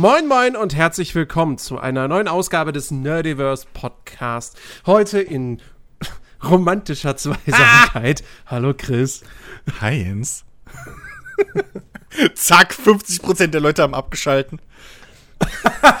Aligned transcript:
Moin 0.00 0.28
Moin 0.28 0.54
und 0.54 0.76
herzlich 0.76 1.12
willkommen 1.16 1.58
zu 1.58 1.80
einer 1.80 2.06
neuen 2.06 2.28
Ausgabe 2.28 2.70
des 2.70 2.92
Nerdiverse 2.92 3.66
Podcast. 3.74 4.56
Heute 4.86 5.18
in 5.18 5.60
romantischer 6.48 7.16
Zweisamkeit. 7.16 8.22
Ah! 8.22 8.46
Hallo 8.46 8.74
Chris. 8.78 9.22
Hi 9.80 9.96
Jens. 9.96 10.44
Zack, 12.36 12.74
50% 12.74 13.48
der 13.48 13.60
Leute 13.60 13.82
haben 13.82 13.92
abgeschalten. 13.92 14.60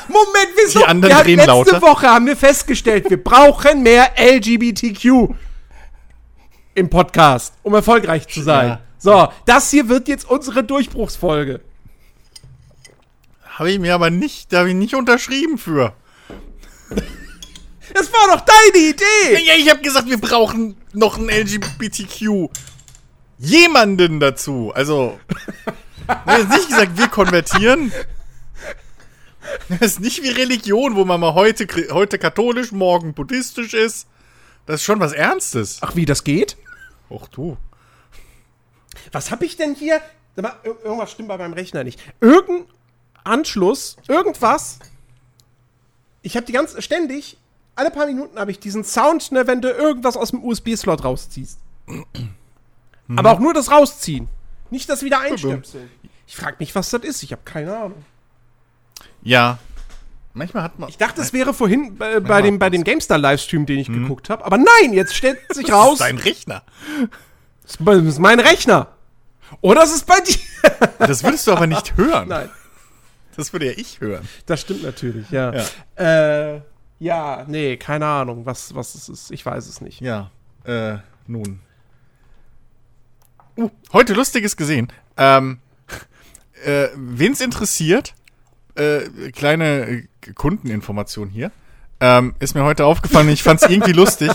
Moment, 0.06 0.48
wieso? 0.54 0.78
Die 0.78 0.84
anderen 0.84 1.16
wir 1.16 1.24
drehen 1.24 1.36
letzte 1.38 1.50
lauter. 1.50 1.82
Woche 1.82 2.06
haben 2.06 2.26
wir 2.26 2.36
festgestellt, 2.36 3.10
wir 3.10 3.20
brauchen 3.20 3.82
mehr 3.82 4.12
LGBTQ 4.16 5.34
im 6.76 6.88
Podcast, 6.88 7.54
um 7.64 7.74
erfolgreich 7.74 8.28
zu 8.28 8.42
sein. 8.42 8.68
Ja. 8.68 8.80
So, 8.98 9.28
das 9.44 9.72
hier 9.72 9.88
wird 9.88 10.06
jetzt 10.06 10.30
unsere 10.30 10.62
Durchbruchsfolge. 10.62 11.62
Habe 13.58 13.72
ich 13.72 13.80
mir 13.80 13.92
aber 13.92 14.10
nicht, 14.10 14.52
da 14.52 14.60
habe 14.60 14.68
ich 14.68 14.76
nicht 14.76 14.94
unterschrieben 14.94 15.58
für. 15.58 15.92
Das 17.92 18.12
war 18.12 18.36
doch 18.36 18.44
deine 18.44 18.86
Idee. 18.86 19.44
Ja, 19.44 19.54
ich 19.56 19.68
habe 19.68 19.80
gesagt, 19.80 20.08
wir 20.08 20.20
brauchen 20.20 20.76
noch 20.92 21.18
einen 21.18 21.28
LGBTQ. 21.28 22.50
Jemanden 23.38 24.20
dazu. 24.20 24.70
Also, 24.74 25.18
ich 26.38 26.48
nicht 26.48 26.68
gesagt, 26.68 26.98
wir 26.98 27.08
konvertieren. 27.08 27.92
Das 29.68 29.80
ist 29.80 30.00
nicht 30.00 30.22
wie 30.22 30.28
Religion, 30.28 30.94
wo 30.94 31.04
man 31.04 31.18
mal 31.18 31.34
heute, 31.34 31.66
heute 31.90 32.18
katholisch, 32.18 32.70
morgen 32.70 33.12
buddhistisch 33.12 33.74
ist. 33.74 34.06
Das 34.66 34.76
ist 34.76 34.84
schon 34.84 35.00
was 35.00 35.12
Ernstes. 35.12 35.78
Ach, 35.80 35.96
wie 35.96 36.04
das 36.04 36.22
geht? 36.22 36.56
Ach 37.10 37.26
du. 37.28 37.56
Was 39.10 39.32
hab 39.32 39.42
ich 39.42 39.56
denn 39.56 39.74
hier? 39.74 40.00
Irgendwas 40.62 41.10
stimmt 41.10 41.28
bei 41.28 41.38
meinem 41.38 41.54
Rechner 41.54 41.82
nicht. 41.82 42.00
Irgendein 42.20 42.66
Anschluss, 43.28 43.96
irgendwas. 44.08 44.78
Ich 46.22 46.36
habe 46.36 46.46
die 46.46 46.52
ganze 46.52 46.82
ständig 46.82 47.38
alle 47.78 47.90
paar 47.92 48.06
Minuten 48.06 48.38
habe 48.38 48.50
ich 48.50 48.58
diesen 48.58 48.82
Sound, 48.82 49.30
ne, 49.30 49.46
wenn 49.46 49.62
du 49.62 49.70
irgendwas 49.70 50.16
aus 50.16 50.30
dem 50.30 50.42
USB-Slot 50.42 51.04
rausziehst. 51.04 51.58
Aber 53.16 53.30
auch 53.30 53.38
nur 53.38 53.54
das 53.54 53.70
rausziehen, 53.70 54.28
nicht 54.70 54.90
das 54.90 55.02
wieder 55.02 55.20
einstöpseln. 55.20 55.88
Ich 56.26 56.36
frag 56.36 56.58
mich, 56.60 56.74
was 56.74 56.90
das 56.90 57.02
ist. 57.04 57.22
Ich 57.22 57.32
habe 57.32 57.42
keine 57.44 57.74
Ahnung. 57.76 58.04
Ja. 59.22 59.58
Manchmal 60.34 60.64
hat 60.64 60.78
man. 60.78 60.88
Ich 60.88 60.98
dachte, 60.98 61.20
es 61.20 61.32
wäre 61.32 61.54
vorhin 61.54 61.96
bei, 61.96 62.20
bei 62.20 62.42
dem 62.42 62.58
bei 62.58 62.68
dem 62.68 62.84
GameStar 62.84 63.16
Livestream, 63.16 63.64
den 63.64 63.78
ich 63.78 63.88
geguckt 63.88 64.28
habe, 64.28 64.44
aber 64.44 64.58
nein, 64.58 64.92
jetzt 64.92 65.14
stellt 65.14 65.38
sich 65.54 65.72
raus, 65.72 65.98
Dein 65.98 66.18
Rechner. 66.18 66.62
das 67.62 67.72
ist 67.76 67.86
das 67.86 68.04
ist 68.04 68.18
mein 68.18 68.40
Rechner. 68.40 68.88
Oder 69.60 69.84
es 69.84 69.92
ist 69.94 70.04
bei 70.04 70.20
dir. 70.20 70.38
Das 70.98 71.22
würdest 71.22 71.46
du 71.46 71.52
aber 71.52 71.66
nicht 71.66 71.96
hören. 71.96 72.28
Nein. 72.28 72.50
Das 73.38 73.52
würde 73.52 73.66
ja 73.66 73.72
ich 73.76 74.00
hören. 74.00 74.28
Das 74.46 74.60
stimmt 74.60 74.82
natürlich, 74.82 75.30
ja. 75.30 75.54
Ja, 75.54 76.54
äh, 76.54 76.60
ja 76.98 77.44
nee, 77.46 77.76
keine 77.76 78.04
Ahnung, 78.04 78.44
was, 78.46 78.74
was 78.74 78.96
es 78.96 79.08
ist. 79.08 79.30
Ich 79.30 79.46
weiß 79.46 79.68
es 79.68 79.80
nicht. 79.80 80.00
Ja, 80.00 80.32
äh, 80.64 80.96
nun. 81.28 81.60
Uh, 83.56 83.70
heute 83.92 84.14
Lustiges 84.14 84.56
gesehen. 84.56 84.88
Ähm, 85.16 85.60
äh, 86.64 86.88
wen's 86.96 87.40
interessiert, 87.40 88.14
äh, 88.74 89.02
kleine 89.30 89.86
äh, 89.86 90.08
Kundeninformation 90.34 91.28
hier, 91.30 91.52
ähm, 92.00 92.34
ist 92.40 92.56
mir 92.56 92.64
heute 92.64 92.86
aufgefallen, 92.86 93.28
ich 93.28 93.44
fand's 93.44 93.68
irgendwie 93.68 93.92
lustig. 94.02 94.32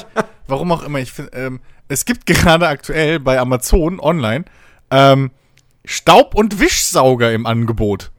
Warum 0.48 0.72
auch 0.72 0.84
immer, 0.84 1.00
ich 1.00 1.12
find, 1.12 1.30
ähm, 1.34 1.59
es 1.90 2.06
gibt 2.06 2.26
gerade 2.26 2.69
aktuell 2.69 3.19
bei 3.19 3.38
Amazon 3.38 4.00
online 4.00 4.46
ähm, 4.92 5.31
Staub- 5.84 6.36
und 6.36 6.62
Wischsauger 6.62 7.34
im 7.34 7.46
Angebot. 7.46 8.12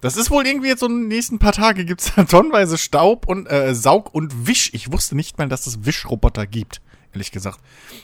Das 0.00 0.16
ist 0.16 0.30
wohl 0.30 0.46
irgendwie 0.46 0.68
jetzt 0.68 0.80
so 0.80 0.86
in 0.86 1.00
den 1.02 1.08
nächsten 1.08 1.38
paar 1.38 1.52
Tage 1.52 1.84
gibt's 1.84 2.12
da 2.14 2.24
tonnenweise 2.24 2.78
Staub 2.78 3.26
und 3.26 3.50
äh, 3.50 3.74
Saug 3.74 4.14
und 4.14 4.46
Wisch. 4.46 4.70
Ich 4.74 4.92
wusste 4.92 5.16
nicht 5.16 5.38
mal, 5.38 5.48
dass 5.48 5.66
es 5.66 5.84
Wischroboter 5.84 6.46
gibt, 6.46 6.80
ehrlich 7.12 7.32
gesagt. 7.32 7.60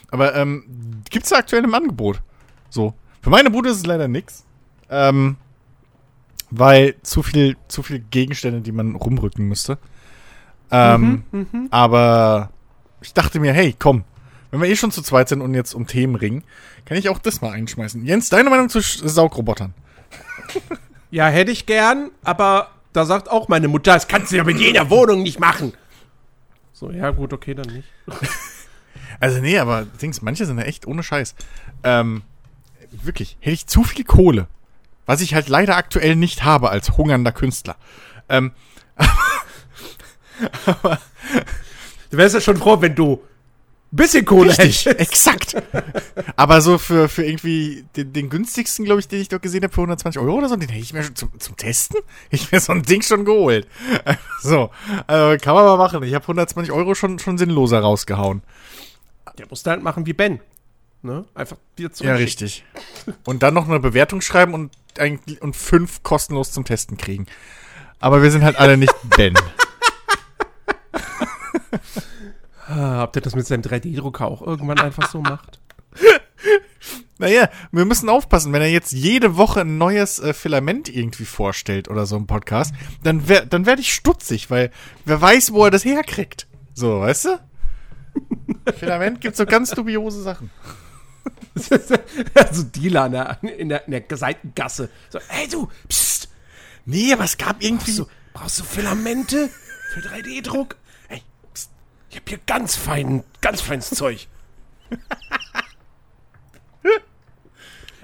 Aber 0.09 0.35
ähm, 0.35 1.03
gibt's 1.09 1.29
da 1.29 1.37
aktuell 1.37 1.63
im 1.63 1.73
Angebot. 1.73 2.21
So. 2.69 2.93
Für 3.21 3.29
meine 3.29 3.51
Bude 3.51 3.69
ist 3.69 3.77
es 3.77 3.85
leider 3.85 4.07
nix. 4.07 4.43
Ähm, 4.89 5.37
weil 6.55 6.95
zu 7.01 7.23
viel, 7.23 7.57
zu 7.67 7.81
viel 7.81 7.99
Gegenstände, 7.99 8.61
die 8.61 8.71
man 8.71 8.95
rumrücken 8.95 9.47
müsste. 9.47 9.79
Ähm, 10.69 11.23
aber 11.71 12.51
ich 13.01 13.13
dachte 13.13 13.39
mir, 13.39 13.53
hey, 13.53 13.75
komm, 13.77 14.03
wenn 14.51 14.61
wir 14.61 14.69
eh 14.69 14.75
schon 14.75 14.91
zu 14.91 15.01
zweit 15.01 15.29
sind 15.29 15.41
und 15.41 15.55
jetzt 15.55 15.73
um 15.73 15.87
Themen 15.87 16.15
ringen, 16.15 16.43
kann 16.85 16.97
ich 16.97 17.09
auch 17.09 17.17
das 17.17 17.41
mal 17.41 17.51
einschmeißen. 17.51 18.05
Jens, 18.05 18.29
deine 18.29 18.49
Meinung 18.49 18.69
zu 18.69 18.81
Saugrobotern? 18.81 19.73
Ja, 21.13 21.27
hätte 21.27 21.51
ich 21.51 21.67
gern, 21.67 22.09
aber 22.23 22.71
da 22.91 23.05
sagt 23.05 23.29
auch 23.29 23.47
meine 23.47 23.67
Mutter, 23.67 23.93
das 23.93 24.07
kannst 24.07 24.31
du 24.31 24.37
ja 24.37 24.43
mit 24.43 24.59
jeder 24.59 24.89
Wohnung 24.89 25.21
nicht 25.21 25.39
machen. 25.39 25.73
So, 26.71 26.89
ja, 26.89 27.11
gut, 27.11 27.33
okay, 27.33 27.53
dann 27.53 27.71
nicht. 27.71 27.87
Also 29.19 29.39
nee, 29.39 29.59
aber 29.59 29.85
Dings, 29.85 30.21
manche 30.23 30.45
sind 30.45 30.57
ja 30.57 30.65
echt 30.65 30.87
ohne 30.87 31.03
Scheiß. 31.03 31.35
Ähm, 31.83 32.23
wirklich, 32.91 33.37
hätte 33.39 33.53
ich 33.53 33.67
zu 33.67 33.83
viel 33.83 34.03
Kohle, 34.03 34.47
was 35.05 35.21
ich 35.21 35.33
halt 35.35 35.47
leider 35.47 35.77
aktuell 35.77 36.15
nicht 36.15 36.43
habe 36.43 36.71
als 36.71 36.97
hungernder 36.97 37.31
Künstler. 37.31 37.77
Ähm, 38.27 38.51
Du 42.09 42.17
wärst 42.17 42.35
ja 42.35 42.41
schon 42.41 42.57
froh, 42.57 42.81
wenn 42.81 42.95
du 42.95 43.21
bisschen 43.95 44.25
Kohle 44.25 44.49
richtig, 44.49 44.85
hättest. 44.85 44.99
exakt. 44.99 45.55
Aber 46.35 46.61
so 46.61 46.77
für, 46.77 47.09
für 47.09 47.25
irgendwie 47.25 47.85
den, 47.95 48.13
den 48.13 48.29
günstigsten, 48.29 48.85
glaube 48.85 48.99
ich, 48.99 49.07
den 49.07 49.21
ich 49.21 49.29
doch 49.29 49.41
gesehen 49.41 49.63
habe, 49.63 49.73
für 49.73 49.81
120 49.81 50.21
Euro 50.21 50.37
oder 50.37 50.49
so, 50.49 50.55
den 50.55 50.69
hätte 50.69 50.81
ich 50.81 50.93
mir 50.93 51.03
schon 51.03 51.15
zum, 51.15 51.39
zum 51.39 51.57
Testen, 51.57 51.97
hätte 52.29 52.43
ich 52.43 52.51
mir 52.51 52.59
so 52.59 52.73
ein 52.73 52.83
Ding 52.83 53.01
schon 53.01 53.25
geholt. 53.25 53.67
So, 54.41 54.71
also 55.07 55.41
kann 55.41 55.55
man 55.55 55.63
mal 55.63 55.77
machen. 55.77 56.03
Ich 56.03 56.13
habe 56.13 56.23
120 56.23 56.73
Euro 56.73 56.95
schon, 56.95 57.17
schon 57.17 57.37
sinnloser 57.37 57.79
rausgehauen. 57.79 58.41
Der 59.37 59.47
musste 59.47 59.69
halt 59.69 59.81
machen 59.81 60.05
wie 60.05 60.11
Ben. 60.11 60.41
Ne? 61.01 61.23
Einfach 61.33 61.55
wieder 61.77 61.93
zurück. 61.93 62.09
Ja, 62.09 62.15
richtig. 62.15 62.65
Und 63.25 63.41
dann 63.41 63.53
noch 63.53 63.69
eine 63.69 63.79
Bewertung 63.79 64.19
schreiben 64.19 64.53
und, 64.53 64.73
eigentlich, 64.97 65.41
und 65.41 65.55
fünf 65.55 66.03
kostenlos 66.03 66.51
zum 66.51 66.65
Testen 66.65 66.97
kriegen. 66.97 67.25
Aber 67.99 68.21
wir 68.21 68.31
sind 68.31 68.43
halt 68.43 68.57
alle 68.57 68.75
nicht 68.75 68.93
Ben. 69.15 69.33
Ah, 72.67 72.97
Habt 72.97 73.15
ihr 73.15 73.21
das 73.21 73.35
mit 73.35 73.45
seinem 73.45 73.61
3D-Drucker 73.61 74.25
auch 74.25 74.41
irgendwann 74.41 74.79
einfach 74.79 75.09
so 75.09 75.21
macht? 75.21 75.59
Naja, 77.19 77.47
wir 77.71 77.85
müssen 77.85 78.09
aufpassen, 78.09 78.51
wenn 78.51 78.61
er 78.61 78.69
jetzt 78.69 78.91
jede 78.91 79.37
Woche 79.37 79.61
ein 79.61 79.77
neues 79.77 80.19
äh, 80.19 80.33
Filament 80.33 80.89
irgendwie 80.89 81.23
vorstellt 81.23 81.87
oder 81.87 82.05
so 82.05 82.17
im 82.17 82.27
Podcast, 82.27 82.73
dann, 83.03 83.23
dann 83.49 83.65
werde 83.65 83.81
ich 83.81 83.93
stutzig, 83.93 84.49
weil 84.49 84.71
wer 85.05 85.21
weiß, 85.21 85.53
wo 85.53 85.63
er 85.63 85.71
das 85.71 85.85
herkriegt. 85.85 86.47
So, 86.73 86.99
weißt 86.99 87.25
du? 87.25 87.39
Filament 88.77 89.21
gibt 89.21 89.37
so 89.37 89.45
ganz 89.45 89.69
dubiose 89.69 90.21
Sachen. 90.21 90.49
so 91.55 92.63
Dealer 92.63 93.05
in 93.05 93.11
der, 93.13 93.43
in 93.43 93.69
der, 93.69 93.87
in 93.87 93.91
der 93.91 94.17
Seitengasse. 94.17 94.89
So, 95.09 95.19
hey 95.29 95.47
du, 95.47 95.69
psst, 95.87 96.27
Nee, 96.85 97.13
aber 97.13 97.23
es 97.23 97.37
gab 97.37 97.63
irgendwie 97.63 97.97
brauchst 97.97 97.99
du, 97.99 98.07
brauchst 98.33 98.59
du 98.59 98.63
Filamente 98.63 99.49
für 99.93 100.01
3D-Druck? 100.01 100.75
Ich 102.13 102.19
hab 102.19 102.29
hier 102.29 102.39
ganz 102.45 102.75
fein, 102.75 103.23
ganz 103.41 103.61
feines 103.61 103.89
Zeug. 103.89 104.27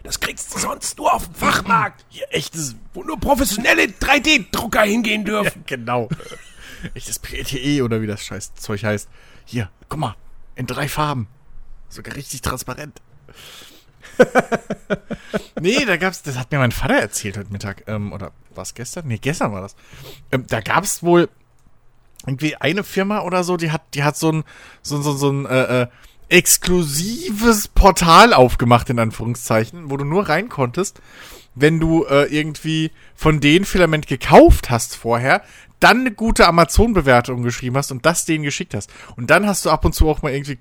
Das 0.02 0.20
kriegst 0.20 0.52
du 0.52 0.58
sonst 0.58 0.98
nur 0.98 1.14
auf 1.14 1.26
dem 1.26 1.36
Fachmarkt, 1.36 2.04
hier 2.10 2.26
echtes, 2.32 2.76
wo 2.96 3.04
nur 3.04 3.20
professionelle 3.20 3.84
3D-Drucker 3.84 4.82
hingehen 4.82 5.26
dürfen. 5.26 5.64
genau, 5.68 6.10
echtes 6.96 7.20
PETE 7.20 7.84
oder 7.84 8.02
wie 8.02 8.08
das 8.08 8.24
scheiß 8.24 8.56
Zeug 8.56 8.84
heißt. 8.84 9.08
Hier, 9.46 9.70
guck 9.90 10.00
mal, 10.00 10.16
in 10.56 10.66
drei 10.66 10.88
Farben. 10.88 11.28
Sogar 11.88 12.16
richtig 12.16 12.42
transparent. 12.42 13.00
nee, 15.62 15.86
da 15.86 15.98
gab's, 15.98 16.24
das 16.24 16.36
hat 16.36 16.52
mir 16.52 16.58
mein 16.58 16.72
Vater 16.72 16.96
erzählt 16.96 17.38
heute 17.38 17.52
Mittag, 17.52 17.84
ähm, 17.86 18.12
oder 18.12 18.32
was 18.56 18.74
gestern? 18.74 19.08
Nee, 19.08 19.20
gestern 19.20 19.52
war 19.52 19.62
das. 19.62 19.76
Ähm, 20.32 20.48
da 20.48 20.62
gab's 20.62 21.04
wohl 21.04 21.30
irgendwie 22.26 22.56
eine 22.56 22.84
Firma 22.84 23.22
oder 23.22 23.44
so, 23.44 23.58
die 23.58 23.72
hat, 23.72 23.82
die 23.94 24.04
hat 24.04 24.18
so 24.18 24.32
ein, 24.32 24.44
so, 24.82 25.02
so, 25.02 25.14
so 25.14 25.32
ein, 25.32 25.46
äh, 25.46 25.82
äh, 25.84 25.88
exklusives 26.30 27.68
Portal 27.68 28.34
aufgemacht, 28.34 28.90
in 28.90 29.00
Anführungszeichen, 29.00 29.90
wo 29.90 29.98
du 29.98 30.06
nur 30.06 30.30
rein 30.30 30.48
konntest, 30.48 31.02
wenn 31.56 31.80
du 31.80 32.06
äh, 32.06 32.26
irgendwie 32.26 32.92
von 33.16 33.40
denen 33.40 33.66
Filament 33.66 34.08
gekauft 34.08 34.70
hast 34.70 34.96
vorher, 34.96 35.42
dann 35.80 36.02
eine 36.02 36.12
gute 36.12 36.48
Amazon-Bewertung 36.48 37.42
geschrieben 37.42 37.78
hast 37.78 37.92
und 37.92 38.06
das 38.06 38.26
denen 38.26 38.44
geschickt 38.44 38.74
hast. 38.74 38.92
Und 39.16 39.30
dann 39.30 39.48
hast 39.48 39.66
du 39.66 39.70
ab 39.70 39.86
und 39.86 39.94
zu 39.94 40.08
auch 40.08 40.22
mal 40.22 40.34
irgendwie 40.34 40.60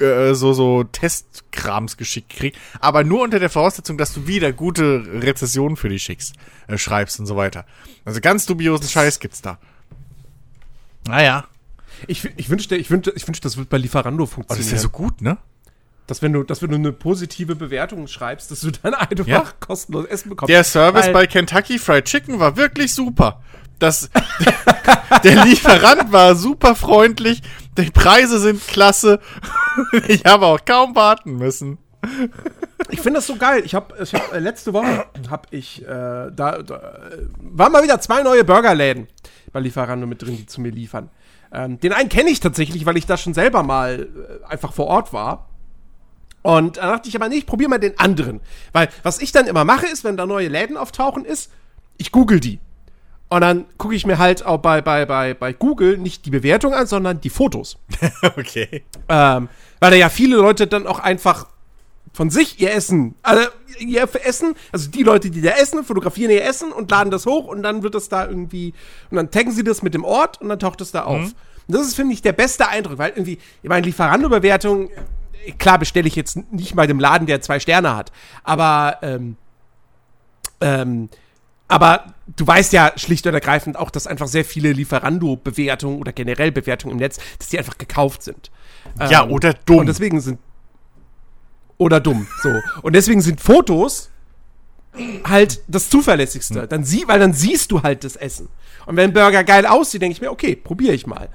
äh, 0.00 0.34
so, 0.34 0.52
so 0.54 0.84
Testkrams 0.84 1.96
geschickt 1.96 2.30
gekriegt, 2.30 2.58
aber 2.80 3.04
nur 3.04 3.22
unter 3.22 3.38
der 3.38 3.50
Voraussetzung, 3.50 3.98
dass 3.98 4.14
du 4.14 4.26
wieder 4.26 4.52
gute 4.52 5.04
Rezessionen 5.22 5.76
für 5.76 5.88
die 5.88 5.98
schickst, 5.98 6.34
äh, 6.68 6.78
schreibst 6.78 7.20
und 7.20 7.26
so 7.26 7.36
weiter. 7.36 7.66
Also 8.04 8.20
ganz 8.20 8.46
dubiosen 8.46 8.88
Scheiß 8.88 9.20
gibt's 9.20 9.42
da. 9.42 9.58
Naja. 11.06 11.44
Ich, 12.06 12.24
ich 12.36 12.50
wünschte, 12.50 12.76
ich 12.76 12.90
wünschte, 12.90 13.12
ich 13.14 13.26
wünschte, 13.26 13.44
das 13.46 13.56
wird 13.56 13.68
bei 13.68 13.78
Lieferando 13.78 14.22
Oh, 14.24 14.26
das 14.26 14.34
funktionieren. 14.34 14.66
ist 14.66 14.72
ja 14.72 14.78
so 14.78 14.88
gut, 14.88 15.20
ne? 15.22 15.38
Dass 16.08 16.20
wenn 16.20 16.32
du, 16.32 16.42
dass 16.42 16.60
wenn 16.62 16.70
du 16.70 16.76
eine 16.76 16.92
positive 16.92 17.54
Bewertung 17.54 18.06
schreibst, 18.08 18.50
dass 18.50 18.60
du 18.60 18.70
dann 18.72 18.94
einfach 18.94 19.26
Ja. 19.26 19.44
kostenlos 19.60 20.06
Essen 20.06 20.30
bekommst. 20.30 20.50
Der 20.50 20.64
Service 20.64 21.06
Weil- 21.06 21.12
bei 21.12 21.26
Kentucky 21.26 21.78
Fried 21.78 22.04
Chicken 22.06 22.40
war 22.40 22.56
wirklich 22.56 22.92
super. 22.94 23.40
Das, 23.78 24.10
der 25.24 25.44
Lieferant 25.44 26.12
war 26.12 26.34
super 26.34 26.74
freundlich. 26.74 27.42
Die 27.78 27.90
Preise 27.90 28.38
sind 28.38 28.66
klasse. 28.66 29.20
Ich 30.06 30.24
habe 30.26 30.44
auch 30.46 30.62
kaum 30.66 30.94
warten 30.94 31.36
müssen. 31.38 31.78
Ich 32.90 33.00
finde 33.00 33.18
das 33.20 33.26
so 33.26 33.36
geil. 33.36 33.62
Ich 33.64 33.74
habe 33.74 33.94
ich 34.02 34.12
hab, 34.12 34.32
äh, 34.34 34.38
letzte 34.38 34.74
Woche 34.74 35.06
habe 35.30 35.46
ich 35.50 35.80
äh, 35.82 35.86
da, 35.86 36.30
da 36.30 36.58
äh, 36.60 37.26
waren 37.40 37.72
mal 37.72 37.82
wieder 37.82 37.98
zwei 38.02 38.22
neue 38.22 38.44
Burgerläden 38.44 39.08
bei 39.52 39.60
Lieferando 39.60 40.06
mit 40.06 40.22
drin, 40.22 40.36
die 40.36 40.46
zu 40.46 40.60
mir 40.60 40.70
liefern. 40.70 41.10
Ähm, 41.52 41.78
den 41.80 41.92
einen 41.92 42.08
kenne 42.08 42.30
ich 42.30 42.40
tatsächlich, 42.40 42.86
weil 42.86 42.96
ich 42.96 43.06
da 43.06 43.16
schon 43.16 43.34
selber 43.34 43.62
mal 43.62 44.08
äh, 44.44 44.46
einfach 44.46 44.72
vor 44.72 44.86
Ort 44.86 45.12
war. 45.12 45.48
Und 46.42 46.78
da 46.78 46.92
dachte 46.92 47.08
ich 47.08 47.14
aber, 47.14 47.28
nee, 47.28 47.36
ich 47.36 47.46
probiere 47.46 47.70
mal 47.70 47.78
den 47.78 47.98
anderen. 47.98 48.40
Weil 48.72 48.88
was 49.02 49.20
ich 49.20 49.32
dann 49.32 49.46
immer 49.46 49.64
mache, 49.64 49.86
ist, 49.86 50.02
wenn 50.02 50.16
da 50.16 50.26
neue 50.26 50.48
Läden 50.48 50.76
auftauchen, 50.76 51.24
ist, 51.24 51.52
ich 51.98 52.10
google 52.10 52.40
die. 52.40 52.58
Und 53.28 53.40
dann 53.40 53.64
gucke 53.78 53.94
ich 53.94 54.04
mir 54.04 54.18
halt 54.18 54.44
auch 54.44 54.58
bei, 54.58 54.82
bei, 54.82 55.06
bei, 55.06 55.32
bei 55.34 55.52
Google 55.52 55.96
nicht 55.96 56.26
die 56.26 56.30
Bewertung 56.30 56.74
an, 56.74 56.86
sondern 56.86 57.20
die 57.20 57.30
Fotos. 57.30 57.78
Okay. 58.36 58.84
Ähm, 59.08 59.48
weil 59.80 59.90
da 59.90 59.96
ja 59.96 60.08
viele 60.08 60.36
Leute 60.36 60.66
dann 60.66 60.86
auch 60.86 60.98
einfach 60.98 61.46
von 62.12 62.30
sich 62.30 62.60
ihr 62.60 62.72
Essen, 62.72 63.14
also 63.22 63.48
ihr 63.78 64.06
Essen, 64.24 64.54
also 64.70 64.90
die 64.90 65.02
Leute, 65.02 65.30
die 65.30 65.40
da 65.40 65.52
essen, 65.52 65.82
fotografieren 65.82 66.30
ihr 66.30 66.44
Essen 66.44 66.70
und 66.72 66.90
laden 66.90 67.10
das 67.10 67.24
hoch 67.26 67.46
und 67.46 67.62
dann 67.62 67.82
wird 67.82 67.94
das 67.94 68.08
da 68.08 68.26
irgendwie, 68.26 68.74
und 69.10 69.16
dann 69.16 69.30
taggen 69.30 69.52
sie 69.52 69.64
das 69.64 69.82
mit 69.82 69.94
dem 69.94 70.04
Ort 70.04 70.40
und 70.40 70.48
dann 70.48 70.58
taucht 70.58 70.80
es 70.82 70.92
da 70.92 71.04
auf. 71.04 71.22
Und 71.68 71.76
das 71.76 71.86
ist, 71.86 71.94
finde 71.94 72.12
ich, 72.12 72.20
der 72.22 72.32
beste 72.32 72.68
Eindruck, 72.68 72.98
weil 72.98 73.10
irgendwie, 73.10 73.38
ich 73.62 73.68
meine, 73.68 73.86
Lieferando-Bewertung, 73.86 74.90
äh, 75.46 75.52
klar 75.52 75.78
bestelle 75.78 76.06
ich 76.06 76.16
jetzt 76.16 76.52
nicht 76.52 76.76
bei 76.76 76.86
dem 76.86 77.00
Laden, 77.00 77.26
der 77.26 77.40
zwei 77.40 77.60
Sterne 77.60 77.96
hat, 77.96 78.12
aber, 78.44 78.98
ähm, 79.02 79.36
ähm, 80.60 81.08
aber 81.68 82.12
du 82.36 82.46
weißt 82.46 82.74
ja 82.74 82.92
schlicht 82.96 83.26
und 83.26 83.32
ergreifend 83.32 83.78
auch, 83.78 83.90
dass 83.90 84.06
einfach 84.06 84.28
sehr 84.28 84.44
viele 84.44 84.72
Lieferando-Bewertungen 84.72 85.98
oder 85.98 86.12
generell 86.12 86.52
Bewertungen 86.52 86.92
im 86.92 86.98
Netz, 86.98 87.18
dass 87.38 87.48
die 87.48 87.58
einfach 87.58 87.78
gekauft 87.78 88.22
sind. 88.22 88.50
Ja, 88.98 89.24
Ähm, 89.24 89.30
oder 89.30 89.54
dumm. 89.54 89.78
Und 89.78 89.86
deswegen 89.86 90.20
sind. 90.20 90.38
Oder 91.82 91.98
dumm, 91.98 92.28
so. 92.40 92.60
Und 92.82 92.94
deswegen 92.94 93.20
sind 93.20 93.40
Fotos 93.40 94.08
halt 95.24 95.62
das 95.66 95.90
Zuverlässigste. 95.90 96.68
Dann 96.68 96.84
sie, 96.84 97.02
weil 97.08 97.18
dann 97.18 97.32
siehst 97.32 97.72
du 97.72 97.82
halt 97.82 98.04
das 98.04 98.14
Essen. 98.14 98.48
Und 98.86 98.96
wenn 98.96 99.10
ein 99.10 99.12
Burger 99.12 99.42
geil 99.42 99.66
aussieht, 99.66 100.00
denke 100.00 100.12
ich 100.12 100.20
mir, 100.20 100.30
okay, 100.30 100.54
probiere 100.54 100.94
ich 100.94 101.08
mal. 101.08 101.28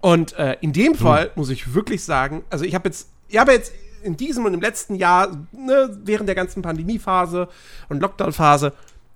Und 0.00 0.32
äh, 0.32 0.56
in 0.62 0.72
dem 0.72 0.96
Fall 0.96 1.30
muss 1.36 1.48
ich 1.48 1.74
wirklich 1.74 2.02
sagen, 2.02 2.42
also 2.50 2.64
ich 2.64 2.74
habe 2.74 2.88
jetzt, 2.88 3.08
ich 3.28 3.38
habe 3.38 3.52
jetzt 3.52 3.72
in 4.02 4.16
diesem 4.16 4.44
und 4.46 4.52
im 4.52 4.60
letzten 4.60 4.96
Jahr, 4.96 5.30
ne, 5.52 5.96
während 6.02 6.28
der 6.28 6.34
ganzen 6.34 6.60
Pandemiephase 6.60 7.48
und 7.88 8.00
Lockdown-Phase, 8.00 8.72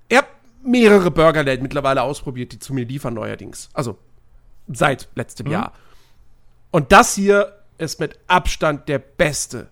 ich 0.09 0.17
habe 0.17 0.29
mehrere 0.63 1.11
Burgerläden 1.11 1.65
mittlerweile 1.65 2.03
ausprobiert, 2.03 2.53
die 2.53 2.61
zu 2.61 2.73
mir 2.73 2.85
liefern 2.85 3.15
neuerdings. 3.15 3.69
Also 3.73 3.99
seit 4.69 5.09
letztem 5.17 5.49
Jahr. 5.49 5.73
Und 6.71 6.93
das 6.93 7.17
hier 7.17 7.65
ist 7.79 7.99
mit 7.99 8.17
Abstand 8.29 8.89
der 8.89 9.01
beste. 9.01 9.69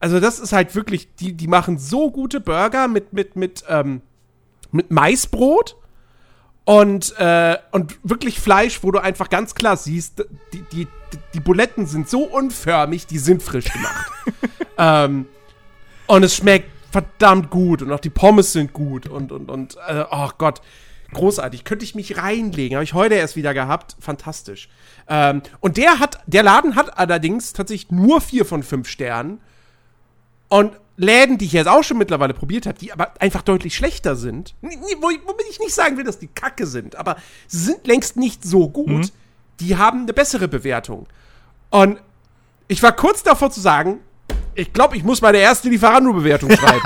Also 0.00 0.20
das 0.20 0.38
ist 0.38 0.52
halt 0.52 0.74
wirklich, 0.74 1.14
die, 1.16 1.32
die 1.32 1.46
machen 1.46 1.78
so 1.78 2.10
gute 2.10 2.40
Burger 2.40 2.88
mit, 2.88 3.12
mit, 3.12 3.36
mit, 3.36 3.64
ähm, 3.68 4.02
mit 4.70 4.90
Maisbrot 4.90 5.76
und, 6.64 7.16
äh, 7.18 7.56
und 7.72 7.96
wirklich 8.02 8.40
Fleisch, 8.40 8.82
wo 8.82 8.90
du 8.90 8.98
einfach 8.98 9.30
ganz 9.30 9.54
klar 9.54 9.76
siehst, 9.76 10.24
die, 10.52 10.62
die, 10.72 10.88
die 11.32 11.40
Buletten 11.40 11.86
sind 11.86 12.08
so 12.08 12.24
unförmig, 12.24 13.06
die 13.06 13.18
sind 13.18 13.42
frisch 13.42 13.72
gemacht. 13.72 14.12
ähm, 14.78 15.26
und 16.06 16.22
es 16.22 16.36
schmeckt 16.36 16.70
verdammt 16.90 17.50
gut 17.50 17.82
und 17.82 17.92
auch 17.92 18.00
die 18.00 18.10
Pommes 18.10 18.52
sind 18.52 18.72
gut 18.72 19.06
und, 19.06 19.32
und, 19.32 19.50
und, 19.50 19.76
äh, 19.86 20.04
oh 20.10 20.30
Gott, 20.38 20.60
großartig. 21.12 21.64
Könnte 21.64 21.84
ich 21.84 21.94
mich 21.94 22.16
reinlegen. 22.16 22.76
Habe 22.76 22.84
ich 22.84 22.94
heute 22.94 23.14
erst 23.14 23.36
wieder 23.36 23.54
gehabt. 23.54 23.96
Fantastisch. 24.00 24.68
Ähm, 25.08 25.42
und 25.60 25.76
der 25.76 25.98
hat, 25.98 26.20
der 26.26 26.42
Laden 26.42 26.74
hat 26.74 26.98
allerdings 26.98 27.52
tatsächlich 27.52 27.90
nur 27.90 28.20
vier 28.20 28.44
von 28.44 28.62
fünf 28.62 28.88
Sternen. 28.88 29.40
Und 30.48 30.72
Läden, 30.96 31.38
die 31.38 31.44
ich 31.44 31.52
jetzt 31.52 31.66
auch 31.66 31.84
schon 31.84 31.98
mittlerweile 31.98 32.32
probiert 32.32 32.66
habe, 32.66 32.78
die 32.78 32.92
aber 32.92 33.12
einfach 33.20 33.42
deutlich 33.42 33.76
schlechter 33.76 34.16
sind, 34.16 34.54
womit 34.62 35.46
ich 35.50 35.60
nicht 35.60 35.74
sagen 35.74 35.96
will, 35.96 36.04
dass 36.04 36.18
die 36.18 36.28
kacke 36.28 36.66
sind, 36.66 36.96
aber 36.96 37.16
sie 37.46 37.58
sind 37.58 37.86
längst 37.86 38.16
nicht 38.16 38.44
so 38.44 38.68
gut, 38.68 39.12
die 39.60 39.76
haben 39.76 40.02
eine 40.02 40.12
bessere 40.12 40.48
Bewertung. 40.48 41.06
Und 41.70 42.00
ich 42.68 42.82
war 42.82 42.92
kurz 42.92 43.22
davor 43.22 43.50
zu 43.50 43.60
sagen, 43.60 44.00
ich 44.54 44.72
glaube, 44.72 44.96
ich 44.96 45.04
muss 45.04 45.20
meine 45.20 45.38
erste 45.38 45.68
Lieferando-Bewertung 45.68 46.50
schreiben. 46.50 46.82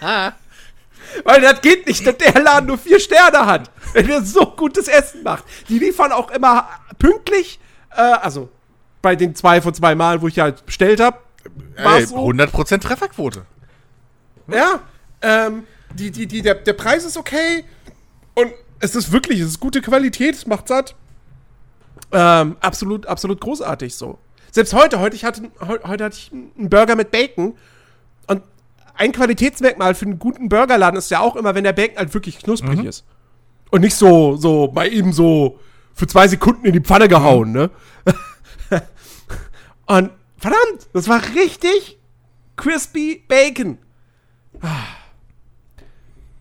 Weil 1.24 1.40
das 1.40 1.60
geht 1.60 1.86
nicht, 1.86 2.06
dass 2.06 2.16
der 2.18 2.40
Laden 2.40 2.66
nur 2.66 2.78
vier 2.78 3.00
Sterne 3.00 3.46
hat, 3.46 3.70
wenn 3.92 4.08
er 4.10 4.22
so 4.22 4.44
gutes 4.46 4.88
Essen 4.88 5.22
macht. 5.22 5.44
Die 5.68 5.78
liefern 5.78 6.12
auch 6.12 6.30
immer 6.30 6.68
pünktlich, 6.98 7.60
äh, 7.92 8.00
also 8.00 8.48
bei 9.00 9.14
den 9.16 9.34
zwei 9.34 9.62
von 9.62 9.72
zwei 9.72 9.94
Malen, 9.94 10.20
wo 10.20 10.28
ich 10.28 10.38
halt 10.40 10.66
bestellt 10.66 11.00
habe, 11.00 11.18
Ey, 11.76 12.02
es 12.02 12.10
so. 12.10 12.16
100% 12.16 12.80
Trefferquote. 12.80 13.44
Ja, 14.48 14.80
ähm, 15.22 15.64
die, 15.94 16.10
die, 16.10 16.26
die, 16.26 16.42
der, 16.42 16.54
der 16.56 16.72
Preis 16.72 17.04
ist 17.04 17.16
okay 17.16 17.64
und 18.34 18.52
es 18.80 18.94
ist 18.94 19.12
wirklich, 19.12 19.40
es 19.40 19.48
ist 19.48 19.60
gute 19.60 19.80
Qualität, 19.80 20.34
es 20.34 20.46
macht 20.46 20.68
satt. 20.68 20.94
Ähm, 22.12 22.56
absolut, 22.60 23.06
absolut 23.06 23.40
großartig 23.40 23.94
so. 23.94 24.18
Selbst 24.50 24.72
heute, 24.72 24.98
heute, 25.00 25.14
ich 25.16 25.24
hatte, 25.24 25.42
heu- 25.60 25.78
heute 25.84 26.04
hatte 26.04 26.16
ich 26.16 26.32
einen 26.32 26.70
Burger 26.70 26.96
mit 26.96 27.10
Bacon 27.10 27.56
und 28.28 28.42
ein 28.94 29.12
Qualitätsmerkmal 29.12 29.94
für 29.94 30.06
einen 30.06 30.18
guten 30.18 30.48
Burgerladen 30.48 30.96
ist 30.98 31.10
ja 31.10 31.20
auch 31.20 31.36
immer, 31.36 31.54
wenn 31.54 31.64
der 31.64 31.72
Bacon 31.74 31.98
halt 31.98 32.14
wirklich 32.14 32.38
knusprig 32.38 32.82
ist. 32.84 33.04
Und 33.70 33.82
nicht 33.82 33.94
so, 33.96 34.36
so, 34.36 34.70
mal 34.72 34.90
eben 34.90 35.12
so 35.12 35.60
für 35.94 36.06
zwei 36.06 36.26
Sekunden 36.28 36.64
in 36.64 36.72
die 36.72 36.80
Pfanne 36.80 37.08
gehauen, 37.08 37.52
ne? 37.52 37.70
und 39.86 40.10
verdammt, 40.38 40.88
das 40.92 41.08
war 41.08 41.22
richtig 41.34 41.98
crispy 42.56 43.22
Bacon. 43.28 43.78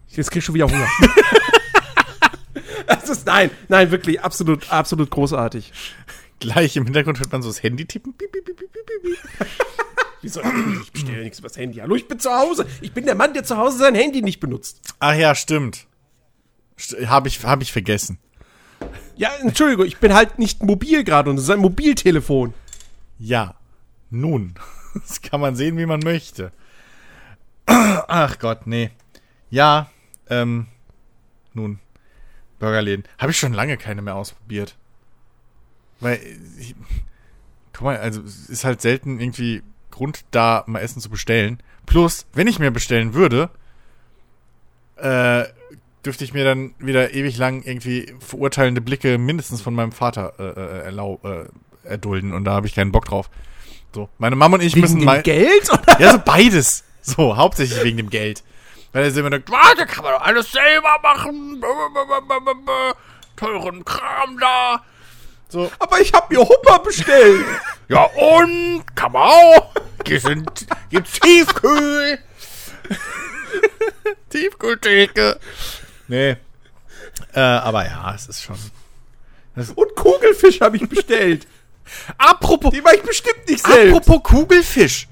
Jetzt 0.08 0.32
krieg 0.32 0.40
ich 0.40 0.46
schon 0.46 0.56
wieder 0.56 0.70
Hunger. 0.70 0.88
das 2.88 3.10
ist, 3.10 3.26
nein, 3.26 3.52
nein, 3.68 3.92
wirklich 3.92 4.22
absolut, 4.22 4.72
absolut 4.72 5.12
großartig. 5.12 5.72
Gleich 6.40 6.76
im 6.76 6.86
Hintergrund 6.86 7.20
hört 7.20 7.32
man 7.32 7.42
so 7.42 7.50
das 7.50 7.62
Handy 7.62 7.86
tippen. 7.86 8.14
Piep, 8.14 8.32
piep, 8.32 8.46
piep, 8.46 8.58
piep. 8.58 9.48
Wieso? 10.22 10.42
Ich 10.82 10.92
bestelle 10.92 11.24
nichts 11.24 11.40
übers 11.40 11.58
Handy. 11.58 11.80
Hallo, 11.80 11.96
ich 11.96 12.08
bin 12.08 12.20
zu 12.20 12.32
Hause. 12.32 12.66
Ich 12.82 12.94
bin 12.94 13.06
der 13.06 13.16
Mann, 13.16 13.34
der 13.34 13.44
zu 13.44 13.58
Hause 13.58 13.78
sein 13.78 13.96
Handy 13.96 14.22
nicht 14.22 14.40
benutzt. 14.40 14.82
Ach 15.00 15.16
ja, 15.16 15.36
stimmt. 15.36 15.88
St 16.80 17.08
Habe 17.08 17.28
ich, 17.28 17.44
hab 17.44 17.62
ich 17.62 17.72
vergessen. 17.72 18.20
Ja, 19.16 19.30
Entschuldigung, 19.42 19.86
ich 19.86 19.98
bin 19.98 20.14
halt 20.14 20.38
nicht 20.38 20.64
mobil 20.64 21.04
gerade 21.04 21.30
und 21.30 21.38
es 21.38 21.44
ist 21.44 21.50
ein 21.50 21.60
Mobiltelefon. 21.60 22.54
Ja. 23.18 23.56
Nun. 24.10 24.56
Das 24.94 25.22
kann 25.22 25.40
man 25.40 25.56
sehen, 25.56 25.78
wie 25.78 25.86
man 25.86 26.00
möchte. 26.00 26.52
Ach 27.68 28.40
Gott, 28.40 28.66
nee. 28.66 28.90
Ja, 29.52 29.92
ähm, 30.28 30.66
nun. 31.54 31.78
Burgerläden. 32.58 33.06
Habe 33.20 33.32
ich 33.32 33.38
schon 33.38 33.54
lange 33.54 33.78
keine 33.78 34.02
mehr 34.02 34.16
ausprobiert. 34.16 34.76
Weil, 36.00 36.20
ich, 36.58 36.74
guck 37.74 37.84
mal, 37.84 37.98
also 37.98 38.22
es 38.22 38.50
ist 38.50 38.66
halt 38.66 38.82
selten 38.82 39.20
irgendwie 39.20 39.62
Grund 39.92 40.26
da, 40.32 40.64
mal 40.66 40.80
Essen 40.80 41.02
zu 41.02 41.12
bestellen. 41.12 41.62
Plus, 41.86 42.26
wenn 42.34 42.48
ich 42.48 42.58
mir 42.58 42.72
bestellen 42.72 43.14
würde, 43.14 43.52
äh, 44.96 45.46
dürfte 46.06 46.24
ich 46.24 46.34
mir 46.34 46.44
dann 46.44 46.74
wieder 46.80 47.14
ewig 47.14 47.38
lang 47.38 47.64
irgendwie 47.64 48.14
verurteilende 48.20 48.82
Blicke 48.82 49.18
mindestens 49.18 49.62
von 49.62 49.74
meinem 49.74 49.92
Vater 49.92 50.34
äh, 50.40 50.44
äh, 50.44 50.84
erlau 50.86 51.20
äh, 51.24 51.46
erdulden 51.88 52.34
und 52.34 52.46
da 52.46 52.54
habe 52.54 52.68
ich 52.68 52.76
keinen 52.76 52.92
Bock 52.92 53.06
drauf. 53.06 53.30
So, 53.98 54.10
meine 54.20 54.36
Mama 54.36 54.58
und 54.58 54.62
ich 54.62 54.76
müssen 54.76 54.98
Wegen 54.98 55.06
mal. 55.06 55.24
dem 55.24 55.24
Geld? 55.24 55.74
Oder? 55.74 56.00
Ja, 56.00 56.12
so 56.12 56.20
beides. 56.20 56.84
So, 57.02 57.36
hauptsächlich 57.36 57.84
wegen 57.84 57.98
dem 57.98 58.12
Geld. 58.12 58.44
Weil 58.92 59.06
er 59.06 59.18
immer 59.18 59.32
denkt, 59.32 59.50
warte, 59.50 59.88
kann 59.88 60.04
man 60.04 60.14
doch 60.14 60.22
alles 60.22 60.52
selber 60.52 61.00
machen. 61.02 61.60
Teuren 63.36 63.84
Kram 63.84 64.38
da. 64.40 64.84
So, 65.50 65.72
Aber 65.80 66.00
ich 66.00 66.14
habe 66.14 66.32
mir 66.32 66.48
Hummer 66.48 66.78
bestellt. 66.78 67.44
ja 67.88 68.04
und? 68.04 68.84
Kann 68.94 69.14
man 69.14 69.24
auch. 69.24 69.72
Die 70.06 70.20
sind, 70.20 70.68
gibt's 70.92 71.20
Tiefkühl. 71.20 72.20
Tiefkühltheke. 74.30 75.40
Nee. 76.08 76.36
Äh, 77.34 77.40
aber 77.40 77.88
ja, 77.88 78.14
es 78.14 78.28
ist 78.28 78.44
schon. 78.44 78.58
Und 79.74 79.96
Kugelfisch 79.96 80.62
habe 80.62 80.78
ich 80.78 80.88
bestellt. 80.88 81.48
Apropos, 82.18 82.72
Die 82.72 82.82
mache 82.82 82.96
ich 82.98 83.04
bestimmt 83.04 83.48
nicht 83.48 83.66
selbst. 83.66 83.96
Apropos 83.96 84.24
Kugelfisch. 84.24 85.08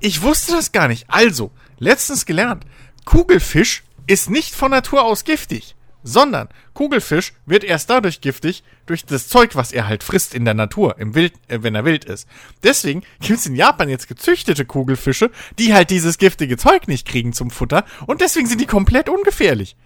Ich 0.00 0.22
wusste 0.22 0.52
das 0.52 0.72
gar 0.72 0.88
nicht. 0.88 1.04
Also, 1.08 1.50
letztens 1.78 2.26
gelernt. 2.26 2.64
Kugelfisch 3.04 3.84
ist 4.06 4.30
nicht 4.30 4.54
von 4.54 4.70
Natur 4.70 5.04
aus 5.04 5.24
giftig. 5.24 5.74
sondern 6.06 6.48
Kugelfisch 6.74 7.32
wird 7.46 7.64
erst 7.64 7.88
dadurch 7.88 8.20
giftig, 8.20 8.62
durch 8.84 9.06
das 9.06 9.26
Zeug, 9.28 9.54
was 9.56 9.72
er 9.72 9.88
halt 9.88 10.02
frisst 10.02 10.34
in 10.34 10.44
der 10.44 10.52
Natur, 10.52 10.96
im 10.98 11.14
Wild, 11.14 11.32
äh, 11.48 11.62
wenn 11.62 11.74
er 11.74 11.86
wild 11.86 12.04
ist. 12.04 12.28
Deswegen 12.62 13.02
gibt 13.22 13.38
es 13.38 13.46
in 13.46 13.54
Japan 13.56 13.88
jetzt 13.88 14.06
gezüchtete 14.08 14.66
Kugelfische, 14.66 15.30
die 15.58 15.72
halt 15.72 15.88
dieses 15.88 16.18
giftige 16.18 16.58
Zeug 16.58 16.88
nicht 16.88 17.08
kriegen 17.08 17.32
zum 17.32 17.50
Futter 17.50 17.86
und 18.06 18.20
deswegen 18.20 18.46
sind 18.46 18.60
die 18.60 18.66
komplett 18.66 19.08
ungefährlich. 19.08 19.76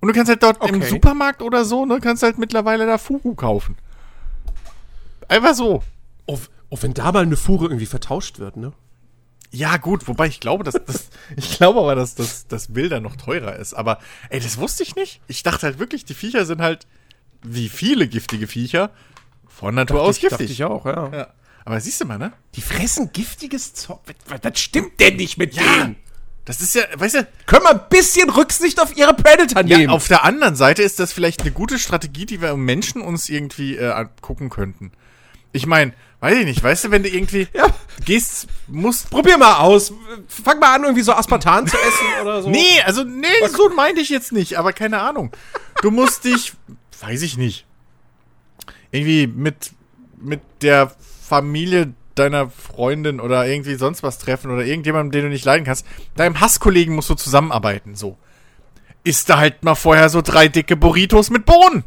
Und 0.00 0.06
du 0.08 0.14
kannst 0.14 0.28
halt 0.30 0.44
dort 0.44 0.62
im 0.68 0.76
Okay. 0.76 0.88
Supermarkt 0.88 1.42
oder 1.42 1.64
so, 1.64 1.86
ne, 1.86 1.98
kannst 2.00 2.22
halt 2.22 2.38
mittlerweile 2.38 2.86
da 2.86 2.96
Fugu 2.98 3.34
kaufen. 3.34 3.76
Einfach 5.32 5.54
so. 5.54 5.82
Oh, 6.26 6.38
oh, 6.70 6.78
wenn 6.80 6.94
da 6.94 7.10
mal 7.12 7.22
eine 7.22 7.36
Fuhre 7.36 7.66
irgendwie 7.66 7.86
vertauscht 7.86 8.38
wird, 8.38 8.56
ne? 8.56 8.72
Ja, 9.50 9.76
gut, 9.76 10.08
wobei 10.08 10.26
ich 10.28 10.40
glaube, 10.40 10.64
dass 10.64 10.74
das, 10.86 11.08
ich 11.36 11.56
glaube 11.56 11.80
aber, 11.80 11.94
dass 11.94 12.14
das, 12.14 12.46
das 12.46 12.74
Wilder 12.74 13.00
noch 13.00 13.16
teurer 13.16 13.56
ist. 13.56 13.74
Aber, 13.74 13.98
ey, 14.30 14.40
das 14.40 14.56
wusste 14.58 14.82
ich 14.82 14.96
nicht. 14.96 15.20
Ich 15.28 15.42
dachte 15.42 15.66
halt 15.66 15.78
wirklich, 15.78 16.04
die 16.04 16.14
Viecher 16.14 16.46
sind 16.46 16.60
halt, 16.62 16.86
wie 17.42 17.68
viele 17.68 18.08
giftige 18.08 18.46
Viecher, 18.46 18.90
von 19.48 19.74
Natur 19.74 20.02
aus 20.02 20.16
Ich- 20.16 20.22
dachte 20.22 20.38
giftig. 20.38 20.52
ich 20.60 20.64
auch, 20.64 20.86
ja. 20.86 21.10
Ja. 21.12 21.26
Aber 21.64 21.80
siehst 21.80 22.00
du 22.00 22.06
mal, 22.06 22.18
ne? 22.18 22.32
Die 22.54 22.60
fressen 22.62 23.12
giftiges 23.12 23.74
Zeug. 23.74 23.98
Was 24.42 24.58
stimmt 24.60 24.98
denn 25.00 25.16
nicht 25.16 25.36
mit 25.38 25.54
Ja. 25.54 25.62
denen? 25.62 25.96
Das 26.44 26.60
ist 26.60 26.74
ja, 26.74 26.82
weißt 26.96 27.14
du, 27.16 27.26
Können 27.46 27.62
wir 27.62 27.70
ein 27.70 27.88
bisschen 27.88 28.28
Rücksicht 28.30 28.80
auf 28.80 28.96
ihre 28.96 29.14
Predator 29.14 29.62
ja, 29.64 29.78
nehmen? 29.78 29.90
auf 29.92 30.08
der 30.08 30.24
anderen 30.24 30.56
Seite 30.56 30.82
ist 30.82 30.98
das 30.98 31.12
vielleicht 31.12 31.42
eine 31.42 31.52
gute 31.52 31.78
Strategie, 31.78 32.26
die 32.26 32.40
wir 32.40 32.56
Menschen 32.56 33.00
uns 33.00 33.28
irgendwie 33.28 33.76
äh, 33.76 33.90
angucken 33.90 34.50
könnten. 34.50 34.90
Ich 35.52 35.66
meine, 35.66 35.92
weiß 36.20 36.38
ich 36.38 36.44
nicht, 36.44 36.62
weißt 36.62 36.84
du, 36.84 36.90
wenn 36.90 37.02
du 37.02 37.08
irgendwie 37.08 37.46
Ja. 37.52 37.66
gehst, 38.04 38.46
musst. 38.68 39.10
Probier 39.10 39.36
mal 39.38 39.56
aus. 39.58 39.92
Fang 40.28 40.58
mal 40.58 40.74
an, 40.74 40.82
irgendwie 40.84 41.02
so 41.02 41.12
Aspartan 41.12 41.66
zu 41.66 41.76
essen 41.76 42.06
oder 42.22 42.42
so. 42.42 42.50
Nee, 42.50 42.80
also, 42.84 43.04
nee, 43.04 43.26
so 43.54 43.68
meinte 43.70 44.00
ich 44.00 44.08
jetzt 44.08 44.32
nicht, 44.32 44.58
aber 44.58 44.72
keine 44.72 45.00
Ahnung. 45.00 45.30
Du 45.82 45.90
musst 45.90 46.24
dich, 46.24 46.54
weiß 47.00 47.22
ich 47.22 47.36
nicht, 47.36 47.66
irgendwie 48.90 49.26
mit, 49.26 49.72
mit 50.16 50.40
der 50.62 50.92
Familie 51.26 51.92
deiner 52.14 52.50
Freundin 52.50 53.20
oder 53.20 53.46
irgendwie 53.46 53.74
sonst 53.76 54.02
was 54.02 54.18
treffen 54.18 54.50
oder 54.50 54.64
irgendjemandem, 54.64 55.12
den 55.12 55.22
du 55.24 55.28
nicht 55.30 55.44
leiden 55.44 55.64
kannst. 55.64 55.86
Deinem 56.14 56.40
Hasskollegen 56.40 56.94
musst 56.94 57.08
du 57.10 57.14
zusammenarbeiten, 57.14 57.94
so. 57.94 58.16
Isst 59.04 59.28
da 59.30 59.38
halt 59.38 59.64
mal 59.64 59.74
vorher 59.74 60.08
so 60.10 60.20
drei 60.22 60.46
dicke 60.48 60.76
Burritos 60.76 61.30
mit 61.30 61.44
Bohnen. 61.46 61.84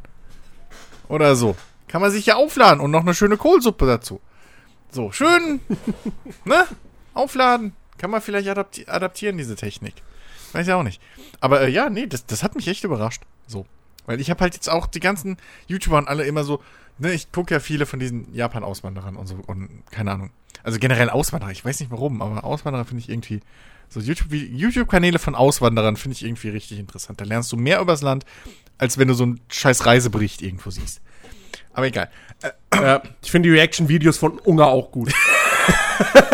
Oder 1.08 1.36
so. 1.36 1.56
Kann 1.96 2.02
man 2.02 2.12
sich 2.12 2.26
ja 2.26 2.36
aufladen 2.36 2.82
und 2.82 2.92
noch 2.92 3.04
eine 3.04 3.14
schöne 3.14 3.38
Kohlsuppe 3.38 3.86
dazu. 3.86 4.20
So, 4.92 5.14
schön, 5.14 5.62
ne? 6.44 6.66
Aufladen. 7.14 7.72
Kann 7.98 8.12
man 8.12 8.20
vielleicht 8.20 8.50
adapti 8.50 8.86
adaptieren, 8.90 9.38
diese 9.38 9.56
Technik. 9.56 9.94
Weiß 10.52 10.68
ja 10.68 10.76
auch 10.76 10.84
nicht. 10.84 11.02
Aber 11.40 11.62
äh, 11.62 11.70
ja, 11.70 11.90
nee, 11.90 12.06
das, 12.06 12.26
das 12.26 12.44
hat 12.44 12.54
mich 12.54 12.68
echt 12.68 12.84
überrascht. 12.84 13.22
So. 13.48 13.66
Weil 14.08 14.20
ich 14.20 14.30
habe 14.30 14.42
halt 14.42 14.56
jetzt 14.56 14.70
auch 14.70 14.88
die 14.88 15.00
ganzen 15.00 15.38
YouTuber 15.68 15.98
und 15.98 16.10
alle 16.10 16.26
immer 16.26 16.44
so, 16.44 16.62
ne, 16.98 17.14
ich 17.14 17.32
gucke 17.32 17.54
ja 17.54 17.62
viele 17.62 17.86
von 17.86 18.02
diesen 18.02 18.34
Japan-Auswanderern 18.36 19.16
und 19.16 19.28
so 19.28 19.36
und 19.48 19.70
keine 19.90 20.12
Ahnung. 20.12 20.32
Also 20.64 20.80
generell 20.80 21.10
Auswanderer, 21.10 21.52
ich 21.52 21.64
weiß 21.64 21.80
nicht 21.80 21.94
warum, 21.94 22.22
aber 22.22 22.44
Auswanderer 22.44 22.84
finde 22.84 23.04
ich 23.04 23.10
irgendwie, 23.10 23.40
so 23.88 24.02
YouTube- 24.02 24.34
YouTube-Kanäle 24.34 25.18
von 25.18 25.34
Auswanderern 25.34 25.96
finde 25.96 26.16
ich 26.16 26.26
irgendwie 26.26 26.50
richtig 26.50 26.78
interessant. 26.78 27.22
Da 27.22 27.24
lernst 27.24 27.54
du 27.54 27.56
mehr 27.56 27.80
übers 27.80 28.02
Land, 28.02 28.26
als 28.78 28.98
wenn 28.98 29.08
du 29.08 29.14
so 29.14 29.24
einen 29.24 29.40
scheiß 29.48 29.86
Reisebericht 29.86 30.42
irgendwo 30.42 30.72
siehst. 30.72 31.00
Aber 31.76 31.86
egal. 31.88 32.10
Äh, 32.42 33.00
ich 33.22 33.30
finde 33.30 33.50
die 33.50 33.56
Reaction-Videos 33.56 34.18
von 34.18 34.40
Ungar 34.40 34.70
auch 34.70 34.92
gut. 34.92 35.12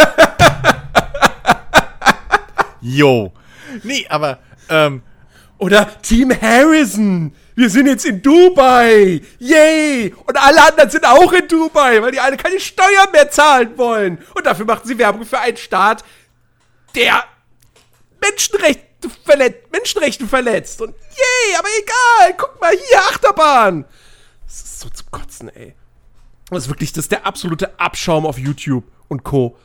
yo. 2.81 3.33
Nee, 3.83 4.05
aber, 4.07 4.39
ähm, 4.69 5.01
Oder 5.57 6.01
Team 6.01 6.31
Harrison. 6.39 7.33
Wir 7.55 7.69
sind 7.69 7.88
jetzt 7.88 8.05
in 8.05 8.21
Dubai. 8.21 9.21
Yay. 9.39 10.13
Und 10.25 10.38
alle 10.38 10.63
anderen 10.63 10.89
sind 10.89 11.05
auch 11.05 11.31
in 11.33 11.48
Dubai, 11.48 12.01
weil 12.01 12.12
die 12.12 12.19
alle 12.19 12.38
keine 12.38 12.60
Steuern 12.60 13.12
mehr 13.12 13.29
zahlen 13.29 13.77
wollen. 13.77 14.19
Und 14.36 14.45
dafür 14.45 14.65
machen 14.65 14.81
sie 14.86 14.98
Werbung 14.98 15.25
für 15.25 15.39
einen 15.39 15.57
Staat, 15.57 16.03
der 16.95 17.24
Menschenrechte 18.21 19.10
verletzt. 19.24 19.71
Menschenrechte 19.71 20.27
verletzt. 20.27 20.81
Und 20.81 20.95
yay, 20.95 21.55
aber 21.57 21.69
egal. 21.79 22.36
Guck 22.38 22.62
mal 22.62 22.71
hier, 22.71 23.00
Achterbahn. 23.00 23.86
Das 24.51 24.63
ist 24.63 24.79
so 24.81 24.89
zum 24.89 25.10
Kotzen, 25.12 25.48
ey. 25.48 25.74
Das 26.50 26.63
ist 26.65 26.70
wirklich, 26.70 26.91
das 26.91 27.05
ist 27.05 27.13
der 27.13 27.25
absolute 27.25 27.79
Abschaum 27.79 28.25
auf 28.25 28.38
YouTube 28.38 28.84
und 29.08 29.24
Co. 29.24 29.55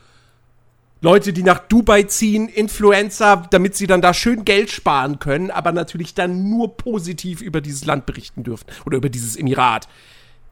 Leute, 1.01 1.33
die 1.33 1.43
nach 1.43 1.59
Dubai 1.59 2.03
ziehen, 2.03 2.47
Influencer, 2.47 3.45
damit 3.51 3.75
sie 3.75 3.85
dann 3.85 4.01
da 4.01 4.13
schön 4.13 4.45
Geld 4.45 4.71
sparen 4.71 5.19
können, 5.19 5.51
aber 5.51 5.73
natürlich 5.73 6.13
dann 6.13 6.49
nur 6.49 6.77
positiv 6.77 7.41
über 7.41 7.59
dieses 7.59 7.83
Land 7.83 8.05
berichten 8.05 8.45
dürfen 8.45 8.65
oder 8.85 8.95
über 8.95 9.09
dieses 9.09 9.35
Emirat. 9.35 9.89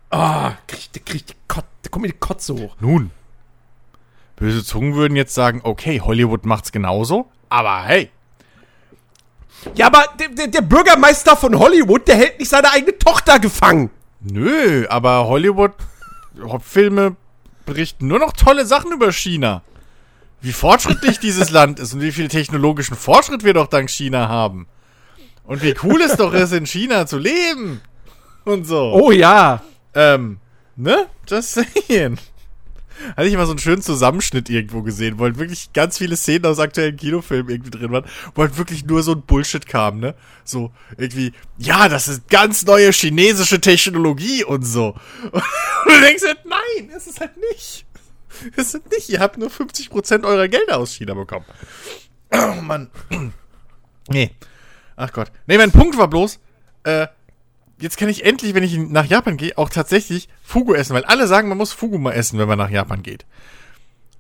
Ah, 0.10 0.52
krieg, 0.68 0.90
da 0.92 1.00
krieg 1.00 1.24
Kot, 1.48 1.64
da 1.84 1.90
kommt 1.90 2.02
mir 2.02 2.12
die 2.12 2.20
Kotze 2.20 2.56
hoch. 2.56 2.76
nun. 2.82 3.12
Böse 4.36 4.66
Zungen 4.66 4.96
würden 4.96 5.16
jetzt 5.16 5.34
sagen, 5.34 5.62
okay, 5.64 6.02
Hollywood 6.02 6.46
macht's 6.46 6.74
genauso, 6.74 7.32
aber 7.48 7.84
hey, 7.86 8.12
Ja, 9.76 9.88
aber 9.88 10.04
der, 10.20 10.28
der, 10.28 10.48
der 10.48 10.62
Bürgermeister 10.62 11.38
von 11.38 11.58
Hollywood, 11.58 12.06
der 12.10 12.18
hält 12.18 12.38
nicht 12.40 12.50
seine 12.50 12.70
eigene 12.70 12.98
Tochter 13.00 13.40
gefangen. 13.40 13.92
Nö, 14.28 14.88
aber 14.90 15.28
Hollywood-Filme 15.28 17.16
berichten 17.66 18.08
nur 18.08 18.20
noch 18.20 18.34
tolle 18.34 18.66
Sachen 18.66 18.92
über 18.92 19.12
China. 19.12 19.62
Wie 20.42 20.52
fortschrittlich 20.52 21.20
dieses 21.20 21.50
Land 21.52 21.80
ist 21.80 21.94
und 21.94 22.02
wie 22.02 22.12
viel 22.12 22.28
technologischen 22.28 22.96
Fortschritt 22.96 23.44
wir 23.44 23.54
doch 23.54 23.68
dank 23.68 23.90
China 23.90 24.28
haben. 24.28 24.68
Und 25.44 25.62
wie 25.62 25.76
cool 25.84 26.02
es 26.02 26.18
doch 26.18 26.34
ist, 26.34 26.54
in 26.54 26.66
China 26.66 27.06
zu 27.06 27.20
leben. 27.20 27.82
Und 28.46 28.66
so. 28.66 28.94
Oh 28.94 29.12
ja. 29.12 29.62
Ähm, 29.94 30.40
ne? 30.76 31.06
Just 31.28 31.54
saying. 31.54 32.18
Hatte 33.16 33.28
ich 33.28 33.36
mal 33.36 33.46
so 33.46 33.52
einen 33.52 33.60
schönen 33.60 33.82
Zusammenschnitt 33.82 34.50
irgendwo 34.50 34.82
gesehen, 34.82 35.20
wo 35.20 35.24
halt 35.24 35.38
wirklich 35.38 35.74
ganz 35.74 35.98
viele 35.98 36.16
Szenen 36.16 36.46
aus 36.46 36.60
aktuellen 36.60 36.98
Kinofilmen 36.98 37.50
irgendwie 37.50 37.72
drin 37.72 37.92
waren, 37.92 38.06
wo 38.34 38.42
halt 38.42 38.58
wirklich 38.58 38.86
nur 38.86 39.04
so 39.04 39.14
ein 39.14 39.22
Bullshit 39.22 39.66
kam, 39.66 40.00
ne? 40.00 40.16
So, 40.44 40.72
irgendwie, 40.98 41.34
ja, 41.58 41.90
das 41.90 42.08
ist 42.08 42.30
ganz 42.30 42.66
neue 42.66 42.92
chinesische 42.92 43.60
Technologie 43.60 44.44
und 44.44 44.64
so. 44.64 44.96
Und 45.32 45.94
du 45.94 46.02
denkst 46.02 46.24
halt, 46.26 46.46
nein, 46.46 46.90
ist 46.96 47.08
es 47.08 47.20
halt 47.20 47.38
nicht. 47.52 47.86
Es 48.56 48.74
ist 48.74 48.92
nicht, 48.92 49.10
ihr 49.10 49.20
habt 49.20 49.38
nur 49.38 49.50
50% 49.50 50.26
eurer 50.26 50.48
Gelder 50.48 50.78
aus 50.78 50.94
China 50.94 51.14
bekommen. 51.14 51.46
Oh 52.32 52.62
Mann. 52.62 52.90
Nee. 54.08 54.30
Ach 54.98 55.12
Gott. 55.12 55.32
Nee, 55.48 55.58
mein 55.58 55.72
Punkt 55.72 55.98
war 55.98 56.08
bloß, 56.08 56.40
äh, 56.84 57.08
jetzt 57.80 57.98
kann 57.98 58.10
ich 58.10 58.26
endlich, 58.26 58.54
wenn 58.54 58.64
ich 58.64 58.78
nach 58.78 59.06
Japan 59.06 59.38
gehe, 59.38 59.58
auch 59.58 59.70
tatsächlich 59.70 60.30
Fugu 60.44 60.74
essen, 60.74 60.94
weil 60.94 61.06
alle 61.06 61.28
sagen, 61.28 61.50
man 61.50 61.58
muss 61.58 61.74
Fugu 61.74 61.98
mal 61.98 62.14
essen, 62.14 62.40
wenn 62.40 62.48
man 62.48 62.58
nach 62.58 62.70
Japan 62.70 63.04
geht. 63.04 63.26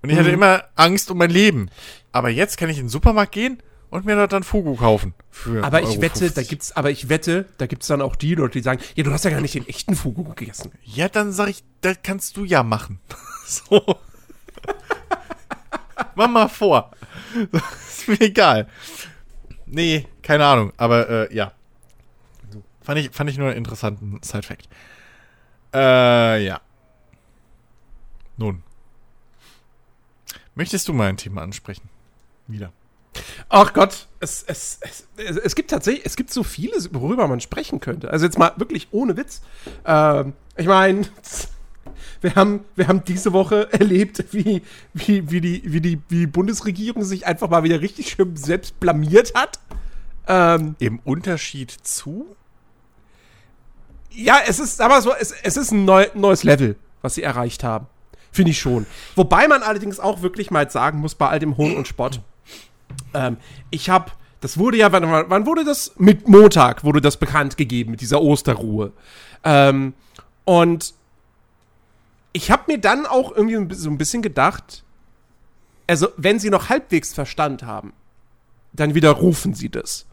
Und 0.02 0.10
ich 0.10 0.18
hatte 0.18 0.30
immer 0.30 0.66
Angst 0.76 1.10
um 1.10 1.18
mein 1.18 1.32
Leben. 1.32 1.70
Aber 2.12 2.30
jetzt 2.30 2.58
kann 2.58 2.70
ich 2.70 2.78
in 2.78 2.86
den 2.86 2.90
Supermarkt 2.90 3.32
gehen 3.32 3.62
und 3.90 4.06
mir 4.06 4.16
dort 4.16 4.34
dann 4.34 4.44
Fugu 4.44 4.76
kaufen. 4.76 5.14
Aber 5.62 5.82
ich 5.82 5.98
1,50 5.98 6.02
wette, 6.02 6.32
da 6.32 6.44
gibt's, 6.44 6.72
aber 6.74 6.92
ich 6.92 7.10
wette, 7.10 7.46
da 7.58 7.66
gibt's 7.66 7.88
dann 7.88 8.02
auch 8.02 8.16
die 8.16 8.36
Leute, 8.36 8.60
die 8.60 8.64
sagen, 8.64 8.82
ja, 8.96 9.04
du 9.04 9.12
hast 9.12 9.26
ja 9.26 9.32
gar 9.32 9.42
nicht 9.42 9.56
den 9.56 9.68
echten 9.68 9.96
Fugu 9.96 10.24
gegessen. 10.24 10.72
Ja, 10.84 11.10
dann 11.10 11.32
sag 11.32 11.50
ich, 11.50 11.64
das 11.82 11.98
kannst 12.04 12.38
du 12.38 12.44
ja 12.44 12.62
machen. 12.62 13.00
so. 13.48 13.98
Mach 16.16 16.30
mal 16.30 16.50
vor. 16.50 16.92
ist 17.88 18.08
mir 18.08 18.22
egal. 18.22 18.68
Nee, 19.66 20.06
keine 20.22 20.46
Ahnung, 20.46 20.72
aber 20.78 21.10
äh, 21.10 21.36
ja. 21.36 21.54
Fand 22.86 23.00
ich, 23.00 23.10
fand 23.12 23.30
ich 23.30 23.38
nur 23.38 23.48
einen 23.48 23.58
interessanten 23.58 24.20
Side-Fact. 24.22 24.70
Äh, 25.74 26.46
ja. 26.46 26.62
Nun. 28.38 28.62
Möchtest 30.54 30.88
du 30.88 30.94
mal 30.94 31.10
ein 31.10 31.18
Thema 31.18 31.42
ansprechen? 31.42 31.90
Wieder. 32.48 32.72
Ach 33.50 33.74
Gott, 33.74 34.08
es, 34.20 34.44
es, 34.48 34.80
es, 34.82 35.08
es, 35.38 35.56
gibt 35.56 35.72
tatsächlich, 35.72 36.06
es 36.06 36.16
gibt 36.16 36.32
so 36.32 36.44
vieles, 36.44 36.94
worüber 36.94 37.28
man 37.28 37.40
sprechen 37.40 37.80
könnte. 37.80 38.12
Also 38.12 38.26
jetzt 38.26 38.38
mal 38.38 38.54
wirklich 38.58 38.90
ohne 38.92 39.18
Witz. 39.18 39.42
Ähm, 39.86 40.34
ich 40.56 40.68
meine, 40.68 41.08
wir 42.22 42.36
haben, 42.36 42.66
wir 42.76 42.88
haben 42.88 43.04
diese 43.04 43.34
Woche 43.34 43.72
erlebt, 43.74 44.26
wie, 44.32 44.62
wie, 44.94 45.32
wie, 45.32 45.42
die, 45.42 45.62
wie, 45.66 45.82
die, 45.82 46.02
wie 46.10 46.20
die 46.20 46.28
Bundesregierung 46.28 47.04
sich 47.04 47.26
einfach 47.26 47.50
mal 47.50 47.64
wieder 47.64 47.82
richtig 47.82 48.10
schön 48.10 48.36
selbst 48.36 48.80
blamiert 48.80 49.34
hat. 49.34 49.60
Ähm, 50.28 50.76
Im 50.80 51.00
Unterschied 51.00 51.72
zu? 51.72 52.36
Ja, 54.16 54.40
es 54.48 54.60
ist, 54.60 54.82
aber 54.82 55.02
so, 55.02 55.14
es, 55.14 55.32
es 55.32 55.58
ist 55.58 55.72
ein 55.72 55.86
neu, 55.86 56.08
neues 56.14 56.44
Level, 56.44 56.76
was 57.02 57.16
sie 57.16 57.24
erreicht 57.24 57.64
haben. 57.64 57.88
Finde 58.32 58.52
ich 58.52 58.60
schon. 58.60 58.86
Wobei 59.16 59.48
man 59.48 59.64
allerdings 59.64 60.00
auch 60.00 60.22
wirklich 60.22 60.52
mal 60.52 60.70
sagen 60.70 61.00
muss, 61.00 61.16
bei 61.16 61.30
all 61.30 61.40
dem 61.40 61.58
Hohn 61.58 61.76
und 61.76 61.88
Spott, 61.88 62.20
ähm, 63.14 63.38
ich 63.70 63.90
habe, 63.90 64.12
das 64.42 64.58
wurde 64.58 64.78
ja, 64.78 64.92
wann, 64.92 65.30
wann 65.30 65.46
wurde 65.46 65.64
das? 65.64 65.94
Mit 65.98 66.28
Montag 66.28 66.84
wurde 66.84 67.02
das 67.02 67.18
bekannt 67.18 67.58
gegeben, 67.58 67.92
mit 67.92 68.02
dieser 68.02 68.22
Osterruhe. 68.22 68.92
Ähm, 69.44 69.94
und 70.44 70.94
ich 72.34 72.52
habe 72.52 72.64
mir 72.68 72.78
dann 72.78 73.06
auch 73.06 73.32
irgendwie 73.34 73.74
so 73.74 73.90
ein 73.90 73.98
bisschen 73.98 74.22
gedacht, 74.22 74.84
also 75.88 76.10
wenn 76.18 76.40
sie 76.40 76.50
noch 76.50 76.70
halbwegs 76.70 77.14
Verstand 77.14 77.64
haben, 77.64 77.94
dann 78.74 78.96
widerrufen 78.96 79.54
sie 79.54 79.70
das. 79.70 80.06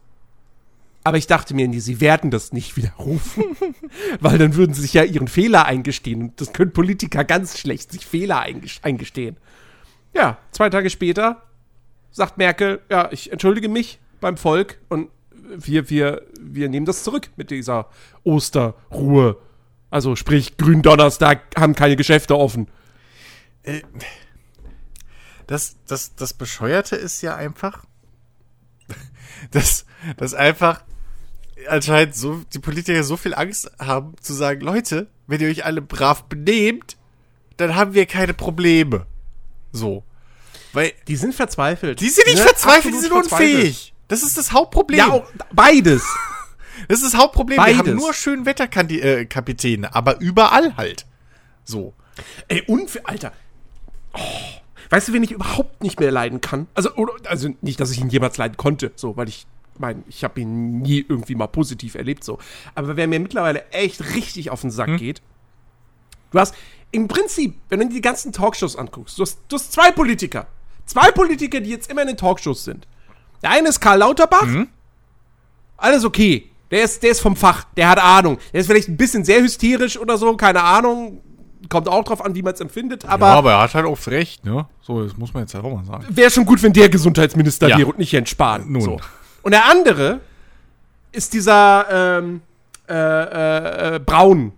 Aber 1.04 1.16
ich 1.16 1.26
dachte 1.26 1.54
mir, 1.54 1.66
nee, 1.66 1.80
sie 1.80 2.00
werden 2.00 2.30
das 2.30 2.52
nicht 2.52 2.76
widerrufen, 2.76 3.44
weil 4.20 4.38
dann 4.38 4.54
würden 4.54 4.72
sie 4.72 4.82
sich 4.82 4.94
ja 4.94 5.02
ihren 5.02 5.28
Fehler 5.28 5.66
eingestehen. 5.66 6.22
Und 6.22 6.40
das 6.40 6.52
können 6.52 6.72
Politiker 6.72 7.24
ganz 7.24 7.58
schlecht, 7.58 7.90
sich 7.90 8.06
Fehler 8.06 8.40
eingestehen. 8.82 9.36
Ja, 10.14 10.38
zwei 10.52 10.70
Tage 10.70 10.90
später 10.90 11.42
sagt 12.10 12.38
Merkel, 12.38 12.80
ja, 12.90 13.10
ich 13.10 13.32
entschuldige 13.32 13.68
mich 13.68 13.98
beim 14.20 14.36
Volk 14.36 14.78
und 14.88 15.08
wir, 15.56 15.90
wir, 15.90 16.22
wir 16.40 16.68
nehmen 16.68 16.86
das 16.86 17.02
zurück 17.02 17.30
mit 17.36 17.50
dieser 17.50 17.88
Osterruhe. 18.22 19.38
Also 19.90 20.14
sprich, 20.16 20.56
Gründonnerstag 20.56 21.40
haben 21.56 21.74
keine 21.74 21.96
Geschäfte 21.96 22.36
offen. 22.36 22.68
Äh, 23.62 23.82
das, 25.46 25.76
das, 25.86 26.14
das 26.14 26.32
Bescheuerte 26.32 26.96
ist 26.96 27.20
ja 27.22 27.34
einfach, 27.34 27.84
dass, 29.50 29.84
dass 30.16 30.34
einfach 30.34 30.84
anscheinend 31.68 32.14
so, 32.14 32.42
die 32.52 32.58
Politiker 32.58 33.02
so 33.04 33.16
viel 33.16 33.34
Angst 33.34 33.70
haben 33.78 34.14
zu 34.20 34.32
sagen, 34.32 34.60
Leute, 34.60 35.08
wenn 35.26 35.40
ihr 35.40 35.48
euch 35.48 35.64
alle 35.64 35.82
brav 35.82 36.24
benehmt, 36.24 36.96
dann 37.56 37.74
haben 37.74 37.94
wir 37.94 38.06
keine 38.06 38.34
Probleme. 38.34 39.06
So. 39.72 40.04
Weil 40.72 40.92
die 41.08 41.16
sind 41.16 41.34
verzweifelt. 41.34 42.00
Die 42.00 42.08
sind 42.08 42.26
nicht 42.26 42.38
ne? 42.38 42.44
verzweifelt, 42.44 42.94
die 42.94 42.98
sind 42.98 43.12
unfähig. 43.12 43.94
Das 44.08 44.22
ist 44.22 44.36
das 44.36 44.52
Hauptproblem. 44.52 44.98
Ja, 44.98 45.10
auch 45.10 45.26
beides. 45.52 46.04
Das 46.88 47.00
ist 47.00 47.12
das 47.12 47.20
Hauptproblem. 47.20 47.58
Beides. 47.58 47.84
Wir 47.84 47.92
haben 47.92 47.96
nur 47.96 48.12
schön 48.12 48.44
Wetterkapitäne, 48.44 49.86
äh, 49.86 49.90
aber 49.92 50.20
überall 50.20 50.76
halt. 50.76 51.06
So. 51.64 51.94
Ey, 52.48 52.62
unfair, 52.66 53.02
Alter. 53.04 53.32
Oh. 54.14 54.18
Weißt 54.90 55.08
du, 55.08 55.12
wen 55.12 55.22
ich 55.22 55.30
überhaupt 55.30 55.82
nicht 55.82 56.00
mehr 56.00 56.10
leiden 56.10 56.40
kann? 56.40 56.66
Also, 56.74 56.94
oder, 56.96 57.14
also 57.26 57.48
nicht, 57.60 57.80
dass 57.80 57.90
ich 57.92 58.00
ihn 58.00 58.10
jemals 58.10 58.36
leiden 58.36 58.56
konnte, 58.56 58.92
so, 58.96 59.16
weil 59.16 59.28
ich 59.28 59.46
meine, 59.78 60.02
ich 60.08 60.24
habe 60.24 60.40
ihn 60.40 60.80
nie 60.80 61.04
irgendwie 61.08 61.34
mal 61.34 61.46
positiv 61.46 61.94
erlebt, 61.94 62.24
so. 62.24 62.38
Aber 62.74 62.96
wer 62.96 63.06
mir 63.06 63.20
mittlerweile 63.20 63.68
echt 63.70 64.14
richtig 64.14 64.50
auf 64.50 64.60
den 64.60 64.70
Sack 64.70 64.88
hm? 64.88 64.96
geht, 64.96 65.22
du 66.30 66.38
hast 66.38 66.54
im 66.90 67.08
Prinzip, 67.08 67.56
wenn 67.68 67.80
du 67.80 67.88
dir 67.88 67.94
die 67.94 68.00
ganzen 68.00 68.32
Talkshows 68.32 68.76
anguckst, 68.76 69.18
du 69.18 69.22
hast, 69.22 69.38
du 69.48 69.56
hast 69.56 69.72
zwei 69.72 69.90
Politiker. 69.90 70.46
Zwei 70.84 71.10
Politiker, 71.10 71.60
die 71.60 71.70
jetzt 71.70 71.90
immer 71.90 72.02
in 72.02 72.08
den 72.08 72.16
Talkshows 72.16 72.64
sind. 72.64 72.86
Der 73.42 73.50
eine 73.50 73.68
ist 73.68 73.80
Karl 73.80 73.98
Lauterbach. 73.98 74.46
Mhm. 74.46 74.68
Alles 75.76 76.04
okay. 76.04 76.50
Der 76.70 76.84
ist, 76.84 77.02
der 77.02 77.10
ist 77.10 77.20
vom 77.20 77.36
Fach, 77.36 77.64
der 77.76 77.88
hat 77.88 77.98
Ahnung. 77.98 78.38
Der 78.52 78.60
ist 78.60 78.66
vielleicht 78.66 78.88
ein 78.88 78.96
bisschen 78.96 79.24
sehr 79.24 79.42
hysterisch 79.42 79.98
oder 79.98 80.16
so, 80.16 80.36
keine 80.36 80.62
Ahnung. 80.62 81.20
Kommt 81.68 81.88
auch 81.88 82.02
drauf 82.04 82.24
an, 82.24 82.34
wie 82.34 82.42
man 82.42 82.54
es 82.54 82.60
empfindet, 82.60 83.04
aber. 83.04 83.26
Ja, 83.26 83.34
aber 83.34 83.52
er 83.52 83.60
hat 83.60 83.74
halt 83.74 83.86
oft 83.86 84.08
recht, 84.08 84.44
ne? 84.44 84.66
So, 84.80 85.04
das 85.04 85.16
muss 85.16 85.32
man 85.32 85.44
jetzt 85.44 85.54
halt 85.54 85.64
auch 85.64 85.74
mal 85.74 85.84
sagen. 85.84 86.06
Wäre 86.08 86.30
schon 86.30 86.44
gut, 86.44 86.62
wenn 86.62 86.72
der 86.72 86.88
Gesundheitsminister 86.88 87.68
ja. 87.68 87.78
wäre 87.78 87.88
und 87.88 87.98
nicht 87.98 88.12
Jens 88.12 88.34
Nun. 88.66 88.80
So. 88.80 89.00
Und 89.42 89.52
der 89.52 89.68
andere 89.68 90.20
ist 91.12 91.32
dieser 91.34 92.18
ähm, 92.18 92.42
äh, 92.88 92.94
äh, 92.94 93.96
äh, 93.96 93.98
Braun, 93.98 94.52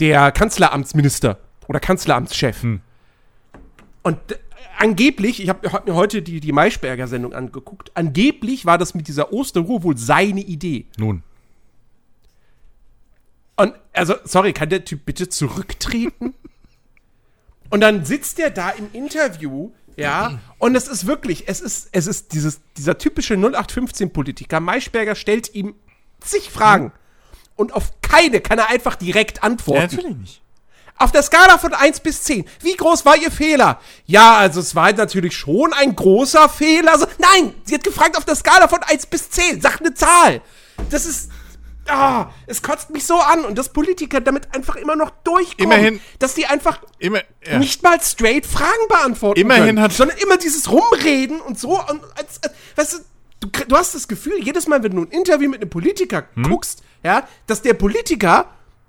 der 0.00 0.32
Kanzleramtsminister 0.32 1.38
oder 1.68 1.80
Kanzleramtschef. 1.80 2.62
Hm. 2.62 2.80
Und 4.02 4.18
angeblich, 4.78 5.42
ich 5.42 5.48
habe 5.48 5.72
hab 5.72 5.86
mir 5.86 5.94
heute 5.94 6.22
die, 6.22 6.40
die 6.40 6.52
Maischberger-Sendung 6.52 7.32
angeguckt, 7.32 7.90
angeblich 7.94 8.66
war 8.66 8.78
das 8.78 8.94
mit 8.94 9.08
dieser 9.08 9.32
Osterruhe 9.32 9.82
wohl 9.82 9.96
seine 9.96 10.40
Idee. 10.40 10.86
Nun. 10.98 11.22
Und, 13.56 13.74
also, 13.92 14.14
sorry, 14.24 14.52
kann 14.52 14.68
der 14.68 14.84
Typ 14.84 15.04
bitte 15.06 15.28
zurücktreten? 15.28 16.34
Und 17.70 17.80
dann 17.80 18.04
sitzt 18.04 18.38
der 18.38 18.50
da 18.50 18.70
im 18.70 18.88
Interview, 18.92 19.72
ja, 19.96 20.38
und 20.58 20.74
es 20.74 20.88
ist 20.88 21.06
wirklich, 21.06 21.48
es 21.48 21.60
ist, 21.60 21.88
es 21.92 22.06
ist 22.06 22.32
dieses, 22.32 22.60
dieser 22.76 22.98
typische 22.98 23.34
0815-Politiker. 23.34 24.60
Maischberger 24.60 25.14
stellt 25.14 25.54
ihm 25.54 25.74
zig 26.20 26.50
Fragen. 26.50 26.92
Und 27.56 27.72
auf 27.72 28.00
keine 28.02 28.40
kann 28.40 28.58
er 28.58 28.68
einfach 28.68 28.96
direkt 28.96 29.42
antworten. 29.42 29.80
Ja, 29.80 29.86
natürlich 29.86 30.16
nicht. 30.16 30.42
Auf 30.96 31.10
der 31.10 31.24
Skala 31.24 31.58
von 31.58 31.74
1 31.74 32.00
bis 32.00 32.22
10, 32.22 32.44
wie 32.60 32.76
groß 32.76 33.04
war 33.04 33.16
Ihr 33.16 33.32
Fehler? 33.32 33.80
Ja, 34.06 34.36
also 34.36 34.60
es 34.60 34.76
war 34.76 34.92
natürlich 34.92 35.36
schon 35.36 35.72
ein 35.72 35.96
großer 35.96 36.48
Fehler. 36.48 36.92
Also, 36.92 37.06
nein, 37.18 37.52
sie 37.64 37.74
hat 37.74 37.82
gefragt 37.82 38.16
auf 38.16 38.24
der 38.24 38.36
Skala 38.36 38.68
von 38.68 38.80
1 38.80 39.06
bis 39.06 39.28
10. 39.30 39.60
Sag 39.60 39.80
eine 39.80 39.94
Zahl. 39.94 40.40
Das 40.90 41.04
ist. 41.04 41.30
Ah, 41.88 42.30
es 42.46 42.62
kotzt 42.62 42.90
mich 42.90 43.06
so 43.06 43.18
an 43.18 43.44
und 43.44 43.58
dass 43.58 43.68
Politiker 43.68 44.20
damit 44.20 44.54
einfach 44.54 44.76
immer 44.76 44.96
noch 44.96 45.10
durchkommen. 45.22 45.72
Immerhin. 45.72 46.00
Dass 46.18 46.34
die 46.34 46.46
einfach 46.46 46.80
immer, 46.98 47.20
ja. 47.46 47.58
nicht 47.58 47.82
mal 47.82 48.00
straight 48.00 48.46
Fragen 48.46 48.88
beantworten 48.88 49.40
Immerhin 49.40 49.66
können, 49.66 49.80
hat. 49.80 49.92
Sondern 49.92 50.16
immer 50.18 50.36
dieses 50.36 50.70
Rumreden 50.70 51.40
und 51.40 51.58
so. 51.58 51.78
Und 51.78 52.02
als, 52.16 52.40
als, 52.42 52.54
weißt 52.76 52.92
du, 53.40 53.48
du, 53.48 53.64
du 53.66 53.76
hast 53.76 53.94
das 53.94 54.08
Gefühl, 54.08 54.38
jedes 54.40 54.66
Mal, 54.66 54.82
wenn 54.82 54.92
du 54.92 55.02
ein 55.02 55.08
Interview 55.08 55.50
mit 55.50 55.60
einem 55.60 55.70
Politiker 55.70 56.24
hm? 56.34 56.44
guckst, 56.44 56.82
ja, 57.02 57.28
dass 57.46 57.62
der 57.62 57.74
Politiker 57.74 58.46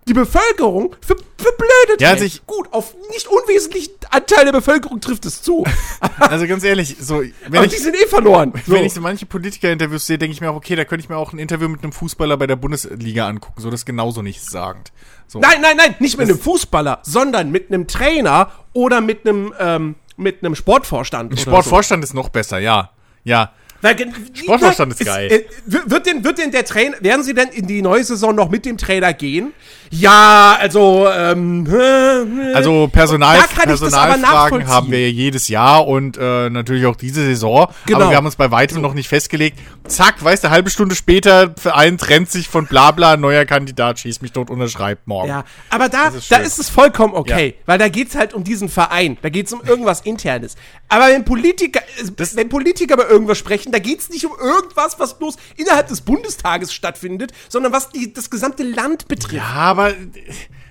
die 0.08 0.14
Bevölkerung 0.14 0.96
für, 1.02 1.16
für 1.16 1.52
blöde 1.58 2.00
ja, 2.00 2.12
also 2.12 2.24
ich, 2.26 2.46
Gut, 2.46 2.72
auf 2.72 2.94
nicht 3.12 3.28
unwesentlichen 3.28 3.94
Anteil 4.12 4.46
der 4.46 4.52
Bevölkerung 4.52 5.02
trifft 5.02 5.26
es 5.26 5.42
zu. 5.42 5.64
also 6.20 6.46
ganz 6.48 6.64
ehrlich, 6.64 6.98
so 7.00 7.22
wenn 7.22 7.56
Aber 7.56 7.66
ich, 7.66 7.74
die 7.74 7.80
sind 7.80 7.96
eh 7.96 8.08
verloren. 8.08 8.54
So. 8.66 8.74
Wenn 8.74 8.86
ich 8.86 8.94
so 8.94 9.02
manche 9.02 9.26
Politiker-Interviews 9.26 10.08
sehe, 10.08 10.18
denke 10.18 10.34
ich 10.34 10.42
mir 10.42 10.50
auch, 10.50 10.56
okay, 10.56 10.76
da 10.76 10.86
könnte 10.86 11.04
ich 11.04 11.10
mir 11.10 11.18
auch 11.18 11.34
ein 11.34 11.40
Interview 11.40 11.68
mit 11.68 11.84
einem 11.84 11.92
Fußballer 11.92 12.36
bei 12.38 12.48
der 12.48 12.56
Bundesliga 12.56 13.28
angucken. 13.28 13.62
So, 13.62 13.70
das 13.70 13.82
ist 13.82 13.86
genauso 13.86 14.22
nichtssagend. 14.22 14.92
So. 15.28 15.40
Nein, 15.40 15.62
nein, 15.62 15.78
nein, 15.78 15.96
nicht 16.00 16.18
mit 16.18 16.28
das 16.28 16.36
einem 16.36 16.44
Fußballer, 16.44 17.00
sondern 17.04 17.52
mit 17.52 17.72
einem 17.72 17.88
Trainer 17.88 18.52
oder 18.74 19.02
mit 19.02 19.28
einem, 19.28 19.54
ähm, 19.60 19.96
mit 20.18 20.44
einem 20.44 20.56
Sportvorstand. 20.56 21.34
Ein 21.34 21.38
Sportvorstand 21.38 22.04
so. 22.04 22.10
ist 22.10 22.14
noch 22.14 22.30
besser, 22.30 22.60
ja. 22.60 22.92
Ja. 23.24 23.54
Weil, 23.82 23.96
Sportvorstand 24.34 24.94
ist, 24.94 25.02
ist 25.02 25.06
geil. 25.08 25.32
Äh, 25.32 25.44
wird, 25.66 26.08
denn, 26.08 26.24
wird 26.24 26.40
denn 26.40 26.52
der 26.52 26.66
Trainer, 26.66 26.98
werden 27.02 27.24
sie 27.24 27.34
denn 27.34 27.50
in 27.50 27.68
die 27.68 27.82
neue 27.82 28.04
Saison 28.04 28.34
noch 28.34 28.50
mit 28.50 28.66
dem 28.66 28.78
Trainer 28.78 29.14
gehen? 29.14 29.54
Ja, 29.92 30.58
also, 30.60 31.08
ähm, 31.10 31.68
also 32.54 32.88
Personal, 32.88 33.40
Personalfragen 33.64 34.68
haben 34.68 34.92
wir 34.92 35.12
jedes 35.12 35.48
Jahr 35.48 35.88
und 35.88 36.18
äh, 36.18 36.50
natürlich 36.50 36.86
auch 36.86 36.96
diese 36.96 37.24
Saison. 37.24 37.68
Genau. 37.86 38.00
Aber 38.00 38.10
wir 38.10 38.18
haben 38.18 38.26
uns 38.26 38.36
bei 38.36 38.52
weitem 38.52 38.82
noch 38.82 38.94
nicht 38.94 39.08
festgelegt. 39.08 39.60
Zack, 39.88 40.24
weißt 40.24 40.44
du, 40.44 40.50
halbe 40.50 40.70
Stunde 40.70 40.96
später, 40.96 41.54
Verein 41.58 41.98
trennt 41.98 42.30
sich 42.32 42.48
von 42.48 42.66
Blabla, 42.66 43.18
neuer 43.18 43.46
Kandidat 43.46 44.00
schießt 44.00 44.22
mich 44.22 44.32
dort, 44.32 44.50
unterschreibt 44.50 45.08
morgen. 45.08 45.30
Ja, 45.30 45.44
aber 45.70 45.90
da 45.90 46.08
ist, 46.08 46.32
da 46.32 46.38
ist 46.38 46.60
es 46.60 46.70
vollkommen 46.70 47.14
okay, 47.14 47.56
ja. 47.58 47.64
weil 47.66 47.78
da 47.78 47.88
geht's 47.88 48.16
halt 48.16 48.34
um 48.34 48.44
diesen 48.44 48.70
Verein, 48.70 49.18
da 49.22 49.30
geht's 49.30 49.54
um 49.54 49.62
irgendwas 49.64 50.02
Internes. 50.02 50.56
Aber 50.90 51.08
wenn 51.08 51.26
Politiker, 51.26 51.82
das, 52.16 52.36
wenn 52.36 52.50
Politiker 52.50 52.96
über 52.96 53.10
irgendwas 53.10 53.38
sprechen, 53.38 53.72
da 53.72 53.80
geht's 53.80 54.10
nicht 54.10 54.26
um 54.26 54.34
irgendwas, 54.40 55.00
was 55.00 55.18
bloß 55.18 55.36
innerhalb 55.58 55.88
des 55.88 56.02
Bundestages 56.02 56.74
stattfindet, 56.74 57.32
sondern 57.50 57.72
was 57.72 57.90
die, 57.90 58.14
das 58.14 58.30
gesamte 58.30 58.64
Land 58.64 59.08
betrifft. 59.08 59.34
Ja, 59.34 59.75
aber 59.76 59.94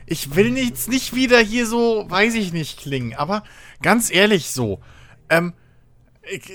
ich 0.07 0.35
will 0.35 0.57
jetzt 0.57 0.88
nicht 0.88 1.14
wieder 1.14 1.38
hier 1.40 1.67
so, 1.67 2.07
weiß 2.09 2.35
ich 2.35 2.55
nicht, 2.55 2.79
klingen, 2.79 3.14
aber 3.14 3.45
ganz 3.83 4.11
ehrlich 4.11 4.49
so, 4.49 4.81
ähm, 5.29 5.53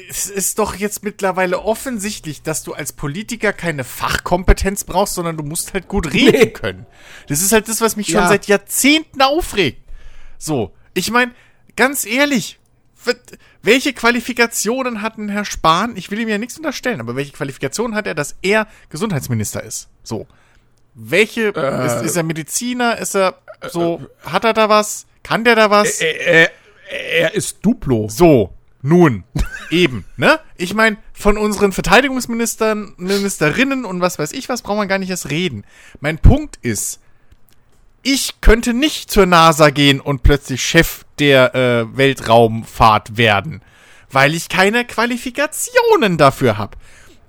es 0.09 0.31
ist 0.31 0.57
doch 0.57 0.73
jetzt 0.73 1.03
mittlerweile 1.03 1.59
offensichtlich, 1.61 2.41
dass 2.41 2.63
du 2.63 2.73
als 2.73 2.91
Politiker 2.91 3.53
keine 3.53 3.83
Fachkompetenz 3.83 4.83
brauchst, 4.83 5.13
sondern 5.13 5.37
du 5.37 5.43
musst 5.43 5.75
halt 5.75 5.87
gut 5.87 6.11
reden 6.11 6.39
nee. 6.39 6.49
können. 6.49 6.87
Das 7.27 7.43
ist 7.43 7.51
halt 7.51 7.67
das, 7.67 7.79
was 7.79 7.95
mich 7.95 8.07
schon 8.07 8.21
ja. 8.21 8.27
seit 8.27 8.47
Jahrzehnten 8.47 9.21
aufregt. 9.21 9.83
So, 10.39 10.73
ich 10.95 11.11
meine, 11.11 11.33
ganz 11.75 12.03
ehrlich, 12.03 12.57
welche 13.61 13.93
Qualifikationen 13.93 15.03
hat 15.03 15.19
ein 15.19 15.29
Herr 15.29 15.45
Spahn? 15.45 15.95
Ich 15.97 16.09
will 16.09 16.19
ihm 16.19 16.29
ja 16.29 16.39
nichts 16.39 16.57
unterstellen, 16.57 16.99
aber 16.99 17.15
welche 17.15 17.33
Qualifikationen 17.33 17.95
hat 17.95 18.07
er, 18.07 18.15
dass 18.15 18.37
er 18.41 18.67
Gesundheitsminister 18.89 19.63
ist? 19.63 19.87
So. 20.01 20.25
Welche, 21.01 21.53
äh, 21.55 21.85
ist, 21.85 22.01
ist, 22.03 22.15
er 22.17 22.23
Mediziner? 22.23 22.97
Ist 22.97 23.15
er 23.15 23.35
so, 23.69 24.01
äh, 24.25 24.29
hat 24.29 24.43
er 24.43 24.53
da 24.53 24.67
was? 24.67 25.05
Kann 25.23 25.43
der 25.43 25.55
da 25.55 25.69
was? 25.69 26.01
Äh, 26.01 26.43
äh, 26.43 26.47
er 27.19 27.33
ist 27.33 27.59
Duplo. 27.61 28.09
So, 28.09 28.53
nun, 28.81 29.23
eben, 29.71 30.05
ne? 30.17 30.39
Ich 30.57 30.73
meine, 30.73 30.97
von 31.13 31.37
unseren 31.37 31.71
Verteidigungsministern, 31.71 32.93
Ministerinnen 32.97 33.85
und 33.85 34.01
was 34.01 34.19
weiß 34.19 34.33
ich 34.33 34.49
was, 34.49 34.61
braucht 34.61 34.77
man 34.77 34.87
gar 34.87 34.97
nicht 34.99 35.09
erst 35.09 35.29
reden. 35.29 35.65
Mein 36.01 36.17
Punkt 36.17 36.57
ist, 36.61 36.99
ich 38.01 38.41
könnte 38.41 38.73
nicht 38.73 39.11
zur 39.11 39.25
NASA 39.25 39.69
gehen 39.69 39.99
und 39.99 40.23
plötzlich 40.23 40.63
Chef 40.63 41.03
der 41.19 41.55
äh, 41.55 41.97
Weltraumfahrt 41.97 43.17
werden, 43.17 43.61
weil 44.11 44.33
ich 44.33 44.49
keine 44.49 44.85
Qualifikationen 44.85 46.17
dafür 46.17 46.57
habe. 46.57 46.77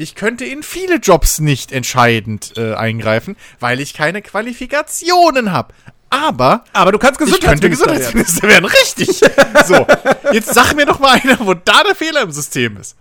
Ich 0.00 0.14
könnte 0.14 0.46
in 0.46 0.62
viele 0.62 0.96
Jobs 0.96 1.40
nicht 1.40 1.72
entscheidend 1.72 2.54
äh, 2.56 2.72
eingreifen, 2.72 3.36
weil 3.58 3.80
ich 3.80 3.92
keine 3.92 4.22
Qualifikationen 4.22 5.52
habe. 5.52 5.74
Aber, 6.08 6.64
aber 6.72 6.92
du 6.92 6.98
kannst 6.98 7.18
Gesundheitsminister, 7.18 7.36
ich 7.36 7.44
könnte 7.44 7.70
Gesundheitsminister 7.70 8.48
werden. 8.48 8.64
Richtig. 8.64 9.20
so, 9.66 9.86
jetzt 10.32 10.54
sag 10.54 10.74
mir 10.74 10.86
doch 10.86 11.00
mal 11.00 11.20
einer, 11.20 11.38
wo 11.40 11.52
da 11.52 11.82
der 11.84 11.94
Fehler 11.94 12.22
im 12.22 12.32
System 12.32 12.78
ist. 12.78 12.96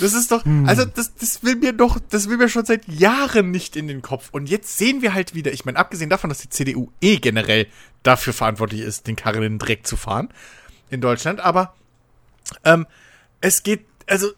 Das 0.00 0.14
ist 0.14 0.32
doch, 0.32 0.42
hm. 0.46 0.66
also 0.66 0.86
das, 0.86 1.14
das 1.16 1.44
will 1.44 1.56
mir 1.56 1.74
doch, 1.74 1.98
das 2.08 2.30
will 2.30 2.38
mir 2.38 2.48
schon 2.48 2.64
seit 2.64 2.88
Jahren 2.88 3.50
nicht 3.50 3.76
in 3.76 3.86
den 3.86 4.00
Kopf. 4.00 4.30
Und 4.32 4.48
jetzt 4.48 4.78
sehen 4.78 5.02
wir 5.02 5.12
halt 5.12 5.34
wieder, 5.34 5.52
ich 5.52 5.66
meine, 5.66 5.78
abgesehen 5.78 6.08
davon, 6.08 6.30
dass 6.30 6.38
die 6.38 6.48
CDU 6.48 6.90
eh 7.02 7.18
generell 7.18 7.66
dafür 8.02 8.32
verantwortlich 8.32 8.80
ist, 8.80 9.06
den 9.06 9.16
Karren 9.16 9.42
in 9.42 9.52
den 9.54 9.58
Dreck 9.58 9.86
zu 9.86 9.98
fahren 9.98 10.30
in 10.88 11.02
Deutschland, 11.02 11.40
aber 11.40 11.74
ähm, 12.64 12.86
es 13.42 13.62
geht, 13.62 13.84
also 14.06 14.28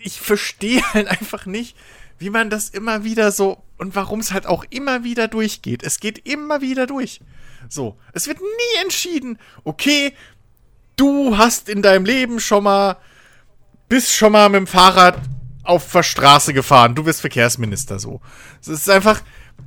ich 0.00 0.20
verstehe 0.20 0.82
halt 0.94 1.08
einfach 1.08 1.46
nicht, 1.46 1.76
wie 2.18 2.30
man 2.30 2.50
das 2.50 2.70
immer 2.70 3.04
wieder 3.04 3.30
so 3.30 3.62
und 3.78 3.94
warum 3.94 4.20
es 4.20 4.32
halt 4.32 4.46
auch 4.46 4.64
immer 4.70 5.04
wieder 5.04 5.28
durchgeht. 5.28 5.82
Es 5.82 6.00
geht 6.00 6.26
immer 6.26 6.60
wieder 6.60 6.86
durch. 6.86 7.20
So, 7.68 7.96
es 8.12 8.26
wird 8.26 8.40
nie 8.40 8.82
entschieden, 8.82 9.38
okay, 9.64 10.14
du 10.96 11.36
hast 11.36 11.68
in 11.68 11.82
deinem 11.82 12.04
Leben 12.04 12.40
schon 12.40 12.64
mal, 12.64 12.96
bist 13.88 14.12
schon 14.12 14.32
mal 14.32 14.48
mit 14.48 14.60
dem 14.60 14.66
Fahrrad 14.66 15.18
auf 15.62 15.90
der 15.90 16.02
Straße 16.02 16.54
gefahren, 16.54 16.94
du 16.94 17.02
bist 17.04 17.20
Verkehrsminister 17.20 17.98
so. 17.98 18.20
Es 18.60 18.68
ist 18.68 18.88
einfach, 18.88 19.20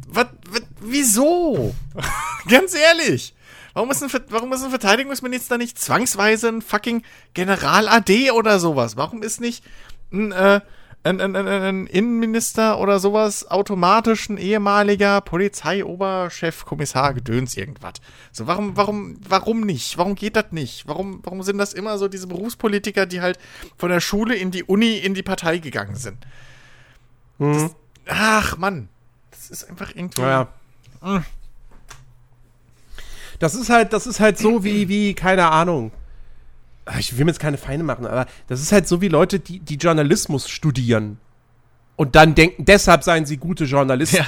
was, 0.08 0.28
was, 0.50 0.62
wieso? 0.80 1.76
Ganz 2.48 2.74
ehrlich. 2.74 3.36
Warum 3.74 3.92
ist, 3.92 4.04
ein, 4.04 4.10
warum 4.30 4.52
ist 4.52 4.64
ein 4.64 4.72
Verteidigungsminister 4.72 5.58
nicht 5.58 5.80
zwangsweise 5.80 6.50
ein 6.50 6.62
fucking 6.62 7.04
General 7.34 7.88
AD 7.88 8.32
oder 8.32 8.60
sowas? 8.60 8.98
Warum 8.98 9.22
ist 9.22 9.40
nicht 9.40 9.64
ein, 10.12 10.32
äh, 10.32 10.62
ein, 11.04 11.22
ein, 11.22 11.36
ein, 11.36 11.88
Innenminister 11.88 12.80
oder 12.80 13.00
sowas 13.00 13.50
automatisch 13.50 14.30
ein 14.30 14.38
ehemaliger 14.38 15.22
Polizeioberchef, 15.22 16.66
Kommissar, 16.66 17.14
Gedöns, 17.14 17.56
irgendwas? 17.56 17.94
So, 18.32 18.48
warum, 18.48 18.76
warum, 18.76 19.18
warum 19.28 19.62
nicht? 19.62 19.98
Warum 19.98 20.16
geht 20.16 20.36
das 20.36 20.52
nicht? 20.52 20.88
Warum, 20.88 21.22
warum 21.24 21.42
sind 21.44 21.58
das 21.58 21.74
immer 21.74 21.98
so 21.98 22.08
diese 22.08 22.28
Berufspolitiker, 22.28 23.06
die 23.06 23.22
halt 23.22 23.40
von 23.78 23.90
der 23.90 24.02
Schule 24.02 24.36
in 24.36 24.52
die 24.52 24.64
Uni, 24.64 24.98
in 24.98 25.14
die 25.14 25.24
Partei 25.24 25.60
gegangen 25.60 25.96
sind? 25.96 26.18
Mhm. 27.38 27.54
Das, 27.54 27.76
ach, 28.08 28.58
Mann. 28.58 28.90
Das 29.32 29.50
ist 29.50 29.70
einfach 29.70 29.96
irgendwie. 29.96 30.22
Ja. 30.22 30.48
Mm. 31.02 31.20
Das 33.40 33.56
ist 33.56 33.70
halt, 33.70 33.94
das 33.94 34.06
ist 34.06 34.20
halt 34.20 34.38
so 34.38 34.66
wie, 34.66 34.90
wie, 34.90 35.14
keine 35.14 35.50
Ahnung. 35.50 35.92
Ich 36.98 37.18
will 37.18 37.26
mir 37.26 37.32
jetzt 37.32 37.40
keine 37.40 37.58
Feinde 37.58 37.84
machen, 37.86 38.08
aber 38.08 38.26
das 38.48 38.62
ist 38.62 38.72
halt 38.72 38.88
so 38.88 39.02
wie 39.02 39.10
Leute, 39.10 39.40
die, 39.40 39.60
die 39.60 39.76
Journalismus 39.76 40.50
studieren. 40.50 41.20
Und 41.96 42.16
dann 42.16 42.34
denken, 42.34 42.66
deshalb 42.66 43.04
seien 43.04 43.26
sie 43.26 43.38
gute 43.38 43.66
Journalisten. 43.66 44.18
Ja. 44.18 44.26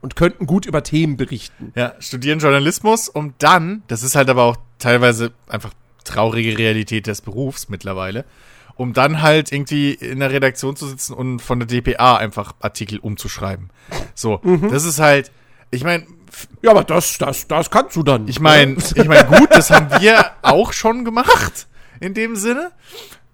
Und 0.00 0.16
könnten 0.16 0.46
gut 0.46 0.66
über 0.66 0.82
Themen 0.82 1.16
berichten. 1.16 1.72
Ja, 1.74 1.94
studieren 1.98 2.38
Journalismus, 2.38 3.08
um 3.08 3.32
dann, 3.38 3.84
das 3.86 4.02
ist 4.02 4.16
halt 4.16 4.28
aber 4.28 4.42
auch 4.42 4.56
teilweise 4.78 5.32
einfach 5.48 5.72
traurige 6.04 6.58
Realität 6.58 7.06
des 7.06 7.22
Berufs 7.22 7.70
mittlerweile, 7.70 8.26
um 8.74 8.92
dann 8.92 9.22
halt 9.22 9.50
irgendwie 9.50 9.94
in 9.94 10.20
der 10.20 10.30
Redaktion 10.30 10.76
zu 10.76 10.86
sitzen 10.86 11.14
und 11.14 11.40
von 11.40 11.58
der 11.58 11.68
DPA 11.68 12.16
einfach 12.16 12.54
Artikel 12.60 12.98
umzuschreiben. 12.98 13.70
So, 14.14 14.42
das 14.70 14.84
ist 14.84 14.98
halt, 14.98 15.32
ich 15.70 15.84
meine, 15.84 16.04
Ja, 16.60 16.72
aber 16.72 16.84
das, 16.84 17.16
das, 17.16 17.48
das 17.48 17.70
kannst 17.70 17.96
du 17.96 18.02
dann. 18.02 18.28
ich 18.28 18.40
meine, 18.40 18.76
ich 18.94 19.08
meine, 19.08 19.24
gut, 19.24 19.48
das 19.52 19.70
haben 19.70 19.88
wir 20.02 20.32
auch 20.42 20.74
schon 20.74 21.06
gemacht, 21.06 21.66
in 22.00 22.14
dem 22.14 22.36
Sinne. 22.36 22.72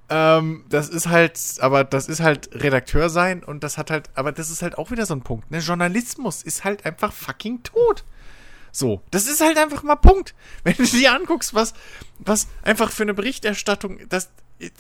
Ähm, 0.09 0.65
das 0.69 0.89
ist 0.89 1.09
halt, 1.09 1.39
aber 1.61 1.85
das 1.85 2.09
ist 2.09 2.21
halt 2.21 2.51
Redakteur 2.53 3.11
sein 3.11 3.45
und 3.45 3.63
das 3.63 3.79
hat 3.79 3.91
halt, 3.93 4.11
aber 4.15 4.33
das 4.33 4.51
ist 4.51 4.61
halt 4.61 4.77
auch 4.77 4.91
wieder 4.91 5.07
so 5.07 5.15
ein 5.15 5.23
Punkt. 5.23 5.51
Ne? 5.51 5.59
Journalismus 5.59 6.43
ist 6.43 6.65
halt 6.65 6.85
einfach 6.85 7.13
fucking 7.13 7.63
tot. 7.63 8.05
So, 8.73 9.03
das 9.11 9.27
ist 9.27 9.41
halt 9.41 9.57
einfach 9.57 9.83
mal 9.83 9.97
Punkt. 9.97 10.35
Wenn 10.65 10.75
du 10.75 10.85
dir 10.85 11.15
anguckst, 11.15 11.55
was, 11.55 11.75
was 12.19 12.49
einfach 12.63 12.91
für 12.91 13.05
eine 13.05 13.15
Berichterstattung, 13.15 14.01
das, 14.09 14.31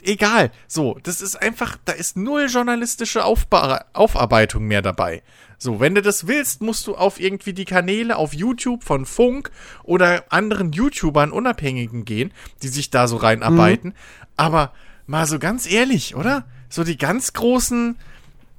egal. 0.02 0.50
So, 0.66 0.98
das 1.02 1.20
ist 1.20 1.40
einfach, 1.40 1.76
da 1.84 1.92
ist 1.92 2.16
null 2.16 2.46
journalistische 2.48 3.24
Aufba 3.24 3.84
Aufarbeitung 3.92 4.64
mehr 4.64 4.82
dabei. 4.82 5.22
So, 5.62 5.78
wenn 5.78 5.94
du 5.94 6.00
das 6.00 6.26
willst, 6.26 6.62
musst 6.62 6.86
du 6.86 6.96
auf 6.96 7.20
irgendwie 7.20 7.52
die 7.52 7.66
Kanäle 7.66 8.16
auf 8.16 8.32
YouTube 8.32 8.82
von 8.82 9.04
Funk 9.04 9.50
oder 9.82 10.24
anderen 10.30 10.72
YouTubern, 10.72 11.32
Unabhängigen 11.32 12.06
gehen, 12.06 12.32
die 12.62 12.68
sich 12.68 12.88
da 12.88 13.06
so 13.06 13.18
reinarbeiten. 13.18 13.94
Aber 14.38 14.72
mal 15.06 15.26
so 15.26 15.38
ganz 15.38 15.70
ehrlich, 15.70 16.16
oder? 16.16 16.46
So 16.70 16.82
die 16.82 16.96
ganz 16.96 17.34
großen 17.34 17.96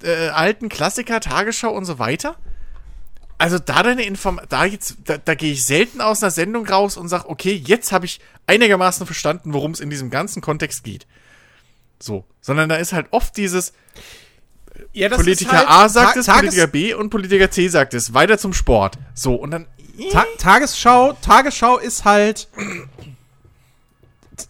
äh, 0.03 0.27
alten 0.27 0.69
Klassiker, 0.69 1.19
Tagesschau 1.19 1.71
und 1.71 1.85
so 1.85 1.97
weiter. 1.97 2.35
Also 3.39 3.57
da 3.57 3.81
deine 3.81 4.03
Inform 4.03 4.39
da 4.49 4.65
jetzt, 4.65 4.97
da, 5.05 5.17
da 5.17 5.33
gehe 5.33 5.53
ich 5.53 5.65
selten 5.65 6.01
aus 6.01 6.21
einer 6.21 6.29
Sendung 6.29 6.67
raus 6.67 6.97
und 6.97 7.07
sag, 7.07 7.25
okay, 7.25 7.59
jetzt 7.65 7.91
habe 7.91 8.05
ich 8.05 8.19
einigermaßen 8.45 9.07
verstanden, 9.07 9.53
worum 9.53 9.71
es 9.71 9.79
in 9.79 9.89
diesem 9.89 10.11
ganzen 10.11 10.43
Kontext 10.43 10.83
geht. 10.83 11.07
So, 11.99 12.25
sondern 12.41 12.69
da 12.69 12.75
ist 12.75 12.93
halt 12.93 13.07
oft 13.09 13.35
dieses 13.37 13.73
ja, 14.93 15.09
Politiker 15.09 15.57
halt 15.57 15.69
A 15.69 15.89
sagt 15.89 16.13
Ta- 16.15 16.19
es, 16.19 16.25
Tages- 16.25 16.41
Politiker 16.41 16.67
B 16.67 16.93
und 16.93 17.09
Politiker 17.09 17.49
C 17.51 17.67
sagt 17.67 17.93
es. 17.93 18.13
Weiter 18.13 18.37
zum 18.37 18.53
Sport. 18.53 18.97
So, 19.13 19.35
und 19.35 19.51
dann. 19.51 19.67
Ta 20.11 20.25
Tagesschau, 20.37 21.13
Tagesschau 21.21 21.77
ist 21.77 22.05
halt. 22.05 22.47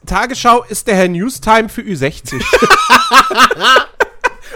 Tagesschau 0.06 0.64
ist 0.64 0.88
der 0.88 0.96
Herr 0.96 1.08
Newstime 1.10 1.68
für 1.70 1.82
Ü60. 1.82 2.42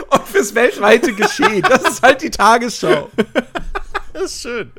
Und 0.09 0.27
fürs 0.27 0.53
weltweite 0.53 1.13
Geschehen. 1.13 1.61
Das 1.61 1.81
ist 1.83 2.01
halt 2.03 2.21
die 2.21 2.29
Tagesschau. 2.29 3.09
Das 4.13 4.23
ist 4.23 4.41
schön. 4.41 4.71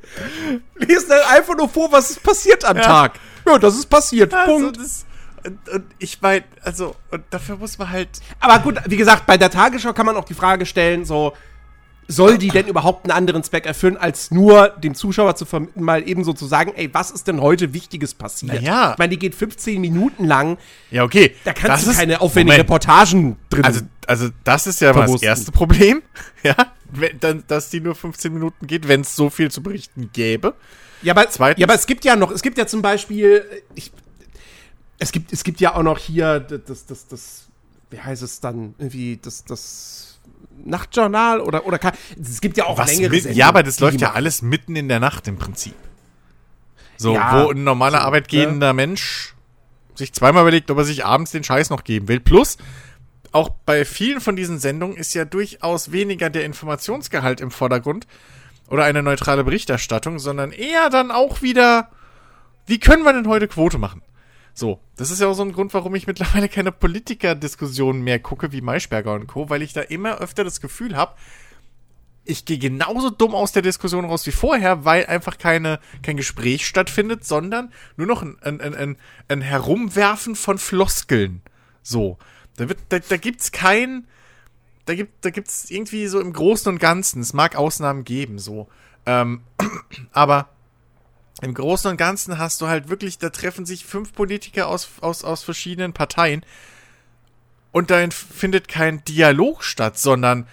Lesen 0.76 1.08
dann 1.08 1.22
einfach 1.30 1.56
nur 1.56 1.68
vor, 1.68 1.90
was 1.92 2.10
ist 2.10 2.22
passiert 2.22 2.64
am 2.64 2.76
Ja. 2.76 2.82
Tag. 2.82 3.18
Ja, 3.46 3.58
das 3.58 3.76
ist 3.76 3.86
passiert. 3.86 4.32
Also, 4.34 4.52
Punkt. 4.52 4.78
das, 4.78 5.04
und, 5.46 5.68
und 5.68 5.84
ich 5.98 6.20
meine, 6.20 6.44
also, 6.62 6.94
und 7.10 7.22
dafür 7.30 7.56
muss 7.56 7.78
man 7.78 7.90
halt. 7.90 8.08
Aber 8.40 8.58
gut, 8.60 8.76
wie 8.86 8.96
gesagt, 8.96 9.26
bei 9.26 9.36
der 9.38 9.50
Tagesschau 9.50 9.92
kann 9.92 10.06
man 10.06 10.16
auch 10.16 10.24
die 10.24 10.34
Frage 10.34 10.66
stellen, 10.66 11.04
so, 11.04 11.32
soll 12.08 12.38
die 12.38 12.48
denn 12.48 12.68
überhaupt 12.68 13.04
einen 13.04 13.10
anderen 13.16 13.42
Zweck 13.42 13.66
erfüllen, 13.66 13.96
als 13.96 14.30
nur 14.30 14.68
dem 14.68 14.94
Zuschauer 14.94 15.34
zu 15.34 15.44
vermitteln, 15.44 15.82
mal 15.82 16.08
eben 16.08 16.22
so 16.22 16.32
zu 16.32 16.46
sagen, 16.46 16.72
ey, 16.76 16.88
was 16.94 17.10
ist 17.10 17.26
denn 17.26 17.40
heute 17.40 17.72
Wichtiges 17.74 18.14
passiert? 18.14 18.62
Ja. 18.62 18.92
Ich 18.92 18.98
meine, 18.98 19.10
die 19.10 19.18
geht 19.18 19.34
15 19.34 19.80
Minuten 19.80 20.24
lang, 20.24 20.56
Ja, 20.92 21.02
okay. 21.02 21.34
da 21.44 21.52
kannst 21.52 21.68
das 21.78 21.84
du 21.86 21.90
ist- 21.90 21.98
keine 21.98 22.20
aufwendigen 22.20 22.52
Moment. 22.58 22.60
Reportagen 22.70 23.36
drin. 23.50 23.64
Also, 23.64 23.80
also 24.06 24.28
das 24.44 24.68
ist 24.68 24.80
ja 24.80 24.92
mal 24.92 25.06
das 25.10 25.22
erste 25.22 25.50
Problem, 25.50 26.00
ja, 26.44 26.54
wenn, 26.92 27.42
dass 27.48 27.70
die 27.70 27.80
nur 27.80 27.96
15 27.96 28.32
Minuten 28.32 28.68
geht, 28.68 28.86
wenn 28.86 29.00
es 29.00 29.16
so 29.16 29.28
viel 29.28 29.50
zu 29.50 29.60
berichten 29.60 30.10
gäbe. 30.12 30.54
ja, 31.02 31.12
aber, 31.12 31.28
zweitens- 31.28 31.60
ja, 31.60 31.66
aber 31.66 31.74
es 31.74 31.86
gibt 31.86 32.04
ja 32.04 32.14
noch, 32.14 32.30
es 32.30 32.42
gibt 32.42 32.56
ja 32.56 32.68
zum 32.68 32.82
Beispiel, 32.82 33.44
ich, 33.74 33.90
es 34.98 35.12
gibt, 35.12 35.32
es 35.32 35.44
gibt 35.44 35.60
ja 35.60 35.74
auch 35.74 35.82
noch 35.82 35.98
hier 35.98 36.40
das, 36.40 36.86
das, 36.86 37.06
das, 37.06 37.46
wie 37.90 38.00
heißt 38.00 38.22
es 38.22 38.40
dann, 38.40 38.74
irgendwie, 38.78 39.18
das, 39.20 39.44
das 39.44 40.18
Nachtjournal 40.64 41.40
oder, 41.40 41.66
oder, 41.66 41.78
kann- 41.78 41.94
es 42.20 42.40
gibt 42.40 42.56
ja 42.56 42.64
auch 42.64 42.78
Was 42.78 42.90
längere 42.94 43.10
mit, 43.10 43.22
Sendungen, 43.22 43.38
ja, 43.38 43.48
aber 43.48 43.62
das 43.62 43.78
läuft 43.80 44.00
ja 44.00 44.12
alles 44.12 44.42
mitten 44.42 44.74
in 44.76 44.88
der 44.88 45.00
Nacht 45.00 45.28
im 45.28 45.36
Prinzip. 45.36 45.74
So, 46.96 47.12
Ja, 47.14 47.44
wo 47.44 47.50
ein 47.50 47.62
normaler 47.64 47.98
so, 47.98 48.02
ne? 48.02 48.06
arbeitgehender 48.06 48.72
Mensch 48.72 49.34
sich 49.94 50.12
zweimal 50.12 50.42
überlegt, 50.42 50.70
ob 50.70 50.78
er 50.78 50.84
sich 50.84 51.04
abends 51.04 51.30
den 51.30 51.44
Scheiß 51.44 51.70
noch 51.70 51.84
geben 51.84 52.08
will. 52.08 52.20
Plus, 52.20 52.56
auch 53.32 53.50
bei 53.66 53.84
vielen 53.84 54.20
von 54.20 54.34
diesen 54.36 54.58
Sendungen 54.58 54.96
ist 54.96 55.12
ja 55.14 55.24
durchaus 55.26 55.92
weniger 55.92 56.30
der 56.30 56.44
Informationsgehalt 56.44 57.40
im 57.40 57.50
Vordergrund 57.50 58.06
oder 58.68 58.84
eine 58.84 59.02
neutrale 59.02 59.44
Berichterstattung, 59.44 60.18
sondern 60.18 60.52
eher 60.52 60.88
dann 60.90 61.10
auch 61.10 61.42
wieder, 61.42 61.90
wie 62.66 62.78
können 62.80 63.04
wir 63.04 63.12
denn 63.12 63.28
heute 63.28 63.46
Quote 63.48 63.78
machen? 63.78 64.02
So, 64.58 64.80
das 64.96 65.10
ist 65.10 65.20
ja 65.20 65.26
auch 65.26 65.34
so 65.34 65.42
ein 65.42 65.52
Grund, 65.52 65.74
warum 65.74 65.94
ich 65.94 66.06
mittlerweile 66.06 66.48
keine 66.48 66.72
Politikerdiskussionen 66.72 68.00
mehr 68.00 68.18
gucke 68.18 68.52
wie 68.52 68.62
Maischberger 68.62 69.12
und 69.12 69.26
Co., 69.26 69.50
weil 69.50 69.60
ich 69.60 69.74
da 69.74 69.82
immer 69.82 70.16
öfter 70.16 70.44
das 70.44 70.62
Gefühl 70.62 70.96
habe, 70.96 71.14
ich 72.24 72.46
gehe 72.46 72.56
genauso 72.56 73.10
dumm 73.10 73.34
aus 73.34 73.52
der 73.52 73.60
Diskussion 73.60 74.06
raus 74.06 74.26
wie 74.26 74.32
vorher, 74.32 74.86
weil 74.86 75.04
einfach 75.06 75.36
keine, 75.36 75.78
kein 76.02 76.16
Gespräch 76.16 76.66
stattfindet, 76.66 77.22
sondern 77.26 77.70
nur 77.98 78.06
noch 78.06 78.22
ein, 78.22 78.38
ein, 78.40 78.74
ein, 78.74 78.96
ein, 79.28 79.40
Herumwerfen 79.42 80.34
von 80.34 80.56
Floskeln. 80.56 81.42
So. 81.82 82.16
Da, 82.56 82.70
wird, 82.70 82.78
da, 82.88 82.98
da 82.98 83.18
gibt's 83.18 83.52
kein, 83.52 84.06
da 84.86 84.94
gibt, 84.94 85.22
da 85.22 85.28
gibt's 85.28 85.70
irgendwie 85.70 86.06
so 86.06 86.18
im 86.18 86.32
Großen 86.32 86.72
und 86.72 86.78
Ganzen, 86.78 87.20
es 87.20 87.34
mag 87.34 87.56
Ausnahmen 87.56 88.04
geben, 88.04 88.38
so. 88.38 88.68
Ähm, 89.04 89.42
aber 90.12 90.48
im 91.42 91.54
Großen 91.54 91.90
und 91.90 91.96
Ganzen 91.96 92.38
hast 92.38 92.60
du 92.60 92.66
halt 92.66 92.88
wirklich, 92.88 93.18
da 93.18 93.30
treffen 93.30 93.66
sich 93.66 93.84
fünf 93.84 94.12
Politiker 94.14 94.68
aus, 94.68 94.88
aus, 95.00 95.22
aus 95.24 95.42
verschiedenen 95.42 95.92
Parteien 95.92 96.44
und 97.72 97.90
da 97.90 98.08
findet 98.10 98.68
kein 98.68 99.04
Dialog 99.04 99.62
statt, 99.62 99.98
sondern 99.98 100.46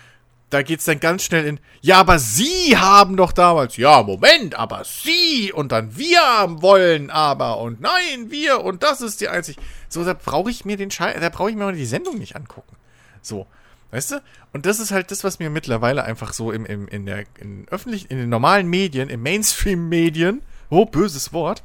da 0.50 0.62
geht's 0.62 0.86
dann 0.86 1.00
ganz 1.00 1.24
schnell 1.24 1.46
in, 1.46 1.60
ja, 1.82 2.00
aber 2.00 2.20
Sie 2.20 2.78
haben 2.78 3.18
doch 3.18 3.32
damals, 3.32 3.78
ja, 3.78 4.04
Moment, 4.04 4.56
aber 4.56 4.84
Sie 4.84 5.52
und 5.52 5.72
dann 5.72 5.98
wir 5.98 6.20
wollen 6.62 7.10
aber 7.10 7.60
und 7.60 7.82
nein, 7.82 8.30
wir 8.30 8.64
und 8.64 8.84
das 8.84 9.02
ist 9.02 9.22
die 9.22 9.30
einzig. 9.30 9.58
So, 9.90 10.04
da 10.04 10.14
brauche 10.14 10.52
ich 10.52 10.64
mir 10.64 10.78
den 10.78 10.92
Scheiß, 10.92 11.20
da 11.20 11.30
brauche 11.30 11.50
ich 11.50 11.56
mir 11.56 11.64
mal 11.64 11.74
die 11.74 11.86
Sendung 11.86 12.20
nicht 12.20 12.36
angucken. 12.36 12.76
So, 13.22 13.48
weißt 13.92 14.12
du? 14.12 14.22
Und 14.52 14.68
das 14.68 14.80
ist 14.80 14.92
halt 14.92 15.10
das, 15.10 15.24
was 15.24 15.40
mir 15.40 15.50
mittlerweile 15.50 16.04
einfach 16.04 16.34
so 16.34 16.52
im, 16.52 16.66
im, 16.66 16.88
in 16.88 17.08
der, 17.08 17.24
in 17.40 17.68
öffentlich, 17.70 18.12
in 18.12 18.18
den 18.18 18.30
normalen 18.30 18.68
Medien, 18.68 19.10
im 19.10 19.24
Mainstream-Medien, 19.24 20.44
oh, 20.74 20.86
böses 20.86 21.34
Wort, 21.34 21.64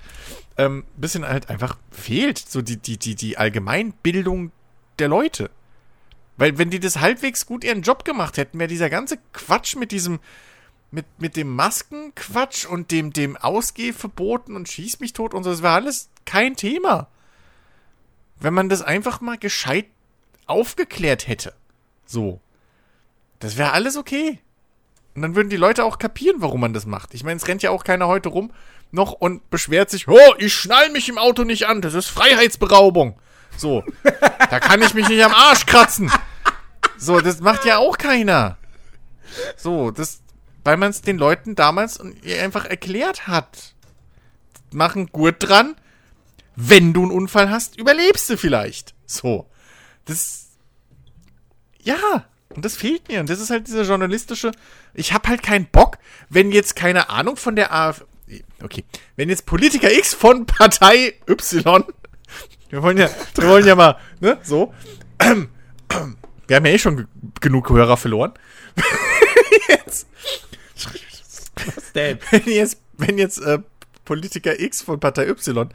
ähm, 0.57 0.85
bisschen 0.97 1.27
halt 1.27 1.49
einfach 1.51 1.79
fehlt, 1.91 2.39
so 2.39 2.63
die, 2.63 2.77
die, 2.77 2.99
die, 2.99 3.15
die 3.15 3.39
Allgemeinbildung 3.39 4.53
der 4.99 5.09
Leute. 5.09 5.51
Weil 6.37 6.59
wenn 6.59 6.71
die 6.71 6.81
das 6.81 7.01
halbwegs 7.01 7.47
gut 7.47 7.65
ihren 7.65 7.83
Job 7.83 8.05
gemacht 8.05 8.37
hätten, 8.37 8.59
wäre 8.59 8.69
dieser 8.69 8.91
ganze 8.91 9.19
Quatsch 9.33 9.77
mit 9.77 9.91
diesem, 9.91 10.21
mit, 10.91 11.07
mit 11.19 11.37
dem 11.37 11.55
Maskenquatsch 11.55 12.67
und 12.67 12.91
dem, 12.91 13.13
dem 13.13 13.37
Ausgehverboten 13.37 14.55
und 14.55 14.69
Schieß 14.69 15.01
mich 15.01 15.13
tot 15.13 15.35
und 15.35 15.45
so, 15.45 15.51
das 15.51 15.63
wäre 15.63 15.75
alles 15.75 16.11
kein 16.25 16.57
Thema. 16.57 17.09
Wenn 18.41 18.55
man 18.55 18.69
das 18.69 18.83
einfach 18.83 19.21
mal 19.21 19.39
gescheit 19.39 19.87
aufgeklärt 20.47 21.27
hätte. 21.27 21.55
So. 22.07 22.41
Das 23.41 23.57
wäre 23.57 23.73
alles 23.73 23.97
okay. 23.97 24.39
Und 25.15 25.23
dann 25.23 25.35
würden 25.35 25.51
die 25.51 25.57
Leute 25.57 25.85
auch 25.85 25.99
kapieren, 25.99 26.41
warum 26.41 26.61
man 26.61 26.73
das 26.73 26.87
macht. 26.87 27.15
Ich 27.15 27.25
meine, 27.25 27.37
es 27.37 27.49
rennt 27.49 27.63
ja 27.63 27.71
auch 27.71 27.83
keiner 27.83 28.07
heute 28.07 28.29
rum 28.29 28.53
noch 28.91 29.13
und 29.13 29.51
beschwert 29.51 29.91
sich, 29.91 30.09
oh, 30.09 30.35
ich 30.39 30.55
schnall 30.55 30.91
mich 30.91 31.09
im 31.09 31.19
Auto 31.19 31.45
nicht 31.45 31.67
an, 31.67 31.83
das 31.83 31.95
ist 31.95 32.09
Freiheitsberaubung. 32.09 33.19
So, 33.57 33.85
da 34.03 34.61
kann 34.61 34.83
ich 34.83 34.95
mich 34.95 35.09
nicht 35.09 35.25
am 35.25 35.35
Arsch 35.35 35.67
kratzen. 35.67 36.11
So, 36.97 37.21
das 37.21 37.41
macht 37.41 37.65
ja 37.65 37.79
auch 37.79 37.99
keiner. 37.99 38.57
So, 39.57 39.91
das, 39.91 40.21
weil 40.65 40.77
man 40.77 40.91
es 40.91 41.03
den 41.03 41.19
Leuten 41.19 41.55
damals 41.55 42.01
einfach 42.01 42.65
erklärt 42.65 43.27
hat. 43.27 43.75
Machen 44.73 45.09
Gurt 45.13 45.37
dran. 45.41 45.77
Wenn 46.57 46.93
du 46.93 47.03
einen 47.03 47.13
Unfall 47.13 47.51
hast, 47.51 47.79
überlebst 47.79 48.29
du 48.31 48.37
vielleicht. 48.37 48.95
So. 49.07 49.49
Das. 50.05 50.49
Ja. 51.81 52.27
Und 52.51 52.65
das 52.65 52.77
fehlt 52.77 53.09
mir. 53.09 53.21
Und 53.21 53.31
das 53.31 53.41
ist 53.41 53.51
halt 53.51 53.69
dieser 53.69 53.85
journalistische. 53.85 54.51
Ich 54.95 55.13
habe 55.13 55.29
halt 55.29 55.43
keinen 55.43 55.67
Bock, 55.67 55.99
wenn 56.29 56.51
jetzt 56.51 56.75
keine 56.75 57.11
Ahnung 57.11 57.37
von 57.37 57.55
der 57.55 57.73
AfD. 57.73 58.08
Okay. 58.63 58.85
Wenn 59.17 59.29
jetzt 59.29 59.47
Politiker 59.47 59.91
X 59.91 60.15
von 60.15 60.47
Partei 60.47 61.15
Y. 61.29 61.85
Wir 62.71 62.83
wollen 62.83 62.99
ja, 62.99 63.09
wir 63.35 63.49
wollen 63.49 63.67
ja 63.67 63.75
mal, 63.75 63.99
ne, 64.21 64.39
so. 64.43 64.75
Wir 65.19 66.57
haben 66.57 66.67
ja 66.67 66.73
eh 66.73 66.79
schon 66.79 67.09
genug 67.41 67.71
Hörer 67.71 67.97
verloren. 67.97 68.33
jetzt, 69.69 70.07
Was 71.55 71.93
denn? 71.93 72.19
Wenn 72.31 72.43
jetzt, 72.47 72.81
wenn 72.99 73.19
jetzt 73.19 73.39
äh, 73.39 73.59
Politiker 74.05 74.59
X 74.59 74.83
von 74.83 75.01
Partei 75.01 75.29
Y 75.29 75.71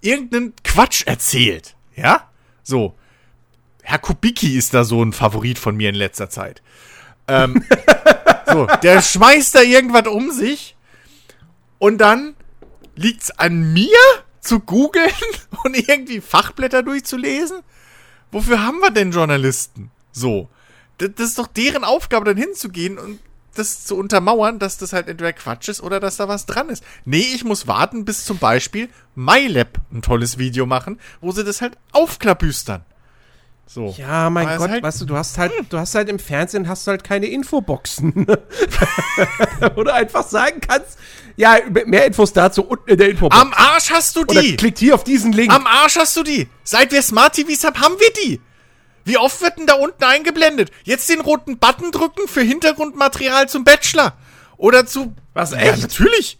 irgendeinen 0.00 0.54
Quatsch 0.64 1.06
erzählt, 1.06 1.76
ja? 1.96 2.30
So. 2.62 2.94
Herr 3.82 3.98
Kubicki 3.98 4.56
ist 4.56 4.74
da 4.74 4.84
so 4.84 5.02
ein 5.02 5.12
Favorit 5.12 5.58
von 5.58 5.76
mir 5.76 5.88
in 5.88 5.94
letzter 5.94 6.28
Zeit. 6.28 6.62
Ähm, 7.26 7.64
so, 8.46 8.66
der 8.82 9.00
schmeißt 9.00 9.54
da 9.54 9.62
irgendwas 9.62 10.06
um 10.06 10.30
sich 10.30 10.76
und 11.78 11.98
dann 11.98 12.34
liegt's 12.96 13.30
an 13.30 13.72
mir 13.72 13.96
zu 14.40 14.60
googeln 14.60 15.10
und 15.64 15.76
irgendwie 15.76 16.20
Fachblätter 16.20 16.82
durchzulesen? 16.82 17.60
Wofür 18.30 18.62
haben 18.62 18.80
wir 18.80 18.90
denn 18.90 19.12
Journalisten? 19.12 19.90
So. 20.12 20.48
Das, 20.98 21.10
das 21.14 21.28
ist 21.28 21.38
doch 21.38 21.46
deren 21.46 21.84
Aufgabe, 21.84 22.24
dann 22.24 22.36
hinzugehen 22.36 22.98
und 22.98 23.20
das 23.54 23.84
zu 23.84 23.96
untermauern, 23.96 24.58
dass 24.58 24.78
das 24.78 24.92
halt 24.92 25.08
entweder 25.08 25.32
Quatsch 25.32 25.68
ist 25.68 25.82
oder 25.82 26.00
dass 26.00 26.16
da 26.16 26.28
was 26.28 26.46
dran 26.46 26.68
ist. 26.68 26.84
Nee, 27.04 27.26
ich 27.34 27.44
muss 27.44 27.66
warten, 27.66 28.04
bis 28.04 28.24
zum 28.24 28.38
Beispiel 28.38 28.88
MyLab 29.14 29.78
ein 29.92 30.02
tolles 30.02 30.38
Video 30.38 30.66
machen, 30.66 31.00
wo 31.20 31.32
sie 31.32 31.44
das 31.44 31.60
halt 31.60 31.76
aufklabüstern. 31.92 32.84
So. 33.66 33.94
Ja, 33.98 34.30
mein 34.30 34.56
Gott, 34.56 34.70
halt, 34.70 34.82
weißt 34.82 35.02
du, 35.02 35.04
du 35.04 35.16
hast 35.16 35.36
halt, 35.36 35.52
hm. 35.52 35.66
du 35.68 35.78
hast 35.78 35.94
halt 35.94 36.08
im 36.08 36.18
Fernsehen 36.18 36.68
hast 36.68 36.86
du 36.86 36.90
halt 36.90 37.04
keine 37.04 37.26
Infoboxen. 37.26 38.26
Oder 39.76 39.94
einfach 39.94 40.26
sagen 40.26 40.60
kannst, 40.66 40.98
ja, 41.38 41.56
mehr 41.86 42.04
Infos 42.04 42.32
dazu 42.32 42.64
unten 42.64 42.90
in 42.90 42.98
der 42.98 43.10
Infobox. 43.10 43.40
Am 43.40 43.54
Arsch 43.54 43.90
hast 43.92 44.16
du 44.16 44.24
die. 44.24 44.38
Oder 44.38 44.56
klickt 44.56 44.78
hier 44.78 44.96
auf 44.96 45.04
diesen 45.04 45.32
Link. 45.32 45.52
Am 45.52 45.68
Arsch 45.68 45.96
hast 45.96 46.16
du 46.16 46.24
die. 46.24 46.48
Seit 46.64 46.90
wir 46.90 47.00
Smart 47.00 47.34
TVs 47.34 47.62
haben, 47.62 47.80
haben 47.80 47.94
wir 48.00 48.10
die. 48.24 48.40
Wie 49.04 49.16
oft 49.18 49.40
wird 49.40 49.56
denn 49.56 49.66
da 49.66 49.74
unten 49.74 50.02
eingeblendet? 50.02 50.72
Jetzt 50.82 51.08
den 51.08 51.20
roten 51.20 51.58
Button 51.58 51.92
drücken 51.92 52.26
für 52.26 52.40
Hintergrundmaterial 52.40 53.48
zum 53.48 53.62
Bachelor. 53.62 54.14
Oder 54.56 54.84
zu. 54.84 55.14
Was, 55.32 55.52
echt? 55.52 55.64
Ja, 55.64 55.76
natürlich. 55.76 56.38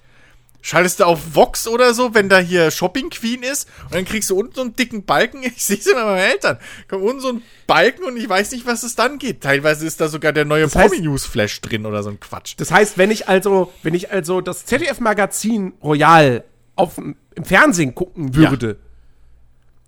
Schaltest 0.61 1.01
du 1.01 1.05
auf 1.05 1.35
Vox 1.35 1.69
oder 1.69 1.95
so, 1.95 2.15
wenn 2.15 2.29
da 2.29 2.39
hier 2.39 2.71
Shopping 2.71 3.11
Queen 3.11 3.43
ist 3.43 3.69
und 3.85 3.95
dann 3.95 4.05
kriegst 4.05 4.29
du 4.29 4.37
unten 4.37 4.55
so 4.55 4.61
einen 4.63 4.75
dicken 4.75 5.05
Balken. 5.05 5.43
Ich 5.45 5.65
sehe 5.65 5.79
es 5.79 5.87
immer 5.87 6.05
bei 6.05 6.13
meinen 6.13 6.31
Eltern. 6.31 6.59
Kommt 6.89 7.05
unten 7.05 7.21
so 7.21 7.29
ein 7.29 7.43
Balken 7.67 8.05
und 8.05 8.17
ich 8.17 8.29
weiß 8.29 8.51
nicht, 8.53 8.67
was 8.67 8.83
es 8.83 8.97
dann 8.97 9.19
geht. 9.19 9.41
Teilweise 9.41 9.87
ist 9.87 10.01
da 10.01 10.09
sogar 10.09 10.33
der 10.33 10.45
neue 10.45 10.69
Promi 10.69 11.01
News 11.01 11.27
Flash 11.27 11.61
drin 11.61 11.87
oder 11.87 12.03
so 12.03 12.11
ein 12.11 12.21
Quatsch. 12.21 12.55
Das 12.57 12.71
heißt, 12.71 12.99
wenn 12.99 13.11
ich 13.11 13.29
also, 13.29 13.73
wenn 13.83 13.95
ich 13.95 14.11
also 14.11 14.41
das 14.41 14.67
ZDF 14.67 15.01
Magazin 15.01 15.75
Royal 15.83 16.45
auf, 16.75 16.99
im 16.99 17.17
Fernsehen 17.45 17.95
gucken 17.95 18.35
würde 18.35 18.69
ja. 18.69 18.75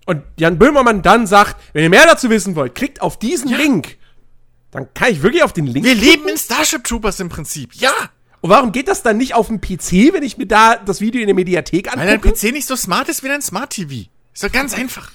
und 0.05 0.23
Jan 0.37 0.57
Böhmermann 0.57 1.01
dann 1.01 1.27
sagt, 1.27 1.57
wenn 1.73 1.83
ihr 1.83 1.89
mehr 1.89 2.05
dazu 2.05 2.29
wissen 2.29 2.55
wollt, 2.55 2.75
klickt 2.75 3.01
auf 3.01 3.19
diesen 3.19 3.49
ja. 3.49 3.57
Link. 3.57 3.97
Dann 4.71 4.93
kann 4.93 5.11
ich 5.11 5.21
wirklich 5.21 5.43
auf 5.43 5.53
den 5.53 5.67
Link. 5.67 5.85
Wir 5.85 5.95
klicken? 5.95 6.09
leben 6.09 6.29
in 6.29 6.37
Starship 6.37 6.83
Troopers 6.85 7.19
im 7.19 7.29
Prinzip. 7.29 7.75
Ja. 7.75 7.91
Und 8.41 8.49
warum 8.49 8.71
geht 8.71 8.87
das 8.87 9.03
dann 9.03 9.17
nicht 9.17 9.35
auf 9.35 9.47
dem 9.47 9.61
PC, 9.61 10.13
wenn 10.13 10.23
ich 10.23 10.37
mir 10.37 10.47
da 10.47 10.75
das 10.75 10.99
Video 10.99 11.21
in 11.21 11.27
der 11.27 11.35
Mediathek 11.35 11.87
angucke? 11.87 12.07
Weil 12.07 12.17
dein 12.17 12.33
PC 12.33 12.51
nicht 12.51 12.67
so 12.67 12.75
smart 12.75 13.07
ist 13.07 13.23
wie 13.23 13.27
dein 13.27 13.41
Smart 13.41 13.69
TV. 13.69 14.09
Ist 14.33 14.43
doch 14.43 14.51
ganz 14.51 14.73
einfach. 14.73 15.11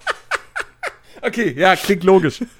okay, 1.22 1.54
ja, 1.56 1.74
klingt 1.76 2.04
logisch. 2.04 2.40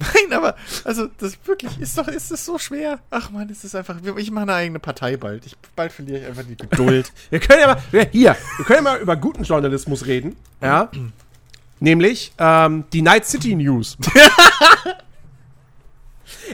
Nein, 0.00 0.32
aber, 0.32 0.56
also, 0.84 1.08
das 1.18 1.36
wirklich, 1.44 1.78
ist 1.78 1.98
doch, 1.98 2.08
ist 2.08 2.30
es 2.30 2.46
so 2.46 2.58
schwer. 2.58 3.00
Ach 3.10 3.30
man, 3.30 3.50
ist 3.50 3.64
es 3.64 3.74
einfach, 3.74 3.96
ich 4.16 4.30
mache 4.30 4.44
eine 4.44 4.54
eigene 4.54 4.78
Partei 4.78 5.18
bald. 5.18 5.44
Ich, 5.44 5.56
bald 5.76 5.92
verliere 5.92 6.20
ich 6.20 6.26
einfach 6.26 6.44
die 6.44 6.56
Geduld. 6.56 7.12
wir 7.30 7.40
können 7.40 7.60
ja 7.60 7.66
mal, 7.66 7.82
hier, 8.10 8.36
wir 8.56 8.64
können 8.64 8.78
ja 8.78 8.82
mal 8.92 8.98
über 9.00 9.16
guten 9.16 9.42
Journalismus 9.42 10.06
reden, 10.06 10.36
ja. 10.62 10.90
Nämlich, 11.80 12.32
ähm, 12.38 12.84
die 12.92 13.02
Night 13.02 13.26
City 13.26 13.54
News. 13.54 13.96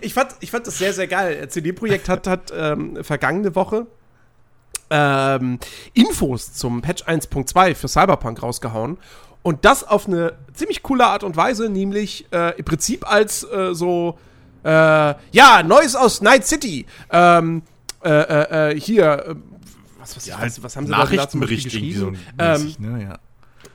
Ich, 0.00 0.14
fand, 0.14 0.34
ich 0.40 0.50
fand 0.50 0.66
das 0.66 0.78
sehr, 0.78 0.92
sehr 0.92 1.06
geil. 1.06 1.48
CD-Projekt 1.48 2.08
hat, 2.08 2.26
hat 2.26 2.52
ähm, 2.54 3.02
vergangene 3.02 3.54
Woche 3.54 3.86
ähm, 4.90 5.58
Infos 5.94 6.52
zum 6.52 6.82
Patch 6.82 7.04
1.2 7.04 7.74
für 7.74 7.88
Cyberpunk 7.88 8.42
rausgehauen. 8.42 8.98
Und 9.42 9.64
das 9.64 9.84
auf 9.84 10.06
eine 10.08 10.32
ziemlich 10.54 10.82
coole 10.82 11.06
Art 11.06 11.22
und 11.22 11.36
Weise, 11.36 11.68
nämlich 11.68 12.26
äh, 12.32 12.58
im 12.58 12.64
Prinzip 12.64 13.08
als 13.08 13.44
äh, 13.44 13.74
so, 13.74 14.18
äh, 14.64 14.68
ja, 14.68 15.62
Neues 15.64 15.94
aus 15.94 16.20
Night 16.20 16.46
City. 16.46 16.86
Ähm, 17.10 17.62
äh, 18.02 18.10
äh, 18.10 18.72
äh, 18.72 18.80
hier, 18.80 19.36
was, 19.98 20.16
was, 20.16 20.26
ja, 20.26 20.40
was, 20.40 20.62
was 20.62 20.76
haben 20.76 20.86
sie 20.86 20.92
Nachrichtenbericht 20.92 21.66
da 21.66 21.70
geschrieben? 21.70 21.98
So 21.98 22.10
mäßig, 22.44 22.78
ähm, 22.80 22.92
ne, 22.98 23.02
ja. 23.04 23.18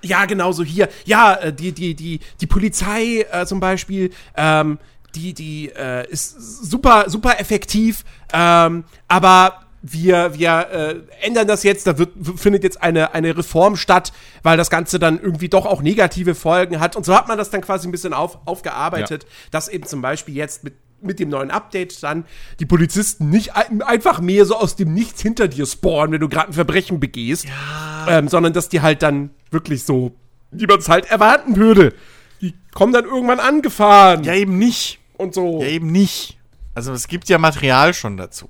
Ja, 0.03 0.25
genau 0.25 0.51
so 0.51 0.63
hier. 0.63 0.89
Ja, 1.05 1.51
die, 1.51 1.71
die, 1.73 1.93
die, 1.93 2.19
die 2.39 2.47
Polizei 2.47 3.25
zum 3.45 3.59
Beispiel, 3.59 4.11
ähm, 4.35 4.79
die, 5.15 5.33
die 5.33 5.69
äh, 5.69 6.09
ist 6.09 6.31
super, 6.63 7.05
super 7.07 7.39
effektiv, 7.39 8.03
ähm, 8.33 8.83
aber 9.07 9.65
wir, 9.81 10.37
wir 10.37 10.67
äh, 10.71 11.25
ändern 11.25 11.47
das 11.47 11.63
jetzt, 11.63 11.87
da 11.87 11.97
wird, 11.97 12.11
findet 12.35 12.63
jetzt 12.63 12.81
eine, 12.81 13.13
eine 13.13 13.35
Reform 13.35 13.75
statt, 13.75 14.13
weil 14.43 14.57
das 14.57 14.69
Ganze 14.69 14.99
dann 14.99 15.19
irgendwie 15.19 15.49
doch 15.49 15.65
auch 15.65 15.81
negative 15.81 16.35
Folgen 16.35 16.79
hat. 16.79 16.95
Und 16.95 17.05
so 17.05 17.15
hat 17.15 17.27
man 17.27 17.37
das 17.37 17.49
dann 17.49 17.61
quasi 17.61 17.87
ein 17.87 17.91
bisschen 17.91 18.13
auf, 18.13 18.39
aufgearbeitet, 18.45 19.23
ja. 19.23 19.29
dass 19.49 19.67
eben 19.67 19.85
zum 19.85 20.01
Beispiel 20.01 20.35
jetzt 20.35 20.63
mit, 20.63 20.75
mit 21.01 21.19
dem 21.19 21.29
neuen 21.29 21.49
Update 21.49 22.03
dann 22.03 22.25
die 22.59 22.67
Polizisten 22.67 23.29
nicht 23.29 23.55
ein, 23.55 23.81
einfach 23.81 24.21
mehr 24.21 24.45
so 24.45 24.55
aus 24.55 24.75
dem 24.75 24.93
Nichts 24.93 25.21
hinter 25.21 25.47
dir 25.47 25.65
spawnen, 25.65 26.11
wenn 26.13 26.21
du 26.21 26.29
gerade 26.29 26.49
ein 26.49 26.53
Verbrechen 26.53 26.99
begehst, 26.99 27.45
ja. 27.45 28.19
ähm, 28.19 28.27
sondern 28.27 28.53
dass 28.53 28.69
die 28.69 28.81
halt 28.81 29.01
dann 29.01 29.31
wirklich 29.49 29.83
so, 29.83 30.11
wie 30.51 30.67
man 30.67 30.77
es 30.77 30.89
halt 30.89 31.09
erwarten 31.09 31.55
würde. 31.55 31.93
Die 32.39 32.53
kommen 32.71 32.93
dann 32.93 33.05
irgendwann 33.05 33.39
angefahren. 33.39 34.23
Ja, 34.23 34.33
eben 34.33 34.57
nicht 34.59 35.00
und 35.21 35.33
so. 35.33 35.61
Ja, 35.61 35.67
eben 35.67 35.91
nicht. 35.91 36.39
Also 36.73 36.93
es 36.93 37.07
gibt 37.07 37.29
ja 37.29 37.37
Material 37.37 37.93
schon 37.93 38.17
dazu. 38.17 38.49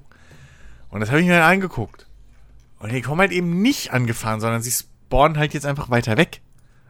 Und 0.89 0.99
das 0.99 1.10
habe 1.10 1.21
ich 1.21 1.27
mir 1.27 1.39
dann 1.39 1.51
angeguckt. 1.51 2.07
Und 2.79 2.91
die 2.91 3.01
kommen 3.01 3.21
halt 3.21 3.31
eben 3.31 3.62
nicht 3.62 3.91
angefahren, 3.91 4.39
sondern 4.39 4.62
sie 4.62 4.71
spawnen 4.71 5.38
halt 5.38 5.53
jetzt 5.53 5.65
einfach 5.65 5.89
weiter 5.89 6.17
weg. 6.17 6.41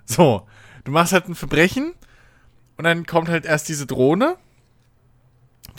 So, 0.05 0.47
du 0.83 0.91
machst 0.91 1.13
halt 1.13 1.27
ein 1.27 1.35
Verbrechen 1.35 1.93
und 2.77 2.83
dann 2.85 3.05
kommt 3.05 3.29
halt 3.29 3.45
erst 3.45 3.69
diese 3.69 3.85
Drohne, 3.85 4.37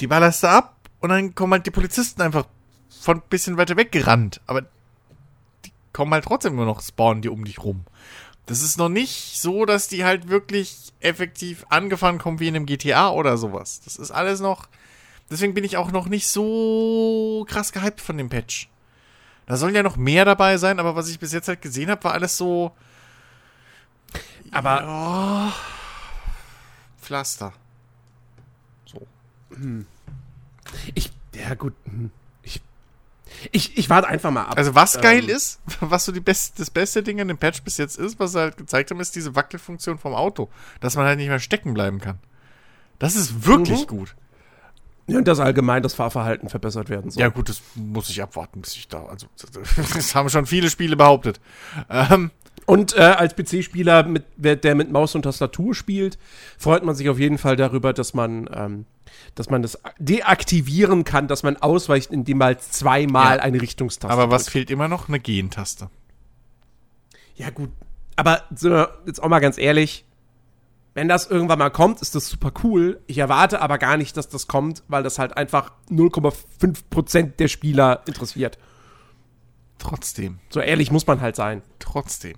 die 0.00 0.06
ballerst 0.06 0.42
du 0.42 0.48
ab 0.48 0.76
und 1.00 1.08
dann 1.10 1.34
kommen 1.34 1.52
halt 1.52 1.66
die 1.66 1.70
Polizisten 1.70 2.22
einfach 2.22 2.46
von 3.00 3.18
ein 3.18 3.28
bisschen 3.28 3.56
weiter 3.56 3.76
weg 3.76 3.90
gerannt. 3.90 4.40
Aber 4.46 4.62
die 5.64 5.72
kommen 5.92 6.12
halt 6.12 6.24
trotzdem 6.24 6.56
nur 6.56 6.66
noch, 6.66 6.80
spawnen 6.80 7.22
die 7.22 7.28
um 7.28 7.44
dich 7.44 7.62
rum. 7.62 7.84
Das 8.46 8.62
ist 8.62 8.76
noch 8.76 8.88
nicht 8.88 9.40
so, 9.40 9.64
dass 9.64 9.88
die 9.88 10.04
halt 10.04 10.28
wirklich 10.28 10.92
effektiv 11.00 11.64
angefahren 11.68 12.18
kommen 12.18 12.40
wie 12.40 12.48
in 12.48 12.56
einem 12.56 12.66
GTA 12.66 13.10
oder 13.10 13.36
sowas. 13.36 13.80
Das 13.84 13.96
ist 13.96 14.10
alles 14.10 14.40
noch. 14.40 14.68
Deswegen 15.30 15.54
bin 15.54 15.64
ich 15.64 15.76
auch 15.76 15.92
noch 15.92 16.08
nicht 16.08 16.28
so 16.28 17.46
krass 17.48 17.72
gehypt 17.72 18.00
von 18.00 18.18
dem 18.18 18.28
Patch. 18.28 18.68
Da 19.46 19.56
sollen 19.56 19.74
ja 19.74 19.82
noch 19.82 19.96
mehr 19.96 20.24
dabei 20.24 20.56
sein, 20.56 20.78
aber 20.78 20.96
was 20.96 21.08
ich 21.08 21.18
bis 21.18 21.32
jetzt 21.32 21.48
halt 21.48 21.62
gesehen 21.62 21.90
habe, 21.90 22.04
war 22.04 22.12
alles 22.12 22.36
so. 22.36 22.72
Aber. 24.50 24.82
Ja, 24.82 25.52
Pflaster. 27.00 27.52
So. 28.84 29.06
Hm. 29.54 29.86
Ich. 30.94 31.12
Ja, 31.34 31.54
gut. 31.54 31.74
Ich, 33.50 33.76
ich 33.76 33.90
warte 33.90 34.08
einfach 34.08 34.30
mal 34.30 34.44
ab. 34.44 34.56
Also 34.56 34.74
was 34.74 35.00
geil 35.00 35.24
ähm, 35.24 35.36
ist, 35.36 35.60
was 35.80 36.04
so 36.04 36.12
die 36.12 36.20
best, 36.20 36.60
das 36.60 36.70
beste 36.70 37.02
Ding 37.02 37.20
an 37.20 37.28
dem 37.28 37.38
Patch 37.38 37.62
bis 37.62 37.78
jetzt 37.78 37.98
ist, 37.98 38.20
was 38.20 38.32
sie 38.32 38.40
halt 38.40 38.56
gezeigt 38.56 38.90
haben, 38.90 39.00
ist 39.00 39.16
diese 39.16 39.34
Wackelfunktion 39.34 39.98
vom 39.98 40.14
Auto. 40.14 40.48
Dass 40.80 40.96
man 40.96 41.06
halt 41.06 41.18
nicht 41.18 41.28
mehr 41.28 41.40
stecken 41.40 41.74
bleiben 41.74 42.00
kann. 42.00 42.18
Das 42.98 43.16
ist 43.16 43.46
wirklich 43.46 43.82
mhm. 43.82 43.86
gut. 43.86 44.14
Ja, 45.08 45.18
und 45.18 45.26
dass 45.26 45.40
allgemein 45.40 45.82
das 45.82 45.94
Fahrverhalten 45.94 46.48
verbessert 46.48 46.88
werden 46.88 47.10
soll. 47.10 47.20
Ja, 47.20 47.28
gut, 47.28 47.48
das 47.48 47.60
muss 47.74 48.08
ich 48.08 48.22
abwarten, 48.22 48.60
bis 48.60 48.76
ich 48.76 48.86
da. 48.86 49.04
Also, 49.06 49.26
das 49.94 50.14
haben 50.14 50.28
schon 50.28 50.46
viele 50.46 50.70
Spiele 50.70 50.96
behauptet. 50.96 51.40
Ähm, 51.90 52.30
und 52.66 52.96
äh, 52.96 53.00
als 53.00 53.34
PC-Spieler, 53.34 54.08
der 54.36 54.74
mit 54.74 54.92
Maus 54.92 55.14
und 55.14 55.22
Tastatur 55.22 55.74
spielt, 55.74 56.18
freut 56.56 56.84
man 56.84 56.94
sich 56.94 57.08
auf 57.08 57.18
jeden 57.18 57.38
Fall 57.38 57.56
darüber, 57.56 57.92
dass 57.92 58.14
man 58.14 58.48
ähm, 58.54 58.84
dass 59.34 59.48
man 59.50 59.62
das 59.62 59.78
deaktivieren 59.98 61.04
kann, 61.04 61.28
dass 61.28 61.42
man 61.42 61.56
ausweicht, 61.56 62.10
indem 62.10 62.38
man 62.38 62.46
halt 62.46 62.62
zweimal 62.62 63.38
Ja. 63.38 63.42
eine 63.42 63.60
Richtungstaste 63.60 64.12
Aber 64.12 64.30
was 64.30 64.44
drückt. 64.44 64.52
fehlt 64.52 64.70
immer 64.70 64.88
noch? 64.88 65.08
Eine 65.08 65.20
Gen-Taste. 65.20 65.88
Ja, 67.34 67.50
gut. 67.50 67.70
Aber 68.16 68.44
jetzt 69.06 69.22
auch 69.22 69.28
mal 69.28 69.38
ganz 69.40 69.56
ehrlich, 69.56 70.04
wenn 70.94 71.08
das 71.08 71.26
irgendwann 71.26 71.58
mal 71.58 71.70
kommt, 71.70 72.02
ist 72.02 72.14
das 72.14 72.28
super 72.28 72.52
cool. 72.62 73.00
Ich 73.06 73.16
erwarte 73.16 73.62
aber 73.62 73.78
gar 73.78 73.96
nicht, 73.96 74.14
dass 74.18 74.28
das 74.28 74.46
kommt, 74.46 74.82
weil 74.88 75.02
das 75.02 75.18
halt 75.18 75.34
einfach 75.38 75.72
0,5% 75.88 77.36
der 77.38 77.48
Spieler 77.48 78.02
interessiert. 78.06 78.58
Trotzdem. 79.78 80.38
So 80.50 80.60
ehrlich 80.60 80.90
muss 80.90 81.06
man 81.06 81.22
halt 81.22 81.34
sein. 81.36 81.62
Trotzdem. 81.78 82.34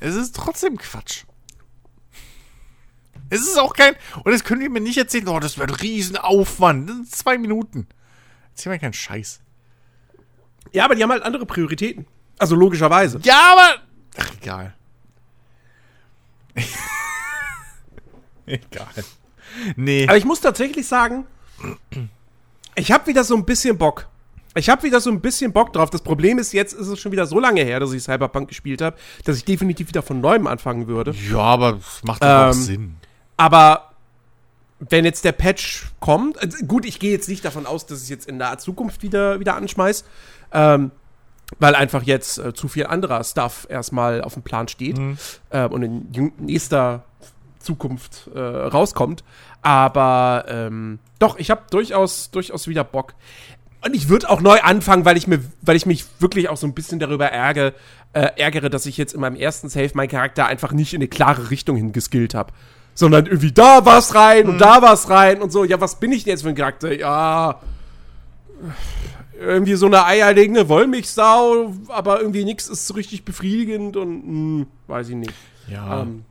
Es 0.00 0.16
ist 0.16 0.34
trotzdem 0.34 0.76
Quatsch. 0.76 1.22
Es 3.32 3.40
ist 3.40 3.58
auch 3.58 3.72
kein. 3.72 3.94
Und 4.24 4.30
das 4.32 4.44
können 4.44 4.60
wir 4.60 4.68
mir 4.68 4.80
nicht 4.80 4.98
erzählen, 4.98 5.26
oh, 5.28 5.40
das 5.40 5.56
wird 5.56 5.70
ein 5.70 5.74
Riesenaufwand. 5.76 6.88
Das 6.88 6.96
sind 6.96 7.10
zwei 7.10 7.38
Minuten. 7.38 7.86
Erzähl 8.50 8.70
mir 8.70 8.78
keinen 8.78 8.92
Scheiß. 8.92 9.40
Ja, 10.72 10.84
aber 10.84 10.94
die 10.94 11.02
haben 11.02 11.10
halt 11.10 11.22
andere 11.22 11.46
Prioritäten. 11.46 12.04
Also 12.38 12.54
logischerweise. 12.54 13.20
Ja, 13.22 13.52
aber. 13.52 13.82
Ach, 14.18 14.30
egal. 14.38 14.74
egal. 18.46 18.86
Nee. 19.76 20.06
Aber 20.08 20.18
ich 20.18 20.26
muss 20.26 20.40
tatsächlich 20.40 20.86
sagen, 20.86 21.26
ich 22.74 22.92
habe 22.92 23.06
wieder 23.06 23.24
so 23.24 23.34
ein 23.34 23.46
bisschen 23.46 23.78
Bock. 23.78 24.08
Ich 24.54 24.68
habe 24.68 24.82
wieder 24.82 25.00
so 25.00 25.08
ein 25.10 25.22
bisschen 25.22 25.54
Bock 25.54 25.72
drauf. 25.72 25.88
Das 25.88 26.02
Problem 26.02 26.38
ist, 26.38 26.52
jetzt 26.52 26.74
ist 26.74 26.86
es 26.86 27.00
schon 27.00 27.12
wieder 27.12 27.24
so 27.24 27.40
lange 27.40 27.62
her, 27.62 27.80
dass 27.80 27.92
ich 27.94 28.02
Cyberpunk 28.02 28.48
gespielt 28.48 28.82
habe, 28.82 28.98
dass 29.24 29.38
ich 29.38 29.46
definitiv 29.46 29.88
wieder 29.88 30.02
von 30.02 30.20
neuem 30.20 30.46
anfangen 30.46 30.86
würde. 30.86 31.14
Ja, 31.30 31.38
aber 31.38 31.78
es 31.78 32.02
macht 32.04 32.22
doch 32.22 32.28
auch 32.28 32.46
Ähm, 32.48 32.52
Sinn. 32.52 32.96
Aber 33.42 33.90
wenn 34.78 35.04
jetzt 35.04 35.24
der 35.24 35.32
Patch 35.32 35.86
kommt, 35.98 36.40
also 36.40 36.64
gut, 36.64 36.84
ich 36.84 37.00
gehe 37.00 37.10
jetzt 37.10 37.28
nicht 37.28 37.44
davon 37.44 37.66
aus, 37.66 37.86
dass 37.86 37.98
ich 37.98 38.04
es 38.04 38.08
jetzt 38.08 38.28
in 38.28 38.36
naher 38.36 38.58
Zukunft 38.58 39.02
wieder, 39.02 39.40
wieder 39.40 39.56
anschmeiß, 39.56 40.04
ähm, 40.52 40.92
weil 41.58 41.74
einfach 41.74 42.04
jetzt 42.04 42.38
äh, 42.38 42.54
zu 42.54 42.68
viel 42.68 42.86
anderer 42.86 43.24
Stuff 43.24 43.66
erstmal 43.68 44.22
auf 44.22 44.34
dem 44.34 44.44
Plan 44.44 44.68
steht 44.68 44.96
äh, 45.50 45.66
und 45.66 45.82
in 45.82 46.32
nächster 46.38 47.02
Zukunft 47.58 48.30
äh, 48.32 48.38
rauskommt. 48.38 49.24
Aber 49.60 50.44
ähm, 50.46 51.00
doch, 51.18 51.36
ich 51.36 51.50
habe 51.50 51.62
durchaus, 51.68 52.30
durchaus 52.30 52.68
wieder 52.68 52.84
Bock. 52.84 53.14
Und 53.84 53.96
ich 53.96 54.08
würde 54.08 54.30
auch 54.30 54.40
neu 54.40 54.60
anfangen, 54.60 55.04
weil 55.04 55.16
ich 55.16 55.26
mir, 55.26 55.42
weil 55.62 55.74
ich 55.74 55.84
mich 55.84 56.04
wirklich 56.20 56.48
auch 56.48 56.56
so 56.56 56.68
ein 56.68 56.74
bisschen 56.74 57.00
darüber 57.00 57.26
ärgere, 57.26 57.74
äh, 58.12 58.28
ärgere, 58.36 58.70
dass 58.70 58.86
ich 58.86 58.96
jetzt 58.98 59.14
in 59.14 59.20
meinem 59.20 59.34
ersten 59.34 59.68
Save 59.68 59.90
meinen 59.94 60.10
Charakter 60.10 60.46
einfach 60.46 60.70
nicht 60.70 60.94
in 60.94 61.00
eine 61.00 61.08
klare 61.08 61.50
Richtung 61.50 61.76
hingeskillt 61.76 62.34
habe. 62.34 62.52
Sondern 62.94 63.26
irgendwie 63.26 63.52
da 63.52 63.84
was 63.84 64.14
rein 64.14 64.48
und 64.48 64.58
da 64.58 64.82
was 64.82 65.08
rein 65.08 65.40
und 65.40 65.50
so. 65.50 65.64
Ja, 65.64 65.80
was 65.80 65.98
bin 65.98 66.12
ich 66.12 66.24
denn 66.24 66.32
jetzt 66.32 66.42
für 66.42 66.50
ein 66.50 66.54
Charakter? 66.54 66.92
Ja. 66.92 67.60
Irgendwie 69.40 69.74
so 69.74 69.86
eine 69.86 70.04
eierlegende 70.04 70.68
Wollmilchsau, 70.68 71.72
aber 71.88 72.20
irgendwie 72.20 72.44
nichts 72.44 72.68
ist 72.68 72.86
so 72.86 72.94
richtig 72.94 73.24
befriedigend 73.24 73.96
und 73.96 74.22
hm, 74.22 74.66
weiß 74.86 75.08
ich 75.08 75.16
nicht. 75.16 75.34
Ja. 75.68 76.02
Ähm, 76.02 76.24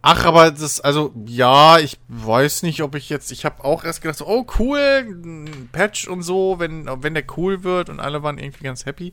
Ach, 0.00 0.24
aber 0.24 0.50
das, 0.50 0.80
also, 0.80 1.12
ja, 1.26 1.78
ich 1.78 1.98
weiß 2.08 2.62
nicht, 2.62 2.82
ob 2.82 2.94
ich 2.94 3.08
jetzt, 3.08 3.30
ich 3.32 3.44
habe 3.44 3.64
auch 3.64 3.84
erst 3.84 4.02
gedacht, 4.02 4.18
so, 4.18 4.26
oh 4.26 4.46
cool, 4.58 4.78
ein 4.78 5.68
Patch 5.72 6.08
und 6.08 6.22
so, 6.22 6.56
wenn, 6.58 6.86
wenn 7.02 7.14
der 7.14 7.24
cool 7.36 7.62
wird 7.62 7.88
und 7.88 8.00
alle 8.00 8.22
waren 8.22 8.38
irgendwie 8.38 8.64
ganz 8.64 8.86
happy. 8.86 9.12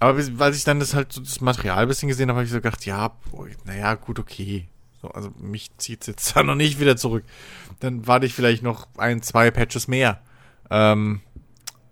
Aber 0.00 0.18
weil 0.38 0.54
ich 0.54 0.64
dann 0.64 0.80
das 0.80 0.94
halt 0.94 1.12
so 1.12 1.20
das 1.20 1.40
Material 1.40 1.78
ein 1.78 1.88
bisschen 1.88 2.08
gesehen 2.08 2.28
habe, 2.28 2.38
habe 2.38 2.44
ich 2.44 2.50
so 2.50 2.58
gedacht, 2.58 2.84
ja, 2.86 3.12
boah, 3.30 3.46
naja, 3.64 3.94
gut, 3.94 4.18
okay. 4.18 4.68
So, 5.04 5.10
also 5.10 5.30
mich 5.38 5.70
zieht's 5.76 6.06
jetzt 6.06 6.32
da 6.34 6.42
noch 6.42 6.54
nicht 6.54 6.80
wieder 6.80 6.96
zurück. 6.96 7.24
Dann 7.80 8.06
warte 8.06 8.24
ich 8.24 8.32
vielleicht 8.32 8.62
noch 8.62 8.88
ein, 8.96 9.20
zwei 9.20 9.50
Patches 9.50 9.86
mehr. 9.86 10.22
Ähm, 10.70 11.20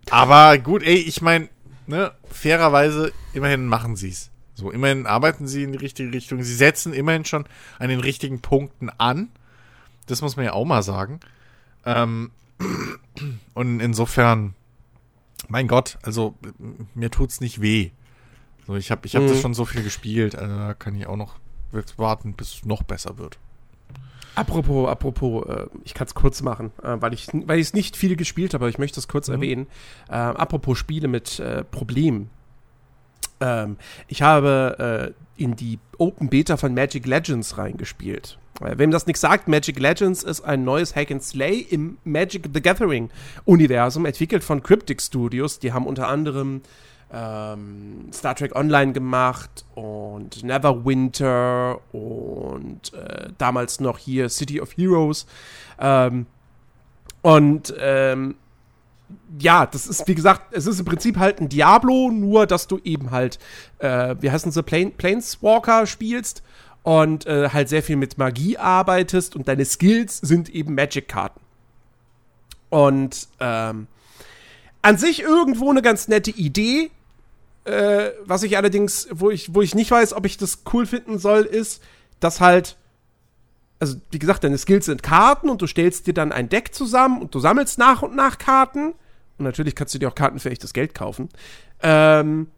aber 0.09 0.57
gut, 0.57 0.83
ey, 0.83 0.95
ich 0.97 1.21
meine, 1.21 1.51
ne, 1.87 2.13
fairerweise, 2.31 3.13
immerhin 3.35 3.67
machen 3.67 3.97
sie's. 3.97 4.31
So, 4.55 4.71
immerhin 4.71 5.07
arbeiten 5.07 5.47
sie 5.47 5.63
in 5.63 5.73
die 5.73 5.79
richtige 5.79 6.11
Richtung. 6.11 6.43
Sie 6.43 6.55
setzen 6.55 6.95
immerhin 6.95 7.27
schon 7.27 7.45
an 7.79 7.91
den 7.91 8.01
richtigen 8.01 8.41
Punkten 8.41 8.89
an. 8.89 9.29
Das 10.07 10.23
muss 10.23 10.37
man 10.37 10.47
ja 10.47 10.55
auch 10.55 10.65
mal 10.65 10.83
sagen. 10.83 11.21
Ähm, 11.85 12.31
und 13.55 13.81
insofern, 13.81 14.55
mein 15.49 15.69
Gott, 15.69 15.99
also 16.01 16.35
mir 16.95 17.11
tut's 17.11 17.43
nicht 17.43 17.61
weh. 17.61 17.91
So, 18.67 18.77
ich 18.77 18.91
habe 18.91 19.07
ich 19.07 19.17
hab 19.17 19.25
Mhm. 19.25 19.29
das 19.29 19.41
schon 19.43 19.53
so 19.53 19.67
viel 19.67 19.83
gespielt, 19.83 20.35
also 20.35 20.57
da 20.57 20.73
kann 20.73 20.95
ich 20.95 21.07
auch 21.07 21.17
noch 21.17 21.35
jetzt 21.81 21.99
warten, 21.99 22.35
bis 22.35 22.55
es 22.55 22.65
noch 22.65 22.83
besser 22.83 23.19
wird. 23.19 23.39
Apropos, 24.35 24.89
apropos, 24.89 25.47
äh, 25.47 25.67
ich 25.85 25.93
kann 25.95 26.07
es 26.07 26.15
kurz 26.15 26.41
machen, 26.43 26.73
äh, 26.83 26.97
weil 27.01 27.13
ich 27.13 27.29
weil 27.33 27.59
ich 27.59 27.67
es 27.67 27.75
nicht 27.75 27.97
viel 27.97 28.17
gespielt 28.17 28.55
habe, 28.55 28.65
aber 28.65 28.71
ich 28.71 28.79
möchte 28.79 28.99
es 28.99 29.09
kurz 29.09 29.29
erwähnen. 29.29 29.67
Äh, 30.09 30.15
apropos 30.15 30.79
Spiele 30.79 31.09
mit 31.09 31.39
äh, 31.39 31.65
Problemen. 31.65 32.31
Ähm, 33.41 33.77
ich 34.09 34.23
habe 34.23 35.15
äh, 35.39 35.43
in 35.43 35.57
die 35.57 35.79
Open 35.99 36.29
Beta 36.29 36.57
von 36.57 36.73
Magic 36.73 37.07
Legends 37.07 37.59
reingespielt. 37.59 38.39
Äh, 38.61 38.79
wem 38.79 38.91
das 38.91 39.07
nichts 39.07 39.21
sagt, 39.21 39.49
Magic 39.49 39.79
Legends 39.79 40.23
ist 40.23 40.41
ein 40.43 40.65
neues 40.65 40.97
Hack 40.97 41.11
and 41.11 41.23
Slay 41.23 41.59
im 41.59 41.99
Magic 42.05 42.49
the 42.55 42.63
Gathering 42.63 43.11
Universum, 43.45 44.07
entwickelt 44.07 44.45
von 44.45 44.63
Cryptic 44.63 45.03
Studios. 45.03 45.59
Die 45.59 45.73
haben 45.73 45.87
unter 45.87 46.09
anderem 46.09 46.63
ähm, 47.13 48.09
Star 48.13 48.35
Trek 48.35 48.57
Online 48.57 48.93
gemacht 48.93 49.65
und 49.75 50.43
Neverwinter 50.43 51.81
und 51.93 52.93
äh, 52.95 53.29
damals 53.39 53.81
noch 53.81 53.99
hier 53.99 54.29
City 54.29 54.61
of 54.61 54.77
Heroes. 54.77 55.27
Ähm, 55.79 56.27
und 57.21 57.75
ähm, 57.79 58.37
ja, 59.39 59.67
das 59.67 59.87
ist, 59.87 60.09
wie 60.09 60.15
gesagt, 60.15 60.55
es 60.55 60.67
ist 60.67 60.79
im 60.79 60.87
Prinzip 60.87 61.19
halt 61.19 61.41
ein 61.41 61.49
Diablo, 61.49 62.11
nur 62.11 62.47
dass 62.47 62.67
du 62.67 62.79
eben 62.83 63.11
halt, 63.11 63.39
äh, 63.79 64.17
wie 64.21 64.31
heißen 64.31 64.51
sie, 64.51 64.63
Plane, 64.63 64.93
Planeswalker 64.97 65.87
spielst 65.87 66.43
und 66.83 67.27
äh, 67.27 67.51
halt 67.51 67.69
sehr 67.69 67.83
viel 67.83 67.97
mit 67.97 68.19
Magie 68.19 68.57
arbeitest 68.57 69.37
und 69.37 69.49
deine 69.49 69.65
Skills 69.65 70.19
sind 70.19 70.49
eben 70.49 70.75
Magic-Karten. 70.75 71.41
Und 72.71 73.29
ähm, 73.39 73.87
an 74.81 74.97
sich 74.97 75.21
irgendwo 75.21 75.71
eine 75.71 75.83
ganz 75.83 76.09
nette 76.09 76.31
Idee. 76.31 76.91
Äh, 77.65 78.11
was 78.25 78.43
ich 78.43 78.57
allerdings, 78.57 79.09
wo 79.11 79.31
ich, 79.31 79.55
wo 79.55 79.63
ich 79.63 79.75
nicht 79.75 79.91
weiß, 79.91 80.15
ob 80.15 80.27
ich 80.27 80.37
das 80.37 80.63
cool 80.73 80.87
finden 80.87 81.19
soll, 81.19 81.43
ist, 81.43 81.83
dass 82.19 82.41
halt, 82.41 82.77
also 83.79 83.97
wie 84.11 84.19
gesagt, 84.19 84.45
deine 84.45 84.59
Skills 84.59 84.87
sind 84.87 85.03
Karten 85.03 85.49
und 85.49 85.63
du 85.63 85.67
stellst 85.67 86.07
dir 86.07 86.15
dann 86.15 86.33
ein 86.33 86.49
Deck 86.49 86.75
zusammen 86.75 87.21
und 87.21 87.35
du 87.35 87.39
sammelst 87.39 87.79
nach 87.79 88.03
und 88.03 88.17
nach 88.17 88.39
Karten. 88.39 88.95
Und 89.39 89.45
natürlich 89.45 89.75
kannst 89.75 89.95
du 89.95 89.99
dir 89.99 90.09
auch 90.09 90.15
Karten 90.15 90.41
für 90.41 90.51
echtes 90.51 90.73
Geld 90.73 90.95
kaufen. 90.95 91.29
Ähm, 91.83 92.49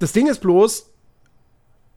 das 0.00 0.12
Ding 0.12 0.26
ist 0.26 0.40
bloß, 0.40 0.90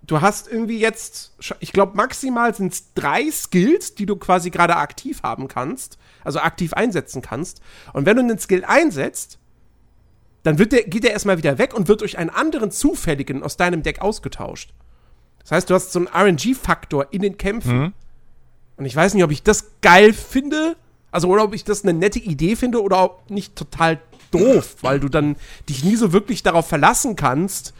du 0.05 0.21
hast 0.21 0.47
irgendwie 0.47 0.79
jetzt, 0.79 1.33
ich 1.59 1.71
glaube, 1.71 1.95
maximal 1.95 2.53
sind 2.53 2.73
es 2.73 2.93
drei 2.93 3.29
Skills, 3.31 3.95
die 3.95 4.05
du 4.05 4.15
quasi 4.15 4.49
gerade 4.49 4.75
aktiv 4.75 5.23
haben 5.23 5.47
kannst, 5.47 5.97
also 6.23 6.39
aktiv 6.39 6.73
einsetzen 6.73 7.21
kannst. 7.21 7.61
Und 7.93 8.05
wenn 8.05 8.17
du 8.17 8.23
einen 8.23 8.39
Skill 8.39 8.63
einsetzt, 8.65 9.39
dann 10.43 10.59
wird 10.59 10.71
der, 10.73 10.83
geht 10.83 11.03
der 11.03 11.11
erstmal 11.11 11.37
wieder 11.37 11.57
weg 11.57 11.73
und 11.73 11.87
wird 11.87 12.01
durch 12.01 12.17
einen 12.17 12.29
anderen 12.29 12.69
zufälligen 12.71 13.43
aus 13.43 13.57
deinem 13.57 13.81
Deck 13.81 14.01
ausgetauscht. 14.01 14.73
Das 15.41 15.51
heißt, 15.51 15.69
du 15.69 15.73
hast 15.73 15.91
so 15.91 15.99
einen 15.99 16.07
RNG-Faktor 16.07 17.07
in 17.11 17.21
den 17.21 17.37
Kämpfen. 17.37 17.93
Und 18.77 18.85
ich 18.85 18.95
weiß 18.95 19.13
nicht, 19.13 19.23
ob 19.23 19.31
ich 19.31 19.43
das 19.43 19.71
geil 19.81 20.13
finde, 20.13 20.75
also 21.11 21.27
oder 21.27 21.43
ob 21.43 21.53
ich 21.53 21.63
das 21.63 21.83
eine 21.83 21.93
nette 21.93 22.19
Idee 22.19 22.55
finde 22.55 22.81
oder 22.81 23.03
ob 23.03 23.29
nicht 23.29 23.55
total 23.55 23.99
doof, 24.31 24.77
weil 24.81 24.99
du 24.99 25.09
dann 25.09 25.35
dich 25.69 25.83
nie 25.83 25.95
so 25.95 26.11
wirklich 26.11 26.43
darauf 26.43 26.67
verlassen 26.67 27.15
kannst, 27.15 27.73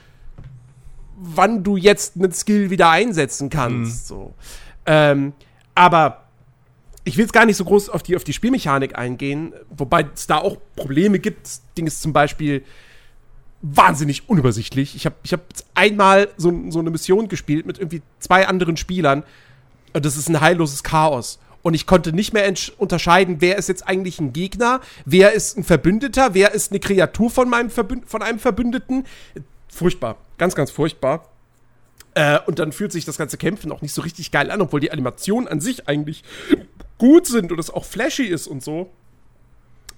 wann 1.18 1.64
du 1.64 1.78
jetzt 1.78 2.16
einen 2.16 2.32
Skill 2.32 2.70
wieder 2.70 2.90
einsetzen 2.90 3.50
kannst. 3.50 4.08
So. 4.08 4.34
Ähm, 4.86 5.34
aber 5.74 6.23
ich 7.06 7.18
will 7.18 7.26
jetzt 7.26 7.34
gar 7.34 7.46
nicht 7.46 7.58
so 7.58 7.66
groß 7.66 7.90
auf 7.90 8.04
die, 8.04 8.16
auf 8.16 8.24
die 8.24 8.34
Spielmechanik 8.34 8.98
eingehen, 8.98 9.54
wobei 9.70 10.08
es 10.14 10.28
da 10.28 10.38
auch 10.38 10.58
Probleme 10.76 11.20
gibt. 11.20 11.46
Das 11.46 11.62
Ding 11.78 11.86
ist 11.88 12.02
zum 12.02 12.14
Beispiel 12.14 12.64
wahnsinnig 13.62 14.30
unübersichtlich. 14.30 14.96
Ich 14.96 15.06
habe 15.06 15.16
ich 15.24 15.34
hab 15.34 15.42
einmal 15.74 16.30
so, 16.38 16.54
so 16.70 16.80
eine 16.80 16.90
Mission 16.92 17.28
gespielt 17.28 17.66
mit 17.66 17.78
irgendwie 17.78 18.02
zwei 18.20 18.48
anderen 18.48 18.78
Spielern. 18.78 19.24
Und 19.94 20.06
das 20.06 20.18
ist 20.18 20.30
ein 20.30 20.40
heilloses 20.40 20.84
Chaos. 20.84 21.40
Und 21.62 21.74
ich 21.74 21.88
konnte 21.88 22.12
nicht 22.12 22.34
mehr 22.34 22.54
unterscheiden, 22.78 23.38
wer 23.40 23.58
ist 23.58 23.70
jetzt 23.70 23.88
eigentlich 23.88 24.20
ein 24.20 24.34
Gegner, 24.34 24.82
wer 25.06 25.32
ist 25.32 25.58
ein 25.58 25.64
Verbündeter, 25.64 26.34
wer 26.34 26.54
ist 26.54 26.72
eine 26.72 26.82
Kreatur 26.82 27.30
von, 27.30 27.50
meinem 27.50 27.70
Verbünd 27.70 28.10
von 28.10 28.22
einem 28.22 28.40
Verbündeten. 28.40 29.06
Furchtbar. 29.70 30.18
Ganz, 30.38 30.56
ganz 30.56 30.72
furchtbar. 30.72 31.30
Äh, 32.16 32.40
und 32.46 32.60
dann 32.60 32.74
fühlt 32.74 32.92
sich 32.92 33.06
das 33.06 33.18
ganze 33.18 33.38
Kämpfen 33.38 33.72
auch 33.72 33.82
nicht 33.82 33.94
so 33.94 34.02
richtig 34.02 34.32
geil 34.32 34.52
an, 34.52 34.62
obwohl 34.62 34.82
die 34.82 34.92
Animationen 34.92 35.48
an 35.48 35.62
sich 35.62 35.88
eigentlich 35.88 36.24
gut 37.04 37.28
sind 37.28 37.52
und 37.52 37.60
es 37.60 37.70
auch 37.70 37.84
flashy 37.84 38.24
ist 38.24 38.48
und 38.48 38.64
so. 38.64 38.90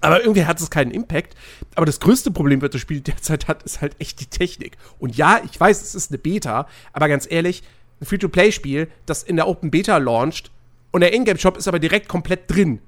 Aber 0.00 0.22
irgendwie 0.22 0.44
hat 0.44 0.60
es 0.60 0.70
keinen 0.70 0.90
Impact. 0.90 1.36
Aber 1.76 1.86
das 1.86 2.00
größte 2.00 2.32
Problem, 2.32 2.60
was 2.62 2.70
das 2.70 2.80
Spiel 2.80 3.00
derzeit 3.00 3.46
hat, 3.46 3.62
ist 3.62 3.80
halt 3.80 3.94
echt 4.00 4.18
die 4.18 4.26
Technik. 4.26 4.76
Und 4.98 5.16
ja, 5.16 5.40
ich 5.44 5.58
weiß, 5.58 5.82
es 5.82 5.94
ist 5.94 6.10
eine 6.10 6.18
Beta, 6.18 6.66
aber 6.92 7.06
ganz 7.08 7.30
ehrlich, 7.30 7.62
ein 8.00 8.06
Free-to-Play-Spiel, 8.06 8.88
das 9.06 9.22
in 9.22 9.36
der 9.36 9.46
Open 9.46 9.70
Beta 9.70 9.98
launcht, 9.98 10.50
Und 10.90 11.02
der 11.02 11.14
Ingame-Shop 11.14 11.56
ist 11.56 11.68
aber 11.68 11.78
direkt 11.78 12.08
komplett 12.08 12.50
drin. 12.50 12.80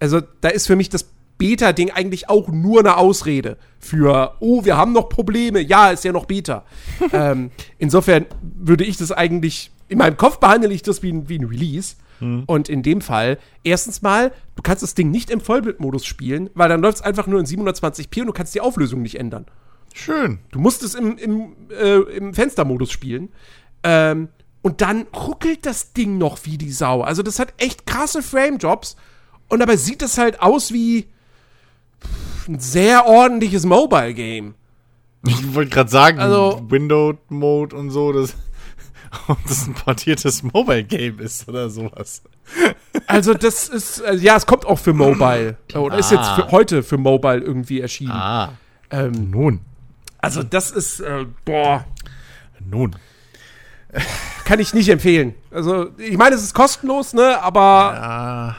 Also 0.00 0.20
da 0.40 0.48
ist 0.48 0.66
für 0.66 0.74
mich 0.74 0.88
das 0.88 1.08
Beta-Ding 1.38 1.92
eigentlich 1.92 2.28
auch 2.28 2.48
nur 2.48 2.80
eine 2.80 2.96
Ausrede 2.96 3.56
für, 3.78 4.34
oh, 4.40 4.64
wir 4.64 4.76
haben 4.76 4.92
noch 4.92 5.08
Probleme. 5.08 5.60
Ja, 5.60 5.90
ist 5.90 6.02
ja 6.02 6.10
noch 6.10 6.24
Beta. 6.24 6.64
ähm, 7.12 7.52
insofern 7.78 8.26
würde 8.42 8.82
ich 8.82 8.96
das 8.96 9.12
eigentlich, 9.12 9.70
in 9.86 9.98
meinem 9.98 10.16
Kopf 10.16 10.38
behandle 10.38 10.72
ich 10.72 10.82
das 10.82 11.04
wie 11.04 11.12
ein, 11.12 11.28
wie 11.28 11.38
ein 11.38 11.44
Release. 11.44 11.94
Und 12.20 12.68
in 12.70 12.82
dem 12.82 13.00
Fall, 13.02 13.38
erstens 13.64 14.00
mal, 14.00 14.32
du 14.56 14.62
kannst 14.62 14.82
das 14.82 14.94
Ding 14.94 15.10
nicht 15.10 15.30
im 15.30 15.40
Vollbildmodus 15.40 16.06
spielen, 16.06 16.48
weil 16.54 16.68
dann 16.70 16.80
läuft 16.80 16.98
es 16.98 17.02
einfach 17.04 17.26
nur 17.26 17.38
in 17.40 17.44
720p 17.46 18.20
und 18.20 18.26
du 18.28 18.32
kannst 18.32 18.54
die 18.54 18.60
Auflösung 18.62 19.02
nicht 19.02 19.16
ändern. 19.20 19.44
Schön. 19.92 20.38
Du 20.50 20.58
musst 20.58 20.82
es 20.82 20.94
im, 20.94 21.18
im, 21.18 21.52
äh, 21.70 21.96
im 22.16 22.32
Fenstermodus 22.34 22.90
spielen. 22.90 23.28
Ähm, 23.82 24.28
und 24.62 24.80
dann 24.80 25.02
ruckelt 25.14 25.66
das 25.66 25.92
Ding 25.92 26.16
noch 26.16 26.38
wie 26.44 26.56
die 26.56 26.72
Sau. 26.72 27.02
Also, 27.02 27.22
das 27.22 27.38
hat 27.38 27.52
echt 27.58 27.86
krasse 27.86 28.22
Frame-Jobs. 28.22 28.96
Und 29.48 29.58
dabei 29.58 29.76
sieht 29.76 30.00
es 30.00 30.16
halt 30.16 30.40
aus 30.40 30.72
wie 30.72 31.06
ein 32.48 32.58
sehr 32.60 33.06
ordentliches 33.06 33.66
Mobile-Game. 33.66 34.54
Ich 35.26 35.54
wollte 35.54 35.70
gerade 35.70 35.90
sagen, 35.90 36.18
Also- 36.18 36.62
Window-Mode 36.68 37.76
und 37.76 37.90
so, 37.90 38.12
das, 38.12 38.34
ob 39.28 39.38
das 39.46 39.66
ein 39.66 39.74
portiertes 39.74 40.42
Mobile-Game 40.42 41.18
ist 41.20 41.48
oder 41.48 41.70
sowas. 41.70 42.22
Also, 43.06 43.34
das 43.34 43.68
ist, 43.68 44.00
äh, 44.00 44.14
ja, 44.16 44.36
es 44.36 44.46
kommt 44.46 44.66
auch 44.66 44.78
für 44.78 44.92
Mobile. 44.92 45.56
Oder 45.74 45.98
ist 45.98 46.10
jetzt 46.10 46.28
für, 46.30 46.50
heute 46.50 46.82
für 46.82 46.98
Mobile 46.98 47.38
irgendwie 47.38 47.80
erschienen. 47.80 48.12
Ah. 48.12 48.52
Ähm, 48.90 49.30
Nun, 49.30 49.60
also, 50.18 50.42
das 50.42 50.70
ist, 50.70 51.00
äh, 51.00 51.26
boah, 51.44 51.84
nun. 52.60 52.96
kann 54.44 54.58
ich 54.58 54.72
nicht 54.74 54.88
empfehlen. 54.88 55.34
Also, 55.50 55.90
ich 55.98 56.16
meine, 56.16 56.34
es 56.34 56.42
ist 56.42 56.54
kostenlos, 56.54 57.12
ne, 57.12 57.42
aber 57.42 57.62
Ah, 57.62 58.56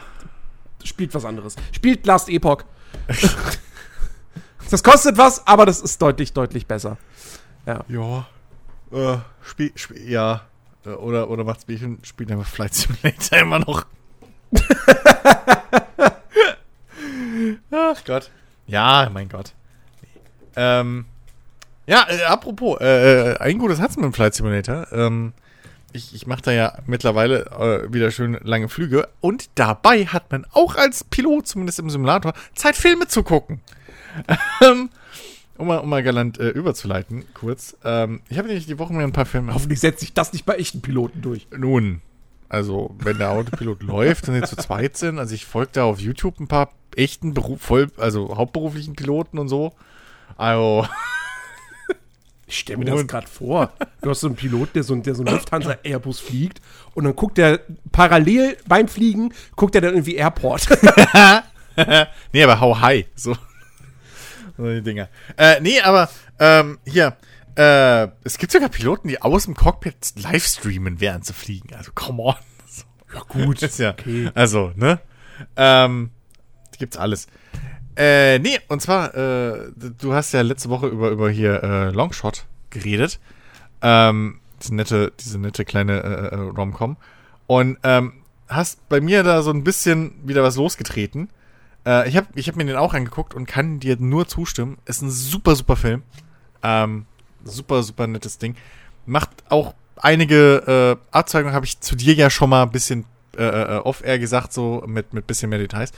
spielt 0.84 1.14
was 1.14 1.26
anderes. 1.26 1.56
Spielt 1.72 2.06
Last 2.06 2.30
Epoch. 2.30 2.64
das 4.70 4.84
kostet 4.84 5.18
was, 5.18 5.46
aber 5.48 5.66
das 5.66 5.82
ist 5.82 6.02
deutlich, 6.02 6.34
deutlich 6.34 6.68
besser. 6.68 6.98
ja. 7.66 8.26
Äh, 8.96 9.18
spiel, 9.44 9.72
spiel, 9.76 10.10
ja. 10.10 10.42
Äh, 10.86 10.90
Oder, 10.90 11.30
oder 11.30 11.44
macht's 11.44 11.66
Bierchen, 11.66 12.00
spielt 12.04 12.32
einfach 12.32 12.48
Flight 12.48 12.74
Simulator 12.74 13.40
immer 13.42 13.60
noch. 13.60 13.86
Ach 17.72 18.04
Gott. 18.06 18.32
Ja, 18.68 19.10
mein 19.12 19.28
Gott. 19.28 19.54
Ähm, 20.56 21.06
ja, 21.88 22.06
äh, 22.10 22.24
apropos, 22.24 22.80
äh, 22.80 23.34
äh, 23.34 23.38
ein 23.40 23.60
gutes 23.60 23.82
hat's 23.82 23.98
mit 23.98 24.06
dem 24.06 24.14
Flight 24.14 24.34
Simulator. 24.34 24.88
Ähm, 24.94 25.34
ich, 25.92 26.16
ich 26.16 26.26
mache 26.26 26.42
da 26.44 26.52
ja 26.52 26.78
mittlerweile 26.86 27.46
äh, 27.48 27.94
wieder 27.94 28.12
schön 28.12 28.38
lange 28.44 28.70
Flüge 28.70 29.10
und 29.20 29.50
dabei 29.56 30.06
hat 30.06 30.32
man 30.32 30.46
auch 30.52 30.76
als 30.76 31.04
Pilot, 31.04 31.48
zumindest 31.48 31.80
im 31.80 31.90
Simulator, 31.90 32.34
Zeit, 32.54 32.76
Filme 32.76 33.08
zu 33.08 33.24
gucken. 33.24 33.62
Ähm, 34.62 34.90
um, 35.58 35.68
mal, 35.68 35.78
um 35.78 35.90
mal 35.90 36.04
galant 36.04 36.38
äh, 36.40 36.50
überzuleiten, 36.50 37.24
kurz. 37.34 37.76
Ähm, 37.84 38.22
ich 38.30 38.38
habe 38.38 38.48
nämlich 38.48 38.66
die 38.66 38.80
Woche 38.80 38.94
mir 38.94 39.04
ein 39.04 39.12
paar 39.12 39.26
Filme. 39.26 39.54
Hoffentlich 39.54 39.80
setzt 39.80 40.00
sich 40.02 40.14
das 40.14 40.34
nicht 40.34 40.46
bei 40.46 40.56
echten 40.56 40.82
Piloten 40.82 41.22
durch. 41.22 41.48
Nun, 41.56 42.02
also 42.50 42.96
wenn 43.00 43.18
der 43.18 43.32
Autopilot 43.32 43.84
läuft 43.84 44.28
und 44.28 44.36
wir 44.36 44.44
zu 44.44 44.56
zweit 44.58 44.98
sind, 44.98 45.20
also 45.20 45.34
ich 45.36 45.46
folge 45.46 45.72
da 45.74 45.84
auf 45.86 46.00
YouTube 46.00 46.40
ein 46.40 46.48
paar 46.48 46.70
echten 46.96 47.34
Beruf, 47.34 47.62
voll, 47.62 47.92
also 47.98 48.36
hauptberuflichen 48.38 48.96
Piloten 48.96 49.38
und 49.40 49.48
so. 49.50 49.74
Also, 50.38 50.88
Ich 52.48 52.60
stelle 52.60 52.78
mir 52.78 52.86
das 52.86 53.00
Und- 53.00 53.08
gerade 53.08 53.26
vor. 53.28 53.72
Du 54.02 54.12
hast 54.12 54.20
so 54.20 54.28
einen 54.28 54.36
Pilot, 54.36 54.76
der 54.76 54.84
so, 54.84 54.96
der 54.96 55.16
so 55.16 55.24
einen 55.24 55.34
Lufthansa-Airbus 55.34 56.20
fliegt 56.20 56.62
und 56.94 57.04
dann 57.06 57.16
guckt 57.16 57.40
der 57.40 57.60
parallel 57.92 58.56
beim 58.68 58.88
Fliegen, 58.88 59.34
guckt 59.56 59.74
er 59.74 59.82
dann 59.82 59.96
irgendwie 59.96 60.14
Airport. 60.16 60.68
nee, 62.34 62.44
aber 62.44 62.60
how 62.62 62.80
high, 62.80 63.06
so. 63.16 63.36
So 64.58 64.66
die 64.66 64.82
Dinger. 64.82 65.10
Äh, 65.38 65.60
nee, 65.62 65.82
aber, 65.82 66.10
ähm, 66.40 66.80
hier, 66.86 67.18
äh, 67.56 68.08
es 68.24 68.38
gibt 68.38 68.52
sogar 68.52 68.70
Piloten, 68.70 69.08
die 69.08 69.22
aus 69.22 69.46
dem 69.46 69.56
Cockpit 69.56 70.14
livestreamen, 70.16 71.00
während 71.00 71.26
sie 71.26 71.34
fliegen. 71.34 71.74
Also, 71.76 71.92
come 71.94 72.22
on. 72.22 72.36
ja, 73.14 73.22
gut. 73.28 73.62
ist 73.62 73.80
ja, 73.80 73.92
okay. 73.92 74.30
also, 74.34 74.72
ne? 74.76 75.00
Ähm, 75.56 76.12
gibt's 76.78 76.98
alles. 76.98 77.28
Äh, 77.98 78.40
nee, 78.40 78.60
und 78.68 78.82
zwar, 78.82 79.16
äh, 79.16 79.72
du 79.76 80.14
hast 80.14 80.34
ja 80.34 80.42
letzte 80.42 80.70
Woche 80.70 80.88
über, 80.88 81.10
über 81.10 81.30
hier 81.30 81.64
äh, 81.64 81.90
Longshot 81.92 82.46
geredet. 82.70 83.20
Ähm, 83.82 84.40
diese 84.62 84.76
nette, 84.76 85.14
diese 85.20 85.40
nette 85.40 85.64
kleine 85.64 86.04
äh, 86.04 86.36
äh, 86.36 86.36
Rom-Com. 86.36 86.98
Und 87.48 87.78
ähm, 87.84 88.14
hast 88.48 88.88
bei 88.90 89.00
mir 89.00 89.24
da 89.24 89.42
so 89.42 89.52
ein 89.52 89.64
bisschen 89.64 90.14
wieder 90.26 90.44
was 90.44 90.58
losgetreten. 90.58 91.30
Äh, 91.86 92.10
ich 92.10 92.18
habe 92.18 92.28
ich 92.36 92.48
hab 92.48 92.56
mir 92.56 92.66
den 92.66 92.76
auch 92.76 92.94
angeguckt 92.94 93.34
und 93.34 93.46
kann 93.46 93.80
dir 93.80 93.98
nur 93.98 94.28
zustimmen. 94.28 94.78
Ist 94.86 95.02
ein 95.02 95.12
super, 95.12 95.56
super 95.56 95.76
Film. 95.76 96.04
Ähm, 96.64 97.06
super, 97.44 97.84
super 97.84 98.08
nettes 98.08 98.38
Ding. 98.38 98.56
Macht 99.06 99.30
auch 99.50 99.76
einige 99.98 100.98
äh, 100.98 101.16
Abzweigungen, 101.16 101.56
habe 101.56 101.66
ich 101.66 101.80
zu 101.80 101.96
dir 101.96 102.14
ja 102.14 102.30
schon 102.30 102.50
mal 102.50 102.64
ein 102.64 102.72
bisschen 102.72 103.06
äh, 103.38 103.44
äh, 103.44 103.78
off-air 103.78 104.20
gesagt, 104.20 104.54
so 104.54 104.84
mit, 104.88 105.14
mit 105.14 105.28
bisschen 105.28 105.50
mehr 105.50 105.60
Details. 105.60 105.92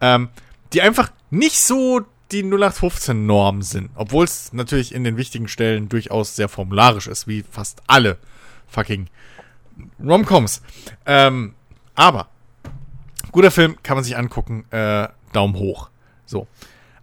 Ähm, 0.00 0.28
die 0.72 0.82
einfach 0.82 1.10
nicht 1.30 1.60
so 1.60 2.02
die 2.30 2.44
0815-Norm 2.44 3.62
sind. 3.62 3.90
Obwohl 3.94 4.24
es 4.24 4.52
natürlich 4.52 4.94
in 4.94 5.04
den 5.04 5.16
wichtigen 5.16 5.48
Stellen 5.48 5.88
durchaus 5.88 6.36
sehr 6.36 6.48
formularisch 6.48 7.06
ist, 7.06 7.26
wie 7.26 7.42
fast 7.42 7.82
alle 7.86 8.16
fucking 8.68 9.08
Romcoms. 10.02 10.62
Ähm, 11.04 11.54
aber 11.94 12.28
guter 13.32 13.50
Film, 13.50 13.76
kann 13.82 13.96
man 13.96 14.04
sich 14.04 14.16
angucken. 14.16 14.64
Äh, 14.70 15.08
Daumen 15.32 15.56
hoch. 15.56 15.90
So. 16.26 16.46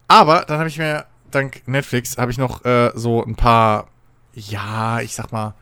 Aber 0.08 0.46
dann 0.48 0.60
habe 0.60 0.70
ich 0.70 0.78
mir, 0.78 1.06
dank 1.32 1.68
Netflix, 1.68 2.18
habe 2.18 2.32
ich 2.32 2.38
noch 2.38 2.66
äh, 2.66 2.92
so 2.96 3.24
ein 3.24 3.36
paar, 3.36 3.88
ja, 4.34 5.02
ich 5.02 5.16
sag 5.16 5.32
mal, 5.32 5.54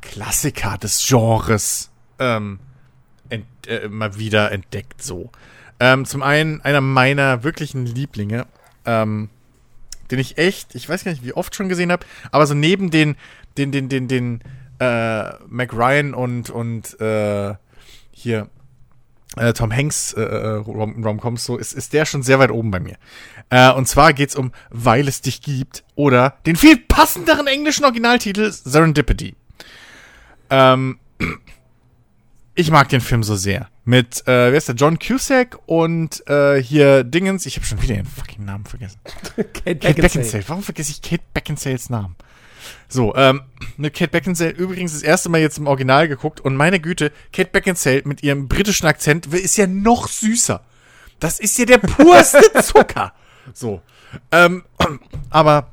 Klassiker 0.00 0.78
des 0.78 1.04
Genres 1.06 1.90
ähm, 2.18 2.60
ent, 3.28 3.46
äh, 3.66 3.88
mal 3.88 4.18
wieder 4.18 4.52
entdeckt. 4.52 5.02
So. 5.02 5.30
Ähm, 5.80 6.04
zum 6.04 6.22
einen 6.22 6.60
einer 6.60 6.80
meiner 6.80 7.42
wirklichen 7.42 7.86
Lieblinge, 7.86 8.46
ähm, 8.84 9.28
den 10.10 10.18
ich 10.18 10.38
echt, 10.38 10.74
ich 10.74 10.88
weiß 10.88 11.04
gar 11.04 11.12
nicht, 11.12 11.24
wie 11.24 11.32
oft 11.32 11.54
schon 11.54 11.68
gesehen 11.68 11.90
habe, 11.90 12.06
aber 12.30 12.46
so 12.46 12.54
neben 12.54 12.90
den, 12.90 13.16
den, 13.56 13.72
den, 13.72 13.88
den, 13.88 14.08
den 14.08 14.40
äh, 14.78 15.32
Mac 15.48 15.72
Ryan 15.72 16.14
und, 16.14 16.50
und 16.50 17.00
äh, 17.00 17.54
hier 18.12 18.48
äh, 19.36 19.52
Tom 19.52 19.72
Hanks 19.72 20.12
äh, 20.12 20.22
äh, 20.22 20.46
Rom 20.56 21.02
Romcoms, 21.04 21.44
so 21.44 21.56
ist, 21.56 21.72
ist 21.72 21.92
der 21.92 22.04
schon 22.04 22.22
sehr 22.22 22.38
weit 22.38 22.50
oben 22.50 22.70
bei 22.70 22.80
mir. 22.80 22.96
Äh, 23.50 23.72
und 23.72 23.86
zwar 23.86 24.12
geht's 24.12 24.36
um 24.36 24.52
Weil 24.70 25.08
es 25.08 25.20
dich 25.20 25.40
gibt 25.42 25.84
oder 25.94 26.38
den 26.46 26.56
viel 26.56 26.76
passenderen 26.76 27.46
englischen 27.46 27.84
Originaltitel 27.84 28.50
Serendipity. 28.50 29.34
Ähm, 30.50 30.98
ich 32.54 32.70
mag 32.70 32.88
den 32.88 33.00
Film 33.00 33.22
so 33.22 33.36
sehr. 33.36 33.68
Mit, 33.86 34.26
äh, 34.26 34.50
wer 34.50 34.54
ist 34.54 34.68
der? 34.68 34.74
John 34.76 34.98
Cusack 34.98 35.58
und 35.66 36.26
äh, 36.26 36.62
hier 36.62 37.04
Dingens. 37.04 37.44
Ich 37.44 37.56
habe 37.56 37.66
schon 37.66 37.82
wieder 37.82 37.96
den 37.96 38.06
fucking 38.06 38.44
Namen 38.44 38.64
vergessen. 38.64 38.98
Kate 39.36 39.52
Kate 39.52 39.74
Beckinsale. 39.74 40.02
Beckinsale. 40.02 40.44
Warum 40.48 40.62
vergesse 40.62 40.90
ich 40.90 41.02
Kate 41.02 41.24
Beckinsales 41.34 41.90
Namen? 41.90 42.16
So, 42.94 43.12
ähm, 43.16 43.40
mit 43.76 43.92
Kate 43.92 44.12
Beckinsale 44.12 44.52
übrigens 44.52 44.92
das 44.92 45.02
erste 45.02 45.28
Mal 45.28 45.40
jetzt 45.40 45.58
im 45.58 45.66
Original 45.66 46.06
geguckt 46.06 46.40
und 46.40 46.54
meine 46.54 46.78
Güte, 46.78 47.10
Kate 47.32 47.50
Beckinsale 47.50 48.02
mit 48.04 48.22
ihrem 48.22 48.46
britischen 48.46 48.86
Akzent 48.86 49.26
ist 49.26 49.56
ja 49.56 49.66
noch 49.66 50.06
süßer. 50.06 50.60
Das 51.18 51.40
ist 51.40 51.58
ja 51.58 51.64
der 51.64 51.78
purste 51.78 52.52
Zucker. 52.62 53.12
So. 53.52 53.82
Ähm, 54.30 54.62
aber 55.28 55.72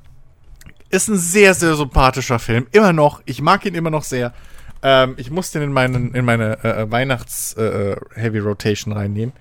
ist 0.90 1.10
ein 1.10 1.18
sehr, 1.20 1.54
sehr 1.54 1.76
sympathischer 1.76 2.40
Film. 2.40 2.66
Immer 2.72 2.92
noch. 2.92 3.22
Ich 3.26 3.40
mag 3.40 3.68
ihn 3.68 3.76
immer 3.76 3.92
noch 3.92 4.04
sehr. 4.04 4.34
Ähm, 4.82 5.14
ich 5.18 5.30
muss 5.30 5.52
den 5.52 5.62
in, 5.62 5.72
meinen, 5.72 6.16
in 6.16 6.26
meine 6.26 6.64
äh, 6.64 6.90
Weihnachts-Heavy 6.90 8.40
Rotation 8.40 8.94
reinnehmen. 8.94 9.36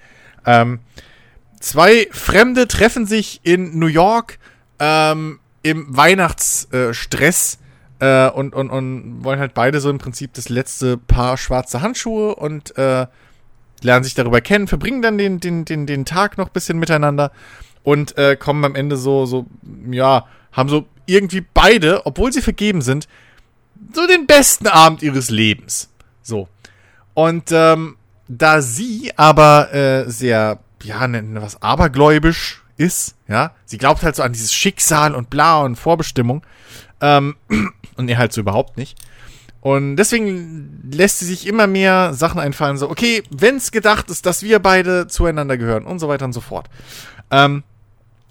Ähm, 0.44 0.80
zwei 1.60 2.08
Fremde 2.10 2.68
treffen 2.68 3.06
sich 3.06 3.40
in 3.42 3.78
New 3.78 3.86
York 3.86 4.38
ähm, 4.78 5.40
im 5.62 5.86
Weihnachtsstress 5.96 7.59
äh, 8.00 8.28
und, 8.30 8.54
und, 8.54 8.70
und 8.70 9.24
wollen 9.24 9.38
halt 9.38 9.54
beide 9.54 9.80
so 9.80 9.90
im 9.90 9.98
Prinzip 9.98 10.34
das 10.34 10.48
letzte 10.48 10.96
Paar 10.96 11.36
schwarze 11.36 11.80
Handschuhe 11.80 12.34
und 12.34 12.76
äh, 12.76 13.06
lernen 13.82 14.04
sich 14.04 14.14
darüber 14.14 14.40
kennen, 14.40 14.66
verbringen 14.68 15.02
dann 15.02 15.18
den, 15.18 15.40
den, 15.40 15.64
den, 15.64 15.86
den 15.86 16.04
Tag 16.04 16.38
noch 16.38 16.48
ein 16.48 16.52
bisschen 16.52 16.78
miteinander 16.78 17.30
und 17.82 18.16
äh, 18.18 18.36
kommen 18.36 18.64
am 18.64 18.74
Ende 18.74 18.96
so, 18.96 19.26
so, 19.26 19.46
ja, 19.90 20.26
haben 20.52 20.68
so 20.68 20.86
irgendwie 21.06 21.40
beide, 21.54 22.06
obwohl 22.06 22.32
sie 22.32 22.42
vergeben 22.42 22.82
sind, 22.82 23.08
so 23.94 24.06
den 24.06 24.26
besten 24.26 24.66
Abend 24.66 25.02
ihres 25.02 25.30
Lebens. 25.30 25.88
So. 26.22 26.48
Und 27.14 27.50
ähm, 27.52 27.96
da 28.28 28.62
sie 28.62 29.12
aber 29.16 29.74
äh, 29.74 30.10
sehr, 30.10 30.58
ja, 30.82 31.06
nennen 31.08 31.34
wir 31.34 31.42
was 31.42 31.62
abergläubisch 31.62 32.62
ist, 32.76 33.16
ja, 33.28 33.52
sie 33.64 33.78
glaubt 33.78 34.02
halt 34.02 34.16
so 34.16 34.22
an 34.22 34.32
dieses 34.32 34.52
Schicksal 34.52 35.14
und 35.14 35.30
bla 35.30 35.60
und 35.60 35.76
Vorbestimmung, 35.76 36.42
ähm, 37.00 37.36
und 37.96 38.08
er 38.08 38.18
halt 38.18 38.32
so 38.32 38.40
überhaupt 38.40 38.76
nicht, 38.76 38.98
Und 39.60 39.96
deswegen 39.96 40.90
lässt 40.90 41.18
sie 41.18 41.26
sich 41.26 41.46
immer 41.46 41.66
mehr 41.66 42.14
Sachen 42.14 42.40
einfallen, 42.40 42.78
so, 42.78 42.88
okay, 42.88 43.22
wenn's 43.30 43.72
gedacht 43.72 44.10
ist, 44.10 44.24
dass 44.24 44.42
wir 44.42 44.58
beide 44.58 45.06
zueinander 45.06 45.58
gehören 45.58 45.84
und 45.84 45.98
so 45.98 46.08
weiter 46.08 46.24
und 46.24 46.32
so 46.32 46.40
fort. 46.40 46.68
Ähm, 47.30 47.62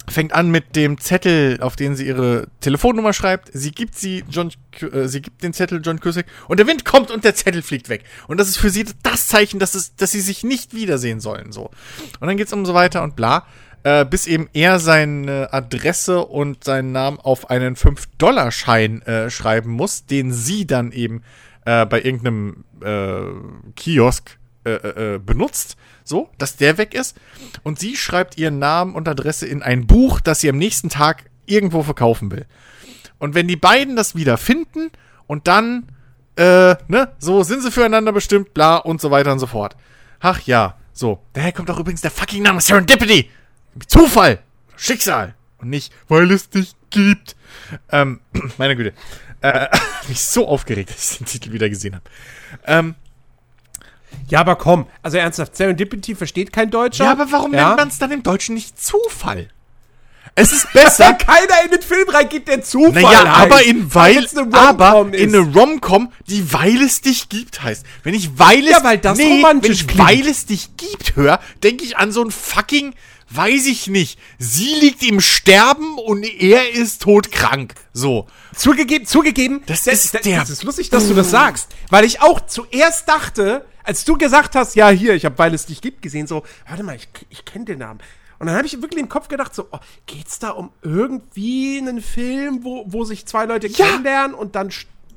fängt 0.08 0.32
an 0.32 0.50
mit 0.50 0.76
dem 0.76 0.98
Zettel, 0.98 1.60
auf 1.60 1.76
den 1.76 1.94
sie 1.94 2.06
ihre 2.06 2.48
Telefonnummer 2.60 3.12
schreibt. 3.12 3.50
Sie 3.52 3.70
gibt 3.70 3.94
sie 3.96 4.24
John, 4.28 4.50
äh, 4.80 5.06
sie 5.06 5.22
gibt 5.22 5.42
den 5.42 5.52
Zettel 5.52 5.80
John 5.84 6.00
Cusick 6.00 6.26
und 6.48 6.58
der 6.58 6.66
Wind 6.66 6.84
kommt 6.84 7.10
und 7.10 7.24
der 7.24 7.34
Zettel 7.34 7.62
fliegt 7.62 7.88
weg. 7.88 8.04
Und 8.26 8.38
das 8.38 8.48
ist 8.48 8.56
für 8.56 8.70
sie 8.70 8.84
das 9.02 9.28
Zeichen, 9.28 9.60
dass 9.60 9.74
es, 9.74 9.94
dass 9.96 10.10
sie 10.10 10.20
sich 10.20 10.42
nicht 10.42 10.74
wiedersehen 10.74 11.20
sollen, 11.20 11.52
so. 11.52 11.70
Und 12.18 12.26
dann 12.26 12.36
geht's 12.36 12.52
um 12.52 12.66
so 12.66 12.74
weiter 12.74 13.02
und 13.02 13.16
bla. 13.16 13.46
Äh, 13.82 14.04
bis 14.04 14.26
eben 14.26 14.48
er 14.52 14.78
seine 14.78 15.52
Adresse 15.52 16.24
und 16.26 16.64
seinen 16.64 16.92
Namen 16.92 17.18
auf 17.18 17.48
einen 17.48 17.76
5-Dollar-Schein 17.76 19.02
äh, 19.02 19.30
schreiben 19.30 19.70
muss, 19.70 20.04
den 20.04 20.32
sie 20.32 20.66
dann 20.66 20.92
eben 20.92 21.22
äh, 21.64 21.86
bei 21.86 22.02
irgendeinem 22.02 22.64
äh, 22.82 23.72
Kiosk 23.76 24.38
äh, 24.64 25.14
äh, 25.14 25.18
benutzt, 25.18 25.78
so, 26.04 26.28
dass 26.36 26.56
der 26.56 26.76
weg 26.76 26.92
ist. 26.92 27.16
Und 27.62 27.78
sie 27.78 27.96
schreibt 27.96 28.36
ihren 28.36 28.58
Namen 28.58 28.94
und 28.94 29.08
Adresse 29.08 29.46
in 29.46 29.62
ein 29.62 29.86
Buch, 29.86 30.20
das 30.20 30.40
sie 30.40 30.50
am 30.50 30.58
nächsten 30.58 30.90
Tag 30.90 31.24
irgendwo 31.46 31.82
verkaufen 31.82 32.30
will. 32.30 32.44
Und 33.18 33.34
wenn 33.34 33.48
die 33.48 33.56
beiden 33.56 33.96
das 33.96 34.14
wieder 34.14 34.36
finden 34.36 34.90
und 35.26 35.48
dann, 35.48 35.86
äh, 36.36 36.74
ne, 36.88 37.12
so 37.18 37.42
sind 37.42 37.62
sie 37.62 37.70
füreinander 37.70 38.12
bestimmt, 38.12 38.52
bla 38.52 38.76
und 38.76 39.00
so 39.00 39.10
weiter 39.10 39.32
und 39.32 39.38
so 39.38 39.46
fort. 39.46 39.76
Ach 40.20 40.40
ja, 40.42 40.76
so. 40.92 41.22
Daher 41.32 41.52
kommt 41.52 41.70
auch 41.70 41.78
übrigens 41.78 42.02
der 42.02 42.10
fucking 42.10 42.42
Name 42.42 42.60
Serendipity. 42.60 43.30
Zufall, 43.86 44.38
Schicksal 44.76 45.34
und 45.58 45.70
nicht, 45.70 45.92
weil 46.08 46.30
es 46.30 46.48
dich 46.50 46.74
gibt. 46.90 47.36
Ähm, 47.90 48.20
meine 48.58 48.76
Güte. 48.76 48.92
Äh, 49.42 49.68
mich 50.08 50.20
so 50.22 50.46
aufgeregt, 50.48 50.90
dass 50.90 51.12
ich 51.12 51.18
den 51.18 51.26
Titel 51.26 51.52
wieder 51.52 51.68
gesehen 51.68 51.94
habe. 51.94 52.04
Ähm, 52.66 52.94
Ja, 54.28 54.40
aber 54.40 54.56
komm, 54.56 54.86
also 55.02 55.16
ernsthaft, 55.18 55.56
Serendipity 55.56 56.14
versteht 56.14 56.52
kein 56.52 56.70
Deutscher. 56.70 57.04
ja, 57.04 57.12
aber 57.12 57.30
warum 57.32 57.54
Ja? 57.54 57.68
nennt 57.68 57.76
man 57.78 57.88
es 57.88 57.98
dann 57.98 58.10
im 58.10 58.22
Deutschen 58.22 58.54
nicht 58.54 58.80
Zufall? 58.80 59.48
Es 60.36 60.52
ist 60.52 60.72
besser. 60.72 61.08
Wenn 61.08 61.18
keiner 61.26 61.64
in 61.64 61.70
den 61.72 61.82
Film 61.82 62.08
reingeht, 62.08 62.46
der 62.46 62.62
Zufall 62.62 63.02
Naja, 63.02 63.18
heißt. 63.38 63.52
aber 63.52 63.62
in 63.64 63.92
weil, 63.94 64.26
aber 64.52 64.90
Rom-Com 64.90 65.14
in 65.14 65.28
ist. 65.30 65.34
eine 65.34 65.52
Rom-Com, 65.54 66.12
die 66.28 66.52
weil 66.52 66.82
es 66.82 67.00
dich 67.00 67.28
gibt 67.28 67.62
heißt. 67.62 67.84
Wenn 68.04 68.14
ich 68.14 68.38
weil 68.38 68.64
es, 68.64 68.70
Ja, 68.70 68.84
weil 68.84 68.98
das 68.98 69.18
wenn 69.18 69.26
romantisch 69.32 69.80
ich 69.82 69.86
klingt. 69.88 70.08
weil 70.08 70.26
es 70.28 70.46
dich 70.46 70.76
gibt 70.76 71.16
höre, 71.16 71.40
denke 71.62 71.84
ich 71.84 71.96
an 71.96 72.12
so 72.12 72.22
ein 72.22 72.30
fucking, 72.30 72.94
weiß 73.30 73.66
ich 73.66 73.86
nicht. 73.86 74.18
Sie 74.38 74.74
liegt 74.74 75.02
im 75.02 75.20
Sterben 75.20 75.98
und 75.98 76.24
er 76.24 76.70
ist 76.72 77.02
todkrank. 77.02 77.74
So. 77.92 78.26
Zugegeben, 78.56 79.06
zugegeben, 79.06 79.62
Das 79.66 79.86
ist 79.86 80.12
der- 80.24 80.38
Das 80.38 80.50
ist 80.50 80.62
lustig, 80.64 80.90
dass 80.90 81.08
du 81.08 81.14
das 81.14 81.30
sagst, 81.30 81.68
weil 81.90 82.04
ich 82.04 82.20
auch 82.22 82.40
zuerst 82.46 83.08
dachte, 83.08 83.64
als 83.84 84.04
du 84.04 84.16
gesagt 84.18 84.54
hast, 84.56 84.74
ja 84.76 84.88
hier, 84.90 85.14
ich 85.14 85.24
habe 85.24 85.38
weil 85.38 85.54
es 85.54 85.66
dich 85.66 85.80
gibt 85.80 86.02
gesehen, 86.02 86.26
so, 86.26 86.42
warte 86.68 86.82
mal, 86.82 86.96
ich, 86.96 87.08
ich 87.30 87.44
kenne 87.44 87.64
den 87.64 87.78
Namen. 87.78 88.00
Und 88.38 88.46
dann 88.46 88.56
habe 88.56 88.66
ich 88.66 88.80
wirklich 88.80 89.00
im 89.00 89.08
Kopf 89.08 89.28
gedacht, 89.28 89.54
so, 89.54 89.66
oh, 89.70 89.78
geht's 90.06 90.38
da 90.38 90.50
um 90.50 90.70
irgendwie 90.82 91.78
einen 91.78 92.00
Film, 92.00 92.60
wo, 92.64 92.84
wo 92.86 93.04
sich 93.04 93.26
zwei 93.26 93.44
Leute 93.44 93.66
Ja. 93.68 93.86
kennenlernen 93.86 94.34
und 94.34 94.54
dann, 94.54 94.70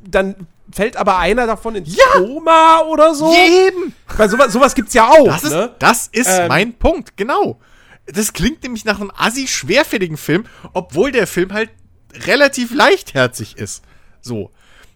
dann 0.05 0.35
fällt 0.71 0.97
aber 0.97 1.17
einer 1.17 1.47
davon 1.47 1.75
ins 1.75 1.95
Ja. 1.95 2.03
Koma 2.13 2.81
oder 2.81 3.15
so? 3.15 3.33
Eben. 3.33 3.93
Weil 4.17 4.29
sowas, 4.29 4.51
sowas 4.51 4.75
gibt's 4.75 4.93
ja 4.93 5.07
auch, 5.09 5.25
Das 5.25 5.43
ist, 5.43 5.51
ne? 5.51 5.75
das 5.79 6.07
ist 6.11 6.27
Ähm. 6.29 6.47
mein 6.49 6.73
Punkt, 6.73 7.15
genau. 7.17 7.59
Das 8.05 8.33
klingt 8.33 8.63
nämlich 8.63 8.85
nach 8.85 8.99
einem 8.99 9.11
assi 9.15 9.47
schwerfälligen 9.47 10.17
Film, 10.17 10.45
obwohl 10.73 11.11
der 11.11 11.27
Film 11.27 11.53
halt 11.53 11.69
relativ 12.13 12.73
leichtherzig 12.73 13.57
ist. 13.57 13.83
So. 14.21 14.51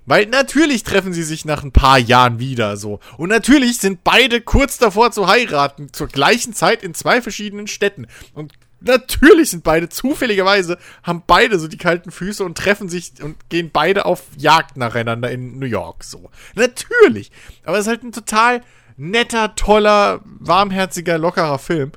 Weil 0.06 0.26
natürlich 0.28 0.84
treffen 0.84 1.12
sie 1.12 1.24
sich 1.24 1.44
nach 1.44 1.64
ein 1.64 1.74
paar 1.74 2.00
Jahren 2.00 2.40
wieder 2.40 2.78
so. 2.78 3.02
Und 3.18 3.30
natürlich 3.30 3.78
sind 3.78 4.06
beide 4.06 4.40
kurz 4.40 4.78
davor 4.78 5.12
zu 5.12 5.28
heiraten, 5.28 5.92
zur 5.92 6.08
gleichen 6.08 6.54
Zeit 6.54 6.82
in 6.82 6.94
zwei 6.94 7.22
verschiedenen 7.22 7.68
Städten. 7.68 8.08
Und 8.34 8.54
natürlich 8.80 9.50
sind 9.50 9.66
beide 9.66 9.90
zufälligerweise, 9.90 10.78
haben 11.04 11.24
beide 11.28 11.60
so 11.60 11.68
die 11.68 11.78
kalten 11.78 12.12
Füße 12.12 12.44
und 12.44 12.58
treffen 12.58 12.88
sich 12.88 13.22
und 13.22 13.50
gehen 13.50 13.70
beide 13.72 14.06
auf 14.06 14.24
Jagd 14.38 14.78
nacheinander 14.78 15.30
in 15.30 15.60
New 15.60 15.66
York. 15.66 16.06
So. 16.06 16.30
Natürlich. 16.56 17.32
Aber 17.66 17.78
es 17.78 17.86
ist 17.86 17.90
halt 17.90 18.04
ein 18.04 18.14
total 18.14 18.62
netter, 18.96 19.56
toller, 19.56 20.22
warmherziger, 20.24 21.18
lockerer 21.18 21.60
Film. 21.60 21.92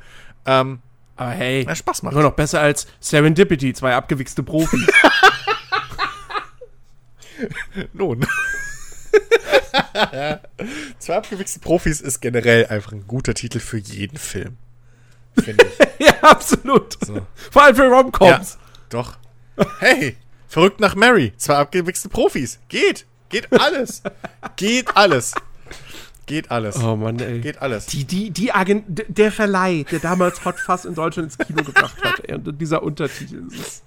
Ähm, 0.46 0.80
Aber 1.20 1.32
hey, 1.32 1.66
der 1.66 1.74
Spaß 1.74 2.02
macht. 2.02 2.14
immer 2.14 2.22
noch 2.22 2.32
besser 2.32 2.62
als 2.62 2.86
Serendipity, 2.98 3.74
zwei 3.74 3.94
abgewichste 3.94 4.42
Profis. 4.42 4.80
Nun. 7.92 8.20
Zwei 10.98 11.16
abgewichste 11.16 11.60
Profis 11.60 12.00
ist 12.00 12.20
generell 12.20 12.68
einfach 12.68 12.92
ein 12.92 13.06
guter 13.06 13.34
Titel 13.34 13.60
für 13.60 13.76
jeden 13.76 14.16
Film. 14.16 14.56
Finde 15.38 15.66
ich. 15.66 15.78
ja, 16.06 16.14
absolut. 16.22 16.96
So. 17.04 17.26
Vor 17.50 17.64
allem 17.64 17.76
für 17.76 17.88
Romcoms. 17.88 18.54
Ja, 18.54 18.58
doch. 18.88 19.18
Hey, 19.78 20.16
verrückt 20.48 20.80
nach 20.80 20.94
Mary. 20.94 21.34
Zwei 21.36 21.56
abgewichste 21.56 22.08
Profis. 22.08 22.60
Geht. 22.68 23.04
Geht 23.28 23.52
alles. 23.52 24.02
Geht 24.56 24.96
alles. 24.96 25.34
Geht 26.30 26.52
alles. 26.52 26.76
Oh 26.80 26.94
Mann, 26.94 27.18
ey. 27.18 27.40
Geht 27.40 27.60
alles. 27.60 27.86
Die, 27.86 28.04
die, 28.04 28.30
die 28.30 28.52
Agent, 28.52 28.84
der 29.08 29.32
Verleih, 29.32 29.84
der 29.90 29.98
damals 29.98 30.44
Hot 30.44 30.60
Fuzz 30.60 30.84
in 30.84 30.94
Deutschland 30.94 31.32
ins 31.34 31.44
Kino 31.44 31.64
gebracht 31.64 31.96
hat. 32.04 32.20
ey, 32.22 32.36
Und 32.36 32.60
dieser 32.60 32.84
Untertitel, 32.84 33.48
ist, 33.52 33.82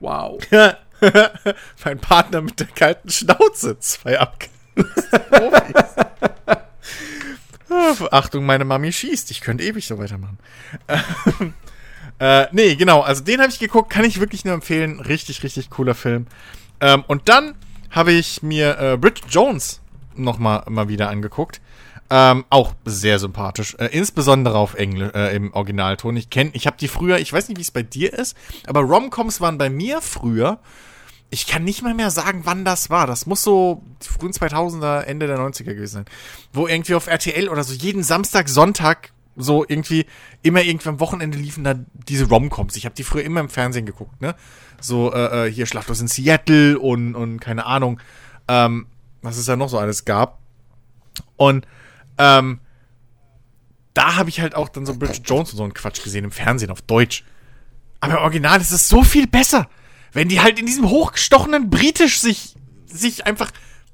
wow. 0.00 0.36
mein 1.84 1.98
Partner 2.00 2.40
mit 2.40 2.58
der 2.58 2.66
kalten 2.66 3.10
Schnauze. 3.10 3.78
Zwei 3.78 4.16
Profis. 4.74 5.94
Ah, 7.70 7.94
Achtung, 8.12 8.44
meine 8.44 8.64
Mami 8.64 8.92
schießt. 8.92 9.30
Ich 9.32 9.40
könnte 9.40 9.64
ewig 9.64 9.86
so 9.86 9.98
weitermachen. 9.98 10.38
Äh, 12.20 12.46
nee, 12.52 12.76
genau. 12.76 13.00
Also 13.00 13.24
den 13.24 13.40
habe 13.40 13.50
ich 13.50 13.58
geguckt. 13.58 13.90
Kann 13.90 14.04
ich 14.04 14.20
wirklich 14.20 14.44
nur 14.44 14.54
empfehlen. 14.54 15.00
Richtig, 15.00 15.42
richtig 15.42 15.68
cooler 15.68 15.96
Film. 15.96 16.26
Ähm, 16.80 17.02
und 17.08 17.28
dann 17.28 17.56
habe 17.90 18.12
ich 18.12 18.40
mir 18.40 18.78
äh, 18.78 18.96
Bridget 18.96 19.24
Jones 19.30 19.80
noch 20.14 20.38
mal, 20.38 20.62
mal 20.68 20.88
wieder 20.88 21.08
angeguckt. 21.08 21.60
Ähm, 22.16 22.44
auch 22.48 22.74
sehr 22.84 23.18
sympathisch. 23.18 23.74
Äh, 23.74 23.86
insbesondere 23.86 24.56
auf 24.56 24.74
Englisch, 24.74 25.10
äh, 25.16 25.34
im 25.34 25.52
Originalton. 25.52 26.16
Ich 26.16 26.30
kenne, 26.30 26.50
ich 26.52 26.68
habe 26.68 26.76
die 26.78 26.86
früher, 26.86 27.18
ich 27.18 27.32
weiß 27.32 27.48
nicht, 27.48 27.58
wie 27.58 27.62
es 27.62 27.72
bei 27.72 27.82
dir 27.82 28.12
ist, 28.12 28.36
aber 28.68 28.82
Romcoms 28.82 29.40
waren 29.40 29.58
bei 29.58 29.68
mir 29.68 30.00
früher. 30.00 30.60
Ich 31.30 31.48
kann 31.48 31.64
nicht 31.64 31.82
mal 31.82 31.92
mehr 31.92 32.12
sagen, 32.12 32.42
wann 32.44 32.64
das 32.64 32.88
war. 32.88 33.08
Das 33.08 33.26
muss 33.26 33.42
so 33.42 33.82
die 34.00 34.06
frühen 34.10 34.30
2000er, 34.30 35.00
Ende 35.00 35.26
der 35.26 35.40
90er 35.40 35.64
gewesen 35.64 35.92
sein. 35.92 36.04
Wo 36.52 36.68
irgendwie 36.68 36.94
auf 36.94 37.08
RTL 37.08 37.48
oder 37.48 37.64
so 37.64 37.74
jeden 37.74 38.04
Samstag, 38.04 38.48
Sonntag 38.48 39.10
so 39.34 39.64
irgendwie 39.66 40.06
immer 40.42 40.62
irgendwie 40.62 40.90
am 40.90 41.00
Wochenende 41.00 41.36
liefen 41.36 41.64
da 41.64 41.74
diese 42.06 42.28
Romcoms. 42.28 42.76
Ich 42.76 42.84
habe 42.84 42.94
die 42.94 43.02
früher 43.02 43.24
immer 43.24 43.40
im 43.40 43.48
Fernsehen 43.48 43.86
geguckt, 43.86 44.20
ne? 44.20 44.36
So 44.80 45.12
äh, 45.12 45.48
äh, 45.48 45.52
hier 45.52 45.66
Schlachthaus 45.66 46.00
in 46.00 46.06
Seattle 46.06 46.78
und 46.78 47.16
und 47.16 47.40
keine 47.40 47.66
Ahnung, 47.66 47.98
ähm, 48.46 48.86
was 49.20 49.36
es 49.36 49.46
da 49.46 49.56
noch 49.56 49.68
so 49.68 49.80
alles 49.80 50.04
gab. 50.04 50.38
Und 51.34 51.66
ähm, 52.18 52.60
da 53.94 54.16
habe 54.16 54.28
ich 54.28 54.40
halt 54.40 54.54
auch 54.54 54.68
dann 54.68 54.86
so 54.86 54.94
Bridget 54.94 55.28
Jones 55.28 55.52
und 55.52 55.56
so 55.56 55.62
einen 55.62 55.74
Quatsch 55.74 56.02
gesehen 56.02 56.24
im 56.24 56.32
Fernsehen 56.32 56.70
auf 56.70 56.82
Deutsch. 56.82 57.24
Aber 58.00 58.14
im 58.14 58.18
Original 58.18 58.60
ist 58.60 58.72
es 58.72 58.88
so 58.88 59.02
viel 59.02 59.26
besser, 59.26 59.68
wenn 60.12 60.28
die 60.28 60.40
halt 60.40 60.58
in 60.58 60.66
diesem 60.66 60.90
hochgestochenen 60.90 61.70
Britisch 61.70 62.20
sich, 62.20 62.54
sich 62.86 63.26
einfach 63.26 63.50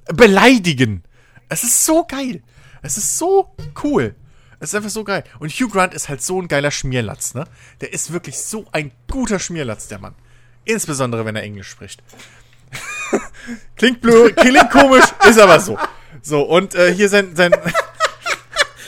beleidigen. 0.07 1.05
Es 1.49 1.65
ist 1.65 1.85
so 1.85 2.05
geil. 2.05 2.43
Es 2.83 2.97
ist 2.97 3.19
so 3.19 3.55
cool. 3.85 4.15
Es 4.59 4.71
ist 4.71 4.75
einfach 4.75 4.91
so 4.91 5.05
geil. 5.05 5.25
Und 5.39 5.51
Hugh 5.53 5.69
Grant 5.71 5.95
ist 5.95 6.09
halt 6.09 6.23
so 6.23 6.41
ein 6.41 6.49
geiler 6.49 6.71
Schmierlatz, 6.71 7.35
ne? 7.35 7.45
Der 7.81 7.93
ist 7.93 8.13
wirklich 8.13 8.39
so 8.39 8.67
ein 8.73 8.93
guter 9.11 9.39
Schmierlatz, 9.39 9.89
der 9.89 9.99
Mann. 9.99 10.15
Insbesondere, 10.65 11.25
wenn 11.25 11.37
er 11.37 11.43
Englisch 11.43 11.69
spricht. 11.69 12.03
klingt 13.77 14.01
blöd, 14.01 14.37
klingt 14.37 14.71
komisch, 14.71 15.05
ist 15.29 15.39
aber 15.39 15.61
so. 15.61 15.79
So, 16.23 16.43
und 16.43 16.75
äh, 16.75 16.95
hier 16.95 17.09
sein, 17.09 17.35
sein, 17.35 17.53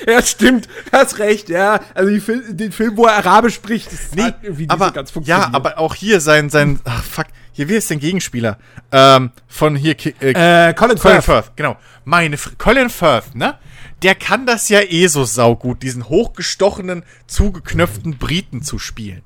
Ja, 0.07 0.23
stimmt. 0.23 0.69
Hast 0.91 1.19
recht, 1.19 1.49
ja. 1.49 1.81
Also 1.95 2.11
die 2.11 2.21
Fil 2.21 2.55
den 2.55 2.73
Film, 2.73 2.97
wo 2.97 3.07
er 3.07 3.15
Arabisch 3.17 3.55
spricht, 3.55 3.93
das 3.93 4.13
Nee, 4.15 4.33
irgendwie 4.43 4.63
nicht 4.63 4.71
aber, 4.71 4.87
so 4.89 4.93
ganz 4.93 5.11
funktioniert. 5.11 5.49
ja, 5.49 5.55
aber 5.55 5.79
auch 5.79 5.95
hier 5.95 6.21
sein, 6.21 6.51
sein, 6.51 6.81
ach 6.85 7.03
fuck, 7.05 7.27
hier, 7.53 7.69
wie 7.69 7.75
ist 7.75 7.91
denn 7.91 7.99
Gegenspieler? 8.01 8.59
Ähm, 8.91 9.31
von 9.49 9.77
hier, 9.77 9.95
äh, 10.21 10.31
Äh, 10.71 10.75
Colin, 10.75 10.97
Colin 10.99 10.99
Firth. 11.23 11.25
Firth, 11.25 11.57
genau. 11.57 11.77
Meine, 12.05 12.37
Fr 12.37 12.51
Colin 12.59 12.91
Firth, 12.91 13.35
ne? 13.35 13.59
Der 14.03 14.15
kann 14.17 14.47
das 14.47 14.69
ja 14.69 14.81
eh 14.81 15.07
so 15.07 15.25
saugut, 15.25 15.83
diesen 15.83 16.09
hochgestochenen, 16.09 17.05
zugeknöpften 17.29 18.19
Briten 18.19 18.63
zu 18.63 18.79
spielen. 18.81 19.23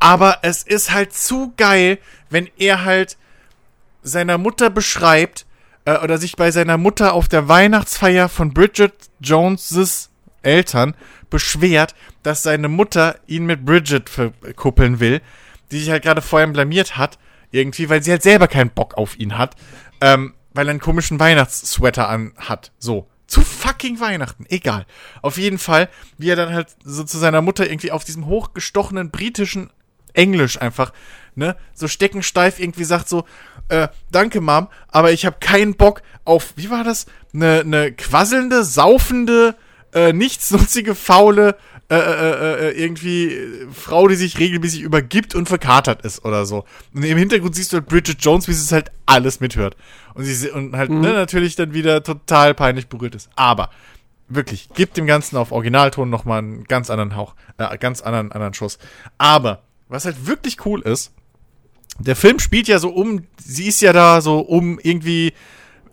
Aber 0.00 0.38
es 0.42 0.62
ist 0.64 0.92
halt 0.92 1.12
zu 1.12 1.52
geil, 1.56 1.98
wenn 2.30 2.48
er 2.56 2.84
halt 2.84 3.16
seiner 4.02 4.38
Mutter 4.38 4.70
beschreibt, 4.70 5.44
äh, 5.88 5.98
oder 6.02 6.18
sich 6.18 6.36
bei 6.36 6.50
seiner 6.50 6.76
Mutter 6.76 7.14
auf 7.14 7.28
der 7.28 7.48
Weihnachtsfeier 7.48 8.28
von 8.28 8.52
Bridget 8.52 8.92
Joneses 9.20 10.10
Eltern 10.42 10.94
beschwert, 11.30 11.94
dass 12.22 12.42
seine 12.42 12.68
Mutter 12.68 13.16
ihn 13.26 13.46
mit 13.46 13.64
Bridget 13.64 14.08
verkuppeln 14.10 15.00
will, 15.00 15.20
die 15.70 15.80
sich 15.80 15.90
halt 15.90 16.02
gerade 16.02 16.22
vorher 16.22 16.46
blamiert 16.48 16.96
hat, 16.96 17.18
irgendwie, 17.50 17.88
weil 17.88 18.02
sie 18.02 18.10
halt 18.10 18.22
selber 18.22 18.48
keinen 18.48 18.70
Bock 18.70 18.96
auf 18.96 19.18
ihn 19.18 19.38
hat. 19.38 19.56
Ähm, 20.00 20.34
weil 20.54 20.66
er 20.66 20.70
einen 20.70 20.80
komischen 20.80 21.20
Weihnachtssweater 21.20 22.08
an 22.08 22.32
hat. 22.36 22.72
So. 22.78 23.08
Zu 23.26 23.42
fucking 23.42 24.00
Weihnachten. 24.00 24.46
Egal. 24.48 24.86
Auf 25.22 25.36
jeden 25.36 25.58
Fall, 25.58 25.88
wie 26.16 26.30
er 26.30 26.36
dann 26.36 26.52
halt 26.52 26.68
so 26.82 27.04
zu 27.04 27.18
seiner 27.18 27.42
Mutter 27.42 27.68
irgendwie 27.68 27.92
auf 27.92 28.04
diesem 28.04 28.26
hochgestochenen 28.26 29.10
britischen 29.10 29.70
Englisch 30.18 30.60
einfach, 30.60 30.92
ne, 31.36 31.56
so 31.72 31.88
steckensteif 31.88 32.58
irgendwie 32.58 32.84
sagt 32.84 33.08
so, 33.08 33.24
äh, 33.68 33.88
danke 34.10 34.40
Mom, 34.40 34.68
aber 34.88 35.12
ich 35.12 35.24
habe 35.24 35.36
keinen 35.40 35.74
Bock 35.74 36.02
auf, 36.24 36.52
wie 36.56 36.70
war 36.70 36.84
das? 36.84 37.06
Eine 37.32 37.64
ne 37.64 37.92
quasselnde, 37.92 38.64
saufende, 38.64 39.54
äh, 39.94 40.12
nichtsnutzige, 40.12 40.94
faule, 40.94 41.56
äh, 41.90 41.96
äh, 41.96 42.68
äh, 42.68 42.82
irgendwie 42.82 43.66
Frau, 43.72 44.08
die 44.08 44.16
sich 44.16 44.38
regelmäßig 44.38 44.82
übergibt 44.82 45.34
und 45.34 45.48
verkatert 45.48 46.02
ist 46.02 46.24
oder 46.24 46.44
so. 46.44 46.64
Und 46.92 47.02
im 47.04 47.16
Hintergrund 47.16 47.54
siehst 47.54 47.72
du 47.72 47.78
halt 47.78 47.86
Bridget 47.86 48.22
Jones, 48.22 48.46
wie 48.48 48.52
sie 48.52 48.62
es 48.62 48.72
halt 48.72 48.90
alles 49.06 49.40
mithört. 49.40 49.74
Und 50.12 50.24
sie 50.24 50.50
und 50.50 50.76
halt 50.76 50.90
mhm. 50.90 51.00
ne, 51.00 51.12
natürlich 51.14 51.56
dann 51.56 51.72
wieder 51.72 52.02
total 52.02 52.54
peinlich 52.54 52.88
berührt 52.88 53.14
ist. 53.14 53.30
Aber 53.36 53.70
wirklich, 54.28 54.68
gibt 54.74 54.98
dem 54.98 55.06
Ganzen 55.06 55.38
auf 55.38 55.52
Originalton 55.52 56.10
nochmal 56.10 56.40
einen 56.40 56.64
ganz 56.64 56.90
anderen 56.90 57.16
Hauch, 57.16 57.34
äh, 57.56 57.78
ganz 57.78 58.02
anderen, 58.02 58.32
anderen 58.32 58.52
Schuss. 58.52 58.78
Aber 59.16 59.62
was 59.88 60.04
halt 60.04 60.26
wirklich 60.26 60.64
cool 60.66 60.80
ist, 60.82 61.12
der 61.98 62.16
Film 62.16 62.38
spielt 62.38 62.68
ja 62.68 62.78
so 62.78 62.90
um, 62.90 63.26
sie 63.42 63.66
ist 63.66 63.80
ja 63.82 63.92
da 63.92 64.20
so 64.20 64.38
um 64.40 64.78
irgendwie 64.80 65.32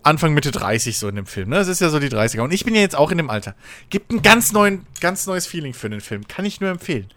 Anfang 0.04 0.36
Mitte 0.36 0.52
30 0.52 1.00
so 1.00 1.08
in 1.08 1.16
dem 1.16 1.26
Film, 1.26 1.50
ne? 1.50 1.56
Das 1.56 1.68
ist 1.68 1.82
ja 1.82 1.90
so 1.90 1.98
die 1.98 2.10
30er. 2.10 2.42
Und 2.42 2.54
ich 2.54 2.64
bin 2.64 2.76
ja 2.76 2.82
jetzt 2.82 2.96
auch 2.96 3.10
in 3.10 3.18
dem 3.18 3.32
Alter. 3.32 3.56
Gibt 3.90 4.12
ein 4.12 4.22
ganz 4.22 4.52
neuen, 4.52 4.86
ganz 5.02 5.26
neues 5.26 5.48
Feeling 5.48 5.74
für 5.74 5.90
den 5.90 6.02
Film. 6.02 6.28
Kann 6.28 6.46
ich 6.46 6.62
nur 6.62 6.70
empfehlen. 6.70 7.08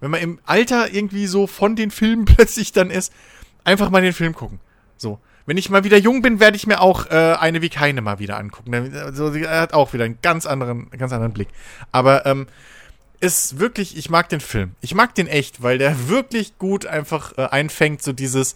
Wenn 0.00 0.10
man 0.10 0.22
im 0.22 0.38
Alter 0.46 0.92
irgendwie 0.92 1.26
so 1.26 1.46
von 1.46 1.76
den 1.76 1.90
Filmen 1.90 2.24
plötzlich 2.36 2.72
dann 2.72 2.90
ist, 2.90 3.12
einfach 3.64 3.90
mal 3.90 4.00
den 4.00 4.14
Film 4.14 4.34
gucken. 4.34 4.58
So. 4.96 5.20
Wenn 5.44 5.58
ich 5.58 5.68
mal 5.68 5.84
wieder 5.84 5.98
jung 5.98 6.22
bin, 6.22 6.40
werde 6.40 6.56
ich 6.56 6.66
mir 6.66 6.80
auch 6.80 7.10
äh, 7.10 7.34
eine 7.38 7.60
wie 7.60 7.70
keine 7.70 8.00
mal 8.00 8.20
wieder 8.20 8.38
angucken. 8.38 8.72
Also, 8.94 9.34
er 9.34 9.60
hat 9.60 9.74
auch 9.74 9.92
wieder 9.92 10.04
einen 10.04 10.18
ganz 10.22 10.46
anderen, 10.46 10.90
ganz 10.90 11.12
anderen 11.12 11.32
Blick. 11.32 11.48
Aber 11.92 12.24
ähm, 12.24 12.46
ist 13.20 13.58
wirklich, 13.58 13.96
ich 13.96 14.10
mag 14.10 14.28
den 14.30 14.40
Film. 14.40 14.74
Ich 14.80 14.94
mag 14.94 15.14
den 15.14 15.26
echt, 15.26 15.62
weil 15.62 15.78
der 15.78 16.08
wirklich 16.08 16.58
gut 16.58 16.86
einfach 16.86 17.36
äh, 17.36 17.46
einfängt, 17.46 18.02
so 18.02 18.12
dieses, 18.12 18.54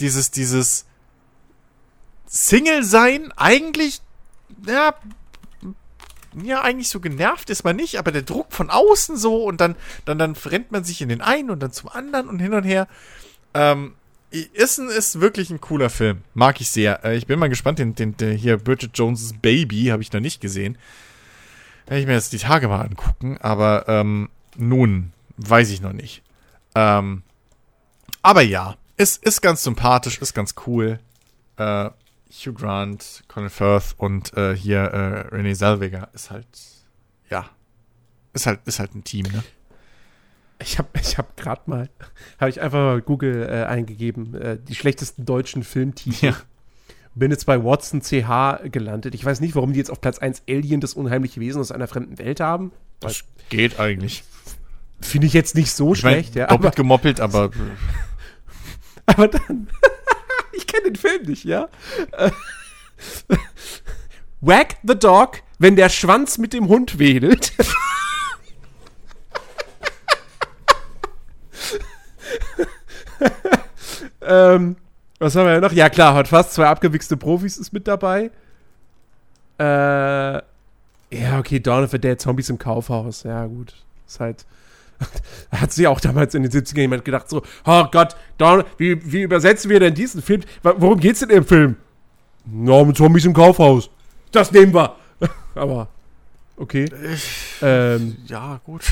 dieses, 0.00 0.30
dieses 0.32 0.86
Single 2.26 2.84
sein, 2.84 3.32
eigentlich, 3.36 4.02
ja, 4.66 4.94
ja, 6.42 6.62
eigentlich 6.62 6.88
so 6.88 7.00
genervt 7.00 7.50
ist 7.50 7.64
man 7.64 7.76
nicht, 7.76 7.98
aber 7.98 8.12
der 8.12 8.22
Druck 8.22 8.52
von 8.52 8.70
außen 8.70 9.16
so 9.16 9.44
und 9.44 9.60
dann, 9.60 9.76
dann, 10.04 10.18
dann 10.18 10.32
rennt 10.32 10.70
man 10.70 10.84
sich 10.84 11.02
in 11.02 11.08
den 11.08 11.20
einen 11.20 11.50
und 11.50 11.60
dann 11.60 11.72
zum 11.72 11.88
anderen 11.88 12.28
und 12.28 12.38
hin 12.38 12.54
und 12.54 12.64
her. 12.64 12.86
Ähm, 13.54 13.94
ist, 14.30 14.78
ist 14.78 15.20
wirklich 15.20 15.50
ein 15.50 15.60
cooler 15.60 15.90
Film. 15.90 16.22
Mag 16.34 16.60
ich 16.60 16.70
sehr. 16.70 17.04
Äh, 17.04 17.16
ich 17.16 17.26
bin 17.26 17.38
mal 17.38 17.48
gespannt, 17.48 17.80
den, 17.80 17.96
den, 17.96 18.16
den 18.16 18.36
hier 18.36 18.58
Bridget 18.58 18.96
Jones' 18.96 19.34
Baby 19.40 19.86
habe 19.86 20.02
ich 20.02 20.12
noch 20.12 20.20
nicht 20.20 20.40
gesehen. 20.40 20.78
Werde 21.90 22.02
ich 22.02 22.06
mir 22.06 22.12
jetzt 22.12 22.32
die 22.32 22.38
Tage 22.38 22.68
mal 22.68 22.82
angucken, 22.82 23.36
aber 23.38 23.86
ähm, 23.88 24.28
nun, 24.56 25.12
weiß 25.38 25.70
ich 25.70 25.80
noch 25.80 25.92
nicht. 25.92 26.22
Ähm, 26.76 27.24
aber 28.22 28.42
ja, 28.42 28.76
ist, 28.96 29.24
ist 29.24 29.40
ganz 29.40 29.64
sympathisch, 29.64 30.18
ist 30.18 30.32
ganz 30.32 30.54
cool. 30.68 31.00
Äh, 31.56 31.90
Hugh 32.30 32.52
Grant, 32.52 33.24
Colin 33.26 33.50
Firth 33.50 33.96
und 33.96 34.32
äh, 34.36 34.54
hier 34.54 34.82
äh, 34.82 35.34
Renee 35.34 35.56
Zellweger 35.56 36.10
ist 36.12 36.30
halt, 36.30 36.46
ja, 37.28 37.50
ist 38.34 38.46
halt, 38.46 38.60
ist 38.66 38.78
halt 38.78 38.94
ein 38.94 39.02
Team, 39.02 39.26
ne? 39.26 39.42
Ich 40.60 40.78
habe 40.78 40.90
ich 40.94 41.18
hab 41.18 41.36
gerade 41.36 41.62
mal, 41.66 41.90
habe 42.38 42.50
ich 42.50 42.60
einfach 42.60 42.78
mal 42.78 43.02
Google 43.02 43.48
äh, 43.50 43.64
eingegeben, 43.64 44.36
äh, 44.36 44.58
die 44.62 44.76
schlechtesten 44.76 45.24
deutschen 45.24 45.64
Filmtitel. 45.64 46.26
Ja 46.26 46.36
bin 47.14 47.30
jetzt 47.30 47.46
bei 47.46 47.62
Watson 47.62 48.02
CH 48.02 48.70
gelandet. 48.70 49.14
Ich 49.14 49.24
weiß 49.24 49.40
nicht, 49.40 49.54
warum 49.54 49.72
die 49.72 49.78
jetzt 49.78 49.90
auf 49.90 50.00
Platz 50.00 50.18
1 50.18 50.42
Alien, 50.48 50.80
das 50.80 50.94
unheimliche 50.94 51.40
Wesen 51.40 51.60
aus 51.60 51.72
einer 51.72 51.88
fremden 51.88 52.18
Welt 52.18 52.40
haben. 52.40 52.72
Das 53.00 53.24
geht 53.48 53.80
eigentlich. 53.80 54.24
Finde 55.00 55.26
ich 55.26 55.32
jetzt 55.32 55.54
nicht 55.54 55.72
so 55.72 55.92
ich 55.92 56.00
schlecht, 56.00 56.34
mein, 56.34 56.40
ja. 56.40 56.46
Doppelt 56.46 56.66
aber, 56.66 56.76
gemoppelt, 56.76 57.20
aber. 57.20 57.50
aber 59.06 59.28
dann. 59.28 59.68
ich 60.52 60.66
kenne 60.66 60.84
den 60.84 60.96
Film 60.96 61.22
nicht, 61.24 61.44
ja. 61.44 61.68
Wag 64.40 64.76
the 64.82 64.98
Dog, 64.98 65.42
wenn 65.58 65.76
der 65.76 65.88
Schwanz 65.88 66.38
mit 66.38 66.52
dem 66.52 66.68
Hund 66.68 66.98
wedelt. 66.98 67.52
ähm, 74.22 74.76
was 75.20 75.36
haben 75.36 75.46
wir 75.46 75.52
ja 75.52 75.60
noch? 75.60 75.72
Ja, 75.72 75.88
klar, 75.90 76.14
hat 76.14 76.28
fast 76.28 76.54
zwei 76.54 76.66
abgewichste 76.66 77.16
Profis 77.16 77.58
ist 77.58 77.72
mit 77.72 77.86
dabei. 77.86 78.30
Äh, 79.58 79.62
ja, 79.62 81.38
okay, 81.38 81.60
Dawn 81.60 81.84
of 81.84 81.90
the 81.90 81.98
Dead, 81.98 82.18
Zombies 82.18 82.48
im 82.48 82.58
Kaufhaus. 82.58 83.24
Ja, 83.24 83.44
gut. 83.46 83.74
Ist 84.06 84.18
halt. 84.18 84.46
hat 85.52 85.72
sich 85.72 85.86
auch 85.86 86.00
damals 86.00 86.34
in 86.34 86.42
den 86.42 86.50
70ern 86.50 86.80
jemand 86.80 87.04
gedacht, 87.04 87.28
so, 87.28 87.42
oh 87.64 87.84
Gott, 87.90 88.16
Dawn, 88.38 88.64
wie, 88.78 89.12
wie 89.12 89.22
übersetzen 89.22 89.70
wir 89.70 89.80
denn 89.80 89.94
diesen 89.94 90.22
Film? 90.22 90.42
Worum 90.62 90.98
geht's 90.98 91.20
denn 91.20 91.30
im 91.30 91.44
Film? 91.44 91.76
Na, 92.46 92.82
mit 92.84 92.96
Zombies 92.96 93.24
im 93.24 93.34
Kaufhaus. 93.34 93.90
Das 94.32 94.52
nehmen 94.52 94.74
wir. 94.74 94.96
Aber, 95.54 95.88
okay. 96.56 96.86
Ich, 97.12 97.56
ähm, 97.60 98.16
ja, 98.26 98.60
gut. 98.64 98.84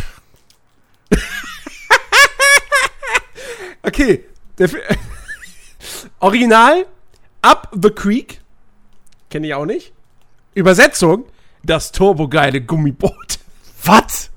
okay, 3.83 4.25
der 4.59 4.69
Film. 4.69 4.83
Original 6.21 6.87
Up 7.43 7.71
the 7.73 7.91
Creek. 7.91 8.41
Kenne 9.31 9.47
ich 9.47 9.55
auch 9.55 9.67
nicht. 9.67 9.93
Übersetzung: 10.55 11.25
Das 11.63 11.93
turbogeile 11.93 12.61
Gummiboot. 12.61 13.39
Was? 13.85 14.31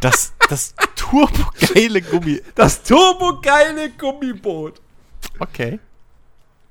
Das, 0.00 0.32
das 0.48 0.74
turbogeile 0.94 2.02
Gummi. 2.02 2.40
Das 2.54 2.82
turbogeile 2.82 3.90
Gummiboot. 3.90 4.80
Okay. 5.38 5.80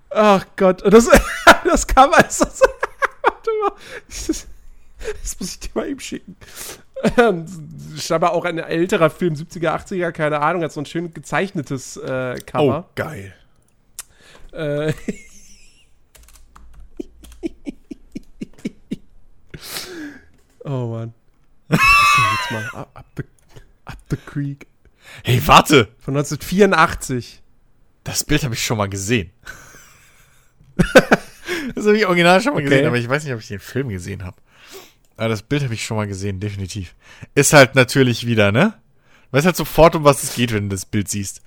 Ach 0.09 0.45
Gott. 0.55 0.81
Das, 0.91 1.09
das 1.63 1.87
kam 1.87 2.13
als. 2.13 2.37
Das, 2.37 2.61
warte 3.21 3.49
mal. 3.61 3.71
Das, 4.07 4.47
das 5.21 5.39
muss 5.39 5.51
ich 5.51 5.59
dir 5.59 5.69
mal 5.73 5.89
eben 5.89 5.99
schicken. 5.99 6.37
Ähm, 7.17 7.45
scheinbar 7.97 8.33
auch 8.33 8.45
ein 8.45 8.57
älterer 8.57 9.09
Film, 9.09 9.33
70er, 9.33 9.69
80er, 9.69 10.11
keine 10.11 10.39
Ahnung, 10.41 10.63
hat 10.63 10.71
so 10.71 10.81
ein 10.81 10.85
schön 10.85 11.13
gezeichnetes 11.13 11.97
äh, 11.97 12.39
Cover. 12.45 12.85
Oh, 12.87 12.91
geil. 12.95 13.33
Äh. 14.51 14.93
oh 20.63 20.87
Mann. 20.87 21.13
jetzt 21.69 22.51
mal 22.51 22.65
up, 22.73 22.89
up, 22.93 23.05
the, 23.15 23.23
up 23.85 23.97
the 24.09 24.17
Creek. 24.17 24.67
Hey, 25.23 25.41
warte! 25.45 25.87
Von 25.99 26.15
1984. 26.15 27.41
Das 28.03 28.23
Bild 28.23 28.43
habe 28.43 28.53
ich 28.53 28.63
schon 28.63 28.77
mal 28.77 28.87
gesehen. 28.87 29.31
das 31.75 31.85
habe 31.85 31.97
ich 31.97 32.05
original 32.05 32.41
schon 32.41 32.53
mal 32.53 32.59
okay. 32.59 32.69
gesehen, 32.69 32.87
aber 32.87 32.97
ich 32.97 33.09
weiß 33.09 33.23
nicht, 33.23 33.33
ob 33.33 33.39
ich 33.39 33.47
den 33.47 33.59
Film 33.59 33.89
gesehen 33.89 34.23
habe. 34.23 34.37
Ah, 35.17 35.27
das 35.27 35.41
Bild 35.41 35.63
habe 35.63 35.73
ich 35.73 35.83
schon 35.83 35.97
mal 35.97 36.07
gesehen, 36.07 36.39
definitiv. 36.39 36.95
Ist 37.33 37.53
halt 37.53 37.73
natürlich 37.73 38.27
wieder, 38.27 38.51
ne? 38.51 38.75
Weißt 39.31 39.45
halt 39.45 39.55
sofort, 39.55 39.95
um 39.95 40.03
was 40.03 40.23
es 40.23 40.35
geht, 40.35 40.53
wenn 40.53 40.69
du 40.69 40.75
das 40.75 40.85
Bild 40.85 41.09
siehst. 41.09 41.41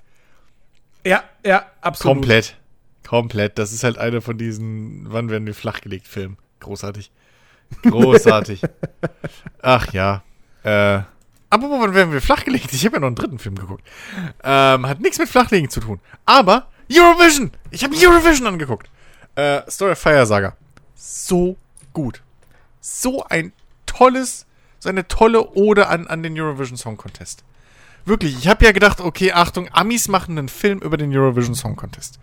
Ja, 1.05 1.23
ja, 1.45 1.65
absolut. 1.79 2.17
Komplett. 2.17 2.57
Komplett. 3.07 3.57
Das 3.57 3.71
ist 3.71 3.83
halt 3.83 3.97
einer 3.97 4.21
von 4.21 4.37
diesen 4.37 5.11
Wann 5.11 5.29
werden 5.29 5.47
wir 5.47 5.55
flachgelegt 5.55 6.07
Filmen. 6.07 6.37
Großartig. 6.59 7.11
Großartig. 7.83 8.61
Ach 9.61 9.91
ja. 9.93 10.23
Äh. 10.63 11.01
Aber 11.49 11.69
wann 11.69 11.93
werden 11.93 12.13
wir 12.13 12.21
flachgelegt? 12.21 12.71
Ich 12.73 12.85
habe 12.85 12.97
ja 12.97 12.99
noch 12.99 13.07
einen 13.07 13.15
dritten 13.15 13.39
Film 13.39 13.55
geguckt. 13.55 13.85
Ähm, 14.43 14.87
hat 14.87 15.01
nichts 15.01 15.17
mit 15.17 15.27
Flachlegen 15.27 15.69
zu 15.69 15.81
tun. 15.81 15.99
Aber 16.25 16.67
Eurovision! 16.89 17.51
Ich 17.71 17.83
habe 17.83 17.95
Eurovision 17.95 18.47
angeguckt. 18.47 18.89
Äh, 19.35 19.61
Story 19.69 19.91
of 19.91 19.99
Fire 19.99 20.25
Saga. 20.25 20.55
So 20.95 21.57
gut. 21.93 22.21
So 22.79 23.25
ein 23.25 23.51
tolles, 23.91 24.45
so 24.79 24.89
eine 24.89 25.07
tolle 25.07 25.51
Ode 25.51 25.87
an, 25.87 26.07
an 26.07 26.23
den 26.23 26.39
Eurovision 26.39 26.77
Song 26.77 26.97
Contest. 26.97 27.43
Wirklich, 28.05 28.37
ich 28.37 28.47
habe 28.47 28.65
ja 28.65 28.71
gedacht, 28.71 28.99
okay, 28.99 29.31
Achtung, 29.31 29.69
Amis 29.71 30.07
machen 30.07 30.37
einen 30.37 30.49
Film 30.49 30.79
über 30.79 30.97
den 30.97 31.15
Eurovision 31.15 31.55
Song 31.55 31.75
Contest. 31.75 32.19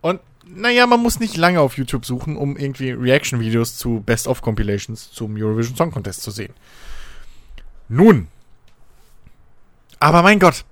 Und 0.00 0.20
naja, 0.46 0.86
man 0.86 1.02
muss 1.02 1.20
nicht 1.20 1.36
lange 1.36 1.60
auf 1.60 1.76
YouTube 1.76 2.04
suchen, 2.04 2.36
um 2.36 2.56
irgendwie 2.56 2.90
Reaction-Videos 2.90 3.76
zu 3.76 4.02
Best-of-Compilations 4.04 5.10
zum 5.10 5.34
Eurovision 5.36 5.76
Song 5.76 5.90
Contest 5.90 6.22
zu 6.22 6.30
sehen. 6.30 6.52
Nun. 7.88 8.28
Aber 9.98 10.22
mein 10.22 10.38
Gott, 10.38 10.64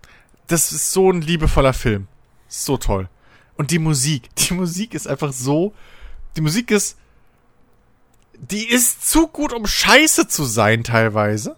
das 0.46 0.72
ist 0.72 0.92
so 0.92 1.10
ein 1.10 1.22
liebevoller 1.22 1.72
Film. 1.72 2.06
So 2.48 2.76
toll. 2.76 3.08
Und 3.56 3.70
die 3.70 3.78
Musik, 3.78 4.28
die 4.36 4.54
Musik 4.54 4.94
ist 4.94 5.08
einfach 5.08 5.32
so, 5.32 5.72
die 6.36 6.42
Musik 6.42 6.70
ist 6.70 6.98
die 8.51 8.68
ist 8.68 9.09
zu 9.09 9.28
gut, 9.28 9.53
um 9.53 9.66
scheiße 9.66 10.28
zu 10.28 10.45
sein, 10.45 10.84
teilweise. 10.84 11.57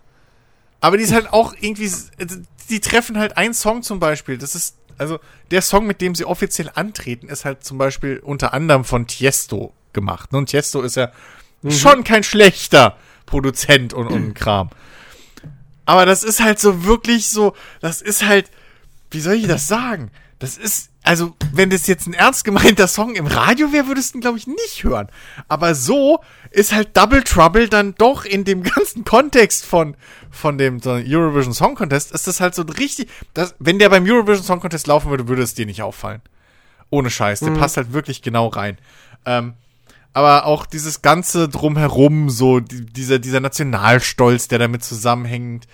Aber 0.81 0.97
die 0.97 1.05
ist 1.05 1.13
halt 1.13 1.33
auch 1.33 1.55
irgendwie, 1.59 1.91
die 2.69 2.81
treffen 2.81 3.19
halt 3.19 3.37
einen 3.37 3.55
Song 3.55 3.83
zum 3.83 3.99
Beispiel. 4.01 4.39
Das 4.39 4.55
ist 4.55 4.77
also 4.99 5.19
der 5.51 5.63
Song, 5.63 5.87
mit 5.87 6.01
dem 6.01 6.15
sie 6.15 6.25
offiziell 6.25 6.71
antreten, 6.75 7.29
ist 7.29 7.45
halt 7.45 7.65
zum 7.65 7.79
Beispiel 7.79 8.19
unter 8.19 8.55
anderem 8.55 8.85
von 8.85 9.07
Tiesto 9.07 9.73
gemacht. 9.93 10.33
Und 10.33 10.51
Tiesto 10.51 10.83
ist 10.83 10.97
ja 10.97 11.11
mhm. 11.63 11.71
schon 11.71 12.05
kein 12.05 12.23
schlechter 12.23 12.97
Produzent 13.27 13.93
und, 13.93 14.09
und 14.09 14.35
Kram. 14.35 14.71
Aber 15.87 16.07
das 16.07 16.23
ist 16.23 16.41
halt 16.41 16.59
so 16.59 16.85
wirklich 16.85 17.29
so, 17.29 17.55
das 17.81 18.01
ist 18.01 18.25
halt, 18.25 18.51
wie 19.11 19.21
soll 19.21 19.35
ich 19.35 19.47
das 19.47 19.69
sagen? 19.69 20.11
Das 20.39 20.57
ist, 20.57 20.91
also, 21.05 21.37
wenn 21.53 21.69
das 21.69 21.87
jetzt 21.87 22.07
ein 22.07 22.15
ernst 22.15 22.45
gemeinter 22.45 22.89
Song 22.89 23.15
im 23.15 23.27
Radio 23.27 23.73
wäre, 23.73 23.89
würdest 23.89 24.15
du 24.15 24.19
ihn, 24.19 24.21
glaube 24.23 24.39
ich, 24.39 24.47
nicht 24.47 24.85
hören. 24.85 25.09
Aber 25.49 25.75
so 25.75 26.21
ist 26.51 26.73
halt 26.73 26.97
Double 26.97 27.23
Trouble 27.23 27.69
dann 27.69 27.95
doch 27.95 28.25
in 28.25 28.45
dem 28.45 28.63
ganzen 28.75 29.05
Kontext 29.05 29.67
von, 29.67 29.97
von 30.31 30.57
dem 30.57 30.81
so 30.81 30.93
Eurovision 30.93 31.53
Song 31.53 31.75
Contest, 31.75 32.13
ist 32.13 32.27
das 32.27 32.41
halt 32.41 32.55
so 32.55 32.63
richtig, 32.63 33.11
das, 33.35 33.55
wenn 33.59 33.79
der 33.79 33.91
beim 33.91 34.05
Eurovision 34.07 34.45
Song 34.45 34.61
Contest 34.61 34.87
laufen 34.87 35.11
würde, 35.11 35.29
würde 35.29 35.43
es 35.43 35.53
dir 35.53 35.67
nicht 35.67 35.83
auffallen. 35.83 36.23
Ohne 36.89 37.11
Scheiß. 37.11 37.41
Der 37.41 37.51
mhm. 37.51 37.59
passt 37.59 37.77
halt 37.77 37.93
wirklich 37.93 38.23
genau 38.23 38.47
rein. 38.49 38.79
Ähm, 39.27 39.55
aber 40.15 40.47
auch 40.47 40.65
dieses 40.65 41.03
ganze 41.03 41.51
drumherum, 41.51 42.31
so 42.31 42.61
die, 42.61 42.87
dieser, 42.87 43.19
dieser 43.19 43.41
Nationalstolz, 43.41 44.49
der 44.49 44.59
damit 44.59 44.85
zusammenhängt, 44.85 45.67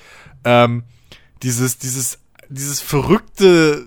ähm, 0.45 0.83
dieses, 1.45 1.79
dieses, 1.79 2.19
dieses 2.49 2.81
verrückte, 2.81 3.87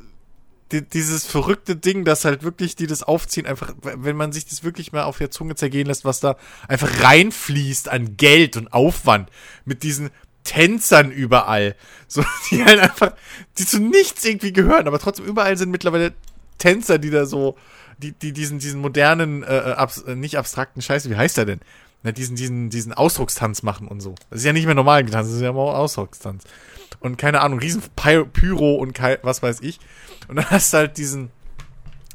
dieses 0.82 1.26
verrückte 1.26 1.76
Ding, 1.76 2.06
dass 2.06 2.26
halt 2.26 2.44
wirklich 2.44 2.76
die 2.76 2.88
das 2.88 3.04
aufziehen, 3.04 3.46
einfach, 3.46 3.74
wenn 3.82 4.16
man 4.16 4.32
sich 4.32 4.46
das 4.46 4.64
wirklich 4.64 4.92
mal 4.92 5.04
auf 5.04 5.18
der 5.18 5.32
Zunge 5.32 5.56
zergehen 5.56 5.88
lässt, 5.88 6.06
was 6.06 6.20
da 6.20 6.36
einfach 6.68 7.04
reinfließt 7.04 7.90
an 7.90 8.18
Geld 8.18 8.58
und 8.58 8.74
Aufwand 8.74 9.30
mit 9.66 9.84
diesen 9.84 10.10
Tänzern 10.44 11.12
überall, 11.12 11.76
so, 12.08 12.24
die 12.52 12.64
halt 12.64 12.80
einfach, 12.80 13.14
die 13.58 13.66
zu 13.66 13.80
nichts 13.80 14.26
irgendwie 14.26 14.54
gehören, 14.54 14.88
aber 14.88 15.00
trotzdem 15.00 15.26
überall 15.26 15.58
sind 15.58 15.72
mittlerweile 15.72 16.14
Tänzer, 16.58 16.98
die 16.98 17.10
da 17.10 17.26
so, 17.26 17.58
die, 17.98 18.12
die 18.12 18.34
diesen, 18.34 18.60
diesen 18.60 18.82
modernen, 18.82 19.44
äh, 19.44 19.58
äh 19.58 19.74
abs 19.74 20.02
äh, 20.02 20.16
nicht 20.16 20.38
abstrakten 20.38 20.82
Scheiße, 20.82 21.10
wie 21.10 21.16
heißt 21.16 21.38
der 21.38 21.46
denn? 21.46 21.60
Na, 22.04 22.12
diesen, 22.12 22.36
diesen, 22.36 22.70
diesen 22.70 22.92
Ausdruckstanz 22.92 23.64
machen 23.64 23.88
und 23.88 24.02
so. 24.02 24.16
Das 24.30 24.40
ist 24.40 24.46
ja 24.46 24.52
nicht 24.52 24.66
mehr 24.66 24.76
normal 24.76 25.06
getanzt, 25.06 25.30
das 25.30 25.38
ist 25.38 25.42
ja 25.42 25.50
immer 25.50 25.62
Ausdruckstanz. 25.62 26.44
Und 27.04 27.18
keine 27.18 27.42
Ahnung, 27.42 27.60
riesen 27.60 27.84
Pyro 27.96 28.76
und 28.76 28.98
was 29.22 29.44
weiß 29.44 29.60
ich. 29.62 29.80
Und 30.30 30.38
dann 30.38 30.50
hast 30.50 30.74
du 30.74 30.78
halt 30.78 30.98
diesen, 30.98 31.32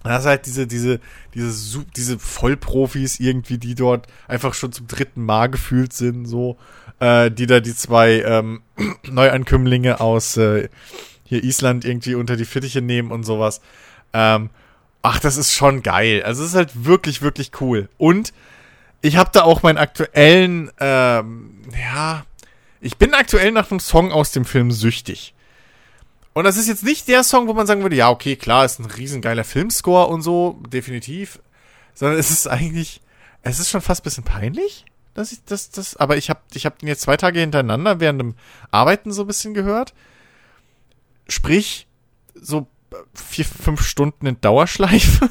dann 0.03 0.15
hast 0.15 0.25
du 0.25 0.31
halt 0.31 0.47
diese, 0.47 0.67
diese, 0.67 0.99
diese, 1.35 1.85
diese 1.95 2.19
Vollprofis 2.19 3.21
irgendwie, 3.21 3.59
die 3.59 3.75
dort 3.75 4.07
einfach 4.27 4.55
schon 4.55 4.73
zum 4.73 4.87
dritten 4.87 5.25
Mal 5.25 5.49
gefühlt 5.49 5.93
sind, 5.93 6.25
so, 6.25 6.57
äh, 7.01 7.31
die 7.31 7.47
da 7.47 7.61
die 7.61 7.75
zwei 7.75 8.23
ähm, 8.23 8.63
Neuankömmlinge 9.07 10.01
aus 10.01 10.39
äh, 10.39 10.71
hier 11.25 11.45
Island 11.45 11.85
irgendwie 11.85 12.15
unter 12.15 12.37
die 12.37 12.47
Fittiche 12.47 12.81
nehmen 12.81 13.11
und 13.11 13.25
sowas. 13.25 13.61
Ähm, 14.15 14.49
ach, 15.03 15.21
das 15.21 15.37
ist 15.37 15.53
schon 15.53 15.83
geil. 15.83 16.23
Also 16.23 16.43
es 16.43 16.51
ist 16.51 16.57
halt 16.57 16.87
wirklich, 16.87 17.21
wirklich 17.21 17.51
cool. 17.61 17.91
Und 17.99 18.33
ich 19.03 19.19
habe 19.19 19.31
da 19.35 19.43
auch 19.43 19.63
meinen 19.63 19.77
aktuellen, 19.77 20.71
ähm, 20.81 21.61
ja, 21.79 22.25
ich 22.81 22.97
bin 22.97 23.15
aktuell 23.15 23.53
nach 23.53 23.71
einem 23.71 23.81
Song 23.81 24.13
aus 24.13 24.33
dem 24.33 24.45
Film 24.45 24.71
süchtig. 24.71 25.35
Und 26.35 26.45
das 26.45 26.57
ist 26.57 26.69
jetzt 26.69 26.85
nicht 26.85 27.09
der 27.09 27.25
Song, 27.25 27.49
wo 27.49 27.53
man 27.53 27.67
sagen 27.67 27.83
würde, 27.83 27.97
ja, 27.97 28.11
okay, 28.11 28.37
klar, 28.37 28.65
ist 28.65 28.79
ein 28.79 28.87
riesengeiler 28.87 29.45
Filmscore 29.45 30.07
und 30.07 30.23
so, 30.23 30.61
definitiv. 30.69 31.41
Sondern 31.95 32.19
es 32.19 32.31
ist 32.31 32.47
eigentlich, 32.47 33.01
es 33.43 33.59
ist 33.59 33.71
schon 33.71 33.81
fast 33.81 34.03
ein 34.03 34.05
bisschen 34.05 34.25
peinlich, 34.25 34.85
dass 35.15 35.33
ich 35.33 35.45
das, 35.45 35.71
das, 35.71 35.97
aber 35.97 36.17
ich 36.17 36.31
habe 36.31 36.41
ich 36.55 36.65
hab 36.65 36.79
den 36.79 36.87
jetzt 36.87 37.03
zwei 37.03 37.17
Tage 37.17 37.41
hintereinander 37.41 37.99
während 37.99 38.21
dem 38.21 38.35
Arbeiten 38.71 39.13
so 39.13 39.23
ein 39.23 39.27
bisschen 39.27 39.53
gehört. 39.53 39.95
Sprich, 41.27 41.89
so 42.35 42.69
vier, 43.15 43.45
fünf 43.45 43.83
Stunden 43.83 44.27
in 44.27 44.41
Dauerschleife. 44.41 45.29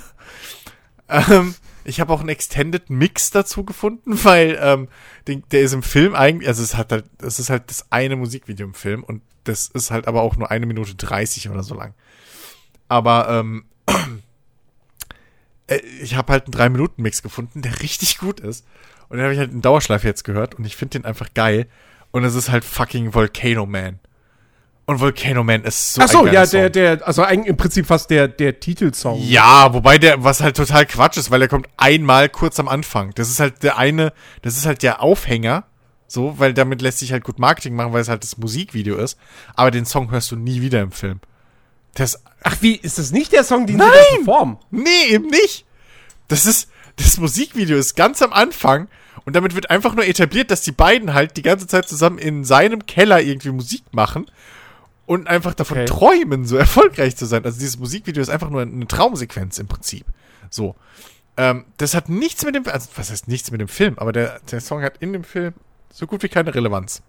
ähm, 1.08 1.56
ich 1.88 2.02
habe 2.02 2.12
auch 2.12 2.20
einen 2.20 2.30
Extended 2.30 2.90
Mix 2.90 3.32
dazu 3.32 3.64
gefunden, 3.64 4.20
weil 4.24 4.60
ähm, 4.62 4.88
den, 5.28 5.44
der 5.52 5.62
ist 5.62 5.74
im 5.74 5.84
Film 5.84 6.14
eigentlich, 6.14 6.48
also 6.48 6.62
es 6.62 6.76
hat 6.76 6.92
halt, 6.92 7.06
es 7.22 7.40
ist 7.40 7.50
halt 7.50 7.70
das 7.70 7.92
eine 7.92 8.16
Musikvideo 8.16 8.68
im 8.68 8.74
Film 8.74 9.04
und 9.04 9.22
das 9.46 9.68
ist 9.68 9.92
halt 9.92 10.08
aber 10.08 10.22
auch 10.22 10.36
nur 10.36 10.52
eine 10.52 10.66
Minute 10.66 10.96
dreißig 10.96 11.50
oder 11.50 11.64
so 11.64 11.74
lang. 11.74 11.94
Aber 12.90 13.30
ähm, 13.30 13.66
äh, 15.68 15.78
ich 16.02 16.16
habe 16.16 16.34
halt 16.34 16.46
einen 16.46 16.52
drei 16.52 16.70
Minuten 16.70 17.02
Mix 17.02 17.24
gefunden, 17.24 17.62
der 17.62 17.82
richtig 17.82 18.18
gut 18.18 18.42
ist 18.42 18.66
und 19.08 19.18
den 19.18 19.24
habe 19.24 19.34
ich 19.34 19.40
halt 19.40 19.54
in 19.54 19.62
Dauerschleife 19.62 20.08
jetzt 20.08 20.26
gehört 20.26 20.56
und 20.56 20.66
ich 20.66 20.76
finde 20.76 21.00
den 21.00 21.06
einfach 21.06 21.34
geil 21.34 21.68
und 22.12 22.26
es 22.26 22.36
ist 22.36 22.52
halt 22.52 22.66
fucking 22.66 23.14
Volcano 23.14 23.66
Man. 23.66 24.00
Und 24.90 25.02
Volcano 25.02 25.44
Man 25.44 25.66
ist 25.66 25.96
so 25.96 26.02
Ach 26.02 26.08
so, 26.08 26.26
ja, 26.28 26.46
der, 26.46 26.70
der, 26.70 27.06
also 27.06 27.22
eigentlich 27.22 27.48
im 27.48 27.58
Prinzip 27.58 27.86
fast 27.86 28.10
der, 28.10 28.30
der 28.30 28.62
Titelsong. 28.62 29.22
Ja, 29.22 29.74
wobei 29.74 29.98
der, 29.98 30.24
was 30.24 30.40
halt 30.40 30.56
total 30.56 30.86
Quatsch 30.86 31.18
ist, 31.18 31.30
weil 31.30 31.40
der 31.40 31.50
kommt 31.50 31.68
einmal 31.76 32.30
kurz 32.30 32.58
am 32.58 32.70
Anfang. 32.70 33.12
Das 33.16 33.30
ist 33.30 33.42
halt 33.42 33.64
der 33.64 33.78
eine, 33.78 34.14
das 34.44 34.56
ist 34.56 34.66
halt 34.66 34.84
der 34.84 35.02
Aufhänger, 35.02 35.66
so, 36.08 36.40
weil 36.40 36.54
damit 36.54 36.82
lässt 36.82 37.00
sich 37.00 37.12
halt 37.12 37.26
gut 37.26 37.38
Marketing 37.38 37.76
machen, 37.76 37.92
weil 37.92 38.00
es 38.00 38.08
halt 38.08 38.24
das 38.24 38.38
Musikvideo 38.38 38.96
ist. 38.96 39.20
Aber 39.56 39.72
den 39.72 39.86
Song 39.86 40.10
hörst 40.10 40.32
du 40.32 40.38
nie 40.38 40.62
wieder 40.62 40.82
im 40.82 40.94
Film. 40.94 41.20
Das, 41.94 42.24
Ach, 42.44 42.56
wie, 42.62 42.76
ist 42.76 42.98
das 42.98 43.12
nicht 43.12 43.34
der 43.34 43.44
Song, 43.44 43.68
den 43.68 43.76
Nein! 43.76 43.90
sie 44.12 44.24
performen? 44.24 44.58
Nee, 44.72 45.08
eben 45.10 45.28
nicht. 45.28 45.66
Das 46.30 46.46
ist, 46.46 46.70
das 46.96 47.18
Musikvideo 47.18 47.78
ist 47.78 47.96
ganz 47.96 48.22
am 48.22 48.32
Anfang 48.32 48.88
und 49.26 49.36
damit 49.36 49.54
wird 49.54 49.70
einfach 49.70 49.96
nur 49.96 50.06
etabliert, 50.06 50.50
dass 50.50 50.62
die 50.62 50.72
beiden 50.72 51.14
halt 51.14 51.36
die 51.36 51.42
ganze 51.42 51.68
Zeit 51.68 51.90
zusammen 51.90 52.20
in 52.20 52.46
seinem 52.46 52.86
Keller 52.86 53.20
irgendwie 53.20 53.52
Musik 53.52 53.84
machen 53.92 54.28
und 55.08 55.28
einfach 55.28 55.55
davon 55.55 55.78
okay. 55.80 55.88
träumen, 55.88 56.45
so 56.45 56.58
erfolgreich 56.58 57.16
zu 57.16 57.26
sein. 57.26 57.43
Also 57.43 57.58
dieses 57.58 57.80
Musikvideo 57.80 58.22
ist 58.22 58.30
einfach 58.30 58.51
nur 58.51 58.62
eine 58.62 58.86
Traumsequenz 58.86 59.58
im 59.58 59.68
Prinzip. 59.68 60.05
So. 60.51 60.76
Ähm, 61.38 61.66
das 61.78 61.95
hat 61.95 62.10
nichts 62.10 62.45
mit 62.45 62.53
dem, 62.53 62.68
also 62.68 62.89
was 62.95 63.10
heißt 63.10 63.28
nichts 63.28 63.49
mit 63.49 63.62
dem 63.62 63.68
Film, 63.68 63.97
aber 63.97 64.12
der, 64.12 64.39
der 64.51 64.62
Song 64.62 64.84
hat 64.84 64.97
in 64.99 65.14
dem 65.14 65.24
Film 65.24 65.53
so 65.91 66.05
gut 66.05 66.22
wie 66.24 66.30
keine 66.30 66.53
Relevanz. 66.53 67.01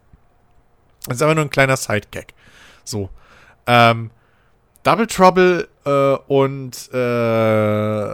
Das 1.06 1.16
ist 1.16 1.22
einfach 1.22 1.34
nur 1.34 1.44
ein 1.44 1.50
kleiner 1.50 1.76
Sidegag. 1.76 2.34
So. 2.84 3.10
Ähm, 3.66 4.10
Double 4.84 5.06
Trouble 5.06 5.68
äh, 5.84 6.16
und 6.32 6.90
äh, 6.92 8.08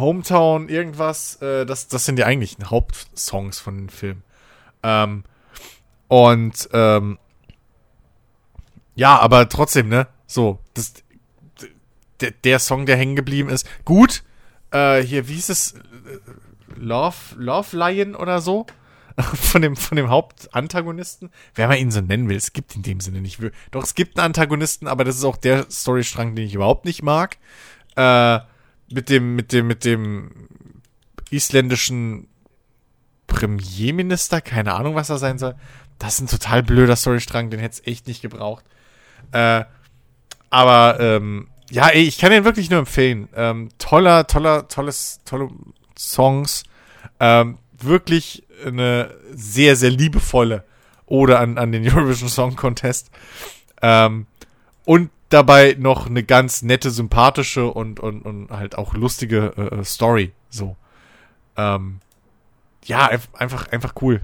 Hometown, 0.00 0.68
irgendwas, 0.68 1.40
äh, 1.42 1.66
das, 1.66 1.88
das 1.88 2.06
sind 2.06 2.16
die 2.16 2.24
eigentlichen 2.24 2.70
Hauptsongs 2.70 3.60
von 3.60 3.76
dem 3.76 3.88
Film. 3.88 4.22
Ähm, 4.82 5.24
und 6.08 6.68
ähm, 6.72 7.18
ja, 8.94 9.18
aber 9.18 9.48
trotzdem, 9.48 9.88
ne? 9.88 10.06
So, 10.26 10.58
das, 10.74 10.94
der, 12.20 12.30
der 12.30 12.58
Song, 12.58 12.86
der 12.86 12.96
hängen 12.96 13.16
geblieben 13.16 13.48
ist. 13.48 13.66
Gut, 13.84 14.22
äh, 14.70 15.02
hier, 15.02 15.28
wie 15.28 15.34
hieß 15.34 15.48
es? 15.48 15.74
Love, 16.76 17.16
Love 17.36 17.76
Lion 17.76 18.14
oder 18.14 18.40
so? 18.40 18.66
von 19.34 19.62
dem, 19.62 19.76
von 19.76 19.96
dem 19.96 20.08
Hauptantagonisten. 20.08 21.30
Wer 21.54 21.68
man 21.68 21.78
ihn 21.78 21.90
so 21.90 22.00
nennen 22.00 22.28
will, 22.28 22.36
es 22.36 22.52
gibt 22.52 22.74
in 22.74 22.82
dem 22.82 23.00
Sinne 23.00 23.20
nicht. 23.20 23.40
Doch, 23.70 23.84
es 23.84 23.94
gibt 23.94 24.18
einen 24.18 24.26
Antagonisten, 24.26 24.88
aber 24.88 25.04
das 25.04 25.16
ist 25.16 25.24
auch 25.24 25.36
der 25.36 25.70
Storystrang, 25.70 26.34
den 26.34 26.46
ich 26.46 26.54
überhaupt 26.54 26.84
nicht 26.84 27.02
mag. 27.02 27.38
Äh, 27.96 28.40
mit 28.90 29.08
dem, 29.08 29.36
mit 29.36 29.52
dem, 29.52 29.66
mit 29.68 29.84
dem 29.84 30.48
isländischen 31.30 32.28
Premierminister, 33.26 34.40
keine 34.40 34.74
Ahnung, 34.74 34.94
was 34.94 35.10
er 35.10 35.18
sein 35.18 35.38
soll. 35.38 35.54
Das 35.98 36.14
ist 36.14 36.20
ein 36.20 36.26
total 36.28 36.62
blöder 36.62 36.96
Storystrang, 36.96 37.50
den 37.50 37.60
hätte 37.60 37.74
es 37.74 37.86
echt 37.86 38.08
nicht 38.08 38.20
gebraucht. 38.20 38.64
Äh, 39.32 39.64
aber 40.50 41.00
ähm, 41.00 41.48
ja, 41.70 41.88
ey, 41.88 42.02
ich 42.02 42.18
kann 42.18 42.30
den 42.30 42.44
wirklich 42.44 42.70
nur 42.70 42.78
empfehlen. 42.78 43.28
Ähm, 43.34 43.70
toller, 43.78 44.26
toller, 44.26 44.68
tolles, 44.68 45.20
tolle 45.24 45.50
Songs. 45.98 46.64
Ähm, 47.20 47.58
wirklich 47.72 48.44
eine 48.64 49.14
sehr, 49.32 49.76
sehr 49.76 49.90
liebevolle 49.90 50.64
Ode 51.06 51.38
an, 51.38 51.58
an 51.58 51.72
den 51.72 51.84
Eurovision 51.88 52.28
Song 52.28 52.56
Contest. 52.56 53.10
Ähm, 53.82 54.26
und 54.84 55.10
dabei 55.30 55.76
noch 55.78 56.06
eine 56.06 56.22
ganz 56.22 56.62
nette, 56.62 56.90
sympathische 56.90 57.66
und, 57.66 57.98
und, 57.98 58.22
und 58.22 58.50
halt 58.50 58.78
auch 58.78 58.94
lustige 58.94 59.52
äh, 59.56 59.80
äh 59.80 59.84
Story. 59.84 60.32
So. 60.50 60.76
Ähm, 61.56 62.00
ja, 62.84 63.10
einfach, 63.32 63.68
einfach 63.68 63.94
cool. 64.02 64.20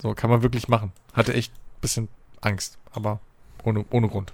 So, 0.00 0.14
kann 0.14 0.30
man 0.30 0.42
wirklich 0.42 0.68
machen. 0.68 0.92
Hatte 1.12 1.34
echt 1.34 1.52
ein 1.52 1.80
bisschen 1.80 2.08
Angst, 2.40 2.78
aber 2.92 3.20
ohne, 3.64 3.84
ohne 3.90 4.08
Grund. 4.08 4.32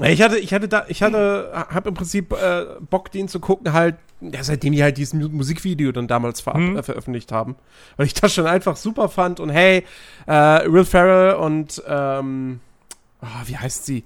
Ich 0.00 0.22
hatte, 0.22 0.38
ich 0.38 0.52
hatte 0.52 0.68
da, 0.68 0.86
ich 0.88 1.02
hatte, 1.02 1.52
hab 1.52 1.86
im 1.86 1.94
Prinzip 1.94 2.32
äh, 2.32 2.66
Bock, 2.90 3.12
den 3.12 3.28
zu 3.28 3.38
gucken, 3.38 3.72
halt, 3.72 3.96
ja, 4.20 4.42
seitdem 4.42 4.72
die 4.72 4.82
halt 4.82 4.96
dieses 4.96 5.14
Musikvideo 5.14 5.92
dann 5.92 6.08
damals 6.08 6.40
ver 6.40 6.56
mhm. 6.56 6.76
äh, 6.76 6.82
veröffentlicht 6.82 7.30
haben. 7.30 7.56
Weil 7.96 8.06
ich 8.06 8.14
das 8.14 8.34
schon 8.34 8.46
einfach 8.46 8.76
super 8.76 9.08
fand 9.08 9.38
und 9.38 9.50
hey, 9.50 9.84
äh, 10.26 10.32
Will 10.70 10.84
Ferrell 10.84 11.36
und, 11.36 11.82
ähm, 11.86 12.60
oh, 13.22 13.46
wie 13.46 13.56
heißt 13.56 13.86
sie? 13.86 14.04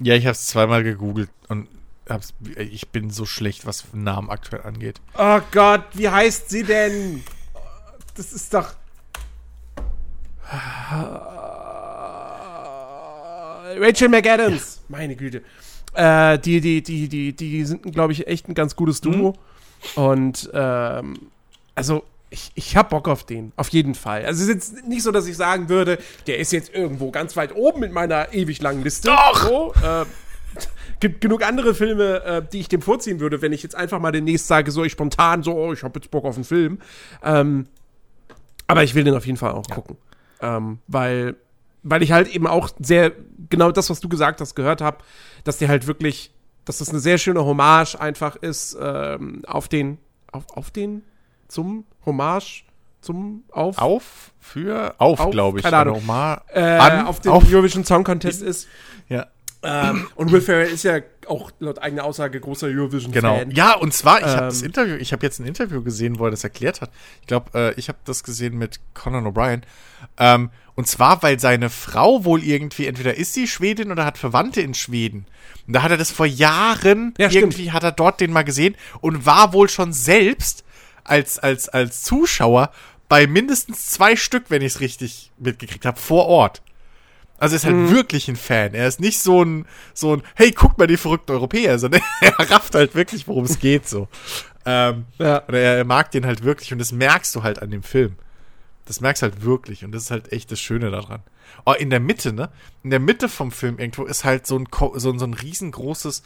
Ja, 0.00 0.14
ich 0.14 0.26
hab's 0.26 0.46
zweimal 0.46 0.82
gegoogelt 0.82 1.30
und 1.48 1.68
hab's, 2.08 2.34
ich 2.56 2.88
bin 2.88 3.10
so 3.10 3.26
schlecht, 3.26 3.66
was 3.66 3.84
Namen 3.92 4.30
aktuell 4.30 4.62
angeht. 4.62 5.00
Oh 5.16 5.40
Gott, 5.52 5.84
wie 5.92 6.08
heißt 6.08 6.50
sie 6.50 6.64
denn? 6.64 7.22
Das 8.16 8.32
ist 8.32 8.52
doch. 8.52 8.74
Rachel 13.78 14.08
McAdams, 14.08 14.82
meine 14.88 15.16
Güte. 15.16 15.42
Äh, 15.94 16.38
die, 16.38 16.60
die, 16.60 16.82
die, 16.82 17.08
die, 17.08 17.32
die 17.32 17.64
sind, 17.64 17.82
glaube 17.92 18.12
ich, 18.12 18.26
echt 18.26 18.48
ein 18.48 18.54
ganz 18.54 18.76
gutes 18.76 19.00
Duo. 19.00 19.32
Mhm. 19.32 20.02
Und 20.02 20.50
ähm, 20.54 21.14
also 21.74 22.04
ich, 22.30 22.50
ich 22.54 22.76
hab 22.76 22.90
Bock 22.90 23.08
auf 23.08 23.24
den, 23.24 23.52
auf 23.56 23.68
jeden 23.68 23.94
Fall. 23.94 24.24
Also 24.24 24.42
es 24.42 24.48
ist 24.48 24.54
jetzt 24.54 24.88
nicht 24.88 25.02
so, 25.02 25.10
dass 25.10 25.26
ich 25.26 25.36
sagen 25.36 25.68
würde, 25.68 25.98
der 26.26 26.38
ist 26.38 26.52
jetzt 26.52 26.74
irgendwo 26.74 27.10
ganz 27.10 27.36
weit 27.36 27.54
oben 27.54 27.82
in 27.82 27.92
meiner 27.92 28.32
ewig 28.32 28.62
langen 28.62 28.82
Liste. 28.82 29.08
Doch! 29.08 29.42
So, 29.42 29.74
äh, 29.82 30.06
gibt 31.00 31.20
genug 31.20 31.44
andere 31.44 31.74
Filme, 31.74 32.22
äh, 32.24 32.42
die 32.52 32.60
ich 32.60 32.68
dem 32.68 32.80
vorziehen 32.80 33.20
würde, 33.20 33.42
wenn 33.42 33.52
ich 33.52 33.62
jetzt 33.62 33.74
einfach 33.74 33.98
mal 33.98 34.12
demnächst 34.12 34.46
sage, 34.46 34.70
so 34.70 34.84
ich 34.84 34.92
spontan, 34.92 35.42
so, 35.42 35.52
oh, 35.52 35.72
ich 35.72 35.82
hab 35.82 35.94
jetzt 35.96 36.10
Bock 36.10 36.24
auf 36.24 36.36
einen 36.36 36.44
Film. 36.44 36.78
Ähm, 37.22 37.66
aber 38.66 38.84
ich 38.84 38.94
will 38.94 39.04
den 39.04 39.14
auf 39.14 39.26
jeden 39.26 39.36
Fall 39.36 39.52
auch 39.52 39.66
ja. 39.68 39.74
gucken. 39.74 39.96
Ähm, 40.42 40.78
weil, 40.88 41.36
weil 41.82 42.02
ich 42.02 42.12
halt 42.12 42.28
eben 42.28 42.46
auch 42.46 42.70
sehr, 42.78 43.12
genau 43.48 43.70
das, 43.70 43.88
was 43.90 44.00
du 44.00 44.08
gesagt 44.08 44.40
hast, 44.40 44.54
gehört 44.54 44.80
habe, 44.80 44.98
dass 45.44 45.58
der 45.58 45.68
halt 45.68 45.86
wirklich, 45.86 46.32
dass 46.64 46.78
das 46.78 46.90
eine 46.90 46.98
sehr 46.98 47.18
schöne 47.18 47.44
Hommage 47.44 47.94
einfach 47.98 48.36
ist 48.36 48.76
ähm, 48.80 49.42
auf 49.46 49.68
den, 49.68 49.98
auf, 50.30 50.44
auf 50.54 50.70
den, 50.70 51.02
zum 51.48 51.84
Hommage, 52.04 52.64
zum 53.00 53.44
Auf. 53.50 53.78
Auf, 53.78 54.32
für, 54.38 54.94
auf, 54.98 55.20
auf 55.20 55.30
glaube 55.30 55.58
ich. 55.58 55.64
Keine 55.64 55.76
Ahnung. 55.78 55.96
Hommage, 55.96 56.42
äh, 56.52 56.60
an, 56.60 57.06
auf 57.06 57.20
den 57.20 57.32
auf, 57.32 57.44
Eurovision 57.50 57.84
Song 57.84 58.04
Contest 58.04 58.42
ist. 58.42 58.68
Ja. 59.08 59.26
Ähm, 59.64 60.08
und 60.16 60.32
Will 60.32 60.40
Ferrell 60.40 60.72
ist 60.72 60.82
ja 60.82 61.00
auch 61.28 61.52
laut 61.60 61.78
eigener 61.78 62.04
Aussage 62.04 62.40
großer 62.40 62.66
Eurovision-Fan. 62.66 63.50
Genau. 63.50 63.54
Ja, 63.54 63.76
und 63.76 63.94
zwar, 63.94 64.18
ich 64.18 64.26
ähm, 64.26 64.30
habe 64.32 64.46
das 64.46 64.62
Interview, 64.62 64.96
ich 64.96 65.12
habe 65.12 65.24
jetzt 65.24 65.38
ein 65.38 65.46
Interview 65.46 65.82
gesehen, 65.82 66.18
wo 66.18 66.24
er 66.24 66.32
das 66.32 66.42
erklärt 66.42 66.80
hat. 66.80 66.90
Ich 67.20 67.28
glaube, 67.28 67.50
äh, 67.54 67.74
ich 67.78 67.88
habe 67.88 67.98
das 68.04 68.24
gesehen 68.24 68.58
mit 68.58 68.80
Conan 68.94 69.26
O'Brien. 69.26 69.62
Ähm, 70.18 70.50
und 70.74 70.88
zwar, 70.88 71.22
weil 71.22 71.38
seine 71.38 71.70
Frau 71.70 72.24
wohl 72.24 72.42
irgendwie, 72.42 72.86
entweder 72.86 73.16
ist 73.16 73.34
sie 73.34 73.46
Schwedin 73.46 73.92
oder 73.92 74.04
hat 74.04 74.18
Verwandte 74.18 74.62
in 74.62 74.74
Schweden. 74.74 75.26
Und 75.66 75.74
da 75.74 75.82
hat 75.82 75.92
er 75.92 75.96
das 75.96 76.10
vor 76.10 76.26
Jahren, 76.26 77.14
ja, 77.18 77.30
irgendwie 77.30 77.70
hat 77.70 77.84
er 77.84 77.92
dort 77.92 78.20
den 78.20 78.32
mal 78.32 78.42
gesehen 78.42 78.74
und 79.00 79.26
war 79.26 79.52
wohl 79.52 79.68
schon 79.68 79.92
selbst 79.92 80.64
als, 81.04 81.38
als, 81.38 81.68
als 81.68 82.02
Zuschauer 82.02 82.72
bei 83.08 83.26
mindestens 83.26 83.90
zwei 83.90 84.16
Stück, 84.16 84.44
wenn 84.48 84.62
ich 84.62 84.74
es 84.74 84.80
richtig 84.80 85.30
mitgekriegt 85.38 85.84
habe, 85.84 86.00
vor 86.00 86.26
Ort. 86.26 86.62
Also 87.42 87.54
er 87.54 87.56
ist 87.56 87.64
halt 87.64 87.74
mhm. 87.74 87.90
wirklich 87.90 88.28
ein 88.28 88.36
Fan. 88.36 88.72
Er 88.72 88.86
ist 88.86 89.00
nicht 89.00 89.18
so 89.18 89.42
ein, 89.42 89.66
so 89.94 90.14
ein, 90.14 90.22
hey, 90.36 90.52
guck 90.52 90.78
mal 90.78 90.86
die 90.86 90.96
verrückten 90.96 91.32
Europäer, 91.32 91.76
sondern 91.76 92.00
er 92.20 92.38
rafft 92.38 92.76
halt 92.76 92.94
wirklich, 92.94 93.26
worum 93.26 93.46
es 93.46 93.58
geht, 93.58 93.88
so. 93.88 94.06
Ähm, 94.64 95.06
ja. 95.18 95.42
Oder 95.48 95.58
er, 95.58 95.76
er 95.78 95.84
mag 95.84 96.12
den 96.12 96.24
halt 96.24 96.44
wirklich 96.44 96.72
und 96.72 96.78
das 96.78 96.92
merkst 96.92 97.34
du 97.34 97.42
halt 97.42 97.60
an 97.60 97.72
dem 97.72 97.82
Film. 97.82 98.14
Das 98.84 99.00
merkst 99.00 99.22
du 99.22 99.24
halt 99.24 99.42
wirklich 99.42 99.84
und 99.84 99.90
das 99.90 100.04
ist 100.04 100.10
halt 100.12 100.30
echt 100.30 100.52
das 100.52 100.60
Schöne 100.60 100.92
daran. 100.92 101.24
Oh, 101.66 101.72
in 101.72 101.90
der 101.90 101.98
Mitte, 101.98 102.32
ne? 102.32 102.48
In 102.84 102.90
der 102.90 103.00
Mitte 103.00 103.28
vom 103.28 103.50
Film 103.50 103.80
irgendwo 103.80 104.04
ist 104.04 104.22
halt 104.22 104.46
so 104.46 104.56
ein, 104.56 104.68
so 104.94 105.10
ein, 105.10 105.18
so 105.18 105.24
ein 105.24 105.34
riesengroßes 105.34 106.22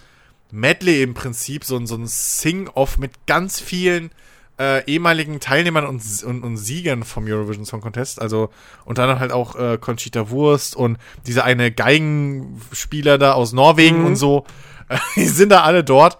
Medley 0.50 1.02
im 1.02 1.14
Prinzip, 1.14 1.64
so 1.64 1.78
ein, 1.78 1.86
so 1.86 1.96
ein 1.96 2.06
Sing-Off 2.06 2.98
mit 2.98 3.24
ganz 3.26 3.58
vielen 3.58 4.10
äh, 4.58 4.84
ehemaligen 4.86 5.40
Teilnehmern 5.40 5.86
und, 5.86 6.02
und, 6.24 6.42
und, 6.42 6.56
Siegern 6.56 7.04
vom 7.04 7.26
Eurovision 7.26 7.66
Song 7.66 7.80
Contest. 7.80 8.20
Also 8.20 8.50
unter 8.84 9.02
anderem 9.02 9.20
halt 9.20 9.32
auch 9.32 9.56
äh, 9.56 9.78
Conchita 9.78 10.30
Wurst 10.30 10.76
und 10.76 10.98
dieser 11.26 11.44
eine 11.44 11.70
Geigenspieler 11.70 13.18
da 13.18 13.32
aus 13.32 13.52
Norwegen 13.52 14.00
mhm. 14.00 14.06
und 14.06 14.16
so. 14.16 14.46
die 15.16 15.26
sind 15.26 15.50
da 15.50 15.62
alle 15.62 15.84
dort. 15.84 16.18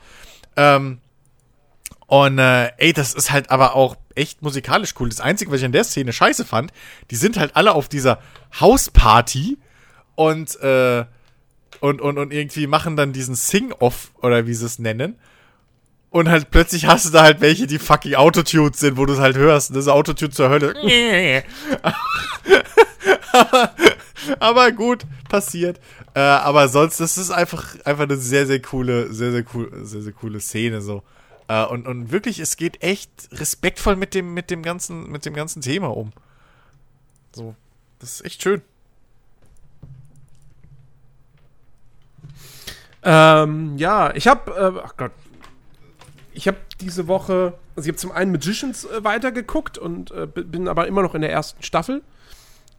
Ähm, 0.56 0.98
und 2.06 2.38
äh, 2.38 2.70
ey, 2.76 2.92
das 2.92 3.14
ist 3.14 3.32
halt 3.32 3.50
aber 3.50 3.74
auch 3.74 3.96
echt 4.14 4.42
musikalisch 4.42 4.94
cool. 5.00 5.08
Das 5.08 5.20
Einzige, 5.20 5.50
was 5.50 5.60
ich 5.60 5.64
an 5.64 5.72
der 5.72 5.84
Szene 5.84 6.12
scheiße 6.12 6.44
fand, 6.44 6.72
die 7.10 7.16
sind 7.16 7.36
halt 7.36 7.56
alle 7.56 7.74
auf 7.74 7.88
dieser 7.88 8.20
Hausparty 8.60 9.58
und, 10.14 10.58
äh, 10.60 11.04
und, 11.80 12.00
und, 12.00 12.18
und 12.18 12.32
irgendwie 12.32 12.66
machen 12.66 12.96
dann 12.96 13.12
diesen 13.12 13.34
Sing-Off 13.34 14.12
oder 14.22 14.46
wie 14.46 14.54
sie 14.54 14.66
es 14.66 14.78
nennen. 14.78 15.18
Und 16.16 16.30
halt 16.30 16.50
plötzlich 16.50 16.86
hast 16.86 17.04
du 17.04 17.10
da 17.10 17.24
halt 17.24 17.42
welche, 17.42 17.66
die 17.66 17.78
fucking 17.78 18.14
Autotunes 18.14 18.80
sind, 18.80 18.96
wo 18.96 19.04
du 19.04 19.12
es 19.12 19.18
halt 19.18 19.36
hörst. 19.36 19.68
Das 19.68 19.76
ist 19.76 19.88
Autotune 19.88 20.30
zur 20.30 20.48
Hölle. 20.48 20.72
aber, 23.32 23.74
aber, 24.40 24.72
gut, 24.72 25.04
passiert. 25.28 25.78
Äh, 26.14 26.20
aber 26.20 26.68
sonst, 26.70 27.00
das 27.00 27.18
ist 27.18 27.30
einfach, 27.30 27.76
einfach 27.84 28.04
eine 28.04 28.16
sehr, 28.16 28.46
sehr 28.46 28.62
coole, 28.62 29.12
sehr, 29.12 29.30
sehr 29.30 29.44
cool, 29.52 29.70
sehr, 29.82 30.00
sehr 30.00 30.14
coole 30.14 30.40
Szene 30.40 30.80
so. 30.80 31.02
Äh, 31.48 31.66
und, 31.66 31.86
und 31.86 32.10
wirklich, 32.10 32.38
es 32.38 32.56
geht 32.56 32.82
echt 32.82 33.10
respektvoll 33.32 33.96
mit 33.96 34.14
dem, 34.14 34.32
mit 34.32 34.50
dem 34.50 34.62
ganzen, 34.62 35.10
mit 35.10 35.26
dem 35.26 35.34
ganzen 35.34 35.60
Thema 35.60 35.94
um. 35.94 36.14
So, 37.32 37.54
das 37.98 38.12
ist 38.14 38.24
echt 38.24 38.42
schön. 38.42 38.62
Ähm, 43.02 43.76
ja, 43.76 44.14
ich 44.14 44.26
hab, 44.26 44.48
äh, 44.48 44.72
ach 44.82 44.96
Gott, 44.96 45.12
ich 46.36 46.46
habe 46.46 46.58
diese 46.80 47.08
Woche, 47.08 47.54
also 47.74 47.86
ich 47.86 47.92
habe 47.92 47.98
zum 47.98 48.12
einen 48.12 48.30
Magicians 48.30 48.84
äh, 48.84 49.02
weitergeguckt 49.02 49.78
und 49.78 50.10
äh, 50.10 50.26
bin 50.26 50.68
aber 50.68 50.86
immer 50.86 51.02
noch 51.02 51.14
in 51.14 51.22
der 51.22 51.32
ersten 51.32 51.62
Staffel. 51.62 52.02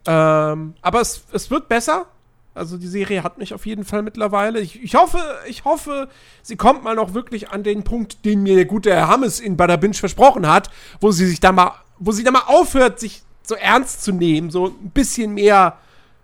Ähm, 0.05 0.75
aber 0.81 1.01
es, 1.01 1.25
es 1.33 1.49
wird 1.49 1.67
besser. 1.67 2.05
Also 2.53 2.77
die 2.77 2.87
Serie 2.87 3.23
hat 3.23 3.37
mich 3.37 3.53
auf 3.53 3.65
jeden 3.65 3.83
Fall 3.83 4.03
mittlerweile. 4.03 4.59
Ich, 4.59 4.81
ich, 4.81 4.95
hoffe, 4.95 5.19
ich 5.47 5.65
hoffe, 5.65 6.07
sie 6.41 6.55
kommt 6.55 6.83
mal 6.83 6.95
noch 6.95 7.13
wirklich 7.13 7.49
an 7.49 7.63
den 7.63 7.83
Punkt, 7.83 8.25
den 8.25 8.43
mir 8.43 8.55
der 8.55 8.65
gute 8.65 8.91
Herr 8.91 9.07
Hammes 9.07 9.39
in 9.39 9.57
Bada 9.57 9.75
Binge 9.75 9.95
versprochen 9.95 10.47
hat, 10.47 10.69
wo 11.01 11.11
sie 11.11 11.25
sich 11.25 11.39
da 11.39 11.51
mal, 11.51 11.73
wo 11.99 12.11
sie 12.11 12.23
da 12.23 12.31
mal 12.31 12.43
aufhört, 12.47 12.99
sich 12.99 13.23
so 13.43 13.55
ernst 13.55 14.03
zu 14.03 14.11
nehmen, 14.11 14.49
so 14.49 14.67
ein 14.67 14.91
bisschen 14.91 15.33
mehr 15.33 15.77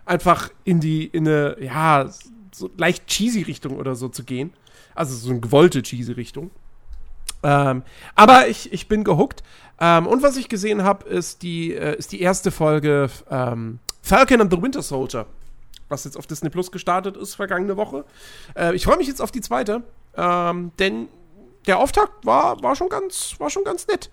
einfach 0.05 0.49
in 0.63 0.79
die, 0.79 1.05
in 1.05 1.27
eine, 1.27 1.57
ja, 1.59 2.09
so 2.51 2.69
leicht 2.77 3.07
cheesy 3.07 3.41
Richtung 3.41 3.77
oder 3.77 3.95
so 3.95 4.07
zu 4.07 4.23
gehen. 4.23 4.53
Also 4.95 5.15
so 5.15 5.31
eine 5.31 5.39
gewollte 5.39 5.81
cheesy 5.81 6.11
Richtung. 6.11 6.51
Ähm, 7.43 7.83
aber 8.15 8.47
ich, 8.47 8.71
ich 8.71 8.87
bin 8.87 9.03
gehuckt. 9.03 9.43
Ähm, 9.79 10.07
und 10.07 10.23
was 10.23 10.37
ich 10.37 10.49
gesehen 10.49 10.83
habe, 10.83 11.07
ist, 11.07 11.41
die, 11.41 11.73
äh, 11.73 11.97
ist 11.97 12.11
die 12.11 12.21
erste 12.21 12.51
Folge 12.51 13.09
ähm, 13.29 13.79
Falcon 14.01 14.41
and 14.41 14.51
the 14.51 14.61
Winter 14.61 14.81
Soldier, 14.81 15.25
was 15.89 16.03
jetzt 16.05 16.17
auf 16.17 16.27
Disney 16.27 16.49
Plus 16.49 16.71
gestartet 16.71 17.17
ist 17.17 17.35
vergangene 17.35 17.75
Woche. 17.75 18.05
Äh, 18.55 18.75
ich 18.75 18.85
freue 18.85 18.97
mich 18.97 19.07
jetzt 19.07 19.21
auf 19.21 19.31
die 19.31 19.41
zweite, 19.41 19.83
ähm, 20.15 20.71
denn 20.79 21.09
der 21.67 21.79
Auftakt 21.79 22.25
war, 22.25 22.61
war, 22.61 22.75
schon, 22.75 22.89
ganz, 22.89 23.35
war 23.39 23.49
schon 23.49 23.63
ganz 23.63 23.87
nett. 23.87 24.09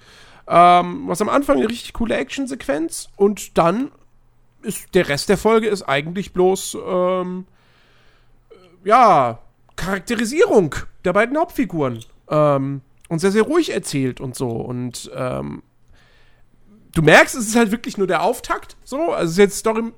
Ähm, 0.48 1.04
was 1.06 1.20
am 1.20 1.28
Anfang 1.28 1.58
eine 1.58 1.68
richtig 1.68 1.92
coole 1.92 2.16
Actionsequenz 2.16 3.08
und 3.16 3.56
dann 3.58 3.92
ist 4.62 4.94
der 4.94 5.08
Rest 5.08 5.28
der 5.28 5.38
Folge 5.38 5.68
ist 5.68 5.82
eigentlich 5.82 6.32
bloß 6.32 6.76
ähm, 6.86 7.46
ja 8.84 9.38
Charakterisierung 9.76 10.74
der 11.04 11.12
beiden 11.12 11.38
Hauptfiguren. 11.38 12.04
Ähm, 12.28 12.82
und 13.10 13.18
sehr, 13.18 13.32
sehr 13.32 13.42
ruhig 13.42 13.72
erzählt 13.72 14.20
und 14.20 14.36
so. 14.36 14.48
Und 14.48 15.10
ähm, 15.16 15.64
du 16.92 17.02
merkst, 17.02 17.34
es 17.34 17.48
ist 17.48 17.56
halt 17.56 17.72
wirklich 17.72 17.98
nur 17.98 18.06
der 18.06 18.22
Auftakt. 18.22 18.76
So, 18.84 19.12
also 19.12 19.42
jetzt 19.42 19.58
story, 19.58 19.92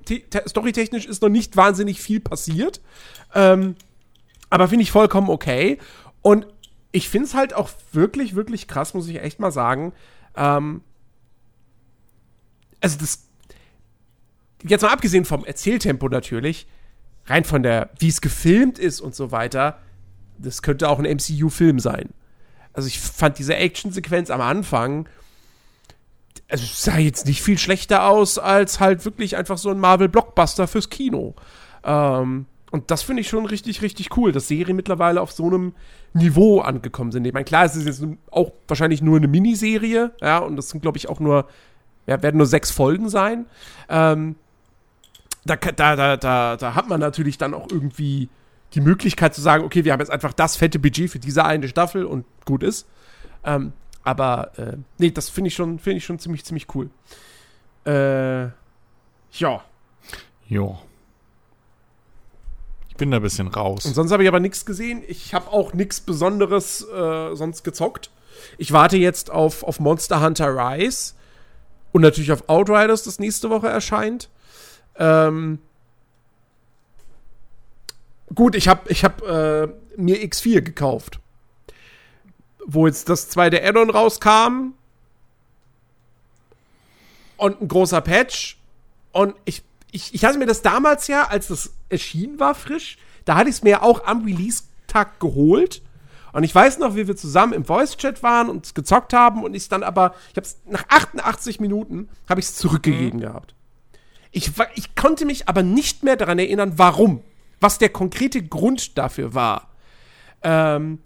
storytechnisch 0.48 1.04
ist 1.04 1.20
noch 1.20 1.28
nicht 1.28 1.54
wahnsinnig 1.54 2.00
viel 2.00 2.20
passiert. 2.20 2.80
Ähm, 3.34 3.76
aber 4.48 4.66
finde 4.66 4.84
ich 4.84 4.90
vollkommen 4.90 5.28
okay. 5.28 5.78
Und 6.22 6.46
ich 6.90 7.10
finde 7.10 7.26
es 7.26 7.34
halt 7.34 7.52
auch 7.52 7.68
wirklich, 7.92 8.34
wirklich 8.34 8.66
krass, 8.66 8.94
muss 8.94 9.06
ich 9.08 9.20
echt 9.20 9.38
mal 9.40 9.52
sagen. 9.52 9.92
Ähm, 10.34 10.80
also 12.80 12.96
das, 12.98 13.28
jetzt 14.62 14.80
mal 14.80 14.88
abgesehen 14.88 15.26
vom 15.26 15.44
Erzähltempo 15.44 16.08
natürlich, 16.08 16.66
rein 17.26 17.44
von 17.44 17.62
der, 17.62 17.90
wie 17.98 18.08
es 18.08 18.22
gefilmt 18.22 18.78
ist 18.78 19.02
und 19.02 19.14
so 19.14 19.30
weiter, 19.32 19.78
das 20.38 20.62
könnte 20.62 20.88
auch 20.88 20.98
ein 20.98 21.04
MCU-Film 21.04 21.78
sein. 21.78 22.14
Also 22.72 22.88
ich 22.88 23.00
fand 23.00 23.38
diese 23.38 23.56
Actionsequenz 23.56 24.30
am 24.30 24.40
Anfang, 24.40 25.08
also 26.48 26.64
sah 26.66 26.98
jetzt 26.98 27.26
nicht 27.26 27.42
viel 27.42 27.58
schlechter 27.58 28.06
aus 28.06 28.38
als 28.38 28.80
halt 28.80 29.04
wirklich 29.04 29.36
einfach 29.36 29.58
so 29.58 29.70
ein 29.70 29.80
Marvel-Blockbuster 29.80 30.68
fürs 30.68 30.90
Kino. 30.90 31.34
Ähm, 31.84 32.46
und 32.70 32.90
das 32.90 33.02
finde 33.02 33.20
ich 33.20 33.28
schon 33.28 33.44
richtig, 33.44 33.82
richtig 33.82 34.16
cool, 34.16 34.32
dass 34.32 34.48
Serien 34.48 34.76
mittlerweile 34.76 35.20
auf 35.20 35.32
so 35.32 35.46
einem 35.46 35.74
Niveau 36.14 36.60
angekommen 36.60 37.12
sind. 37.12 37.26
Ich 37.26 37.34
meine, 37.34 37.44
klar, 37.44 37.64
es 37.64 37.76
ist 37.76 37.86
jetzt 37.86 38.04
auch 38.30 38.52
wahrscheinlich 38.66 39.02
nur 39.02 39.18
eine 39.18 39.28
Miniserie, 39.28 40.12
ja, 40.20 40.38
und 40.38 40.56
das 40.56 40.70
sind, 40.70 40.80
glaube 40.80 40.96
ich, 40.96 41.08
auch 41.08 41.20
nur, 41.20 41.46
ja, 42.06 42.22
werden 42.22 42.38
nur 42.38 42.46
sechs 42.46 42.70
Folgen 42.70 43.10
sein. 43.10 43.46
Ähm, 43.88 44.36
da, 45.44 45.56
da, 45.56 45.96
da, 45.96 46.16
da, 46.16 46.56
da 46.56 46.74
hat 46.74 46.88
man 46.88 47.00
natürlich 47.00 47.36
dann 47.36 47.52
auch 47.52 47.68
irgendwie 47.70 48.28
die 48.74 48.80
Möglichkeit 48.80 49.34
zu 49.34 49.40
sagen, 49.40 49.64
okay, 49.64 49.84
wir 49.84 49.92
haben 49.92 50.00
jetzt 50.00 50.10
einfach 50.10 50.32
das 50.32 50.56
fette 50.56 50.78
Budget 50.78 51.10
für 51.10 51.18
diese 51.18 51.44
eine 51.44 51.68
Staffel 51.68 52.04
und 52.04 52.24
gut 52.44 52.62
ist. 52.62 52.86
Ähm, 53.44 53.72
aber 54.04 54.52
äh, 54.58 54.76
nee, 54.98 55.10
das 55.10 55.28
finde 55.28 55.48
ich 55.48 55.54
schon, 55.54 55.78
finde 55.78 55.98
ich 55.98 56.04
schon 56.04 56.18
ziemlich, 56.18 56.44
ziemlich 56.44 56.66
cool. 56.74 56.90
Äh, 57.84 58.44
ja. 59.32 59.62
Ja. 60.48 60.78
Ich 62.88 62.96
bin 62.96 63.10
da 63.10 63.16
ein 63.16 63.22
bisschen 63.22 63.48
raus. 63.48 63.84
Und 63.86 63.94
sonst 63.94 64.12
habe 64.12 64.22
ich 64.22 64.28
aber 64.28 64.40
nichts 64.40 64.66
gesehen. 64.66 65.02
Ich 65.06 65.34
habe 65.34 65.50
auch 65.50 65.72
nichts 65.72 66.00
Besonderes 66.00 66.86
äh, 66.88 67.34
sonst 67.34 67.62
gezockt. 67.64 68.10
Ich 68.58 68.72
warte 68.72 68.96
jetzt 68.96 69.30
auf, 69.30 69.62
auf 69.62 69.80
Monster 69.80 70.20
Hunter 70.20 70.48
Rise 70.56 71.14
und 71.92 72.02
natürlich 72.02 72.32
auf 72.32 72.48
Outriders, 72.48 73.04
das 73.04 73.18
nächste 73.18 73.50
Woche 73.50 73.68
erscheint. 73.68 74.28
Ähm, 74.96 75.58
gut, 78.34 78.54
ich 78.54 78.68
habe 78.68 78.90
ich 78.90 79.04
hab, 79.04 79.22
äh, 79.22 79.68
mir 79.96 80.16
X4 80.22 80.62
gekauft. 80.62 81.20
Wo 82.64 82.86
jetzt 82.86 83.08
das 83.08 83.28
zweite 83.28 83.62
Addon 83.62 83.90
rauskam. 83.90 84.74
Und 87.36 87.60
ein 87.60 87.68
großer 87.68 88.00
Patch. 88.00 88.56
Und 89.12 89.34
ich, 89.44 89.62
ich, 89.90 90.14
ich 90.14 90.24
hatte 90.24 90.38
mir 90.38 90.46
das 90.46 90.62
damals 90.62 91.08
ja, 91.08 91.28
als 91.28 91.48
das 91.48 91.72
erschienen 91.88 92.40
war, 92.40 92.54
frisch, 92.54 92.98
da 93.24 93.34
hatte 93.36 93.50
ich 93.50 93.56
es 93.56 93.62
mir 93.62 93.82
auch 93.82 94.04
am 94.06 94.24
Release-Tag 94.24 95.20
geholt. 95.20 95.82
Und 96.32 96.44
ich 96.44 96.54
weiß 96.54 96.78
noch, 96.78 96.96
wie 96.96 97.06
wir 97.06 97.16
zusammen 97.16 97.52
im 97.52 97.64
Voice-Chat 97.64 98.22
waren 98.22 98.48
und 98.48 98.74
gezockt 98.74 99.12
haben 99.12 99.44
und 99.44 99.54
ich 99.54 99.68
dann 99.68 99.82
aber, 99.82 100.14
ich 100.30 100.36
habe 100.36 100.46
es 100.46 100.56
nach 100.64 100.84
88 100.88 101.60
Minuten, 101.60 102.08
habe 102.28 102.40
ich 102.40 102.46
es 102.46 102.56
zurückgegeben 102.56 103.18
mhm. 103.18 103.22
gehabt. 103.22 103.54
Ich, 104.30 104.50
ich 104.76 104.94
konnte 104.94 105.26
mich 105.26 105.48
aber 105.48 105.62
nicht 105.62 106.04
mehr 106.04 106.16
daran 106.16 106.38
erinnern, 106.38 106.72
warum. 106.76 107.22
Was 107.62 107.78
der 107.78 107.88
konkrete 107.88 108.42
Grund 108.42 108.98
dafür 108.98 109.34
war. 109.34 109.70
Ähm, 110.42 110.98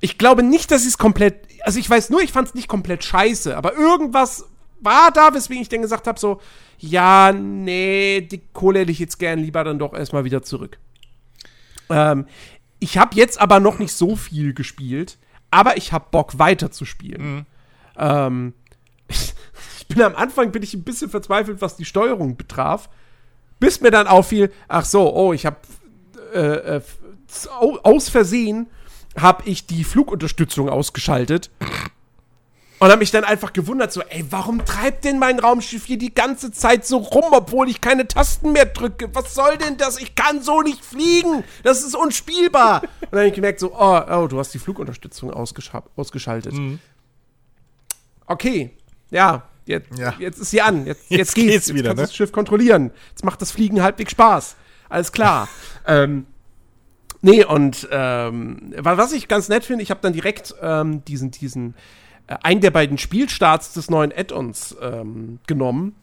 ich 0.00 0.18
glaube 0.18 0.42
nicht, 0.42 0.70
dass 0.70 0.82
ich 0.82 0.88
es 0.88 0.98
komplett. 0.98 1.48
Also 1.62 1.78
ich 1.78 1.88
weiß 1.88 2.10
nur, 2.10 2.20
ich 2.20 2.32
fand 2.32 2.48
es 2.48 2.54
nicht 2.54 2.68
komplett 2.68 3.02
scheiße, 3.02 3.56
aber 3.56 3.74
irgendwas 3.74 4.44
war 4.80 5.10
da, 5.10 5.32
weswegen 5.32 5.62
ich 5.62 5.70
dann 5.70 5.80
gesagt 5.80 6.06
habe: 6.06 6.20
so, 6.20 6.40
ja, 6.78 7.32
nee, 7.32 8.20
die 8.20 8.42
Kohle 8.52 8.80
hätte 8.80 8.92
ich 8.92 8.98
jetzt 8.98 9.18
gern 9.18 9.38
lieber 9.38 9.64
dann 9.64 9.78
doch 9.78 9.94
erstmal 9.94 10.24
wieder 10.24 10.42
zurück. 10.42 10.78
Ähm, 11.88 12.26
ich 12.80 12.98
habe 12.98 13.16
jetzt 13.16 13.40
aber 13.40 13.60
noch 13.60 13.78
nicht 13.78 13.92
so 13.92 14.16
viel 14.16 14.52
gespielt, 14.52 15.16
aber 15.50 15.78
ich 15.78 15.92
habe 15.92 16.08
Bock 16.10 16.38
weiter 16.38 16.70
zu 16.70 16.84
spielen. 16.84 17.22
Mhm. 17.22 17.46
Ähm, 17.96 18.54
ich 19.08 19.88
bin 19.88 20.02
am 20.02 20.16
Anfang 20.16 20.52
bin 20.52 20.62
ich 20.62 20.74
ein 20.74 20.84
bisschen 20.84 21.08
verzweifelt, 21.08 21.62
was 21.62 21.76
die 21.76 21.86
Steuerung 21.86 22.36
betraf, 22.36 22.90
bis 23.64 23.80
mir 23.80 23.90
dann 23.90 24.06
auffiel, 24.06 24.52
ach 24.68 24.84
so, 24.84 25.16
oh, 25.16 25.32
ich 25.32 25.46
habe 25.46 25.56
äh, 26.34 26.76
äh, 26.76 26.80
aus 27.82 28.10
Versehen 28.10 28.66
habe 29.18 29.44
ich 29.46 29.66
die 29.66 29.84
Flugunterstützung 29.84 30.68
ausgeschaltet 30.68 31.50
und 32.78 32.88
habe 32.90 32.98
mich 32.98 33.10
dann 33.10 33.24
einfach 33.24 33.54
gewundert, 33.54 33.90
so, 33.90 34.02
ey, 34.02 34.26
warum 34.28 34.66
treibt 34.66 35.06
denn 35.06 35.18
mein 35.18 35.38
Raumschiff 35.38 35.86
hier 35.86 35.96
die 35.96 36.12
ganze 36.12 36.52
Zeit 36.52 36.84
so 36.84 36.98
rum, 36.98 37.24
obwohl 37.32 37.70
ich 37.70 37.80
keine 37.80 38.06
Tasten 38.06 38.52
mehr 38.52 38.66
drücke? 38.66 39.08
Was 39.14 39.32
soll 39.32 39.56
denn 39.56 39.78
das? 39.78 39.98
Ich 39.98 40.14
kann 40.14 40.42
so 40.42 40.60
nicht 40.60 40.84
fliegen. 40.84 41.42
Das 41.62 41.82
ist 41.82 41.96
unspielbar. 41.96 42.82
und 42.82 43.12
dann 43.12 43.20
habe 43.20 43.28
ich 43.28 43.34
gemerkt, 43.34 43.60
so, 43.60 43.72
oh, 43.74 44.00
oh, 44.10 44.26
du 44.26 44.38
hast 44.38 44.52
die 44.52 44.58
Flugunterstützung 44.58 45.32
ausgeschaltet. 45.32 46.52
Mhm. 46.52 46.80
Okay, 48.26 48.76
ja, 49.10 49.48
jetzt, 49.66 49.98
ja. 49.98 50.14
jetzt 50.18 50.38
ist 50.38 50.50
sie 50.50 50.60
an. 50.60 50.86
Jetzt, 50.86 51.10
jetzt, 51.10 51.18
jetzt 51.18 51.34
geht's. 51.34 51.52
geht's 51.52 51.68
wieder. 51.74 51.76
Jetzt 51.76 51.86
kannst 51.86 51.98
ne? 51.98 52.02
das 52.06 52.16
Schiff 52.16 52.32
kontrollieren. 52.32 52.90
Jetzt 53.10 53.24
macht 53.24 53.40
das 53.42 53.50
Fliegen 53.50 53.82
halbwegs 53.82 54.12
Spaß. 54.12 54.56
Alles 54.88 55.12
klar. 55.12 55.48
ähm, 55.86 56.26
nee, 57.22 57.44
und 57.44 57.88
ähm, 57.90 58.74
was 58.78 59.12
ich 59.12 59.28
ganz 59.28 59.48
nett 59.48 59.64
finde, 59.64 59.82
ich 59.82 59.90
habe 59.90 60.00
dann 60.02 60.12
direkt 60.12 60.54
ähm, 60.60 61.04
diesen, 61.04 61.30
diesen 61.30 61.74
äh, 62.26 62.36
einen 62.42 62.60
der 62.60 62.70
beiden 62.70 62.98
Spielstarts 62.98 63.72
des 63.72 63.90
neuen 63.90 64.12
Add-ons 64.12 64.76
ähm, 64.80 65.40
genommen, 65.46 65.94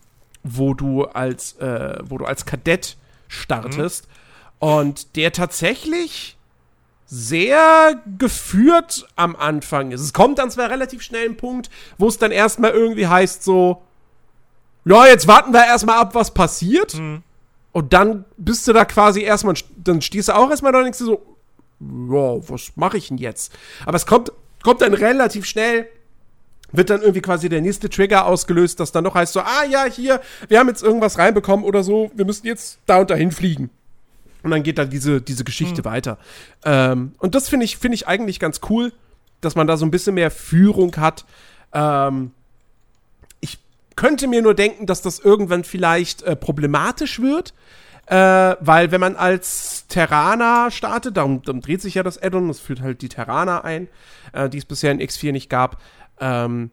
wo 0.43 0.73
du 0.73 1.05
als, 1.05 1.53
äh, 1.57 1.99
wo 2.03 2.17
du 2.17 2.25
als 2.25 2.45
Kadett 2.45 2.97
startest. 3.27 4.07
Mhm. 4.07 4.67
Und 4.67 5.15
der 5.15 5.31
tatsächlich 5.31 6.37
sehr 7.13 8.01
geführt 8.17 9.05
am 9.17 9.35
Anfang 9.35 9.91
ist. 9.91 9.99
Es 9.99 10.13
kommt 10.13 10.39
dann 10.39 10.49
zwar 10.49 10.69
relativ 10.69 11.01
schnell 11.01 11.27
ein 11.27 11.35
Punkt, 11.35 11.69
wo 11.97 12.07
es 12.07 12.17
dann 12.17 12.31
erstmal 12.31 12.71
irgendwie 12.71 13.05
heißt 13.05 13.43
so, 13.43 13.81
ja, 14.85 15.05
jetzt 15.07 15.27
warten 15.27 15.51
wir 15.51 15.65
erstmal 15.65 15.97
ab, 15.97 16.15
was 16.15 16.33
passiert. 16.33 16.93
Mhm. 16.93 17.21
Und 17.73 17.91
dann 17.91 18.23
bist 18.37 18.65
du 18.65 18.71
da 18.71 18.85
quasi 18.85 19.23
erstmal, 19.23 19.55
dann 19.75 20.01
stehst 20.01 20.29
du 20.29 20.35
auch 20.35 20.49
erstmal 20.49 20.71
da 20.71 20.77
und 20.77 20.85
denkst 20.85 20.99
du 20.99 21.05
so, 21.05 21.21
ja, 21.81 22.49
was 22.49 22.71
mache 22.75 22.97
ich 22.97 23.09
denn 23.09 23.17
jetzt? 23.17 23.51
Aber 23.85 23.97
es 23.97 24.05
kommt, 24.05 24.31
kommt 24.63 24.81
dann 24.81 24.93
relativ 24.93 25.45
schnell 25.45 25.87
wird 26.71 26.89
dann 26.89 27.01
irgendwie 27.01 27.19
quasi 27.19 27.49
der 27.49 27.59
nächste 27.59 27.89
Trigger 27.89 28.25
ausgelöst, 28.25 28.79
das 28.79 28.93
dann 28.93 29.03
noch 29.03 29.15
heißt 29.15 29.33
so, 29.33 29.41
ah 29.41 29.65
ja, 29.69 29.83
hier, 29.83 30.21
wir 30.47 30.57
haben 30.57 30.69
jetzt 30.69 30.81
irgendwas 30.81 31.17
reinbekommen 31.17 31.65
oder 31.65 31.83
so, 31.83 32.09
wir 32.15 32.23
müssen 32.23 32.47
jetzt 32.47 32.79
da 32.85 33.01
und 33.01 33.09
dahin 33.09 33.33
fliegen. 33.33 33.69
Und 34.43 34.51
dann 34.51 34.63
geht 34.63 34.77
dann 34.77 34.89
diese, 34.89 35.21
diese 35.21 35.43
Geschichte 35.43 35.81
mhm. 35.81 35.85
weiter. 35.85 36.17
Ähm, 36.65 37.13
und 37.19 37.35
das 37.35 37.49
finde 37.49 37.65
ich, 37.65 37.77
finde 37.77 37.95
ich 37.95 38.07
eigentlich 38.07 38.39
ganz 38.39 38.61
cool, 38.69 38.91
dass 39.39 39.55
man 39.55 39.67
da 39.67 39.77
so 39.77 39.85
ein 39.85 39.91
bisschen 39.91 40.15
mehr 40.15 40.31
Führung 40.31 40.95
hat. 40.97 41.25
Ähm, 41.73 42.31
ich 43.39 43.59
könnte 43.95 44.27
mir 44.27 44.41
nur 44.41 44.53
denken, 44.53 44.85
dass 44.85 45.01
das 45.01 45.19
irgendwann 45.19 45.63
vielleicht 45.63 46.23
äh, 46.23 46.35
problematisch 46.35 47.21
wird. 47.21 47.53
Äh, 48.07 48.55
weil 48.59 48.91
wenn 48.91 48.99
man 48.99 49.15
als 49.15 49.85
Terraner 49.87 50.71
startet, 50.71 51.17
darum, 51.17 51.43
darum 51.43 51.61
dreht 51.61 51.81
sich 51.81 51.93
ja 51.93 52.03
das 52.03 52.21
Addon, 52.21 52.47
das 52.47 52.59
führt 52.59 52.81
halt 52.81 53.01
die 53.03 53.09
Terraner 53.09 53.63
ein, 53.63 53.87
äh, 54.33 54.49
die 54.49 54.57
es 54.57 54.65
bisher 54.65 54.91
in 54.91 54.99
X4 54.99 55.31
nicht 55.31 55.49
gab 55.49 55.77
ähm, 56.21 56.71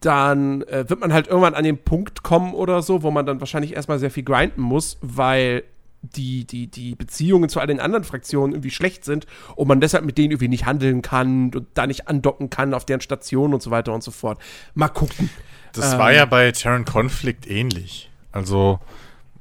dann 0.00 0.62
äh, 0.62 0.88
wird 0.88 0.98
man 0.98 1.12
halt 1.12 1.28
irgendwann 1.28 1.54
an 1.54 1.62
den 1.62 1.78
Punkt 1.78 2.22
kommen 2.22 2.54
oder 2.54 2.82
so, 2.82 3.02
wo 3.02 3.10
man 3.10 3.26
dann 3.26 3.38
wahrscheinlich 3.40 3.76
erstmal 3.76 3.98
sehr 3.98 4.10
viel 4.10 4.24
grinden 4.24 4.62
muss, 4.62 4.98
weil 5.02 5.62
die, 6.02 6.44
die, 6.44 6.66
die 6.66 6.94
Beziehungen 6.94 7.48
zu 7.48 7.60
all 7.60 7.66
den 7.66 7.80
anderen 7.80 8.04
Fraktionen 8.04 8.52
irgendwie 8.52 8.70
schlecht 8.70 9.04
sind 9.04 9.26
und 9.54 9.68
man 9.68 9.80
deshalb 9.80 10.04
mit 10.04 10.18
denen 10.18 10.32
irgendwie 10.32 10.48
nicht 10.48 10.66
handeln 10.66 11.02
kann 11.02 11.54
und 11.54 11.66
da 11.74 11.86
nicht 11.86 12.08
andocken 12.08 12.50
kann 12.50 12.74
auf 12.74 12.84
deren 12.84 13.00
Station 13.00 13.52
und 13.52 13.62
so 13.62 13.70
weiter 13.70 13.92
und 13.92 14.02
so 14.02 14.10
fort. 14.10 14.40
Mal 14.74 14.88
gucken. 14.88 15.30
Das 15.72 15.92
ähm, 15.92 15.98
war 15.98 16.12
ja 16.12 16.24
bei 16.24 16.50
Terran 16.52 16.84
Conflict 16.84 17.46
ähnlich. 17.46 18.10
Also 18.32 18.80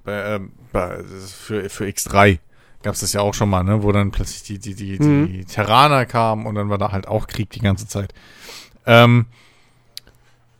bei, 0.03 0.35
äh, 0.35 0.39
bei, 0.71 1.03
für, 1.03 1.69
für 1.69 1.85
X3 1.85 2.39
gab 2.83 2.93
es 2.93 3.01
das 3.01 3.13
ja 3.13 3.21
auch 3.21 3.33
schon 3.33 3.49
mal, 3.49 3.63
ne? 3.63 3.83
wo 3.83 3.91
dann 3.91 4.11
plötzlich 4.11 4.43
die, 4.43 4.59
die, 4.59 4.75
die, 4.75 5.03
mhm. 5.03 5.27
die 5.27 5.45
Terraner 5.45 6.05
kamen 6.05 6.45
und 6.45 6.55
dann 6.55 6.69
war 6.69 6.77
da 6.77 6.91
halt 6.91 7.07
auch 7.07 7.27
Krieg 7.27 7.49
die 7.49 7.59
ganze 7.59 7.87
Zeit. 7.87 8.13
Ähm, 8.85 9.25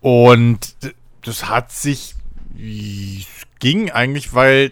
und 0.02 0.76
das 1.24 1.50
hat 1.50 1.72
sich 1.72 2.16
ging 3.60 3.92
eigentlich, 3.92 4.34
weil 4.34 4.72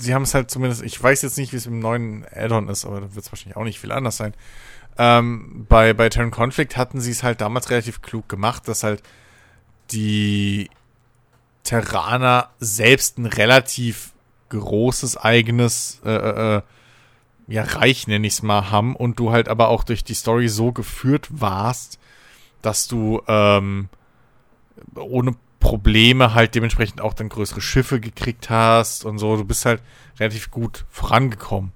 sie 0.00 0.14
haben 0.14 0.22
es 0.22 0.34
halt 0.34 0.50
zumindest, 0.50 0.82
ich 0.82 1.02
weiß 1.02 1.22
jetzt 1.22 1.38
nicht, 1.38 1.52
wie 1.52 1.56
es 1.56 1.66
im 1.66 1.78
neuen 1.78 2.24
Add-on 2.32 2.68
ist, 2.68 2.84
aber 2.84 3.00
da 3.00 3.14
wird 3.14 3.24
es 3.24 3.32
wahrscheinlich 3.32 3.56
auch 3.56 3.64
nicht 3.64 3.80
viel 3.80 3.92
anders 3.92 4.16
sein. 4.16 4.34
Ähm, 4.96 5.66
bei, 5.68 5.92
bei 5.92 6.08
Terran 6.08 6.30
Conflict 6.30 6.76
hatten 6.76 7.00
sie 7.00 7.10
es 7.10 7.22
halt 7.22 7.40
damals 7.40 7.70
relativ 7.70 8.02
klug 8.02 8.28
gemacht, 8.28 8.66
dass 8.66 8.82
halt 8.82 9.02
die 9.90 10.70
Terraner 11.62 12.50
selbst 12.58 13.18
ein 13.18 13.26
relativ 13.26 14.12
großes 14.48 15.16
eigenes 15.16 16.00
äh, 16.04 16.10
äh, 16.10 16.56
äh 16.56 16.62
ja, 17.50 17.62
Reich, 17.62 18.06
nenne 18.06 18.26
ich 18.26 18.34
es 18.34 18.42
mal, 18.42 18.70
haben 18.70 18.94
und 18.94 19.18
du 19.18 19.30
halt 19.32 19.48
aber 19.48 19.68
auch 19.68 19.82
durch 19.82 20.04
die 20.04 20.14
Story 20.14 20.48
so 20.48 20.70
geführt 20.70 21.28
warst, 21.30 21.98
dass 22.60 22.88
du 22.88 23.22
ähm, 23.26 23.88
ohne 24.94 25.34
Probleme 25.60 26.34
halt 26.34 26.54
dementsprechend 26.54 27.00
auch 27.00 27.14
dann 27.14 27.28
größere 27.28 27.60
Schiffe 27.60 28.00
gekriegt 28.00 28.50
hast 28.50 29.04
und 29.04 29.18
so. 29.18 29.36
Du 29.36 29.44
bist 29.44 29.64
halt 29.64 29.82
relativ 30.18 30.50
gut 30.50 30.84
vorangekommen. 30.90 31.72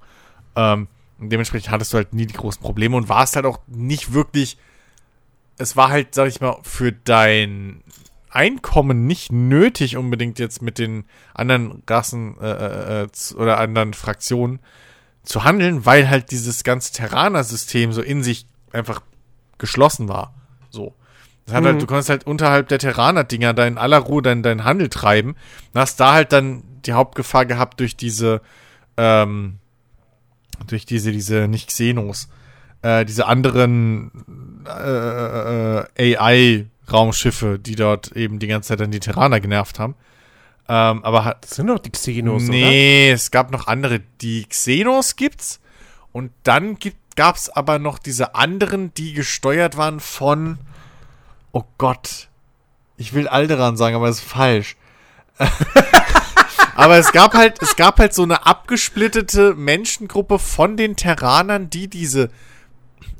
Ähm, 0.56 0.88
und 1.18 1.30
dementsprechend 1.30 1.70
hattest 1.70 1.92
du 1.92 1.96
halt 1.98 2.12
nie 2.12 2.26
die 2.26 2.34
großen 2.34 2.62
Probleme 2.62 2.96
und 2.96 3.08
warst 3.08 3.36
halt 3.36 3.46
auch 3.46 3.60
nicht 3.66 4.12
wirklich. 4.12 4.58
Es 5.58 5.76
war 5.76 5.90
halt, 5.90 6.14
sag 6.14 6.28
ich 6.28 6.40
mal, 6.40 6.58
für 6.62 6.92
dein 6.92 7.82
Einkommen 8.30 9.06
nicht 9.06 9.30
nötig, 9.30 9.96
unbedingt 9.96 10.38
jetzt 10.38 10.62
mit 10.62 10.78
den 10.78 11.04
anderen 11.34 11.82
Rassen 11.88 12.38
äh, 12.40 12.50
äh, 12.50 13.02
äh 13.04 13.34
oder 13.36 13.58
anderen 13.58 13.92
Fraktionen 13.92 14.60
zu 15.22 15.44
handeln, 15.44 15.84
weil 15.84 16.08
halt 16.08 16.30
dieses 16.30 16.64
ganze 16.64 16.92
Terraner-System 16.92 17.92
so 17.92 18.00
in 18.00 18.22
sich 18.22 18.46
einfach 18.72 19.02
geschlossen 19.58 20.08
war. 20.08 20.34
So. 20.70 20.94
Hat 21.46 21.54
halt, 21.54 21.62
mhm. 21.62 21.66
halt, 21.66 21.82
du 21.82 21.86
konntest 21.86 22.08
halt 22.08 22.26
unterhalb 22.26 22.68
der 22.68 22.78
Terraner-Dinger 22.78 23.54
da 23.54 23.66
in 23.66 23.78
aller 23.78 23.98
Ruhe 23.98 24.22
deinen 24.22 24.42
dein 24.42 24.64
Handel 24.64 24.88
treiben. 24.88 25.30
Und 25.72 25.80
hast 25.80 25.98
da 25.98 26.12
halt 26.12 26.32
dann 26.32 26.62
die 26.86 26.92
Hauptgefahr 26.92 27.46
gehabt 27.46 27.80
durch 27.80 27.96
diese, 27.96 28.40
ähm, 28.96 29.58
durch 30.66 30.86
diese, 30.86 31.12
diese, 31.12 31.48
nicht 31.48 31.68
Xenos, 31.68 32.28
äh, 32.82 33.04
diese 33.04 33.26
anderen 33.26 34.10
äh, 34.66 35.78
äh, 35.80 36.16
AI-Raumschiffe, 36.16 37.58
die 37.58 37.74
dort 37.74 38.12
eben 38.12 38.38
die 38.38 38.46
ganze 38.46 38.68
Zeit 38.68 38.80
dann 38.80 38.90
die 38.90 39.00
Terraner 39.00 39.40
genervt 39.40 39.78
haben. 39.78 39.94
Ähm, 40.68 41.04
aber 41.04 41.36
das 41.40 41.56
sind 41.56 41.66
doch 41.66 41.80
die 41.80 41.90
Xenos, 41.90 42.44
nee, 42.44 43.06
oder? 43.06 43.14
es 43.14 43.30
gab 43.32 43.50
noch 43.50 43.66
andere. 43.66 44.00
Die 44.20 44.44
Xenos 44.44 45.16
gibt's. 45.16 45.60
Und 46.12 46.30
dann 46.44 46.78
gibt 46.78 47.16
gab 47.16 47.36
es 47.36 47.50
aber 47.50 47.78
noch 47.78 47.98
diese 47.98 48.34
anderen, 48.34 48.94
die 48.94 49.12
gesteuert 49.12 49.76
waren 49.76 50.00
von. 50.00 50.58
Oh 51.52 51.64
Gott. 51.78 52.28
Ich 52.96 53.12
will 53.14 53.28
Alderan 53.28 53.76
sagen, 53.76 53.96
aber 53.96 54.06
das 54.06 54.18
ist 54.18 54.24
falsch. 54.28 54.76
aber 56.76 56.96
es 56.98 57.12
gab 57.12 57.34
halt, 57.34 57.60
es 57.62 57.76
gab 57.76 57.98
halt 57.98 58.14
so 58.14 58.22
eine 58.22 58.46
abgesplittete 58.46 59.54
Menschengruppe 59.54 60.38
von 60.38 60.76
den 60.76 60.96
Terranern, 60.96 61.70
die 61.70 61.88
diese 61.88 62.30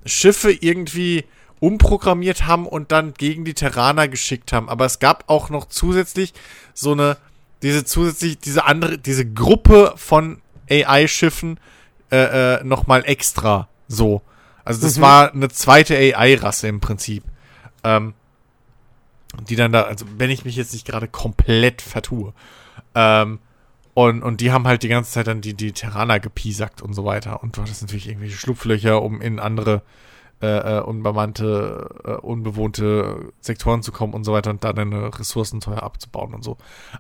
Schiffe 0.05 0.53
irgendwie 0.53 1.25
umprogrammiert 1.61 2.47
haben 2.47 2.67
und 2.67 2.91
dann 2.91 3.15
gegen 3.15 3.45
die 3.45 3.55
Terraner 3.55 4.09
geschickt 4.09 4.53
haben. 4.53 4.69
Aber 4.69 4.85
es 4.85 4.99
gab 4.99 5.25
auch 5.29 5.49
noch 5.49 5.67
zusätzlich 5.67 6.33
so 6.75 6.93
eine, 6.93 7.17
diese 7.63 7.85
zusätzlich, 7.85 8.39
diese 8.39 8.65
andere, 8.65 8.99
diese 8.99 9.25
Gruppe 9.31 9.93
von 9.97 10.41
AI-Schiffen, 10.71 11.61
äh, 12.11 12.57
äh, 12.57 12.65
nochmal 12.65 13.05
extra 13.07 13.69
so. 13.89 14.23
Also 14.65 14.81
das 14.83 14.97
Mhm. 14.99 15.03
war 15.03 15.33
eine 15.33 15.49
zweite 15.51 15.97
AI-Rasse 15.97 16.69
im 16.69 16.81
Prinzip. 16.81 17.25
Ähm, 17.85 18.15
die 19.49 19.57
dann 19.57 19.73
da, 19.73 19.83
also 19.83 20.05
wenn 20.19 20.31
ich 20.31 20.45
mich 20.45 20.57
jetzt 20.57 20.73
nicht 20.73 20.87
gerade 20.87 21.09
komplett 21.09 21.83
vertue. 21.83 22.33
Ähm, 22.95 23.39
und, 23.95 24.23
und 24.23 24.41
die 24.41 24.53
haben 24.53 24.67
halt 24.67 24.83
die 24.83 24.89
ganze 24.89 25.13
Zeit 25.13 25.27
dann 25.27 25.43
die, 25.43 25.55
die 25.55 25.73
Terraner 25.73 26.19
gepiesackt 26.19 26.81
und 26.81 26.95
so 26.95 27.05
weiter. 27.05 27.43
Und 27.43 27.57
du 27.57 27.63
hattest 27.63 27.83
natürlich 27.83 28.09
irgendwelche 28.09 28.37
Schlupflöcher, 28.37 29.03
um 29.03 29.21
in 29.21 29.39
andere 29.39 29.83
äh, 30.43 30.79
äh, 30.79 30.81
unbemannte, 30.81 31.89
äh, 32.05 32.11
unbewohnte 32.15 33.33
Sektoren 33.41 33.83
zu 33.83 33.93
kommen 33.93 34.13
und 34.13 34.25
so 34.25 34.33
weiter 34.33 34.51
und 34.51 34.65
da 34.65 34.73
deine 34.73 35.17
Ressourcen 35.17 35.61
teuer 35.61 35.83
abzubauen 35.83 36.35
und 36.35 36.43
so. 36.43 36.57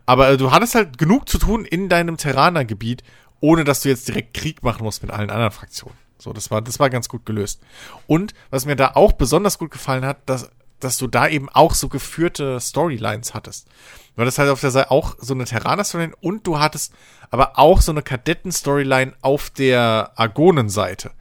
Aber 0.06 0.30
äh, 0.30 0.36
du 0.36 0.52
hattest 0.52 0.74
halt 0.74 0.96
genug 0.96 1.28
zu 1.28 1.38
tun 1.38 1.64
in 1.64 1.88
deinem 1.88 2.18
Terraner-Gebiet, 2.18 3.02
ohne 3.40 3.64
dass 3.64 3.80
du 3.80 3.88
jetzt 3.88 4.06
direkt 4.06 4.34
Krieg 4.34 4.62
machen 4.62 4.84
musst 4.84 5.02
mit 5.02 5.10
allen 5.10 5.30
anderen 5.30 5.50
Fraktionen. 5.50 5.98
So, 6.18 6.32
das 6.32 6.52
war, 6.52 6.62
das 6.62 6.78
war 6.78 6.88
ganz 6.88 7.08
gut 7.08 7.26
gelöst. 7.26 7.60
Und 8.06 8.32
was 8.50 8.64
mir 8.64 8.76
da 8.76 8.92
auch 8.94 9.10
besonders 9.10 9.58
gut 9.58 9.72
gefallen 9.72 10.04
hat, 10.04 10.18
dass, 10.26 10.48
dass 10.84 10.98
du 10.98 11.06
da 11.06 11.28
eben 11.28 11.48
auch 11.48 11.74
so 11.74 11.88
geführte 11.88 12.60
Storylines 12.60 13.34
hattest. 13.34 13.68
Du 14.14 14.22
hattest 14.22 14.38
halt 14.38 14.50
auf 14.50 14.60
der 14.60 14.70
Seite 14.70 14.90
auch 14.90 15.16
so 15.18 15.34
eine 15.34 15.44
Terraner-Storyline 15.44 16.14
und 16.20 16.46
du 16.46 16.58
hattest 16.58 16.92
aber 17.30 17.58
auch 17.58 17.80
so 17.80 17.92
eine 17.92 18.02
Kadetten-Storyline 18.02 19.14
auf 19.22 19.50
der 19.50 20.12
Argonen-Seite. 20.16 21.12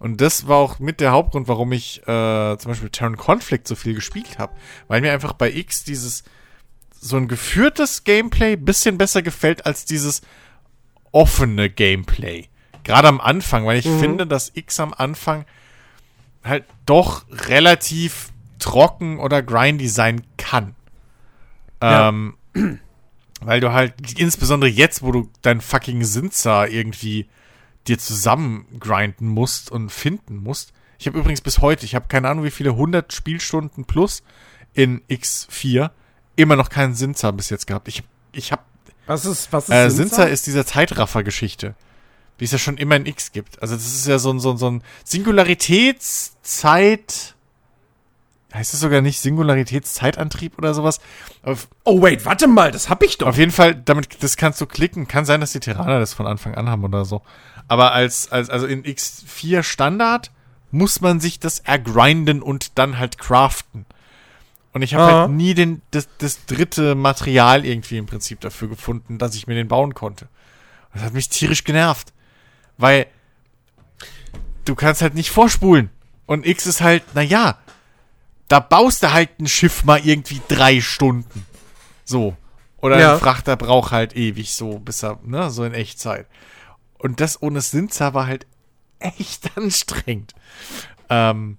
Und 0.00 0.20
das 0.20 0.48
war 0.48 0.56
auch 0.56 0.78
mit 0.78 1.00
der 1.00 1.12
Hauptgrund, 1.12 1.48
warum 1.48 1.72
ich 1.72 2.00
äh, 2.02 2.56
zum 2.58 2.70
Beispiel 2.70 2.90
Terran 2.90 3.16
Conflict 3.16 3.68
so 3.68 3.74
viel 3.74 3.94
gespielt 3.94 4.38
habe. 4.38 4.54
Weil 4.88 5.00
mir 5.00 5.12
einfach 5.12 5.32
bei 5.32 5.52
X 5.52 5.84
dieses 5.84 6.24
so 6.90 7.16
ein 7.16 7.28
geführtes 7.28 8.04
Gameplay 8.04 8.56
bisschen 8.56 8.98
besser 8.98 9.22
gefällt 9.22 9.66
als 9.66 9.84
dieses 9.84 10.22
offene 11.12 11.68
Gameplay. 11.70 12.48
Gerade 12.82 13.08
am 13.08 13.20
Anfang, 13.20 13.66
weil 13.66 13.78
ich 13.78 13.86
finde, 13.86 14.26
dass 14.26 14.52
X 14.54 14.80
am 14.80 14.92
Anfang 14.92 15.44
halt 16.42 16.64
doch 16.86 17.24
relativ 17.30 18.33
trocken 18.64 19.18
oder 19.18 19.42
grindy 19.42 19.88
sein 19.88 20.22
kann. 20.38 20.74
Ja. 21.82 22.08
Ähm, 22.08 22.36
weil 23.42 23.60
du 23.60 23.72
halt, 23.72 24.18
insbesondere 24.18 24.70
jetzt, 24.70 25.02
wo 25.02 25.12
du 25.12 25.28
dein 25.42 25.60
fucking 25.60 26.02
Sinza 26.02 26.66
irgendwie 26.66 27.28
dir 27.86 27.98
zusammen 27.98 28.64
grinden 28.80 29.28
musst 29.28 29.70
und 29.70 29.90
finden 29.90 30.38
musst. 30.38 30.72
Ich 30.98 31.06
habe 31.06 31.18
übrigens 31.18 31.42
bis 31.42 31.58
heute, 31.58 31.84
ich 31.84 31.94
habe 31.94 32.08
keine 32.08 32.30
Ahnung 32.30 32.44
wie 32.44 32.50
viele 32.50 32.70
100 32.70 33.12
Spielstunden 33.12 33.84
plus 33.84 34.22
in 34.72 35.02
X4 35.10 35.90
immer 36.36 36.56
noch 36.56 36.70
keinen 36.70 36.94
Sinza 36.94 37.30
bis 37.32 37.50
jetzt 37.50 37.66
gehabt. 37.66 37.86
Ich, 37.88 38.02
ich 38.32 38.50
habe 38.50 38.62
Was 39.04 39.26
ist, 39.26 39.52
was 39.52 39.68
ist 39.68 39.74
äh? 39.74 39.90
Sinza 39.90 40.24
ist 40.24 40.46
diese 40.46 40.64
Zeitraffer-Geschichte, 40.64 41.74
die 42.40 42.46
es 42.46 42.52
ja 42.52 42.58
schon 42.58 42.78
immer 42.78 42.96
in 42.96 43.04
X 43.04 43.32
gibt. 43.32 43.60
Also 43.60 43.74
das 43.74 43.84
ist 43.84 44.06
ja 44.06 44.18
so 44.18 44.32
ein, 44.32 44.40
so 44.40 44.52
ein, 44.52 44.56
so 44.56 44.70
ein 44.70 44.82
Singularitätszeit. 45.04 47.33
Heißt 48.54 48.72
es 48.72 48.78
sogar 48.80 49.00
nicht 49.00 49.20
Singularitätszeitantrieb 49.20 50.56
oder 50.58 50.74
sowas? 50.74 51.00
Auf, 51.42 51.68
Oh, 51.82 52.00
wait, 52.00 52.24
warte 52.24 52.46
mal, 52.46 52.70
das 52.70 52.88
hab 52.88 53.02
ich 53.02 53.18
doch. 53.18 53.26
auf 53.26 53.36
jeden 53.36 53.50
Fall, 53.50 53.74
damit, 53.74 54.22
das 54.22 54.36
kannst 54.36 54.60
du 54.60 54.66
klicken. 54.66 55.08
Kann 55.08 55.24
sein, 55.24 55.40
dass 55.40 55.52
die 55.52 55.60
Terraner 55.60 55.98
das 55.98 56.14
von 56.14 56.26
Anfang 56.26 56.54
an 56.54 56.68
haben 56.68 56.84
oder 56.84 57.04
so. 57.04 57.22
Aber 57.66 57.92
als, 57.92 58.30
als, 58.30 58.50
also 58.50 58.66
in 58.66 58.84
X4 58.84 59.62
Standard 59.64 60.30
muss 60.70 61.00
man 61.00 61.18
sich 61.18 61.40
das 61.40 61.58
ergrinden 61.60 62.42
und 62.42 62.78
dann 62.78 62.98
halt 62.98 63.18
craften. 63.18 63.86
Und 64.72 64.82
ich 64.82 64.94
habe 64.94 65.12
halt 65.12 65.30
nie 65.30 65.54
den, 65.54 65.82
das, 65.92 66.08
das 66.18 66.46
dritte 66.46 66.94
Material 66.94 67.64
irgendwie 67.64 67.96
im 67.96 68.06
Prinzip 68.06 68.40
dafür 68.40 68.68
gefunden, 68.68 69.18
dass 69.18 69.34
ich 69.34 69.46
mir 69.46 69.54
den 69.54 69.68
bauen 69.68 69.94
konnte. 69.94 70.28
Das 70.92 71.02
hat 71.02 71.12
mich 71.12 71.28
tierisch 71.28 71.64
genervt. 71.64 72.12
Weil 72.76 73.06
du 74.64 74.74
kannst 74.74 75.02
halt 75.02 75.14
nicht 75.14 75.30
vorspulen. 75.30 75.90
Und 76.26 76.46
X 76.46 76.66
ist 76.66 76.80
halt, 76.80 77.02
na 77.14 77.22
ja, 77.22 77.58
da 78.48 78.60
baust 78.60 79.02
du 79.02 79.12
halt 79.12 79.38
ein 79.40 79.46
Schiff 79.48 79.84
mal 79.84 80.00
irgendwie 80.04 80.40
drei 80.48 80.80
Stunden. 80.80 81.46
So. 82.04 82.36
Oder 82.78 82.98
Ja. 83.00 83.14
ein 83.14 83.20
Frachter 83.20 83.56
braucht 83.56 83.92
halt 83.92 84.14
ewig 84.14 84.54
so, 84.54 84.78
bis 84.78 85.02
er, 85.02 85.18
ne, 85.22 85.50
so 85.50 85.64
in 85.64 85.72
Echtzeit. 85.72 86.26
Und 86.98 87.20
das 87.20 87.40
ohne 87.42 87.60
Sinza 87.62 88.12
war 88.14 88.26
halt 88.26 88.46
echt 88.98 89.50
anstrengend. 89.56 90.34
Ähm, 91.08 91.56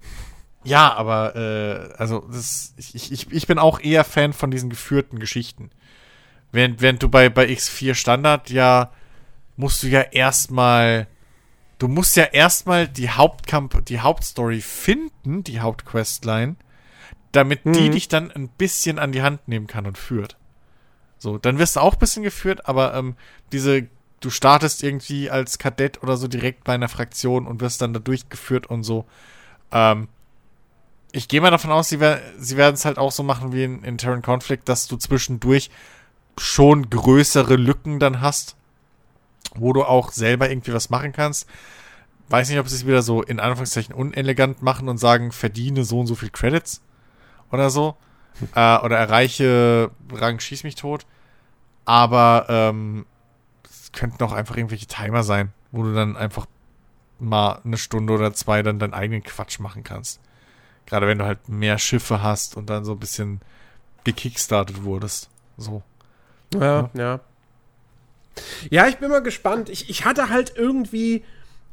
ja, 0.64 0.94
aber, 0.94 1.36
äh, 1.36 1.94
also, 1.98 2.28
das, 2.32 2.74
ich, 2.78 3.12
ich, 3.12 3.32
ich 3.32 3.48
bin 3.48 3.60
auch 3.60 3.80
eher 3.80 4.04
Fan 4.04 4.34
von 4.34 4.50
diesen 4.52 4.70
geführten 4.70 5.20
Geschichten. 5.20 5.70
Während, 6.52 6.82
während 6.82 7.04
du 7.04 7.10
bei, 7.10 7.30
bei 7.30 7.46
X4 7.48 7.94
Standard 7.96 8.50
ja, 8.50 8.92
musst 9.58 9.84
du 9.84 9.88
ja 9.88 10.02
erstmal, 10.02 11.08
du 11.80 11.88
musst 11.88 12.16
ja 12.16 12.24
erstmal 12.26 12.88
die 12.88 13.10
Hauptkamp, 13.10 13.86
die 13.86 14.00
Hauptstory 14.00 14.62
finden, 14.62 15.44
die 15.44 15.60
Hauptquestline, 15.60 16.56
damit 17.36 17.66
die 17.66 17.90
Mhm. 17.90 17.92
dich 17.92 18.08
dann 18.08 18.32
ein 18.32 18.48
bisschen 18.48 19.00
an 19.00 19.12
die 19.12 19.22
Hand 19.22 19.48
nehmen 19.48 19.68
kann 19.68 19.86
und 19.86 19.98
führt. 19.98 20.38
So, 21.18 21.38
dann 21.38 21.58
wirst 21.60 21.76
du 21.76 21.80
auch 21.80 21.94
ein 21.94 22.00
bisschen 22.00 22.24
geführt, 22.24 22.68
aber 22.68 22.94
ähm, 22.94 23.16
diese, 23.52 23.88
du 24.20 24.30
startest 24.30 24.84
irgendwie 24.84 25.30
als 25.30 25.58
Kadett 25.58 26.04
oder 26.04 26.18
so 26.18 26.28
direkt 26.28 26.64
bei 26.64 26.74
einer 26.74 26.90
Fraktion 26.90 27.48
und 27.48 27.62
wirst 27.62 27.82
dann 27.82 27.94
da 27.94 28.00
durchgeführt 28.00 28.68
und 28.68 28.84
so. 28.84 29.06
Ähm, 29.72 30.08
ich 31.12 31.28
gehe 31.28 31.40
mal 31.42 31.52
davon 31.52 31.72
aus, 31.72 31.88
sie, 31.90 32.00
wer 32.00 32.22
sie 32.38 32.58
werden 32.58 32.76
es 32.76 32.86
halt 32.86 32.98
auch 32.98 33.12
so 33.12 33.24
machen 33.24 33.54
wie 33.54 33.64
in, 33.64 33.84
in 33.84 33.98
Terran 33.98 34.22
Conflict, 34.22 34.68
dass 34.68 34.88
du 34.88 34.98
zwischendurch 34.98 35.70
schon 36.38 36.90
größere 36.90 37.56
Lücken 37.56 38.00
dann 38.00 38.20
hast, 38.20 38.56
wo 39.56 39.72
du 39.72 39.84
auch 39.86 40.12
selber 40.12 40.50
irgendwie 40.50 40.74
was 40.74 40.90
machen 40.90 41.14
kannst. 41.14 41.48
Weiß 42.28 42.50
nicht, 42.50 42.60
ob 42.60 42.68
sie 42.68 42.76
es 42.76 42.86
wieder 42.86 43.02
so 43.02 43.22
in 43.22 43.40
Anführungszeichen 43.40 43.96
unelegant 43.96 44.62
machen 44.62 44.90
und 44.90 44.98
sagen, 44.98 45.32
verdiene 45.32 45.86
so 45.86 46.00
und 46.02 46.08
so 46.08 46.16
viel 46.16 46.30
Credits 46.32 46.82
oder 47.52 47.70
so. 47.70 47.96
äh, 48.56 48.78
oder 48.80 48.98
erreiche 48.98 49.92
Rang 50.12 50.40
Schieß 50.40 50.64
mich 50.64 50.76
tot. 50.76 51.06
Aber 51.86 52.46
ähm, 52.50 53.06
es 53.64 53.92
könnten 53.92 54.24
auch 54.24 54.34
einfach 54.34 54.58
irgendwelche 54.58 54.88
Timer 54.88 55.24
sein, 55.24 55.54
wo 55.72 55.84
du 55.84 55.94
dann 55.94 56.18
einfach 56.18 56.48
mal 57.20 57.62
eine 57.64 57.78
Stunde 57.78 58.14
oder 58.14 58.34
zwei 58.34 58.64
dann 58.64 58.80
deinen 58.80 58.94
eigenen 58.94 59.24
Quatsch 59.24 59.60
machen 59.60 59.84
kannst. 59.84 60.20
Gerade 60.86 61.08
wenn 61.08 61.18
du 61.18 61.26
halt 61.26 61.48
mehr 61.50 61.78
Schiffe 61.78 62.22
hast 62.22 62.58
und 62.58 62.70
dann 62.70 62.86
so 62.86 62.94
ein 62.94 63.00
bisschen 63.00 63.42
gekickstartet 64.04 64.84
wurdest. 64.84 65.30
So. 65.58 65.82
Ja, 66.54 66.90
ja. 66.94 67.20
Ja, 68.70 68.88
ich 68.88 68.98
bin 68.98 69.10
mal 69.10 69.24
gespannt. 69.24 69.70
Ich, 69.70 69.90
ich 69.90 70.06
hatte 70.06 70.30
halt 70.30 70.54
irgendwie, 70.56 71.24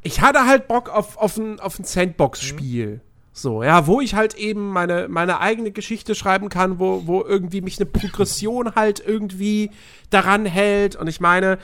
ich 0.01 0.21
hatte 0.21 0.45
halt 0.45 0.67
Bock 0.67 0.89
auf, 0.89 1.17
auf 1.17 1.37
ein, 1.37 1.59
auf 1.59 1.77
ein 1.77 1.83
Sandbox-Spiel. 1.83 3.01
So, 3.35 3.63
ja, 3.63 3.87
wo 3.87 3.99
ich 3.99 4.13
halt 4.13 4.35
eben 4.35 4.69
meine, 4.69 5.07
meine 5.09 5.39
eigene 5.39 5.71
Geschichte 5.71 6.13
schreiben 6.13 6.49
kann, 6.49 6.77
wo, 6.79 7.07
wo 7.07 7.23
irgendwie 7.23 7.61
mich 7.61 7.79
eine 7.79 7.87
Progression 7.87 8.75
halt 8.75 9.03
irgendwie 9.05 9.71
daran 10.11 10.45
hält. 10.45 10.95
Und 10.95 11.07
ich 11.07 11.19
meine, 11.19 11.57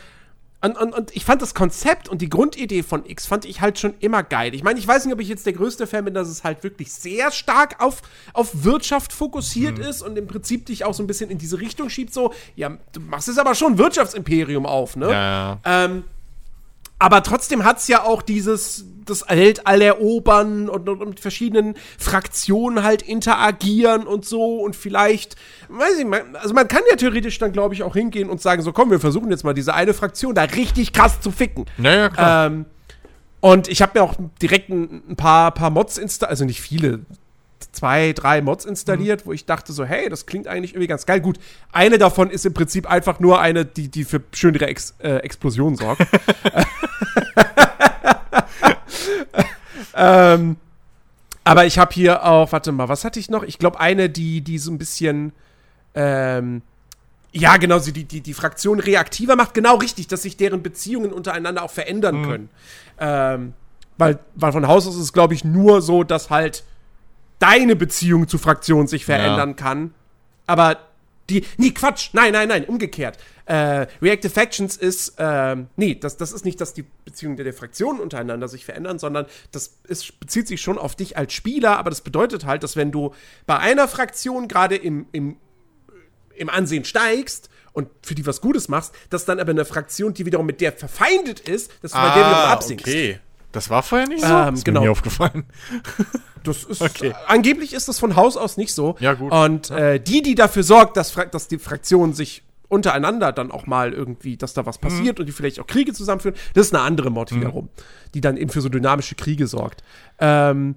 und, 0.61 0.77
und, 0.77 0.93
und 0.93 1.15
ich 1.15 1.23
fand 1.23 1.41
das 1.41 1.53
Konzept 1.53 2.09
und 2.09 2.21
die 2.21 2.27
Grundidee 2.27 2.83
von 2.83 3.05
X 3.05 3.27
fand 3.27 3.45
ich 3.45 3.61
halt 3.61 3.79
schon 3.79 3.93
immer 3.99 4.23
geil. 4.23 4.53
Ich 4.53 4.63
meine, 4.63 4.77
ich 4.77 4.85
weiß 4.87 5.05
nicht, 5.05 5.13
ob 5.13 5.21
ich 5.21 5.29
jetzt 5.29 5.45
der 5.45 5.53
größte 5.53 5.87
Fan 5.87 6.03
bin, 6.03 6.13
dass 6.13 6.27
es 6.27 6.43
halt 6.43 6.63
wirklich 6.63 6.91
sehr 6.91 7.31
stark 7.31 7.81
auf, 7.81 8.01
auf 8.33 8.63
Wirtschaft 8.63 9.13
fokussiert 9.13 9.79
ist 9.79 10.01
und 10.01 10.17
im 10.17 10.27
Prinzip 10.27 10.65
dich 10.65 10.83
auch 10.83 10.93
so 10.93 11.01
ein 11.03 11.07
bisschen 11.07 11.29
in 11.29 11.37
diese 11.37 11.61
Richtung 11.61 11.89
schiebt, 11.89 12.13
so, 12.13 12.33
ja, 12.55 12.77
du 12.91 12.99
machst 12.99 13.29
jetzt 13.29 13.39
aber 13.39 13.55
schon 13.55 13.77
Wirtschaftsimperium 13.77 14.65
auf, 14.65 14.97
ne? 14.97 15.11
Ja, 15.11 15.59
Ähm, 15.63 16.03
aber 16.99 17.23
trotzdem 17.23 17.63
hat's 17.63 17.87
ja 17.87 18.03
auch 18.03 18.21
dieses, 18.21 18.85
das 19.05 19.27
Weltall 19.27 19.81
erobern 19.81 20.69
und, 20.69 20.87
und, 20.87 21.09
mit 21.09 21.19
verschiedenen 21.19 21.75
Fraktionen 21.97 22.83
halt 22.83 23.01
interagieren 23.01 24.05
und 24.05 24.25
so 24.25 24.57
und 24.57 24.75
vielleicht, 24.75 25.35
weiß 25.69 25.99
ich, 25.99 26.05
man, 26.05 26.35
also 26.35 26.53
man 26.53 26.67
kann 26.67 26.81
ja 26.89 26.97
theoretisch 26.97 27.37
dann, 27.39 27.51
glaube 27.51 27.73
ich, 27.73 27.83
auch 27.83 27.95
hingehen 27.95 28.29
und 28.29 28.41
sagen, 28.41 28.61
so 28.61 28.71
komm, 28.71 28.91
wir 28.91 28.99
versuchen 28.99 29.31
jetzt 29.31 29.43
mal 29.43 29.53
diese 29.53 29.73
eine 29.73 29.93
Fraktion 29.93 30.35
da 30.35 30.43
richtig 30.43 30.93
krass 30.93 31.21
zu 31.21 31.31
ficken. 31.31 31.65
ja, 31.77 31.95
ja 31.95 32.09
klar. 32.09 32.47
Ähm, 32.47 32.65
und 33.41 33.69
ich 33.69 33.81
habe 33.81 33.97
mir 33.97 34.03
auch 34.03 34.15
direkt 34.41 34.69
ein, 34.69 35.01
ein 35.11 35.15
paar, 35.15 35.51
paar 35.51 35.69
Mods 35.69 35.97
installiert, 35.97 36.31
also 36.31 36.45
nicht 36.45 36.59
viele, 36.59 37.05
zwei, 37.71 38.13
drei 38.13 38.41
Mods 38.41 38.65
installiert, 38.65 39.25
wo 39.25 39.33
ich 39.33 39.45
dachte 39.45 39.73
so, 39.73 39.85
hey, 39.85 40.09
das 40.09 40.25
klingt 40.25 40.47
eigentlich 40.47 40.71
irgendwie 40.73 40.87
ganz 40.87 41.05
geil. 41.05 41.21
Gut, 41.21 41.39
eine 41.71 41.97
davon 41.97 42.29
ist 42.29 42.45
im 42.45 42.53
Prinzip 42.53 42.89
einfach 42.89 43.19
nur 43.19 43.41
eine, 43.41 43.65
die, 43.65 43.89
die 43.89 44.03
für 44.03 44.21
schönere 44.33 44.67
Ex 44.67 44.95
äh, 44.99 45.17
Explosionen 45.17 45.75
sorgt. 45.75 46.01
ähm, 49.95 50.57
aber 51.43 51.65
ich 51.65 51.77
habe 51.79 51.93
hier 51.93 52.25
auch, 52.25 52.51
warte 52.51 52.71
mal, 52.71 52.89
was 52.89 53.03
hatte 53.03 53.19
ich 53.19 53.29
noch? 53.29 53.43
Ich 53.43 53.57
glaube, 53.59 53.79
eine, 53.79 54.09
die, 54.09 54.41
die 54.41 54.57
so 54.57 54.71
ein 54.71 54.77
bisschen, 54.77 55.33
ähm, 55.95 56.61
ja, 57.31 57.57
genau, 57.57 57.79
die, 57.79 58.03
die, 58.03 58.21
die 58.21 58.33
Fraktion 58.33 58.79
reaktiver 58.79 59.35
macht. 59.35 59.53
Genau 59.53 59.75
richtig, 59.75 60.07
dass 60.07 60.23
sich 60.23 60.37
deren 60.37 60.63
Beziehungen 60.63 61.11
untereinander 61.11 61.63
auch 61.63 61.71
verändern 61.71 62.23
können. 62.23 62.49
Ähm, 62.99 63.53
weil, 63.97 64.19
weil 64.35 64.51
von 64.51 64.67
Haus 64.67 64.87
aus 64.87 64.95
ist 64.95 65.01
es, 65.01 65.13
glaube 65.13 65.33
ich, 65.33 65.43
nur 65.43 65.81
so, 65.81 66.03
dass 66.03 66.29
halt 66.29 66.63
deine 67.39 67.75
Beziehung 67.75 68.27
zu 68.27 68.37
Fraktionen 68.37 68.87
sich 68.87 69.05
verändern 69.05 69.55
kann. 69.55 69.93
Aber 70.45 70.77
Die, 71.29 71.45
nee, 71.57 71.69
Quatsch, 71.71 72.09
nein, 72.13 72.33
nein, 72.33 72.47
nein, 72.47 72.65
umgekehrt. 72.65 73.17
Äh, 73.45 73.85
Reactive 74.01 74.31
Factions 74.31 74.75
ist, 74.77 75.13
ähm, 75.19 75.67
nee, 75.75 75.93
das, 75.93 76.17
das 76.17 76.31
ist 76.31 76.43
nicht, 76.43 76.59
dass 76.59 76.73
die 76.73 76.85
Beziehungen 77.05 77.35
der, 77.35 77.43
der 77.43 77.53
Fraktionen 77.53 77.99
untereinander 78.01 78.47
sich 78.47 78.65
verändern, 78.65 78.97
sondern 78.97 79.27
das 79.51 79.75
ist, 79.87 80.19
bezieht 80.19 80.47
sich 80.47 80.59
schon 80.61 80.79
auf 80.79 80.95
dich 80.95 81.17
als 81.17 81.33
Spieler, 81.33 81.77
aber 81.77 81.91
das 81.91 82.01
bedeutet 82.01 82.45
halt, 82.45 82.63
dass 82.63 82.75
wenn 82.75 82.91
du 82.91 83.13
bei 83.45 83.57
einer 83.59 83.87
Fraktion 83.87 84.47
gerade 84.47 84.75
im, 84.75 85.05
im, 85.11 85.37
im 86.35 86.49
Ansehen 86.49 86.83
steigst 86.83 87.49
und 87.73 87.89
für 88.01 88.15
die 88.15 88.25
was 88.25 88.41
Gutes 88.41 88.67
machst, 88.67 88.93
dass 89.11 89.25
dann 89.25 89.39
aber 89.39 89.51
eine 89.51 89.65
Fraktion, 89.65 90.15
die 90.15 90.25
wiederum 90.25 90.47
mit 90.47 90.61
der 90.61 90.71
verfeindet 90.71 91.41
ist, 91.41 91.71
dass 91.83 91.91
du 91.91 91.97
bei 91.97 92.05
der 92.05 92.25
wiederum 92.25 92.49
absinkst. 92.49 92.87
okay. 92.87 93.19
Das 93.51 93.69
war 93.69 93.81
vorher 93.81 94.07
nicht 94.07 94.23
so? 94.23 94.27
Ähm, 94.31 94.53
ist 94.53 94.65
genau. 94.65 94.81
mir 94.81 94.91
aufgefallen. 94.91 95.45
Das 96.43 96.63
ist, 96.63 96.81
Okay. 96.81 97.13
angeblich 97.27 97.73
ist 97.73 97.87
das 97.87 97.99
von 97.99 98.15
Haus 98.15 98.37
aus 98.37 98.57
nicht 98.57 98.73
so. 98.73 98.95
Ja, 98.99 99.13
gut. 99.13 99.31
Und 99.31 99.71
äh, 99.71 99.99
die, 99.99 100.21
die 100.21 100.35
dafür 100.35 100.63
sorgt, 100.63 100.97
dass, 100.97 101.13
dass 101.31 101.47
die 101.47 101.57
Fraktionen 101.59 102.13
sich 102.13 102.43
untereinander 102.67 103.31
dann 103.31 103.51
auch 103.51 103.65
mal 103.65 103.93
irgendwie, 103.93 104.37
dass 104.37 104.53
da 104.53 104.65
was 104.65 104.77
Mhm. 104.77 104.81
passiert 104.87 105.19
und 105.19 105.25
die 105.25 105.31
vielleicht 105.31 105.59
auch 105.59 105.65
Kriege 105.67 105.91
zusammenführen, 105.91 106.37
das 106.53 106.67
ist 106.67 106.73
eine 106.75 106.83
andere 106.83 107.09
Mod 107.09 107.33
wiederum, 107.33 107.69
die 108.13 108.21
dann 108.21 108.37
eben 108.37 108.51
für 108.51 108.61
so 108.61 108.69
dynamische 108.69 109.15
Kriege 109.15 109.47
sorgt. 109.47 109.83
Ähm, 110.19 110.75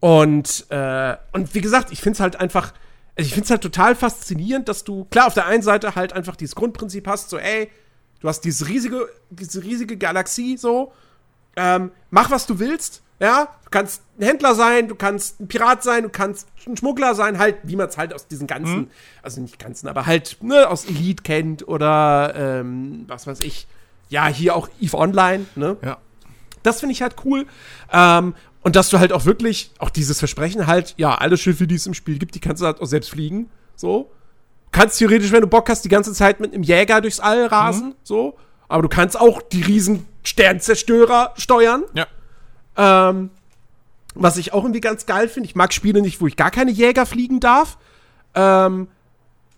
und, 0.00 0.66
äh, 0.70 1.16
und 1.32 1.54
wie 1.54 1.60
gesagt, 1.60 1.92
ich 1.92 2.00
finde 2.00 2.14
es 2.16 2.20
halt 2.20 2.36
einfach, 2.36 2.72
also 3.16 3.26
ich 3.26 3.32
finde 3.34 3.44
es 3.44 3.50
halt 3.50 3.62
total 3.62 3.94
faszinierend, 3.94 4.68
dass 4.68 4.84
du, 4.84 5.04
klar, 5.10 5.26
auf 5.26 5.34
der 5.34 5.46
einen 5.46 5.62
Seite 5.62 5.96
halt 5.96 6.12
einfach 6.12 6.36
dieses 6.36 6.54
Grundprinzip 6.54 7.06
hast, 7.08 7.30
so, 7.30 7.36
ey, 7.38 7.68
du 8.20 8.28
hast 8.28 8.40
diese 8.42 8.66
riesige, 8.68 9.08
diese 9.30 9.62
riesige 9.62 9.96
Galaxie, 9.96 10.56
so, 10.56 10.92
ähm, 11.56 11.90
mach, 12.10 12.30
was 12.30 12.46
du 12.46 12.58
willst. 12.58 13.02
Ja, 13.20 13.48
du 13.64 13.70
kannst 13.70 14.02
ein 14.18 14.24
Händler 14.24 14.54
sein, 14.54 14.88
du 14.88 14.94
kannst 14.94 15.40
ein 15.40 15.48
Pirat 15.48 15.82
sein, 15.82 16.04
du 16.04 16.08
kannst 16.08 16.46
ein 16.66 16.76
Schmuggler 16.76 17.14
sein, 17.14 17.38
halt, 17.38 17.56
wie 17.64 17.74
man 17.74 17.88
es 17.88 17.98
halt 17.98 18.14
aus 18.14 18.28
diesen 18.28 18.46
ganzen, 18.46 18.90
also 19.22 19.40
nicht 19.40 19.58
ganzen, 19.58 19.88
aber 19.88 20.06
halt, 20.06 20.38
ne, 20.40 20.68
aus 20.68 20.84
Elite 20.84 21.22
kennt 21.22 21.66
oder 21.66 22.32
ähm, 22.36 23.04
was 23.08 23.26
weiß 23.26 23.40
ich. 23.40 23.66
Ja, 24.08 24.28
hier 24.28 24.54
auch 24.54 24.68
EVE 24.80 24.96
Online, 24.96 25.46
ne? 25.56 25.76
Ja. 25.82 25.98
Das 26.62 26.80
finde 26.80 26.92
ich 26.92 27.02
halt 27.02 27.16
cool. 27.24 27.46
Ähm, 27.92 28.34
und 28.62 28.76
dass 28.76 28.90
du 28.90 28.98
halt 28.98 29.12
auch 29.12 29.24
wirklich, 29.24 29.72
auch 29.78 29.90
dieses 29.90 30.18
Versprechen 30.18 30.66
halt, 30.66 30.94
ja, 30.96 31.14
alle 31.14 31.36
Schiffe, 31.36 31.66
die 31.66 31.74
es 31.74 31.86
im 31.86 31.94
Spiel 31.94 32.18
gibt, 32.18 32.34
die 32.34 32.40
kannst 32.40 32.62
du 32.62 32.66
halt 32.66 32.80
auch 32.80 32.86
selbst 32.86 33.10
fliegen. 33.10 33.50
So. 33.76 34.10
Du 34.70 34.78
kannst 34.78 34.98
theoretisch, 34.98 35.32
wenn 35.32 35.40
du 35.40 35.46
Bock 35.46 35.68
hast, 35.68 35.84
die 35.84 35.88
ganze 35.88 36.12
Zeit 36.12 36.40
mit 36.40 36.52
einem 36.52 36.62
Jäger 36.62 37.00
durchs 37.00 37.20
All 37.20 37.46
rasen. 37.46 37.94
So. 38.02 38.36
Aber 38.68 38.82
du 38.82 38.88
kannst 38.88 39.18
auch 39.18 39.40
die 39.40 39.62
riesen 39.62 40.06
Sternzerstörer 40.22 41.32
steuern. 41.36 41.84
Ja. 41.94 42.06
Ähm, 42.78 43.30
was 44.14 44.36
ich 44.36 44.52
auch 44.52 44.64
irgendwie 44.64 44.80
ganz 44.80 45.04
geil 45.04 45.28
finde. 45.28 45.48
Ich 45.48 45.54
mag 45.54 45.72
Spiele 45.72 46.00
nicht, 46.00 46.20
wo 46.20 46.26
ich 46.26 46.36
gar 46.36 46.50
keine 46.50 46.70
Jäger 46.70 47.04
fliegen 47.04 47.40
darf. 47.40 47.76
Ähm, 48.34 48.88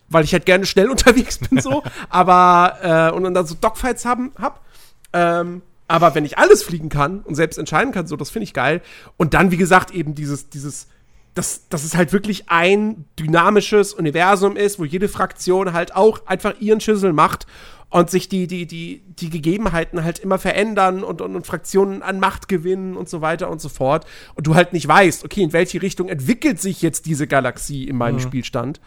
weil 0.08 0.24
ich 0.24 0.32
halt 0.32 0.44
gerne 0.44 0.66
schnell 0.66 0.90
unterwegs 0.90 1.38
bin, 1.38 1.60
so. 1.60 1.82
aber, 2.10 3.10
äh, 3.12 3.16
und 3.16 3.32
dann 3.32 3.46
so 3.46 3.54
Dogfights 3.54 4.04
haben, 4.04 4.32
hab. 4.38 4.64
Ähm, 5.12 5.62
aber 5.88 6.14
wenn 6.14 6.24
ich 6.24 6.38
alles 6.38 6.62
fliegen 6.62 6.88
kann 6.88 7.20
und 7.20 7.34
selbst 7.34 7.58
entscheiden 7.58 7.92
kann, 7.92 8.06
so, 8.06 8.16
das 8.16 8.30
finde 8.30 8.44
ich 8.44 8.54
geil. 8.54 8.80
Und 9.16 9.34
dann, 9.34 9.50
wie 9.50 9.56
gesagt, 9.56 9.90
eben 9.92 10.14
dieses, 10.14 10.48
dieses, 10.48 10.86
dass, 11.34 11.68
dass 11.68 11.84
es 11.84 11.96
halt 11.96 12.12
wirklich 12.12 12.48
ein 12.48 13.04
dynamisches 13.18 13.92
Universum 13.94 14.56
ist, 14.56 14.78
wo 14.78 14.84
jede 14.84 15.08
Fraktion 15.08 15.72
halt 15.72 15.94
auch 15.94 16.26
einfach 16.26 16.54
ihren 16.60 16.80
Schüssel 16.80 17.12
macht 17.12 17.46
und 17.90 18.08
sich 18.08 18.28
die, 18.28 18.46
die, 18.46 18.66
die, 18.66 19.02
die 19.06 19.30
Gegebenheiten 19.30 20.04
halt 20.04 20.20
immer 20.20 20.38
verändern 20.38 21.02
und, 21.02 21.20
und, 21.20 21.34
und 21.34 21.46
Fraktionen 21.46 22.02
an 22.02 22.20
Macht 22.20 22.48
gewinnen 22.48 22.96
und 22.96 23.08
so 23.08 23.20
weiter 23.20 23.50
und 23.50 23.60
so 23.60 23.68
fort. 23.68 24.06
Und 24.34 24.46
du 24.46 24.54
halt 24.54 24.72
nicht 24.72 24.86
weißt, 24.86 25.24
okay, 25.24 25.42
in 25.42 25.52
welche 25.52 25.82
Richtung 25.82 26.08
entwickelt 26.08 26.60
sich 26.60 26.82
jetzt 26.82 27.06
diese 27.06 27.26
Galaxie 27.26 27.84
in 27.84 27.96
meinem 27.96 28.20
Spielstand. 28.20 28.80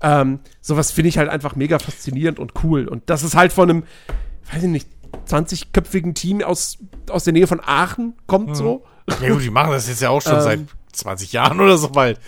Ähm, 0.00 0.40
sowas 0.60 0.90
finde 0.90 1.10
ich 1.10 1.18
halt 1.18 1.28
einfach 1.28 1.54
mega 1.54 1.78
faszinierend 1.78 2.38
und 2.38 2.52
cool. 2.64 2.88
Und 2.88 3.08
das 3.10 3.22
ist 3.22 3.34
halt 3.34 3.52
von 3.52 3.70
einem, 3.70 3.82
weiß 4.52 4.62
ich 4.62 4.68
nicht, 4.68 4.88
20-köpfigen 5.28 6.14
Team 6.14 6.42
aus, 6.42 6.78
aus 7.10 7.24
der 7.24 7.32
Nähe 7.32 7.46
von 7.46 7.60
Aachen 7.60 8.14
kommt 8.26 8.56
so. 8.56 8.84
Ja 9.20 9.30
gut, 9.30 9.42
die 9.42 9.50
machen 9.50 9.70
das 9.70 9.88
jetzt 9.88 10.02
ja 10.02 10.10
auch 10.10 10.20
schon 10.22 10.34
Ähm. 10.34 10.40
seit 10.42 10.60
20 10.96 11.32
Jahren 11.32 11.60
oder 11.60 11.78
so 11.78 11.90
bald. 11.90 12.20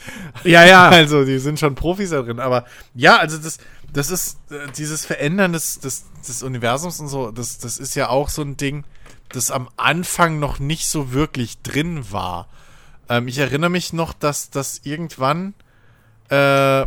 Ja, 0.44 0.64
ja. 0.64 0.88
Also, 0.98 1.24
die 1.24 1.38
sind 1.38 1.58
schon 1.58 1.74
Profis 1.74 2.10
da 2.10 2.22
drin. 2.22 2.40
Aber 2.40 2.64
ja, 2.94 3.18
also 3.18 3.38
das, 3.38 3.58
das 3.92 4.10
ist 4.10 4.38
äh, 4.50 4.70
dieses 4.76 5.04
Verändern 5.04 5.52
des, 5.52 5.80
des, 5.80 6.04
des 6.26 6.42
Universums 6.42 7.00
und 7.00 7.08
so, 7.08 7.30
das, 7.30 7.58
das 7.58 7.78
ist 7.78 7.94
ja 7.94 8.08
auch 8.08 8.28
so 8.28 8.42
ein 8.42 8.56
Ding, 8.56 8.84
das 9.30 9.50
am 9.50 9.68
Anfang 9.76 10.38
noch 10.38 10.58
nicht 10.58 10.86
so 10.88 11.12
wirklich 11.12 11.60
drin 11.62 12.10
war. 12.10 12.48
Ähm, 13.08 13.28
ich 13.28 13.38
erinnere 13.38 13.70
mich 13.70 13.92
noch, 13.92 14.12
dass 14.12 14.50
das 14.50 14.80
irgendwann 14.84 15.54
äh, 16.30 16.86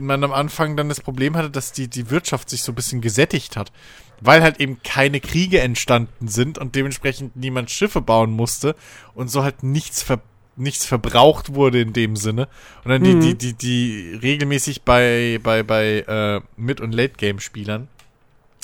man 0.00 0.24
am 0.24 0.32
Anfang 0.32 0.76
dann 0.76 0.88
das 0.88 1.00
Problem 1.00 1.36
hatte, 1.36 1.50
dass 1.50 1.72
die, 1.72 1.88
die 1.88 2.10
Wirtschaft 2.10 2.50
sich 2.50 2.62
so 2.62 2.72
ein 2.72 2.74
bisschen 2.74 3.00
gesättigt 3.00 3.56
hat. 3.56 3.72
Weil 4.20 4.42
halt 4.42 4.60
eben 4.60 4.82
keine 4.82 5.20
Kriege 5.20 5.60
entstanden 5.60 6.28
sind 6.28 6.58
und 6.58 6.74
dementsprechend 6.74 7.36
niemand 7.36 7.70
Schiffe 7.70 8.02
bauen 8.02 8.30
musste 8.30 8.76
und 9.14 9.30
so 9.30 9.42
halt 9.42 9.62
nichts 9.62 10.02
ver 10.02 10.20
nichts 10.60 10.86
verbraucht 10.86 11.54
wurde 11.54 11.80
in 11.80 11.92
dem 11.92 12.16
Sinne. 12.16 12.48
Und 12.84 12.90
dann 12.90 13.02
die, 13.02 13.18
die, 13.18 13.34
die, 13.34 13.54
die 13.54 14.18
regelmäßig 14.20 14.82
bei, 14.82 15.40
bei, 15.42 15.62
bei 15.62 16.04
äh, 16.06 16.40
Mid- 16.56 16.80
und 16.80 16.92
Late-Game-Spielern. 16.92 17.88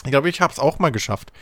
Ich 0.05 0.11
glaube, 0.11 0.29
ich 0.29 0.41
habe 0.41 0.53
es 0.53 0.59
auch 0.59 0.79
mal 0.79 0.93
geschafft. 0.93 1.33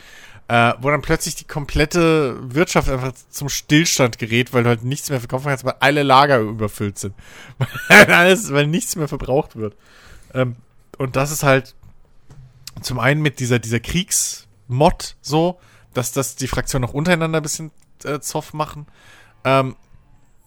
Äh, 0.47 0.73
wo 0.79 0.91
dann 0.91 1.01
plötzlich 1.01 1.35
die 1.35 1.45
komplette 1.45 2.37
Wirtschaft 2.53 2.87
einfach 2.87 3.13
zum 3.31 3.49
Stillstand 3.49 4.19
gerät, 4.19 4.53
weil 4.53 4.61
du 4.61 4.69
halt 4.69 4.83
nichts 4.83 5.09
mehr 5.09 5.19
verkaufen 5.19 5.47
kannst, 5.47 5.65
weil 5.65 5.73
alle 5.79 6.03
Lager 6.03 6.39
überfüllt 6.39 6.99
sind. 6.99 7.15
weil, 7.87 8.11
alles, 8.11 8.53
weil 8.53 8.67
nichts 8.67 8.95
mehr 8.95 9.07
verbraucht 9.07 9.55
wird. 9.55 9.75
Ähm, 10.35 10.55
und 10.99 11.15
das 11.15 11.31
ist 11.31 11.41
halt 11.41 11.73
zum 12.81 12.99
einen 12.99 13.21
mit 13.23 13.39
dieser, 13.39 13.57
dieser 13.57 13.79
Kriegsmod 13.79 15.15
so, 15.21 15.59
dass 15.95 16.11
das 16.11 16.35
die 16.35 16.47
Fraktionen 16.47 16.87
auch 16.87 16.93
untereinander 16.93 17.39
ein 17.39 17.43
bisschen 17.43 17.71
äh, 18.03 18.19
Zoff 18.19 18.53
machen. 18.53 18.85
Ähm, 19.43 19.75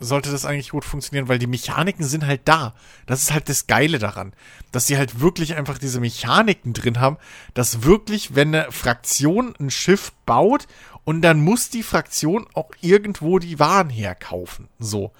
sollte 0.00 0.30
das 0.30 0.44
eigentlich 0.44 0.70
gut 0.70 0.84
funktionieren, 0.84 1.28
weil 1.28 1.38
die 1.38 1.46
Mechaniken 1.46 2.04
sind 2.04 2.26
halt 2.26 2.42
da. 2.44 2.74
Das 3.06 3.22
ist 3.22 3.32
halt 3.32 3.48
das 3.48 3.66
Geile 3.66 3.98
daran, 3.98 4.32
dass 4.72 4.86
sie 4.86 4.96
halt 4.96 5.20
wirklich 5.20 5.56
einfach 5.56 5.78
diese 5.78 6.00
Mechaniken 6.00 6.72
drin 6.72 7.00
haben, 7.00 7.16
dass 7.54 7.82
wirklich, 7.82 8.34
wenn 8.34 8.54
eine 8.54 8.72
Fraktion 8.72 9.54
ein 9.58 9.70
Schiff 9.70 10.12
baut 10.26 10.66
und 11.04 11.22
dann 11.22 11.40
muss 11.40 11.70
die 11.70 11.82
Fraktion 11.82 12.46
auch 12.54 12.70
irgendwo 12.80 13.38
die 13.38 13.58
Waren 13.58 13.90
herkaufen. 13.90 14.68
So. 14.78 15.12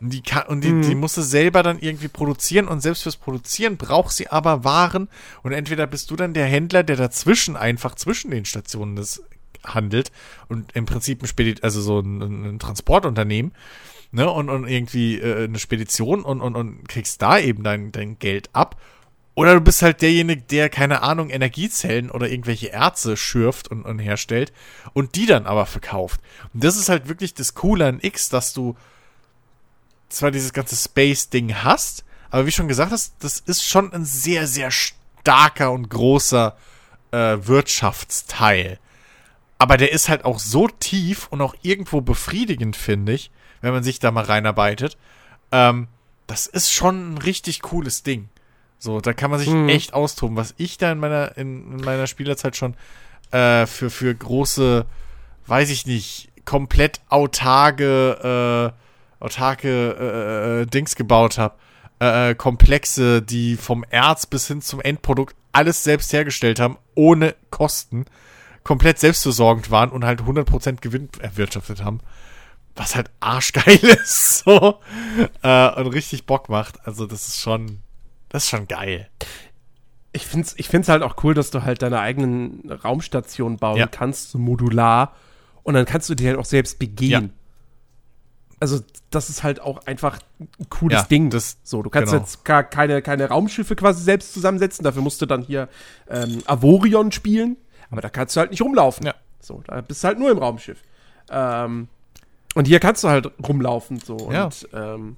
Und 0.00 0.10
die, 0.12 0.20
kann, 0.20 0.46
und 0.48 0.62
die, 0.62 0.82
die 0.82 0.94
musst 0.94 1.16
du 1.16 1.22
selber 1.22 1.62
dann 1.62 1.78
irgendwie 1.78 2.08
produzieren 2.08 2.68
und 2.68 2.80
selbst 2.82 3.04
fürs 3.04 3.16
Produzieren 3.16 3.78
braucht 3.78 4.12
sie 4.12 4.28
aber 4.28 4.62
Waren 4.62 5.08
und 5.42 5.52
entweder 5.52 5.86
bist 5.86 6.10
du 6.10 6.16
dann 6.16 6.34
der 6.34 6.44
Händler, 6.44 6.82
der 6.82 6.96
dazwischen 6.96 7.56
einfach 7.56 7.94
zwischen 7.94 8.30
den 8.30 8.44
Stationen 8.44 8.96
das 8.96 9.22
handelt 9.64 10.12
und 10.48 10.72
im 10.76 10.84
Prinzip 10.84 11.22
ein 11.22 11.26
Spedit, 11.26 11.64
also 11.64 11.80
so 11.80 12.00
ein, 12.00 12.20
ein 12.20 12.58
Transportunternehmen, 12.58 13.52
ne, 14.16 14.30
und, 14.30 14.48
und 14.48 14.66
irgendwie 14.66 15.18
äh, 15.20 15.44
eine 15.44 15.58
Spedition 15.58 16.24
und, 16.24 16.40
und, 16.40 16.56
und 16.56 16.88
kriegst 16.88 17.20
da 17.20 17.38
eben 17.38 17.62
dein, 17.62 17.92
dein 17.92 18.18
Geld 18.18 18.48
ab. 18.54 18.80
Oder 19.34 19.52
du 19.52 19.60
bist 19.60 19.82
halt 19.82 20.00
derjenige, 20.00 20.40
der, 20.40 20.70
keine 20.70 21.02
Ahnung, 21.02 21.28
Energiezellen 21.28 22.10
oder 22.10 22.30
irgendwelche 22.30 22.72
Erze 22.72 23.18
schürft 23.18 23.68
und, 23.68 23.84
und 23.84 23.98
herstellt 23.98 24.54
und 24.94 25.16
die 25.16 25.26
dann 25.26 25.46
aber 25.46 25.66
verkauft. 25.66 26.22
Und 26.54 26.64
das 26.64 26.78
ist 26.78 26.88
halt 26.88 27.08
wirklich 27.08 27.34
das 27.34 27.52
Coole 27.54 27.86
an 27.86 27.98
X, 28.00 28.30
dass 28.30 28.54
du 28.54 28.74
zwar 30.08 30.30
dieses 30.30 30.54
ganze 30.54 30.76
Space-Ding 30.76 31.54
hast, 31.56 32.06
aber 32.30 32.46
wie 32.46 32.52
schon 32.52 32.68
gesagt 32.68 32.92
hast, 32.92 33.16
das 33.18 33.40
ist 33.40 33.64
schon 33.64 33.92
ein 33.92 34.06
sehr, 34.06 34.46
sehr 34.46 34.70
starker 34.70 35.72
und 35.72 35.90
großer 35.90 36.56
äh, 37.10 37.36
Wirtschaftsteil. 37.42 38.78
Aber 39.58 39.76
der 39.76 39.92
ist 39.92 40.08
halt 40.08 40.24
auch 40.24 40.38
so 40.38 40.68
tief 40.68 41.28
und 41.28 41.42
auch 41.42 41.54
irgendwo 41.60 42.00
befriedigend, 42.00 42.76
finde 42.76 43.12
ich, 43.12 43.30
wenn 43.66 43.74
man 43.74 43.82
sich 43.82 43.98
da 43.98 44.12
mal 44.12 44.24
reinarbeitet. 44.24 44.96
Ähm, 45.50 45.88
das 46.28 46.46
ist 46.46 46.72
schon 46.72 47.14
ein 47.14 47.18
richtig 47.18 47.62
cooles 47.62 48.04
Ding. 48.04 48.28
So, 48.78 49.00
da 49.00 49.12
kann 49.12 49.30
man 49.30 49.40
sich 49.40 49.52
echt 49.68 49.92
austoben. 49.92 50.36
Was 50.36 50.54
ich 50.56 50.78
da 50.78 50.92
in 50.92 50.98
meiner, 50.98 51.36
in, 51.36 51.72
in 51.72 51.84
meiner 51.84 52.06
Spielerzeit 52.06 52.56
schon 52.56 52.74
äh, 53.32 53.66
für, 53.66 53.90
für 53.90 54.14
große, 54.14 54.86
weiß 55.46 55.70
ich 55.70 55.86
nicht, 55.86 56.28
komplett 56.44 57.00
autarke, 57.08 58.72
äh, 59.20 59.24
autarke 59.24 59.96
äh, 59.98 60.62
äh, 60.62 60.66
Dings 60.66 60.94
gebaut 60.94 61.38
habe. 61.38 61.56
Äh, 61.98 62.34
Komplexe, 62.36 63.20
die 63.20 63.56
vom 63.56 63.84
Erz 63.90 64.26
bis 64.26 64.46
hin 64.46 64.62
zum 64.62 64.80
Endprodukt 64.80 65.34
alles 65.52 65.82
selbst 65.82 66.12
hergestellt 66.12 66.60
haben, 66.60 66.76
ohne 66.94 67.34
Kosten, 67.50 68.04
komplett 68.62 68.98
selbstversorgend 68.98 69.70
waren 69.70 69.90
und 69.90 70.04
halt 70.04 70.20
100% 70.20 70.80
Gewinn 70.80 71.08
erwirtschaftet 71.18 71.82
haben. 71.82 72.00
Was 72.76 72.94
halt 72.94 73.10
arschgeil 73.20 73.78
ist, 73.82 74.44
so. 74.44 74.78
Äh, 75.42 75.80
und 75.80 75.86
richtig 75.88 76.26
Bock 76.26 76.48
macht. 76.48 76.86
Also, 76.86 77.06
das 77.06 77.26
ist 77.28 77.40
schon, 77.40 77.78
das 78.28 78.44
ist 78.44 78.50
schon 78.50 78.68
geil. 78.68 79.08
ich 80.12 80.26
finde 80.26 80.46
es 80.46 80.54
ich 80.58 80.68
find's 80.68 80.88
halt 80.88 81.02
auch 81.02 81.16
cool, 81.24 81.34
dass 81.34 81.50
du 81.50 81.62
halt 81.62 81.82
deine 81.82 82.00
eigenen 82.00 82.70
Raumstation 82.70 83.56
bauen 83.56 83.78
Ja. 83.78 83.86
kannst, 83.86 84.30
so 84.30 84.38
modular. 84.38 85.14
Und 85.62 85.74
dann 85.74 85.84
kannst 85.86 86.08
du 86.10 86.14
die 86.14 86.26
halt 86.28 86.38
auch 86.38 86.44
selbst 86.44 86.78
begehen. 86.78 87.32
also 88.60 88.80
das 89.10 89.28
ist 89.30 89.42
halt 89.42 89.60
auch 89.60 89.86
einfach 89.86 90.18
ein 90.38 90.68
cooles 90.70 90.98
Ja, 91.00 91.02
Ding. 91.04 91.30
das- 91.30 91.58
so, 91.62 91.82
du 91.82 91.90
kannst 91.90 92.12
genau. 92.12 92.22
jetzt 92.22 92.44
gar 92.44 92.62
keine, 92.64 93.02
keine 93.02 93.28
Raumschiffe 93.28 93.74
quasi 93.76 94.02
selbst 94.02 94.32
zusammensetzen. 94.34 94.84
Dafür 94.84 95.02
musst 95.02 95.20
du 95.22 95.26
dann 95.26 95.42
hier 95.42 95.68
ähm, 96.08 96.42
Avorion 96.46 97.10
spielen. 97.12 97.56
Aber 97.90 98.00
da 98.00 98.08
kannst 98.10 98.36
du 98.36 98.40
halt 98.40 98.50
nicht 98.50 98.62
rumlaufen. 98.62 99.06
Ja. 99.06 99.14
So, 99.40 99.62
da 99.66 99.80
bist 99.80 100.02
du 100.04 100.08
halt 100.08 100.18
nur 100.18 100.30
im 100.30 100.38
Raumschiff. 100.38 100.82
Ähm, 101.30 101.88
und 102.56 102.66
hier 102.66 102.80
kannst 102.80 103.04
du 103.04 103.08
halt 103.08 103.30
rumlaufen. 103.46 104.00
So. 104.00 104.14
Und, 104.16 104.34
Ja. 104.34 104.48
ähm, 104.72 105.16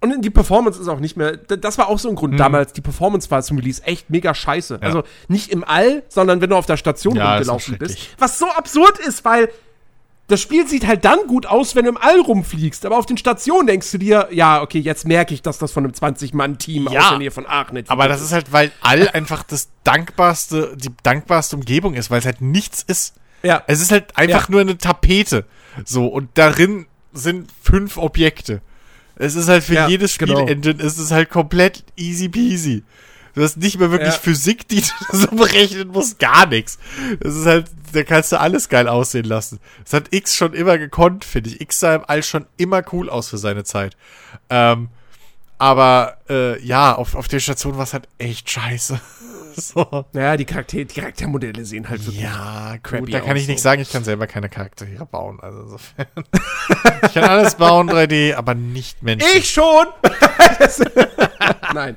und 0.00 0.22
die 0.24 0.30
Performance 0.30 0.80
ist 0.80 0.86
auch 0.88 1.00
nicht 1.00 1.16
mehr. 1.16 1.36
Das 1.36 1.76
war 1.78 1.88
auch 1.88 1.98
so 1.98 2.08
ein 2.08 2.14
Grund 2.14 2.38
damals. 2.38 2.72
Die 2.72 2.80
Performance 2.80 3.30
war 3.32 3.42
zum 3.42 3.56
Release 3.58 3.82
echt 3.84 4.10
mega 4.10 4.32
scheiße. 4.34 4.74
Mhm. 4.76 4.80
Ja. 4.82 4.86
Also 4.86 5.02
nicht 5.26 5.50
im 5.50 5.64
All, 5.64 6.02
sondern 6.08 6.40
wenn 6.40 6.50
du 6.50 6.56
auf 6.56 6.66
der 6.66 6.76
Station 6.76 7.16
Ja, 7.16 7.38
ist 7.38 7.48
rumgelaufen 7.48 7.78
bist. 7.78 7.98
Was 8.18 8.38
so 8.38 8.46
absurd 8.48 8.98
ist, 9.00 9.24
weil 9.24 9.48
das 10.28 10.40
Spiel 10.40 10.68
sieht 10.68 10.86
halt 10.86 11.04
dann 11.04 11.20
gut 11.26 11.46
aus, 11.46 11.74
wenn 11.74 11.84
du 11.84 11.90
im 11.90 11.96
All 11.96 12.20
rumfliegst. 12.20 12.84
Aber 12.86 12.98
auf 12.98 13.06
den 13.06 13.16
Stationen 13.16 13.66
denkst 13.66 13.90
du 13.90 13.98
dir, 13.98 14.28
ja, 14.30 14.60
okay, 14.62 14.78
jetzt 14.78 15.06
merke 15.06 15.32
ich, 15.34 15.42
dass 15.42 15.58
das 15.58 15.72
von 15.72 15.82
einem 15.84 15.94
20-Mann-Team 15.94 16.86
Ja. 16.92 17.00
aus 17.00 17.08
der 17.08 17.18
Nähe 17.18 17.30
von 17.30 17.46
Aachen 17.46 17.76
entwickelt 17.76 17.90
Aber 17.90 18.08
das 18.08 18.20
ist 18.20 18.32
halt, 18.32 18.52
weil 18.52 18.70
all 18.82 19.08
einfach 19.08 19.42
das 19.42 19.68
dankbarste, 19.84 20.76
die 20.76 20.90
dankbarste 21.02 21.56
Umgebung 21.56 21.94
ist, 21.94 22.10
weil 22.10 22.18
es 22.20 22.26
halt 22.26 22.40
nichts 22.40 22.82
ist. 22.86 23.14
Ja. 23.42 23.62
Es 23.66 23.80
ist 23.80 23.90
halt 23.92 24.16
einfach 24.16 24.48
Ja. 24.48 24.52
nur 24.52 24.60
eine 24.60 24.78
Tapete. 24.78 25.44
So, 25.84 26.06
und 26.06 26.30
darin 26.34 26.86
sind 27.12 27.50
fünf 27.62 27.96
Objekte. 27.96 28.60
Es 29.16 29.34
ist 29.34 29.48
halt 29.48 29.64
für 29.64 29.74
Ja, 29.74 29.88
jedes 29.88 30.18
genau. 30.18 30.40
Spielengine, 30.42 30.82
es 30.82 30.98
ist 30.98 31.10
halt 31.10 31.30
komplett 31.30 31.84
easy 31.96 32.28
peasy. 32.28 32.84
Du 33.34 33.42
hast 33.44 33.56
nicht 33.56 33.78
mehr 33.78 33.90
wirklich 33.90 34.14
Ja. 34.14 34.18
Physik, 34.20 34.66
die 34.68 34.80
du 35.10 35.16
so 35.16 35.26
berechnen 35.28 35.88
musst, 35.88 36.18
gar 36.18 36.46
nichts. 36.46 36.78
Das 37.20 37.34
ist 37.36 37.46
halt, 37.46 37.70
da 37.92 38.02
kannst 38.02 38.32
du 38.32 38.40
alles 38.40 38.68
geil 38.68 38.88
aussehen 38.88 39.24
lassen. 39.24 39.60
Das 39.84 39.92
hat 39.92 40.12
X 40.12 40.34
schon 40.36 40.52
immer 40.54 40.78
gekonnt, 40.78 41.24
finde 41.24 41.50
ich. 41.50 41.60
X 41.60 41.80
sah 41.80 41.94
im 41.96 42.04
All 42.06 42.22
schon 42.22 42.46
immer 42.56 42.82
cool 42.92 43.08
aus 43.08 43.28
für 43.28 43.38
seine 43.38 43.64
Zeit. 43.64 43.96
Ähm, 44.50 44.88
aber 45.58 46.18
äh, 46.28 46.60
ja, 46.64 46.94
auf, 46.94 47.14
auf 47.14 47.28
der 47.28 47.40
Station 47.40 47.76
war 47.76 47.84
es 47.84 47.92
halt 47.92 48.08
echt 48.18 48.50
scheiße. 48.50 49.00
so. 49.68 50.04
Naja, 50.12 50.36
die, 50.36 50.44
Charakter 50.44 50.84
die 50.84 50.86
Charaktermodelle 50.86 51.64
sehen 51.64 51.88
halt 51.88 52.04
wirklich. 52.04 52.22
Ja, 52.22 52.76
crappy 52.82 53.04
gut, 53.04 53.14
da 53.14 53.20
kann 53.20 53.36
ich 53.36 53.48
nicht 53.48 53.58
so. 53.58 53.64
sagen, 53.64 53.82
ich 53.82 53.90
kann 53.90 54.04
selber 54.04 54.26
keine 54.26 54.48
Charaktere 54.48 55.04
bauen. 55.06 55.40
Also 55.40 55.62
insofern. 55.62 56.06
ich 57.02 57.14
kann 57.14 57.24
alles 57.24 57.54
bauen 57.56 57.90
3D, 57.90 58.34
aber 58.34 58.54
nicht 58.54 59.02
menschlich. 59.02 59.36
Ich 59.36 59.50
schon! 59.50 59.86
Nein. 61.74 61.96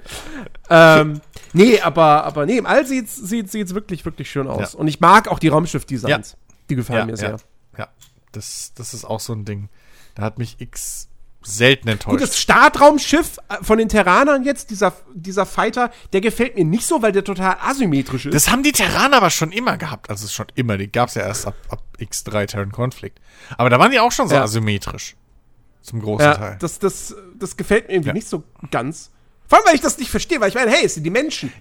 ähm, 0.69 1.21
nee, 1.53 1.79
aber, 1.81 2.23
aber 2.23 2.45
nee, 2.45 2.57
im 2.57 2.65
All 2.65 2.85
sieht 2.85 3.05
es 3.05 3.15
sieht, 3.15 3.51
sieht's 3.51 3.73
wirklich, 3.73 4.05
wirklich 4.05 4.29
schön 4.29 4.47
aus. 4.47 4.73
Ja. 4.73 4.79
Und 4.79 4.87
ich 4.87 4.99
mag 4.99 5.27
auch 5.27 5.39
die 5.39 5.49
Raumschiff-Designs. 5.49 6.37
Die 6.69 6.75
gefallen 6.75 6.99
ja, 6.99 7.05
mir 7.05 7.17
sehr. 7.17 7.29
ja, 7.29 7.37
ja. 7.77 7.87
Das, 8.31 8.73
das 8.75 8.93
ist 8.93 9.05
auch 9.05 9.19
so 9.19 9.33
ein 9.33 9.45
Ding. 9.45 9.69
Da 10.15 10.23
hat 10.23 10.37
mich 10.37 10.59
X 10.59 11.10
selten 11.43 11.87
enttäuscht. 11.87 12.11
Gut, 12.19 12.21
das 12.21 12.37
Startraumschiff 12.39 13.37
äh, 13.49 13.63
von 13.63 13.77
den 13.77 13.89
Terranern 13.89 14.43
jetzt, 14.43 14.69
dieser, 14.69 14.93
dieser 15.13 15.45
Fighter, 15.45 15.91
der 16.13 16.21
gefällt 16.21 16.55
mir 16.55 16.65
nicht 16.65 16.85
so, 16.85 17.01
weil 17.01 17.11
der 17.11 17.23
total 17.23 17.57
asymmetrisch 17.61 18.25
ist. 18.27 18.33
Das 18.33 18.49
haben 18.49 18.63
die 18.63 18.71
Terraner 18.71 19.17
aber 19.17 19.29
schon 19.29 19.51
immer 19.51 19.77
gehabt. 19.77 20.09
Also 20.09 20.27
schon 20.27 20.47
immer. 20.55 20.77
Die 20.77 20.91
gab 20.91 21.09
es 21.09 21.15
ja 21.15 21.23
erst 21.23 21.47
ab, 21.47 21.55
ab 21.69 21.83
X3 21.99 22.45
Terran 22.47 22.71
Conflict. 22.71 23.19
Aber 23.57 23.69
da 23.69 23.79
waren 23.79 23.91
die 23.91 23.99
auch 23.99 24.11
schon 24.11 24.27
so 24.27 24.35
Ja. 24.35 24.43
asymmetrisch. 24.43 25.15
Zum 25.81 25.99
großen 26.01 26.25
ja, 26.25 26.35
Teil. 26.35 26.57
das, 26.59 26.77
das, 26.77 27.15
das 27.39 27.57
gefällt 27.57 27.87
mir 27.87 27.95
irgendwie 27.95 28.09
Ja. 28.09 28.13
nicht 28.13 28.27
so 28.27 28.43
ganz. 28.69 29.09
Vor 29.51 29.57
allem, 29.57 29.67
weil 29.67 29.75
ich 29.75 29.81
das 29.81 29.97
nicht 29.97 30.09
verstehe, 30.09 30.39
weil 30.39 30.47
ich 30.47 30.55
meine, 30.55 30.71
hey, 30.71 30.85
es 30.85 30.93
sind 30.93 31.03
die 31.03 31.09
Menschen. 31.09 31.51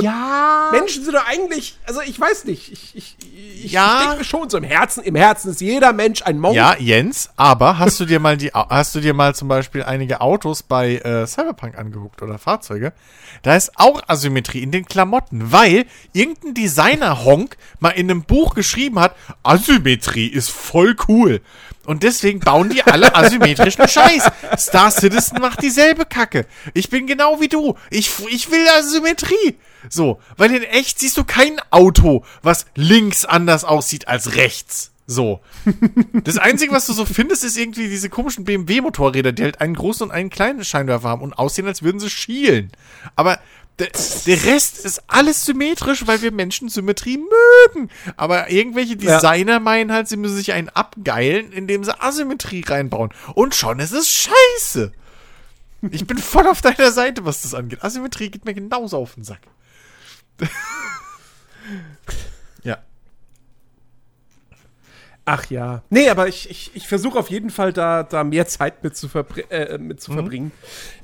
ja. 0.00 0.70
Menschen 0.72 1.04
sind 1.04 1.12
doch 1.14 1.26
eigentlich, 1.26 1.76
also 1.84 2.00
ich 2.00 2.18
weiß 2.18 2.46
nicht, 2.46 2.72
ich, 2.72 2.96
ich, 2.96 3.16
ich, 3.62 3.70
Ja. 3.70 4.00
ich 4.00 4.08
denke 4.08 4.24
schon 4.24 4.48
so 4.48 4.56
im 4.56 4.64
Herzen, 4.64 5.02
im 5.04 5.14
Herzen 5.14 5.50
ist 5.50 5.60
jeder 5.60 5.92
Mensch 5.92 6.22
ein 6.22 6.38
Monk. 6.38 6.54
Ja, 6.56 6.74
Jens, 6.78 7.28
aber 7.36 7.78
hast 7.78 8.00
du 8.00 8.06
dir 8.06 8.18
mal 8.18 8.38
die, 8.38 8.48
hast 8.54 8.94
du 8.94 9.00
dir 9.00 9.12
mal 9.12 9.34
zum 9.34 9.48
Beispiel 9.48 9.82
einige 9.82 10.22
Autos 10.22 10.62
bei 10.62 10.94
äh, 10.96 11.26
Cyberpunk 11.26 11.76
angeguckt 11.76 12.22
oder 12.22 12.38
Fahrzeuge? 12.38 12.94
Da 13.42 13.54
ist 13.56 13.72
auch 13.76 14.00
Asymmetrie 14.06 14.62
in 14.62 14.70
den 14.70 14.86
Klamotten, 14.86 15.52
weil 15.52 15.84
irgendein 16.14 16.54
Designer-Honk 16.54 17.58
mal 17.78 17.90
in 17.90 18.10
einem 18.10 18.22
Buch 18.22 18.54
geschrieben 18.54 18.98
hat, 18.98 19.14
Asymmetrie 19.42 20.28
ist 20.28 20.50
voll 20.50 20.96
cool. 21.08 21.42
Und 21.84 22.02
deswegen 22.02 22.40
bauen 22.40 22.70
die 22.70 22.82
alle 22.82 23.14
asymmetrischen 23.14 23.86
Scheiß. 23.86 24.30
Star 24.58 24.90
Citizen 24.90 25.40
macht 25.40 25.62
dieselbe 25.62 26.06
Kacke. 26.06 26.46
Ich 26.72 26.88
bin 26.88 27.06
genau 27.06 27.40
wie 27.40 27.48
du. 27.48 27.76
Ich, 27.90 28.10
ich 28.28 28.50
will 28.50 28.66
Asymmetrie. 28.78 29.58
So, 29.90 30.20
weil 30.36 30.54
in 30.54 30.62
echt 30.62 30.98
siehst 30.98 31.16
du 31.16 31.24
kein 31.24 31.60
Auto, 31.70 32.24
was 32.42 32.66
links 32.74 33.24
anders 33.24 33.64
aussieht 33.64 34.08
als 34.08 34.36
rechts. 34.36 34.92
So. 35.06 35.40
Das 36.24 36.38
Einzige, 36.38 36.72
was 36.72 36.86
du 36.86 36.94
so 36.94 37.04
findest, 37.04 37.44
ist 37.44 37.58
irgendwie 37.58 37.88
diese 37.88 38.08
komischen 38.08 38.44
BMW-Motorräder, 38.44 39.32
die 39.32 39.42
halt 39.42 39.60
einen 39.60 39.74
großen 39.74 40.06
und 40.06 40.12
einen 40.12 40.30
kleinen 40.30 40.64
Scheinwerfer 40.64 41.08
haben 41.08 41.22
und 41.22 41.34
aussehen, 41.34 41.66
als 41.66 41.82
würden 41.82 42.00
sie 42.00 42.08
schielen. 42.08 42.72
Aber 43.14 43.38
der, 43.78 43.88
der 44.26 44.44
Rest 44.44 44.84
ist 44.84 45.02
alles 45.08 45.44
symmetrisch, 45.44 46.06
weil 46.06 46.22
wir 46.22 46.30
Menschen 46.30 46.68
Symmetrie 46.68 47.18
mögen. 47.18 47.90
Aber 48.16 48.50
irgendwelche 48.50 48.96
Ja. 48.96 49.16
Designer 49.16 49.58
meinen 49.60 49.92
halt, 49.92 50.08
sie 50.08 50.16
müssen 50.16 50.36
sich 50.36 50.52
einen 50.52 50.68
abgeilen, 50.68 51.52
indem 51.52 51.82
sie 51.84 52.00
Asymmetrie 52.00 52.64
reinbauen. 52.66 53.10
Und 53.34 53.54
schon 53.54 53.80
ist 53.80 53.92
es 53.92 54.08
scheiße. 54.08 54.92
Ich 55.90 56.06
bin 56.06 56.18
voll 56.18 56.46
auf 56.46 56.62
deiner 56.62 56.92
Seite, 56.92 57.24
was 57.24 57.42
das 57.42 57.52
angeht. 57.52 57.82
Asymmetrie 57.82 58.30
geht 58.30 58.44
mir 58.44 58.54
genauso 58.54 58.96
auf 58.98 59.14
den 59.14 59.24
Sack. 59.24 59.40
Ach 65.26 65.46
ja. 65.50 65.82
Nee, 65.88 66.10
aber 66.10 66.28
ich, 66.28 66.50
ich, 66.50 66.70
ich 66.74 66.86
versuche 66.86 67.18
auf 67.18 67.30
jeden 67.30 67.48
Fall 67.50 67.72
da, 67.72 68.02
da 68.02 68.24
mehr 68.24 68.46
Zeit 68.46 68.84
mit 68.84 68.94
zu, 68.96 69.08
verbr 69.08 69.50
äh, 69.50 69.78
mit 69.78 69.96
Mhm. 69.96 70.00
zu 70.00 70.12
verbringen. 70.12 70.52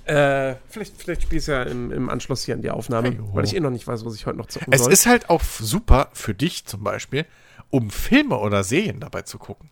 Äh, 0.04 0.56
vielleicht 0.68 0.94
vielleicht 1.00 1.22
spiele 1.22 1.40
ich 1.40 1.46
ja 1.46 1.62
im, 1.62 1.90
im 1.90 2.10
Anschluss 2.10 2.44
hier 2.44 2.54
an 2.54 2.60
die 2.62 2.70
Aufnahme, 2.70 3.08
Hey, 3.10 3.20
weil 3.32 3.44
ich 3.44 3.56
eh 3.56 3.60
noch 3.60 3.70
nicht 3.70 3.86
weiß, 3.86 4.04
was 4.04 4.14
ich 4.16 4.26
heute 4.26 4.36
noch 4.36 4.46
zocken 4.46 4.72
Es 4.72 4.82
soll. 4.82 4.92
ist 4.92 5.06
halt 5.06 5.30
auch 5.30 5.42
super 5.42 6.10
für 6.12 6.34
dich 6.34 6.66
zum 6.66 6.82
Beispiel, 6.84 7.24
um 7.70 7.90
Filme 7.90 8.36
oder 8.38 8.62
Serien 8.62 9.00
dabei 9.00 9.22
zu 9.22 9.38
gucken. 9.38 9.70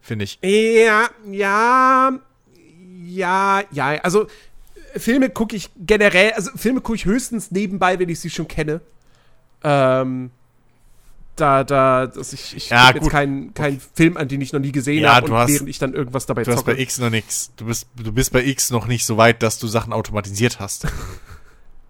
Finde 0.00 0.24
ich. 0.24 0.38
Ja, 0.42 1.08
ja, 1.30 2.12
ja, 3.06 3.62
ja. 3.70 3.86
Also 4.02 4.26
äh, 4.94 4.98
Filme 4.98 5.28
gucke 5.28 5.56
ich 5.56 5.70
generell, 5.76 6.32
also 6.32 6.50
Filme 6.56 6.80
gucke 6.80 6.96
ich 6.96 7.04
höchstens 7.04 7.50
nebenbei, 7.50 7.98
wenn 7.98 8.08
ich 8.08 8.20
sie 8.20 8.30
schon 8.30 8.48
kenne. 8.48 8.80
Ähm, 9.62 10.30
da, 11.36 11.64
da, 11.64 12.06
dass 12.06 12.32
ich, 12.32 12.56
ich 12.56 12.70
Ja, 12.70 12.90
jetzt 12.94 13.10
keinen 13.10 13.52
keinen 13.54 13.80
Film 13.94 14.16
an, 14.16 14.28
den 14.28 14.40
ich 14.40 14.52
noch 14.52 14.60
nie 14.60 14.72
gesehen 14.72 15.02
Ja, 15.02 15.16
habe 15.16 15.26
du 15.26 15.32
und 15.32 15.38
hast- 15.40 15.50
während 15.50 15.68
ich 15.68 15.78
dann 15.78 15.92
irgendwas 15.94 16.26
dabei 16.26 16.44
Du 16.44 16.50
hast 16.52 16.58
zocke. 16.60 16.74
bei 16.74 16.80
X 16.80 16.98
noch 16.98 17.10
nichts. 17.10 17.50
Du 17.56 17.64
bist, 17.66 17.86
du 17.96 18.12
bist 18.12 18.32
bei 18.32 18.44
X 18.44 18.70
noch 18.70 18.86
nicht 18.86 19.04
so 19.04 19.16
weit, 19.16 19.42
dass 19.42 19.58
du 19.58 19.66
Sachen 19.66 19.92
automatisiert 19.92 20.60
hast. 20.60 20.86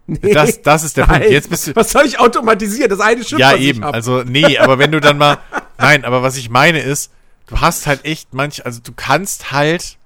Nee. 0.07 0.35
Das, 0.35 0.61
das 0.61 0.85
ist 0.85 0.99
der 0.99 1.07
Nein, 1.07 1.21
Punkt. 1.21 1.33
Jetzt 1.33 1.49
bist 1.49 1.67
du. 1.67 1.77
Was 1.77 1.91
soll 1.91 2.05
ich 2.05 2.21
automatisieren? 2.21 2.91
Das 2.91 3.01
eine 3.01 3.25
Schiff, 3.25 3.39
Ja, 3.39 3.57
eben. 3.57 3.83
Also, 3.83 4.23
nee, 4.23 4.59
aber 4.59 4.79
wenn 4.79 4.93
du 4.93 5.01
dann 5.01 5.17
mal. 5.17 5.39
Nein, 5.79 6.05
aber 6.05 6.23
was 6.23 6.37
ich 6.37 6.51
meine 6.51 6.81
ist, 6.81 7.11
du 7.47 7.59
hast 7.63 7.87
halt 7.87 8.05
echt 8.05 8.35
manch, 8.35 8.67
also 8.67 8.81
du 8.85 8.93
kannst 8.95 9.51
halt. 9.51 9.97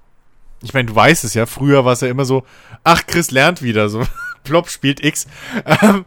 Ich 0.62 0.72
meine, 0.72 0.86
du 0.86 0.94
weißt 0.94 1.24
es 1.24 1.34
ja, 1.34 1.46
früher 1.46 1.84
war 1.84 1.94
es 1.94 2.00
ja 2.00 2.06
immer 2.06 2.24
so, 2.24 2.44
ach, 2.84 3.08
Chris 3.08 3.32
lernt 3.32 3.60
wieder, 3.60 3.88
so, 3.88 4.04
Plop 4.44 4.70
spielt 4.70 5.04
X. 5.04 5.26
Ähm, 5.64 6.04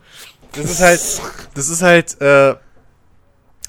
das 0.53 0.71
ist 0.71 0.79
halt, 0.81 1.01
das 1.53 1.67
ist 1.67 1.81
halt, 1.81 2.21
äh, 2.21 2.55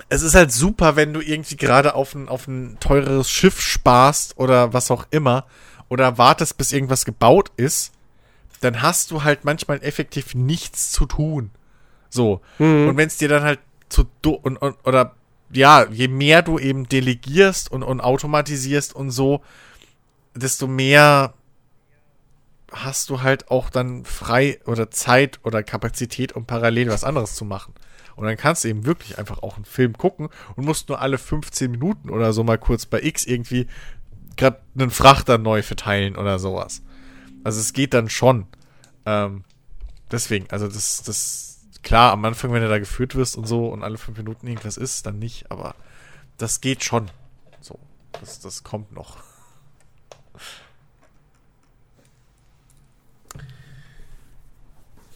es 0.09 0.23
ist 0.23 0.35
halt 0.35 0.53
super, 0.53 0.97
wenn 0.97 1.13
du 1.13 1.21
irgendwie 1.21 1.57
gerade 1.57 1.95
auf 1.95 2.15
ein, 2.15 2.29
auf 2.29 2.47
ein 2.47 2.79
teureres 2.81 3.31
Schiff 3.31 3.61
sparst 3.61 4.39
oder 4.39 4.73
was 4.73 4.91
auch 4.91 5.07
immer 5.11 5.47
oder 5.89 6.19
wartest, 6.19 6.57
bis 6.59 6.73
irgendwas 6.73 7.05
gebaut 7.05 7.51
ist, 7.57 7.93
dann 8.61 8.83
hast 8.83 9.11
du 9.11 9.25
halt 9.25 9.45
manchmal 9.45 9.83
effektiv 9.83 10.35
nichts 10.35 10.93
zu 10.93 11.07
tun. 11.07 11.51
So. 12.09 12.41
Und 12.89 12.97
wenn 12.97 13.09
es 13.09 13.19
dir 13.19 13.29
dann 13.29 13.43
halt 13.43 13.61
zu 13.89 14.05
do 14.23 14.33
und, 14.33 14.57
und, 14.57 14.77
oder 14.85 15.15
ja, 15.51 15.87
je 15.91 16.09
mehr 16.09 16.43
du 16.43 16.59
eben 16.59 16.89
delegierst 16.89 17.71
und, 17.71 17.83
und 17.83 18.01
automatisierst 18.01 18.95
und 18.95 19.11
so, 19.11 19.43
desto 20.35 20.67
mehr 20.67 21.35
hast 22.73 23.11
du 23.11 23.21
halt 23.21 23.51
auch 23.51 23.69
dann 23.69 24.05
frei 24.05 24.61
oder 24.65 24.91
Zeit 24.91 25.41
oder 25.43 25.63
Kapazität, 25.63 26.33
um 26.33 26.47
parallel 26.47 26.89
was 26.89 27.05
anderes 27.05 27.35
zu 27.35 27.45
machen. 27.45 27.75
Und 28.17 28.27
dann 28.27 28.37
kannst 28.37 28.65
du 28.65 28.69
eben 28.69 28.85
wirklich 28.85 29.19
einfach 29.19 29.43
auch 29.43 29.57
einen 29.57 29.65
Film 29.65 29.97
gucken 29.97 30.29
und 30.57 30.65
musst 30.65 30.89
nur 30.89 31.01
alle 31.01 31.19
15 31.19 31.71
Minuten 31.71 32.11
oder 32.11 32.33
so 32.33 32.45
mal 32.45 32.59
kurz 32.59 32.87
bei 32.87 33.03
X 33.03 33.25
irgendwie 33.25 33.67
gerade 34.37 34.61
einen 34.75 34.91
Frachter 34.91 35.39
neu 35.39 35.63
verteilen 35.63 36.17
oder 36.17 36.39
sowas. 36.39 36.83
Also 37.45 37.61
es 37.61 37.73
geht 37.73 37.95
dann 37.95 38.09
schon. 38.09 38.47
Ähm, 39.05 39.45
deswegen, 40.11 40.47
also 40.51 40.69
das, 40.69 41.03
das, 41.03 41.67
klar, 41.83 42.13
am 42.13 42.25
Anfang, 42.25 42.53
wenn 42.53 42.63
du 42.63 42.69
da 42.69 42.79
geführt 42.79 43.15
wirst 43.15 43.37
und 43.37 43.47
so 43.47 43.69
und 43.69 43.83
alle 43.83 43.99
fünf 43.99 44.19
Minuten 44.19 44.47
irgendwas 44.47 44.77
ist, 44.77 45.07
dann 45.07 45.19
nicht, 45.19 45.51
aber 45.51 45.75
das 46.39 46.61
geht 46.61 46.85
schon. 46.85 47.11
So, 47.61 47.79
das, 48.21 48.41
das 48.41 48.63
kommt 48.63 48.93
noch. 48.93 49.19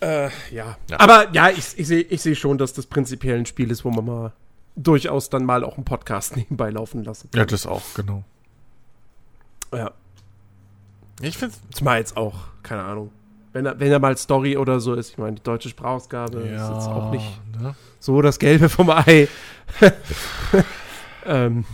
Äh, 0.00 0.28
ja. 0.52 0.76
Ja. 0.90 1.00
Aber 1.00 1.32
ja, 1.32 1.48
ich, 1.50 1.78
ich 1.78 1.86
sehe 1.86 2.02
ich 2.02 2.20
seh 2.22 2.34
schon, 2.34 2.58
dass 2.58 2.72
das 2.74 2.86
prinzipiell 2.86 3.38
ein 3.38 3.46
Spiel 3.46 3.70
ist, 3.70 3.84
wo 3.84 3.90
man 3.90 4.04
mal 4.04 4.32
durchaus 4.76 5.30
dann 5.30 5.44
mal 5.44 5.64
auch 5.64 5.76
einen 5.76 5.84
Podcast 5.84 6.36
nebenbei 6.36 6.70
laufen 6.70 7.02
lassen 7.04 7.30
kann. 7.30 7.38
Ja, 7.40 7.46
das 7.46 7.66
auch, 7.66 7.82
genau. 7.94 8.24
Ja. 9.72 9.90
Ich 11.22 11.38
finde 11.38 11.54
Zumal 11.72 11.98
jetzt 11.98 12.16
auch, 12.16 12.34
keine 12.62 12.82
Ahnung. 12.82 13.10
Wenn 13.52 13.64
er, 13.64 13.80
wenn 13.80 13.90
er 13.90 13.98
mal 13.98 14.14
Story 14.18 14.58
oder 14.58 14.80
so 14.80 14.92
ist, 14.94 15.10
ich 15.12 15.18
meine, 15.18 15.36
die 15.36 15.42
deutsche 15.42 15.70
Sprachausgabe 15.70 16.40
ist 16.40 16.50
jetzt 16.52 16.60
auch 16.88 17.10
nicht 17.10 17.40
Ne? 17.58 17.74
so 18.00 18.20
das 18.20 18.38
Gelbe 18.38 18.68
vom 18.68 18.90
Ei. 18.90 19.28
ähm, 21.24 21.64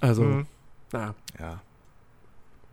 also, 0.00 0.22
Mhm. 0.22 0.46
na. 0.92 1.14
Ja. 1.38 1.60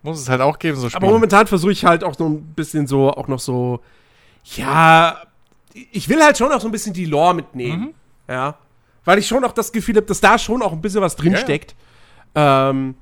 Muss 0.04 0.22
es 0.22 0.30
halt 0.30 0.40
auch 0.42 0.58
geben, 0.60 0.78
so 0.78 0.84
Aber 0.88 0.92
Spiele. 0.92 1.12
momentan 1.12 1.48
versuche 1.48 1.72
ich 1.74 1.84
halt 1.84 2.04
auch 2.04 2.16
so 2.16 2.28
ein 2.28 2.44
bisschen 2.54 2.88
so, 2.88 3.12
auch 3.12 3.28
noch 3.28 3.40
so, 3.40 3.82
ja, 4.56 5.22
ich 5.74 6.08
will 6.08 6.22
halt 6.22 6.38
schon 6.38 6.52
auch 6.52 6.62
so 6.62 6.68
ein 6.68 6.72
bisschen 6.72 6.94
die 6.94 7.06
Lore 7.06 7.34
mitnehmen. 7.34 7.82
Mhm. 7.82 7.94
Ja. 8.34 8.58
Weil 9.04 9.20
ich 9.20 9.28
schon 9.28 9.44
auch 9.44 9.52
das 9.52 9.72
Gefühl 9.72 9.98
habe, 9.98 10.06
dass 10.06 10.22
da 10.22 10.38
schon 10.38 10.62
auch 10.62 10.72
ein 10.72 10.82
bisschen 10.82 11.02
was 11.02 11.16
drin 11.16 11.34
Ja. 11.34 12.70
Ähm, 12.70 12.96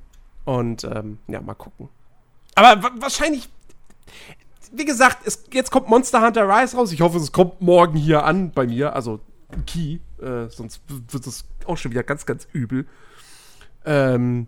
und 0.44 0.84
ähm, 0.84 1.18
ja, 1.28 1.40
mal 1.40 1.54
gucken. 1.54 1.88
Aber 2.54 2.82
wa 2.82 2.90
wahrscheinlich, 2.98 3.48
wie 4.72 4.84
gesagt, 4.84 5.26
es, 5.26 5.44
jetzt 5.52 5.70
kommt 5.70 5.88
Monster 5.88 6.24
Hunter 6.24 6.48
Rise 6.48 6.76
raus. 6.76 6.92
Ich 6.92 7.00
hoffe, 7.00 7.18
es 7.18 7.32
kommt 7.32 7.60
morgen 7.60 7.96
hier 7.96 8.24
an 8.24 8.52
bei 8.52 8.66
mir. 8.66 8.94
Also 8.94 9.20
Key. 9.66 9.98
Äh, 10.20 10.48
sonst 10.48 10.82
wird 10.88 11.26
es 11.26 11.44
auch 11.66 11.76
schon 11.76 11.90
wieder 11.90 12.02
ganz, 12.02 12.26
ganz 12.26 12.46
übel. 12.52 12.86
Ähm, 13.84 14.46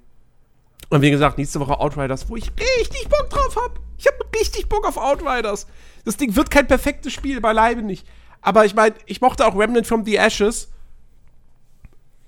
und 0.88 1.02
wie 1.02 1.10
gesagt, 1.10 1.38
nächste 1.38 1.60
Woche 1.60 1.78
Outriders, 1.80 2.28
wo 2.28 2.36
ich 2.36 2.50
richtig 2.50 3.08
Bock 3.08 3.30
drauf 3.30 3.56
habe. 3.56 3.80
Ich 3.98 4.06
habe 4.06 4.18
richtig 4.38 4.68
Bock 4.68 4.86
auf 4.86 4.96
Outriders. 4.96 5.66
Das 6.06 6.16
Ding 6.16 6.36
wird 6.36 6.50
kein 6.50 6.68
perfektes 6.68 7.12
Spiel, 7.12 7.40
beileibe 7.40 7.82
nicht. 7.82 8.06
Aber 8.40 8.64
ich 8.64 8.76
meine, 8.76 8.94
ich 9.06 9.20
mochte 9.20 9.44
auch 9.44 9.58
Remnant 9.58 9.88
from 9.88 10.04
the 10.04 10.16
Ashes. 10.16 10.68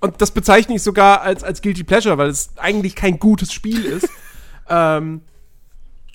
Und 0.01 0.21
das 0.21 0.33
bezeichne 0.33 0.75
ich 0.75 0.83
sogar 0.83 1.23
als, 1.23 1.45
als 1.45 1.63
Guilty 1.63 1.85
Pleasure, 1.85 2.19
weil 2.19 2.29
es 2.29 2.51
eigentlich 2.57 2.97
kein 2.97 3.21
gutes 3.21 3.53
Spiel 3.53 3.85
ist. 3.85 4.09
ähm, 4.69 5.23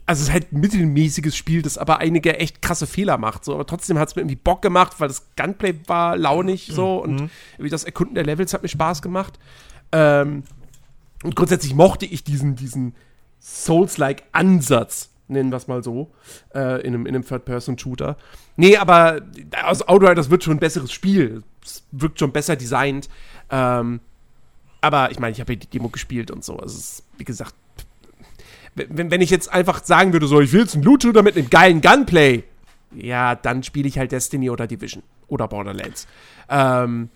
also 0.06 0.22
es 0.22 0.28
ist 0.28 0.34
halt 0.34 0.52
ein 0.52 0.60
mittelmäßiges 0.60 1.38
Spiel, 1.38 1.62
das 1.62 1.78
aber 1.78 2.00
einige 2.00 2.38
echt 2.38 2.62
krasse 2.62 2.86
Fehler 2.86 3.18
macht. 3.18 3.46
So. 3.46 3.54
Aber 3.54 3.66
trotzdem 3.66 3.98
hat 3.98 4.10
es 4.10 4.16
mir 4.18 4.24
irgendwie 4.24 4.36
Bock 4.36 4.62
gemacht, 4.62 4.96
weil 5.00 5.08
das 5.08 5.24
Gunplay 5.38 5.74
war 5.88 6.18
launig 6.18 6.70
so 6.70 6.98
und 6.98 7.30
irgendwie 7.54 7.70
das 7.70 7.86
Erkunden 7.86 8.16
der 8.16 8.26
Levels 8.26 8.54
hat 8.54 8.62
mir 8.62 8.68
Spaß 8.68 9.02
gemacht. 9.02 9.40
Ähm, 9.94 10.44
und 11.24 11.38
grundsätzlich 11.38 11.74
mochte 11.74 12.06
ich 12.06 12.26
diesen, 12.26 12.58
diesen 12.58 12.94
Souls-like-Ansatz, 13.40 15.13
nennen 15.28 15.52
wir 15.52 15.58
es 15.58 15.68
mal 15.68 15.84
so, 15.84 16.12
äh, 16.54 16.82
in 16.82 16.94
einem, 16.94 17.06
in 17.06 17.16
einem 17.16 17.26
Third-Person-Shooter. 17.26 18.18
Nee, 18.56 18.78
aber 18.78 19.22
aus 19.64 19.82
Outriders 19.82 20.30
wird 20.30 20.44
schon 20.44 20.56
ein 20.56 20.60
besseres 20.60 20.92
Spiel. 20.92 21.44
Es 21.64 21.84
wirkt 21.92 22.20
schon 22.20 22.32
besser 22.32 22.56
designt. 22.56 23.10
Ähm, 23.50 24.00
aber 24.82 25.12
ich 25.12 25.20
meine, 25.20 25.32
ich 25.32 25.40
habe 25.40 25.54
ja 25.54 25.60
die 25.60 25.68
Demo 25.68 25.90
gespielt 25.90 26.30
und 26.30 26.44
so. 26.44 26.58
Also 26.58 26.78
es 26.78 26.84
ist, 26.84 27.04
wie 27.18 27.24
gesagt, 27.24 27.56
wenn, 28.76 29.12
wenn 29.12 29.22
ich 29.22 29.30
jetzt 29.30 29.52
einfach 29.52 29.84
sagen 29.84 30.14
würde, 30.14 30.28
so, 30.28 30.42
ich 30.42 30.52
will 30.52 30.62
jetzt 30.62 30.76
einen 30.76 30.84
Loot-Shooter 30.84 31.24
mit 31.24 31.38
einem 31.38 31.50
geilen 31.50 31.82
Gunplay, 31.82 32.44
ja, 32.96 33.36
dann 33.36 33.64
spiele 33.64 33.88
ich 33.88 33.98
halt 33.98 34.12
Destiny 34.12 34.50
oder 34.50 34.68
Division 34.68 35.04
oder 35.28 35.48
Borderlands. 35.48 36.08
Ähm, 36.50 37.10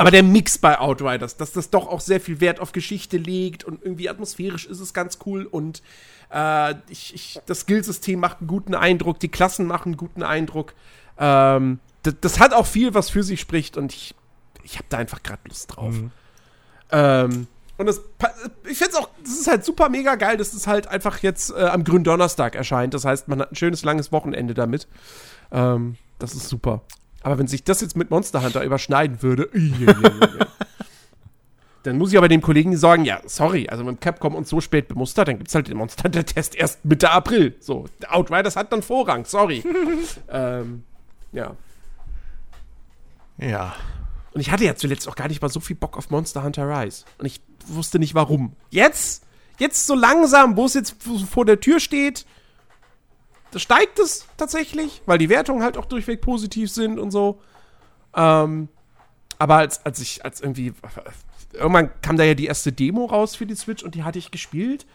aber 0.00 0.10
der 0.10 0.22
Mix 0.22 0.56
bei 0.56 0.78
Outriders, 0.78 1.36
dass 1.36 1.52
das 1.52 1.68
doch 1.68 1.86
auch 1.86 2.00
sehr 2.00 2.22
viel 2.22 2.40
Wert 2.40 2.58
auf 2.58 2.72
Geschichte 2.72 3.18
legt 3.18 3.64
und 3.64 3.84
irgendwie 3.84 4.08
atmosphärisch 4.08 4.64
ist 4.64 4.80
es 4.80 4.94
ganz 4.94 5.18
cool 5.26 5.44
und 5.44 5.82
äh, 6.32 6.74
ich, 6.88 7.14
ich, 7.14 7.40
das 7.44 7.60
Skillsystem 7.60 8.18
macht 8.18 8.38
einen 8.38 8.46
guten 8.46 8.74
Eindruck, 8.74 9.20
die 9.20 9.28
Klassen 9.28 9.66
machen 9.66 9.88
einen 9.88 9.96
guten 9.98 10.22
Eindruck. 10.22 10.72
Ähm, 11.18 11.80
das, 12.02 12.14
das 12.18 12.40
hat 12.40 12.54
auch 12.54 12.64
viel, 12.64 12.94
was 12.94 13.10
für 13.10 13.22
sich 13.22 13.42
spricht 13.42 13.76
und 13.76 13.92
ich, 13.92 14.14
ich 14.62 14.76
habe 14.76 14.86
da 14.88 14.96
einfach 14.96 15.22
gerade 15.22 15.42
Lust 15.46 15.76
drauf. 15.76 15.94
Ähm, 16.90 17.46
und 17.76 17.86
das, 17.86 18.00
ich 18.70 18.78
finde 18.78 18.92
es 18.92 18.96
auch, 18.96 19.10
das 19.22 19.32
ist 19.32 19.48
halt 19.48 19.66
super 19.66 19.90
mega 19.90 20.14
geil, 20.14 20.38
dass 20.38 20.54
es 20.54 20.66
halt 20.66 20.86
einfach 20.86 21.18
jetzt 21.18 21.50
äh, 21.50 21.64
am 21.64 21.84
Gründonnerstag 21.84 22.54
erscheint. 22.54 22.94
Das 22.94 23.04
heißt, 23.04 23.28
man 23.28 23.40
hat 23.40 23.52
ein 23.52 23.56
schönes 23.56 23.84
langes 23.84 24.12
Wochenende 24.12 24.54
damit. 24.54 24.88
Ähm, 25.52 25.96
das 26.18 26.32
ist 26.32 26.48
super. 26.48 26.80
Aber 27.22 27.38
wenn 27.38 27.46
sich 27.46 27.64
das 27.64 27.80
jetzt 27.80 27.96
mit 27.96 28.10
Monster 28.10 28.42
Hunter 28.42 28.64
überschneiden 28.64 29.22
würde, 29.22 29.50
dann 31.82 31.98
muss 31.98 32.12
ich 32.12 32.18
aber 32.18 32.28
dem 32.28 32.40
Kollegen 32.40 32.76
sagen, 32.76 33.04
ja, 33.04 33.20
sorry, 33.26 33.68
also 33.68 33.86
wenn 33.86 34.00
Capcom 34.00 34.34
uns 34.34 34.48
so 34.48 34.60
spät 34.60 34.88
bemustert, 34.88 35.28
dann 35.28 35.38
gibt's 35.38 35.54
halt 35.54 35.68
den 35.68 35.76
Monster 35.76 36.04
Hunter 36.04 36.24
Test 36.24 36.54
erst 36.54 36.84
Mitte 36.84 37.10
April. 37.10 37.54
So, 37.60 37.86
Outriders 38.08 38.56
hat 38.56 38.72
dann 38.72 38.82
Vorrang, 38.82 39.24
sorry. 39.24 39.62
ähm, 40.30 40.84
ja. 41.32 41.56
Ja. 43.38 43.74
Und 44.32 44.40
ich 44.40 44.50
hatte 44.50 44.64
ja 44.64 44.76
zuletzt 44.76 45.08
auch 45.08 45.16
gar 45.16 45.28
nicht 45.28 45.42
mal 45.42 45.48
so 45.48 45.60
viel 45.60 45.76
Bock 45.76 45.96
auf 45.96 46.10
Monster 46.10 46.42
Hunter 46.42 46.68
Rise. 46.68 47.04
Und 47.18 47.26
ich 47.26 47.40
wusste 47.66 47.98
nicht 47.98 48.14
warum. 48.14 48.54
Jetzt, 48.70 49.24
jetzt 49.58 49.86
so 49.86 49.94
langsam, 49.94 50.56
wo 50.56 50.66
es 50.66 50.74
jetzt 50.74 50.96
vor 51.28 51.44
der 51.44 51.60
Tür 51.60 51.80
steht, 51.80 52.26
steigt 53.58 53.98
es 53.98 54.26
tatsächlich, 54.36 55.02
weil 55.06 55.18
die 55.18 55.28
Wertungen 55.28 55.62
halt 55.62 55.76
auch 55.76 55.86
durchweg 55.86 56.20
positiv 56.20 56.70
sind 56.70 56.98
und 56.98 57.10
so. 57.10 57.40
Ähm, 58.14 58.68
aber 59.38 59.56
als, 59.56 59.84
als 59.84 60.00
ich, 60.00 60.24
als 60.24 60.40
irgendwie, 60.40 60.72
irgendwann 61.52 61.90
kam 62.02 62.16
da 62.16 62.24
ja 62.24 62.34
die 62.34 62.46
erste 62.46 62.72
Demo 62.72 63.06
raus 63.06 63.34
für 63.34 63.46
die 63.46 63.54
Switch 63.54 63.82
und 63.82 63.94
die 63.94 64.02
hatte 64.02 64.18
ich 64.18 64.30
gespielt. 64.30 64.86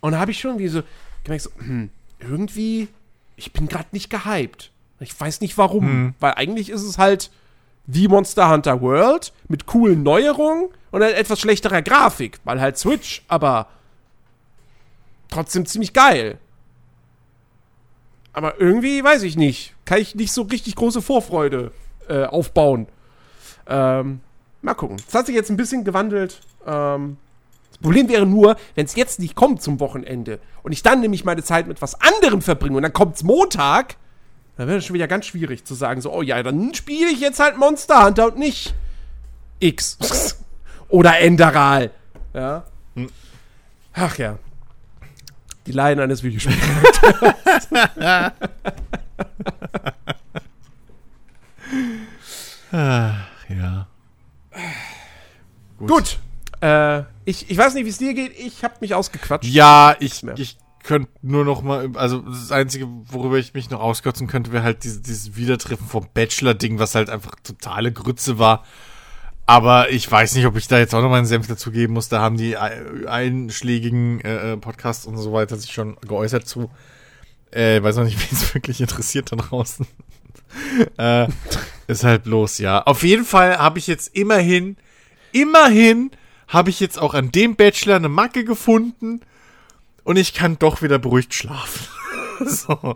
Und 0.00 0.12
da 0.12 0.18
habe 0.18 0.30
ich 0.30 0.40
schon 0.40 0.58
wie 0.58 0.68
so 0.68 0.82
gemerkt, 1.24 1.44
so, 1.44 1.50
hm, 1.58 1.90
irgendwie, 2.18 2.88
ich 3.36 3.52
bin 3.52 3.68
gerade 3.68 3.88
nicht 3.92 4.10
gehypt. 4.10 4.72
Ich 5.00 5.18
weiß 5.18 5.40
nicht 5.40 5.58
warum, 5.58 6.14
weil 6.20 6.34
eigentlich 6.34 6.70
ist 6.70 6.82
es 6.82 6.96
halt 6.96 7.30
wie 7.86 8.08
Monster 8.08 8.50
Hunter 8.50 8.80
World 8.80 9.32
mit 9.48 9.66
coolen 9.66 10.02
Neuerungen 10.02 10.68
und 10.90 11.02
halt 11.02 11.14
etwas 11.14 11.38
schlechterer 11.40 11.82
Grafik, 11.82 12.40
weil 12.44 12.60
halt 12.60 12.78
Switch, 12.78 13.22
aber 13.28 13.68
trotzdem 15.28 15.66
ziemlich 15.66 15.92
geil. 15.92 16.38
Aber 18.36 18.60
irgendwie, 18.60 19.02
weiß 19.02 19.22
ich 19.22 19.38
nicht, 19.38 19.74
kann 19.86 19.98
ich 19.98 20.14
nicht 20.14 20.30
so 20.30 20.42
richtig 20.42 20.76
große 20.76 21.00
Vorfreude 21.00 21.72
äh, 22.06 22.24
aufbauen. 22.24 22.86
Ähm, 23.66 24.20
mal 24.60 24.74
gucken. 24.74 24.98
Es 25.08 25.14
hat 25.14 25.24
sich 25.24 25.34
jetzt 25.34 25.48
ein 25.48 25.56
bisschen 25.56 25.84
gewandelt. 25.84 26.42
Ähm, 26.66 27.16
das 27.70 27.78
Problem 27.78 28.10
wäre 28.10 28.26
nur, 28.26 28.56
wenn 28.74 28.84
es 28.84 28.94
jetzt 28.94 29.20
nicht 29.20 29.36
kommt 29.36 29.62
zum 29.62 29.80
Wochenende 29.80 30.38
und 30.62 30.72
ich 30.72 30.82
dann 30.82 31.00
nämlich 31.00 31.24
meine 31.24 31.42
Zeit 31.42 31.66
mit 31.66 31.80
was 31.80 31.98
anderem 31.98 32.42
verbringe 32.42 32.76
und 32.76 32.82
dann 32.82 32.92
kommt's 32.92 33.22
Montag, 33.22 33.96
dann 34.58 34.68
wäre 34.68 34.80
es 34.80 34.84
schon 34.84 34.92
wieder 34.92 35.08
ganz 35.08 35.24
schwierig 35.24 35.64
zu 35.64 35.74
sagen, 35.74 36.02
so, 36.02 36.12
oh 36.12 36.20
ja, 36.20 36.42
dann 36.42 36.74
spiele 36.74 37.10
ich 37.10 37.20
jetzt 37.20 37.40
halt 37.40 37.56
Monster 37.56 38.04
Hunter 38.04 38.26
und 38.26 38.38
nicht 38.38 38.74
X. 39.60 40.36
Oder 40.90 41.20
Enderal. 41.20 41.90
Ja. 42.34 42.64
Ach 43.94 44.18
ja. 44.18 44.38
Die 45.66 45.72
Laien 45.72 46.00
eines 46.00 46.22
Videospiels. 46.22 46.60
Ja. 53.48 53.86
Gut. 55.78 56.18
Äh, 56.60 57.02
ich, 57.24 57.50
ich 57.50 57.56
weiß 57.58 57.74
nicht, 57.74 57.84
wie 57.84 57.90
es 57.90 57.98
dir 57.98 58.14
geht. 58.14 58.32
Ich 58.38 58.64
habe 58.64 58.74
mich 58.80 58.94
ausgequatscht. 58.94 59.48
Ja, 59.48 59.94
ich, 60.00 60.22
ich 60.36 60.56
könnte 60.82 61.10
nur 61.22 61.44
noch 61.44 61.62
mal, 61.62 61.90
also 61.94 62.20
das 62.20 62.50
Einzige, 62.52 62.86
worüber 63.08 63.36
ich 63.36 63.52
mich 63.54 63.68
noch 63.70 63.80
auskotzen 63.80 64.26
könnte, 64.26 64.52
wäre 64.52 64.64
halt 64.64 64.84
diese, 64.84 65.00
dieses 65.02 65.36
Wiedertreffen 65.36 65.86
vom 65.86 66.06
Bachelor-Ding, 66.14 66.78
was 66.78 66.94
halt 66.94 67.10
einfach 67.10 67.34
totale 67.42 67.92
Grütze 67.92 68.38
war. 68.38 68.64
Aber 69.44 69.90
ich 69.90 70.10
weiß 70.10 70.34
nicht, 70.34 70.46
ob 70.46 70.56
ich 70.56 70.66
da 70.66 70.78
jetzt 70.78 70.94
auch 70.94 71.02
noch 71.02 71.10
meinen 71.10 71.26
Senf 71.26 71.46
dazugeben 71.46 71.94
muss. 71.94 72.08
Da 72.08 72.20
haben 72.20 72.36
die 72.36 72.56
ei- 72.56 73.06
einschlägigen 73.06 74.20
äh, 74.22 74.52
äh, 74.52 74.56
Podcasts 74.56 75.06
und 75.06 75.16
so 75.18 75.32
weiter 75.32 75.56
sich 75.56 75.72
schon 75.72 75.96
geäußert 76.00 76.48
zu. 76.48 76.70
Äh, 77.56 77.82
weiß 77.82 77.96
noch 77.96 78.04
nicht, 78.04 78.18
wen 78.30 78.38
es 78.38 78.54
wirklich 78.54 78.80
interessiert 78.82 79.32
da 79.32 79.36
draußen. 79.36 79.86
äh, 80.98 81.26
ist 81.86 82.04
halt 82.04 82.24
bloß, 82.24 82.58
ja. 82.58 82.82
Auf 82.82 83.02
jeden 83.02 83.24
Fall 83.24 83.56
habe 83.56 83.78
ich 83.78 83.86
jetzt 83.86 84.14
immerhin, 84.14 84.76
immerhin 85.32 86.10
habe 86.48 86.68
ich 86.68 86.80
jetzt 86.80 86.98
auch 86.98 87.14
an 87.14 87.32
dem 87.32 87.56
Bachelor 87.56 87.96
eine 87.96 88.10
Macke 88.10 88.44
gefunden 88.44 89.22
und 90.04 90.16
ich 90.16 90.34
kann 90.34 90.58
doch 90.58 90.82
wieder 90.82 90.98
beruhigt 90.98 91.32
schlafen. 91.32 91.86
so. 92.46 92.94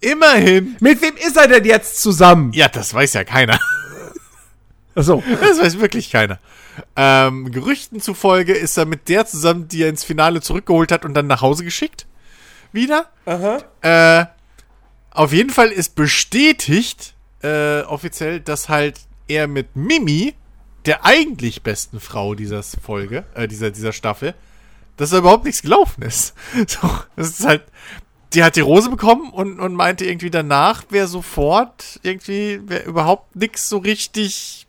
immerhin. 0.00 0.76
Mit 0.80 1.00
wem 1.02 1.16
ist 1.16 1.36
er 1.36 1.46
denn 1.46 1.64
jetzt 1.64 2.02
zusammen? 2.02 2.52
Ja, 2.52 2.68
das 2.68 2.92
weiß 2.92 3.12
ja 3.14 3.22
keiner. 3.22 3.60
Achso. 5.00 5.22
Das 5.40 5.58
weiß 5.58 5.80
wirklich 5.80 6.10
keiner. 6.10 6.38
Ähm, 6.94 7.50
Gerüchten 7.50 8.00
zufolge 8.00 8.52
ist 8.52 8.76
er 8.76 8.84
mit 8.84 9.08
der 9.08 9.26
zusammen, 9.26 9.66
die 9.66 9.82
er 9.82 9.88
ins 9.88 10.04
Finale 10.04 10.42
zurückgeholt 10.42 10.92
hat 10.92 11.04
und 11.06 11.14
dann 11.14 11.26
nach 11.26 11.40
Hause 11.40 11.64
geschickt. 11.64 12.06
Wieder. 12.72 13.06
Aha. 13.24 13.58
Äh, 13.80 14.26
auf 15.10 15.32
jeden 15.32 15.50
Fall 15.50 15.68
ist 15.68 15.94
bestätigt, 15.94 17.14
äh, 17.42 17.80
offiziell, 17.82 18.40
dass 18.40 18.68
halt 18.68 19.00
er 19.26 19.48
mit 19.48 19.74
Mimi, 19.74 20.34
der 20.84 21.04
eigentlich 21.04 21.62
besten 21.62 21.98
Frau 21.98 22.34
dieser 22.34 22.62
Folge, 22.62 23.24
äh, 23.34 23.48
dieser, 23.48 23.70
dieser 23.70 23.92
Staffel, 23.92 24.34
dass 24.98 25.10
da 25.10 25.18
überhaupt 25.18 25.44
nichts 25.44 25.62
gelaufen 25.62 26.02
ist. 26.02 26.34
So, 26.66 26.90
das 27.16 27.30
ist 27.30 27.46
halt, 27.46 27.64
die 28.34 28.44
hat 28.44 28.56
die 28.56 28.60
Rose 28.60 28.90
bekommen 28.90 29.30
und, 29.30 29.60
und 29.60 29.74
meinte 29.74 30.04
irgendwie 30.04 30.30
danach 30.30 30.84
wäre 30.90 31.08
sofort 31.08 31.98
irgendwie, 32.02 32.60
wäre 32.68 32.84
überhaupt 32.84 33.34
nichts 33.34 33.68
so 33.68 33.78
richtig 33.78 34.66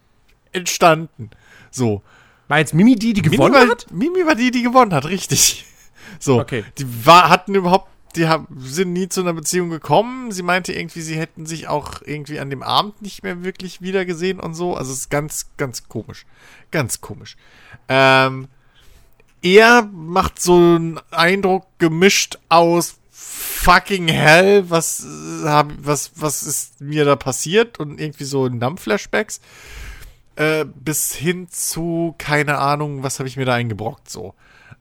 entstanden. 0.51 1.29
So. 1.69 2.01
War 2.47 2.59
jetzt 2.59 2.73
Mimi 2.73 2.95
die, 2.95 3.13
die 3.13 3.21
Mimi 3.21 3.37
gewonnen 3.37 3.53
war, 3.53 3.67
hat? 3.67 3.87
Mimi 3.91 4.25
war 4.25 4.35
die, 4.35 4.51
die 4.51 4.63
gewonnen 4.63 4.93
hat, 4.93 5.05
richtig. 5.05 5.65
So. 6.19 6.39
Okay. 6.39 6.65
Die 6.77 7.05
war, 7.05 7.29
hatten 7.29 7.55
überhaupt, 7.55 7.89
die 8.15 8.27
haben, 8.27 8.47
sind 8.59 8.91
nie 8.91 9.07
zu 9.07 9.21
einer 9.21 9.33
Beziehung 9.33 9.69
gekommen. 9.69 10.31
Sie 10.31 10.43
meinte 10.43 10.73
irgendwie, 10.73 11.01
sie 11.01 11.17
hätten 11.17 11.45
sich 11.45 11.67
auch 11.67 12.01
irgendwie 12.03 12.39
an 12.39 12.49
dem 12.49 12.63
Abend 12.63 13.01
nicht 13.01 13.23
mehr 13.23 13.43
wirklich 13.43 13.81
wiedergesehen 13.81 14.39
und 14.39 14.53
so. 14.53 14.75
Also 14.75 14.91
es 14.91 14.99
ist 14.99 15.09
ganz, 15.09 15.47
ganz 15.57 15.87
komisch. 15.87 16.25
Ganz 16.69 16.99
komisch. 16.99 17.37
Ähm, 17.87 18.49
er 19.41 19.83
macht 19.93 20.41
so 20.41 20.55
einen 20.55 20.99
Eindruck 21.11 21.65
gemischt 21.79 22.37
aus 22.49 22.99
fucking 23.09 24.07
hell, 24.07 24.69
was, 24.69 25.03
äh, 25.03 25.63
was, 25.81 26.11
was 26.15 26.43
ist 26.43 26.81
mir 26.81 27.05
da 27.05 27.15
passiert 27.15 27.79
und 27.79 27.99
irgendwie 27.99 28.25
so 28.25 28.47
Numb-Flashbacks 28.47 29.39
äh, 30.41 30.65
bis 30.65 31.13
hin 31.13 31.47
zu, 31.49 32.15
keine 32.17 32.57
Ahnung, 32.57 33.03
was 33.03 33.19
habe 33.19 33.29
ich 33.29 33.37
mir 33.37 33.45
da 33.45 33.53
eingebrockt, 33.53 34.09
so. 34.09 34.33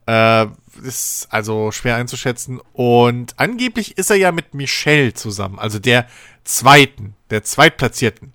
Äh, 0.07 0.47
ist 0.83 1.29
also 1.31 1.71
schwer 1.73 1.97
einzuschätzen. 1.97 2.61
Und 2.73 3.35
angeblich 3.39 3.99
ist 3.99 4.11
er 4.11 4.17
ja 4.17 4.33
mit 4.33 4.55
Michelle 4.55 5.13
zusammen, 5.13 5.59
also 5.59 5.79
der 5.79 6.07
zweiten, 6.45 7.15
der 7.29 7.45
zweitplatzierten, 7.45 8.33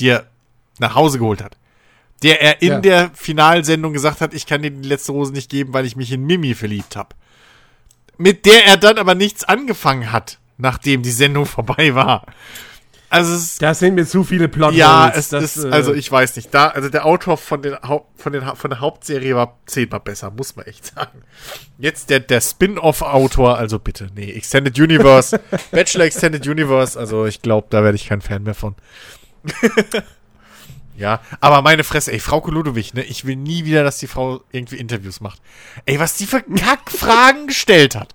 die 0.00 0.08
er 0.08 0.26
nach 0.78 0.94
Hause 0.94 1.18
geholt 1.18 1.42
hat. 1.42 1.56
Der 2.22 2.40
er 2.42 2.62
in 2.62 2.68
Ja. 2.68 2.80
der 2.80 3.10
Finalsendung 3.14 3.92
gesagt 3.92 4.20
hat, 4.20 4.34
ich 4.34 4.46
kann 4.46 4.62
dir 4.62 4.70
die 4.70 4.88
letzte 4.88 5.12
Rose 5.12 5.32
nicht 5.32 5.50
geben, 5.50 5.72
weil 5.72 5.86
ich 5.86 5.96
mich 5.96 6.10
in 6.12 6.24
Mimi 6.24 6.54
verliebt 6.54 6.96
habe. 6.96 7.14
Mit 8.18 8.44
der 8.46 8.64
er 8.66 8.76
dann 8.76 8.98
aber 8.98 9.14
nichts 9.14 9.44
angefangen 9.44 10.12
hat, 10.12 10.38
nachdem 10.56 11.02
die 11.02 11.10
Sendung 11.10 11.46
vorbei 11.56 11.94
war. 11.94 12.26
Also 13.12 13.34
es 13.34 13.42
ist 13.42 13.62
Da 13.62 13.74
sind 13.74 13.94
mir 13.94 14.06
zu 14.06 14.24
viele 14.24 14.48
Plot 14.48 14.72
ja, 14.72 15.12
es 15.14 15.28
das, 15.28 15.58
ist, 15.58 15.64
äh, 15.66 15.68
also 15.68 15.92
ich 15.92 16.10
weiß 16.10 16.34
nicht. 16.36 16.52
Da, 16.54 16.68
also 16.68 16.88
der 16.88 17.04
Autor 17.04 17.36
von, 17.36 17.60
den 17.60 17.76
Haupt, 17.82 18.18
von, 18.18 18.32
den, 18.32 18.42
von 18.56 18.70
der 18.70 18.80
Hauptserie 18.80 19.36
war 19.36 19.58
zehnmal 19.66 20.00
besser, 20.00 20.30
muss 20.30 20.56
man 20.56 20.64
echt 20.64 20.86
sagen. 20.94 21.22
Jetzt 21.76 22.08
der, 22.08 22.20
der 22.20 22.40
Spin-off-Autor, 22.40 23.58
also 23.58 23.78
bitte, 23.78 24.08
nee, 24.14 24.32
Extended 24.32 24.78
Universe, 24.78 25.38
Bachelor 25.72 26.06
Extended 26.06 26.46
Universe, 26.46 26.98
also 26.98 27.26
ich 27.26 27.42
glaube, 27.42 27.66
da 27.68 27.84
werde 27.84 27.96
ich 27.96 28.08
kein 28.08 28.22
Fan 28.22 28.44
mehr 28.44 28.54
von. 28.54 28.76
ja, 30.96 31.20
aber 31.40 31.60
meine 31.60 31.84
Fresse, 31.84 32.12
ey, 32.12 32.18
Frau 32.18 32.42
Ludowig, 32.48 32.94
ne, 32.94 33.02
ich 33.02 33.26
will 33.26 33.36
nie 33.36 33.66
wieder, 33.66 33.84
dass 33.84 33.98
die 33.98 34.06
Frau 34.06 34.40
irgendwie 34.52 34.76
Interviews 34.76 35.20
macht. 35.20 35.42
Ey, 35.84 36.00
was 36.00 36.16
die 36.16 36.24
für 36.24 36.40
Kackfragen 36.40 37.46
gestellt 37.46 37.94
hat. 37.94 38.14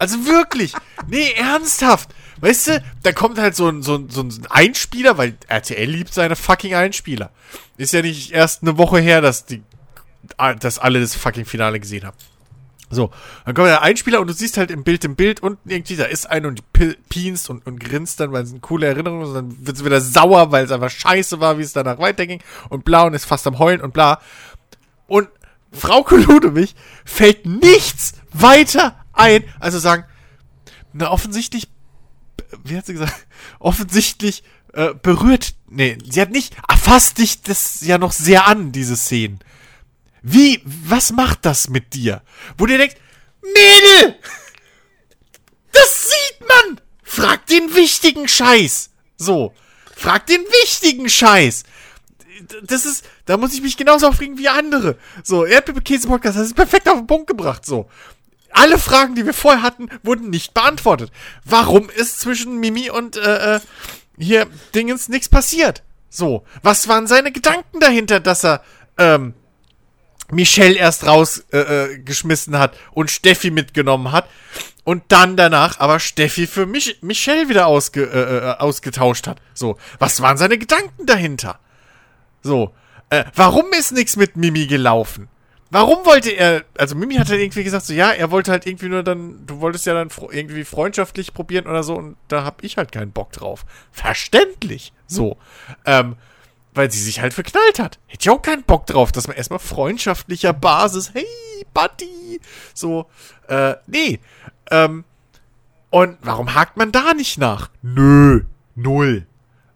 Also 0.00 0.26
wirklich. 0.26 0.72
Nee, 1.08 1.32
ernsthaft. 1.36 2.08
Weißt 2.40 2.68
du, 2.68 2.82
da 3.02 3.12
kommt 3.12 3.38
halt 3.38 3.54
so 3.54 3.68
ein, 3.68 3.82
so, 3.82 3.96
ein, 3.96 4.08
so 4.08 4.22
ein 4.22 4.32
Einspieler, 4.48 5.18
weil 5.18 5.36
RTL 5.46 5.88
liebt 5.88 6.14
seine 6.14 6.36
fucking 6.36 6.74
Einspieler. 6.74 7.30
Ist 7.76 7.92
ja 7.92 8.00
nicht 8.00 8.32
erst 8.32 8.62
eine 8.62 8.78
Woche 8.78 8.98
her, 8.98 9.20
dass 9.20 9.44
die, 9.44 9.62
dass 10.58 10.78
alle 10.78 11.00
das 11.00 11.14
fucking 11.14 11.44
Finale 11.44 11.78
gesehen 11.78 12.06
haben. 12.06 12.16
So, 12.92 13.10
dann 13.44 13.54
kommt 13.54 13.68
der 13.68 13.82
Einspieler 13.82 14.20
und 14.20 14.26
du 14.26 14.32
siehst 14.32 14.56
halt 14.56 14.70
im 14.70 14.82
Bild 14.84 15.04
im 15.04 15.14
Bild 15.16 15.42
unten 15.42 15.68
irgendwie, 15.70 15.94
da 15.96 16.06
ist 16.06 16.28
einer 16.28 16.48
und 16.48 16.58
die 16.58 16.64
pi- 16.72 16.96
pinst 17.08 17.48
und, 17.50 17.64
und 17.66 17.78
grinst 17.78 18.18
dann, 18.18 18.32
weil 18.32 18.42
es 18.42 18.50
eine 18.50 18.58
coole 18.60 18.86
Erinnerung 18.86 19.22
ist 19.22 19.28
und 19.28 19.34
dann 19.34 19.66
wird 19.66 19.76
sie 19.76 19.84
wieder 19.84 20.00
sauer, 20.00 20.50
weil 20.50 20.64
es 20.64 20.72
einfach 20.72 20.90
scheiße 20.90 21.38
war, 21.40 21.58
wie 21.58 21.62
es 21.62 21.72
danach 21.72 21.98
weiterging 21.98 22.42
und 22.68 22.84
bla 22.84 23.02
und 23.02 23.14
ist 23.14 23.26
fast 23.26 23.46
am 23.46 23.58
Heulen 23.60 23.80
und 23.80 23.92
bla. 23.92 24.20
Und 25.06 25.28
Frau 25.72 26.04
Ludewig 26.10 26.74
fällt 27.04 27.46
nichts 27.46 28.14
weiter 28.32 28.96
ein, 29.20 29.44
also 29.58 29.78
sagen, 29.78 30.04
na 30.92 31.10
offensichtlich, 31.10 31.68
wie 32.64 32.76
hat 32.76 32.86
sie 32.86 32.94
gesagt, 32.94 33.26
offensichtlich 33.58 34.42
äh, 34.72 34.94
berührt, 34.94 35.54
nee, 35.68 35.98
sie 36.08 36.20
hat 36.20 36.30
nicht, 36.30 36.56
erfasst 36.68 37.18
dich 37.18 37.42
das 37.42 37.80
ja 37.82 37.98
noch 37.98 38.12
sehr 38.12 38.46
an, 38.46 38.72
diese 38.72 38.96
Szenen. 38.96 39.40
Wie, 40.22 40.60
was 40.64 41.12
macht 41.12 41.44
das 41.44 41.68
mit 41.68 41.94
dir? 41.94 42.22
Wo 42.58 42.66
du 42.66 42.76
denkst, 42.76 42.96
Mädel, 43.42 44.16
das 45.72 46.08
sieht 46.08 46.48
man! 46.48 46.80
Frag 47.02 47.46
den 47.46 47.74
wichtigen 47.74 48.28
Scheiß. 48.28 48.90
So, 49.16 49.52
frag 49.96 50.26
den 50.26 50.42
wichtigen 50.42 51.08
Scheiß 51.08 51.64
das 52.62 52.86
ist, 52.86 53.04
da 53.26 53.36
muss 53.36 53.54
ich 53.54 53.62
mich 53.62 53.76
genauso 53.76 54.06
aufregen 54.06 54.38
wie 54.38 54.48
andere. 54.48 54.96
So, 55.22 55.44
Erdbeerkäse-Podcast, 55.44 56.38
das 56.38 56.46
ist 56.46 56.54
perfekt 56.54 56.88
auf 56.88 56.98
den 56.98 57.06
Punkt 57.06 57.26
gebracht, 57.26 57.64
so. 57.64 57.88
Alle 58.52 58.78
Fragen, 58.78 59.14
die 59.14 59.26
wir 59.26 59.34
vorher 59.34 59.62
hatten, 59.62 59.88
wurden 60.02 60.30
nicht 60.30 60.54
beantwortet. 60.54 61.10
Warum 61.44 61.88
ist 61.90 62.20
zwischen 62.20 62.58
Mimi 62.58 62.90
und, 62.90 63.16
äh, 63.16 63.56
äh, 63.56 63.60
hier 64.18 64.46
Dingens 64.74 65.08
nichts 65.08 65.28
passiert? 65.28 65.82
So, 66.08 66.44
was 66.62 66.88
waren 66.88 67.06
seine 67.06 67.32
Gedanken 67.32 67.80
dahinter, 67.80 68.20
dass 68.20 68.44
er, 68.44 68.62
ähm, 68.98 69.34
Michelle 70.32 70.76
erst 70.76 71.06
rausgeschmissen 71.06 72.54
äh, 72.54 72.56
äh, 72.56 72.60
hat 72.60 72.76
und 72.92 73.10
Steffi 73.10 73.50
mitgenommen 73.50 74.12
hat 74.12 74.28
und 74.84 75.04
dann 75.08 75.36
danach 75.36 75.80
aber 75.80 76.00
Steffi 76.00 76.46
für 76.46 76.66
Mich 76.66 76.98
Michelle 77.02 77.48
wieder 77.48 77.66
ausge 77.66 78.04
äh, 78.04 78.50
äh, 78.50 78.56
ausgetauscht 78.58 79.26
hat. 79.26 79.40
So, 79.54 79.76
was 79.98 80.20
waren 80.20 80.36
seine 80.36 80.58
Gedanken 80.58 81.06
dahinter? 81.06 81.58
So, 82.42 82.74
äh, 83.10 83.24
warum 83.34 83.66
ist 83.78 83.92
nichts 83.92 84.16
mit 84.16 84.36
Mimi 84.36 84.66
gelaufen? 84.66 85.28
Warum 85.72 86.04
wollte 86.04 86.30
er, 86.30 86.64
also 86.76 86.96
Mimi 86.96 87.14
hat 87.14 87.28
halt 87.28 87.40
irgendwie 87.40 87.62
gesagt, 87.62 87.86
so 87.86 87.92
ja, 87.92 88.10
er 88.10 88.32
wollte 88.32 88.50
halt 88.50 88.66
irgendwie 88.66 88.88
nur 88.88 89.04
dann, 89.04 89.46
du 89.46 89.60
wolltest 89.60 89.86
ja 89.86 89.94
dann 89.94 90.10
irgendwie 90.30 90.64
freundschaftlich 90.64 91.32
probieren 91.32 91.68
oder 91.68 91.84
so 91.84 91.94
und 91.94 92.16
da 92.26 92.44
hab 92.44 92.64
ich 92.64 92.76
halt 92.76 92.90
keinen 92.90 93.12
Bock 93.12 93.32
drauf. 93.32 93.64
Verständlich. 93.92 94.92
So. 95.06 95.36
Ähm, 95.86 96.16
weil 96.74 96.90
sie 96.90 97.00
sich 97.00 97.20
halt 97.20 97.34
verknallt 97.34 97.78
hat. 97.78 97.98
Hätte 98.06 98.22
ich 98.22 98.30
auch 98.30 98.42
keinen 98.42 98.64
Bock 98.64 98.86
drauf, 98.86 99.12
dass 99.12 99.28
man 99.28 99.36
erstmal 99.36 99.58
freundschaftlicher 99.58 100.52
Basis, 100.52 101.12
hey, 101.14 101.26
Buddy, 101.72 102.40
so, 102.74 103.06
äh, 103.48 103.74
nee. 103.86 104.20
Ähm, 104.70 105.04
und 105.90 106.18
warum 106.22 106.54
hakt 106.54 106.76
man 106.76 106.92
da 106.92 107.14
nicht 107.14 107.38
nach? 107.38 107.70
Nö, 107.82 108.42
null. 108.74 109.26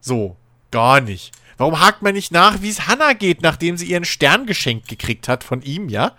So, 0.00 0.36
gar 0.70 1.00
nicht. 1.00 1.32
Warum 1.56 1.80
hakt 1.80 2.02
man 2.02 2.14
nicht 2.14 2.32
nach, 2.32 2.62
wie 2.62 2.68
es 2.68 2.86
Hannah 2.86 3.12
geht, 3.12 3.42
nachdem 3.42 3.76
sie 3.76 3.86
ihren 3.86 4.04
Stern 4.04 4.46
geschenkt 4.46 4.88
gekriegt 4.88 5.28
hat 5.28 5.44
von 5.44 5.62
ihm, 5.62 5.88
ja? 5.88 6.12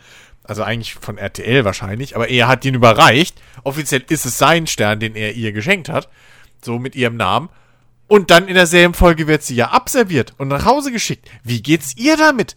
Also 0.43 0.63
eigentlich 0.63 0.93
von 0.95 1.17
RTL 1.17 1.65
wahrscheinlich, 1.65 2.15
aber 2.15 2.29
er 2.29 2.47
hat 2.47 2.63
ihn 2.65 2.75
überreicht. 2.75 3.41
Offiziell 3.63 4.03
ist 4.09 4.25
es 4.25 4.37
sein 4.37 4.67
Stern, 4.67 4.99
den 4.99 5.15
er 5.15 5.33
ihr 5.33 5.51
geschenkt 5.51 5.89
hat. 5.89 6.07
So 6.63 6.77
mit 6.77 6.95
ihrem 6.95 7.17
Namen. 7.17 7.49
Und 8.07 8.29
dann 8.29 8.47
in 8.47 8.53
derselben 8.53 8.93
Folge 8.93 9.27
wird 9.27 9.41
sie 9.41 9.55
ja 9.55 9.69
abserviert 9.71 10.33
und 10.37 10.49
nach 10.49 10.65
Hause 10.65 10.91
geschickt. 10.91 11.27
Wie 11.43 11.63
geht's 11.63 11.97
ihr 11.97 12.15
damit? 12.17 12.55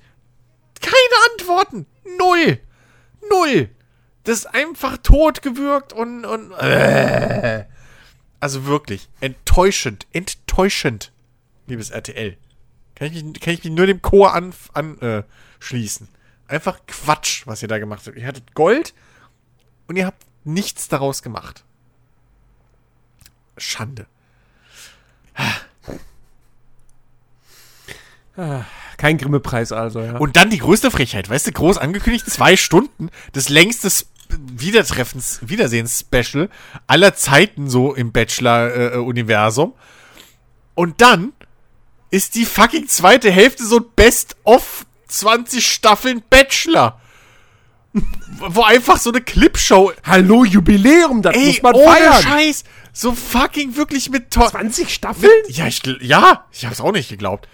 Keine 0.81 0.95
Antworten. 1.33 1.87
Null. 2.19 2.61
Null. 3.31 3.71
Das 4.25 4.41
ist 4.41 4.47
einfach 4.47 4.99
totgewürgt 4.99 5.95
und, 5.95 6.27
und 6.27 6.53
äh. 6.53 7.65
Also 8.41 8.67
wirklich, 8.67 9.09
enttäuschend, 9.21 10.07
enttäuschend, 10.13 11.13
liebes 11.67 11.91
RTL. 11.91 12.37
Kann 12.99 13.13
ich 13.13 13.23
mich, 13.23 13.41
kann 13.41 13.55
ich 13.55 13.63
mich 13.63 13.73
nur 13.73 13.87
dem 13.87 14.03
Chor 14.03 14.35
anschließen. 14.35 16.09
An, 16.09 16.15
äh. 16.51 16.53
Einfach 16.53 16.81
Quatsch, 16.87 17.47
was 17.47 17.63
ihr 17.63 17.69
da 17.69 17.79
gemacht 17.79 18.07
habt. 18.07 18.17
Ihr 18.17 18.27
hattet 18.27 18.55
Gold 18.55 18.93
und 19.87 19.97
ihr 19.97 20.07
habt 20.07 20.25
nichts 20.45 20.89
daraus 20.89 21.23
gemacht. 21.23 21.65
Schande. 23.57 24.07
Kein 28.97 29.19
Grimme-Preis 29.19 29.73
also, 29.73 30.01
ja. 30.01 30.17
Und 30.17 30.37
dann 30.37 30.51
die 30.51 30.59
größte 30.59 30.91
Frechheit, 30.91 31.29
weißt 31.29 31.47
du, 31.47 31.53
groß 31.53 31.79
angekündigt, 31.79 32.29
zwei 32.29 32.57
Stunden, 32.57 33.11
das 33.33 33.49
längste 33.49 33.89
Wiedertreffens, 34.31 35.41
Wiedersehens-Special 35.43 36.49
aller 36.87 37.15
Zeiten 37.15 37.69
so 37.69 37.95
im 37.95 38.13
Bachelor-Universum. 38.13 39.75
Und 40.75 41.01
dann 41.01 41.33
ist 42.11 42.35
die 42.35 42.45
fucking 42.45 42.89
zweite 42.89 43.31
Hälfte 43.31 43.65
so 43.65 43.79
ein 43.79 43.85
Best-of 43.97 44.87
20 45.09 45.67
Staffeln 45.67 46.23
Bachelor. 46.29 47.01
Wo 48.39 48.63
einfach 48.63 48.99
so 48.99 49.11
eine 49.11 49.21
Clipshow, 49.21 49.93
Hallo, 50.05 50.45
Jubiläum, 50.45 51.23
das 51.23 51.35
ey, 51.35 51.47
muss 51.47 51.63
man 51.63 51.75
ohne 51.75 51.91
feiern. 51.91 52.23
Scheiß, 52.23 52.65
so 52.93 53.13
fucking 53.13 53.77
wirklich 53.77 54.11
mit 54.11 54.31
to 54.31 54.49
20 54.49 54.93
Staffeln? 54.93 55.33
Ja, 55.49 55.67
ich, 55.67 55.83
ja, 56.01 56.45
ich 56.53 56.67
hab's 56.67 56.81
auch 56.81 56.93
nicht 56.93 57.09
geglaubt. 57.09 57.49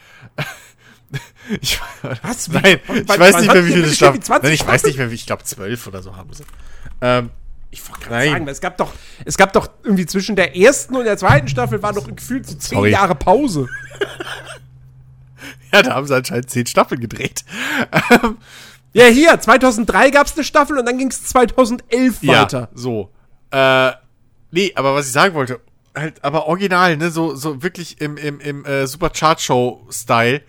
Ich, 1.60 1.78
Was? 2.22 2.48
Nein, 2.48 2.80
ich 2.88 3.06
weiß 3.08 3.40
nicht 3.40 3.52
mehr, 3.52 3.66
wie 3.66 3.72
viele 3.72 3.92
Staffeln. 3.92 4.20
die 4.20 4.26
20 4.26 4.42
Nein, 4.44 4.52
ich 4.52 4.66
weiß 4.66 4.84
nicht 4.84 4.98
mehr, 4.98 5.10
wie 5.10 5.14
ich 5.14 5.26
glaube 5.26 5.44
zwölf 5.44 5.86
oder 5.86 6.02
so 6.02 6.16
haben 6.16 6.32
sie. 6.32 6.44
Ähm, 7.00 7.30
ich 7.74 7.88
wollte 7.88 8.08
Sagen, 8.08 8.30
Nein. 8.30 8.48
es 8.48 8.60
gab 8.60 8.76
doch, 8.78 8.92
es 9.24 9.36
gab 9.36 9.52
doch 9.52 9.68
irgendwie 9.82 10.06
zwischen 10.06 10.36
der 10.36 10.56
ersten 10.56 10.94
und 10.96 11.04
der 11.04 11.16
zweiten 11.18 11.48
Staffel 11.48 11.82
war 11.82 11.92
doch 11.92 12.06
gefühlt 12.14 12.46
so 12.46 12.54
zehn 12.54 12.78
Sorry. 12.78 12.90
Jahre 12.90 13.14
Pause. 13.14 13.68
Ja, 15.72 15.82
da 15.82 15.94
haben 15.94 16.06
sie 16.06 16.14
anscheinend 16.14 16.48
zehn 16.50 16.66
Staffeln 16.66 17.00
gedreht. 17.00 17.44
Ja, 18.96 19.06
hier, 19.06 19.40
2003 19.40 20.10
gab 20.10 20.28
es 20.28 20.34
eine 20.36 20.44
Staffel 20.44 20.78
und 20.78 20.86
dann 20.86 20.96
ging 20.98 21.08
es 21.10 21.24
2011 21.24 22.22
weiter. 22.28 22.60
Ja, 22.60 22.68
so. 22.74 23.10
Äh, 23.50 23.90
nee, 24.52 24.70
aber 24.76 24.94
was 24.94 25.06
ich 25.06 25.12
sagen 25.12 25.34
wollte, 25.34 25.58
halt, 25.96 26.22
aber 26.22 26.46
original, 26.46 26.96
ne, 26.96 27.10
so, 27.10 27.34
so 27.34 27.60
wirklich 27.60 28.00
im, 28.00 28.16
im, 28.16 28.38
im 28.38 28.64
äh, 28.64 28.86
Super 28.86 29.10
Chart 29.10 29.40
Show 29.40 29.84
Style. 29.90 30.42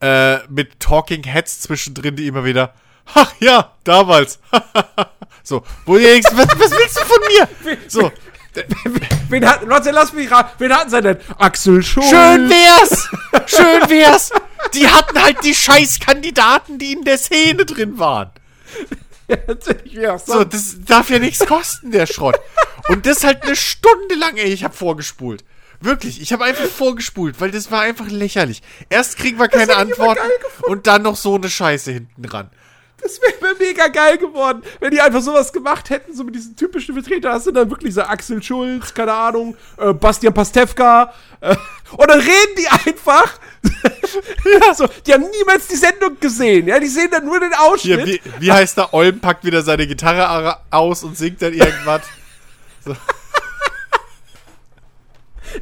äh, 0.00 0.38
mit 0.48 0.80
Talking 0.80 1.22
Heads 1.22 1.60
zwischendrin, 1.60 2.16
die 2.16 2.26
immer 2.26 2.44
wieder, 2.44 2.74
ach 3.14 3.32
ja, 3.40 3.72
damals. 3.84 4.38
so, 5.42 5.64
denkst, 5.86 6.30
was, 6.32 6.48
was 6.58 6.70
willst 6.70 6.98
du 6.98 7.04
von 7.04 7.18
mir? 7.28 7.78
So, 7.88 8.10
Wen 9.28 9.46
hat, 9.46 9.68
warte, 9.68 9.90
lass 9.90 10.12
mich 10.12 10.30
raten. 10.30 10.52
Wen 10.58 10.72
hatten 10.72 10.90
sie 10.90 11.02
denn? 11.02 11.18
Axel 11.38 11.82
Schulz. 11.82 12.08
schön 12.08 12.48
wär's, 12.48 13.08
schön 13.46 13.90
wär's. 13.90 14.30
Die 14.74 14.88
hatten 14.88 15.20
halt 15.20 15.44
die 15.44 15.54
scheiß 15.54 16.00
Kandidaten, 16.00 16.78
die 16.78 16.92
in 16.92 17.04
der 17.04 17.18
Szene 17.18 17.64
drin 17.64 17.98
waren. 17.98 18.30
ja, 19.84 20.18
So, 20.18 20.44
das 20.44 20.76
darf 20.84 21.10
ja 21.10 21.18
nichts 21.18 21.44
kosten, 21.46 21.90
der 21.90 22.06
Schrott. 22.06 22.38
Und 22.88 23.06
das 23.06 23.24
halt 23.24 23.42
eine 23.42 23.56
Stunde 23.56 24.14
lang, 24.14 24.36
ey, 24.36 24.52
ich 24.52 24.64
hab 24.64 24.74
vorgespult. 24.74 25.44
Wirklich, 25.80 26.22
ich 26.22 26.32
habe 26.32 26.44
einfach 26.44 26.64
vorgespult, 26.64 27.40
weil 27.40 27.50
das 27.50 27.70
war 27.70 27.82
einfach 27.82 28.08
lächerlich. 28.08 28.62
Erst 28.88 29.18
kriegen 29.18 29.38
wir 29.38 29.48
keine 29.48 29.76
Antworten 29.76 30.26
und 30.62 30.86
dann 30.86 31.02
noch 31.02 31.16
so 31.16 31.34
eine 31.34 31.50
Scheiße 31.50 31.92
hinten 31.92 32.24
ran. 32.24 32.50
Das 33.02 33.20
wäre 33.20 33.54
mega 33.58 33.88
geil 33.88 34.16
geworden, 34.16 34.62
wenn 34.80 34.90
die 34.90 35.00
einfach 35.00 35.20
sowas 35.20 35.52
gemacht 35.52 35.90
hätten, 35.90 36.14
so 36.14 36.24
mit 36.24 36.34
diesen 36.34 36.56
typischen 36.56 36.94
Vertreter. 36.94 37.32
Hast 37.32 37.46
du 37.46 37.52
dann 37.52 37.68
wirklich 37.68 37.92
so 37.92 38.00
Axel 38.02 38.42
Schulz, 38.42 38.94
keine 38.94 39.12
Ahnung, 39.12 39.54
äh, 39.76 39.92
Bastian 39.92 40.32
Pastewka. 40.32 41.12
Äh, 41.40 41.56
und 41.92 42.08
dann 42.10 42.20
reden 42.20 42.56
die 42.58 42.66
einfach. 42.68 43.38
ja. 44.62 44.74
so, 44.74 44.88
die 45.06 45.12
haben 45.12 45.26
niemals 45.30 45.68
die 45.68 45.76
Sendung 45.76 46.18
gesehen. 46.18 46.66
Ja, 46.68 46.80
die 46.80 46.88
sehen 46.88 47.08
dann 47.10 47.26
nur 47.26 47.38
den 47.38 47.52
Ausschnitt. 47.52 48.04
Hier, 48.04 48.06
wie, 48.06 48.20
wie 48.40 48.50
heißt 48.50 48.78
der? 48.78 48.94
Olm 48.94 49.20
packt 49.20 49.44
wieder 49.44 49.62
seine 49.62 49.86
Gitarre 49.86 50.58
aus 50.70 51.04
und 51.04 51.18
singt 51.18 51.42
dann 51.42 51.52
irgendwas. 51.52 52.02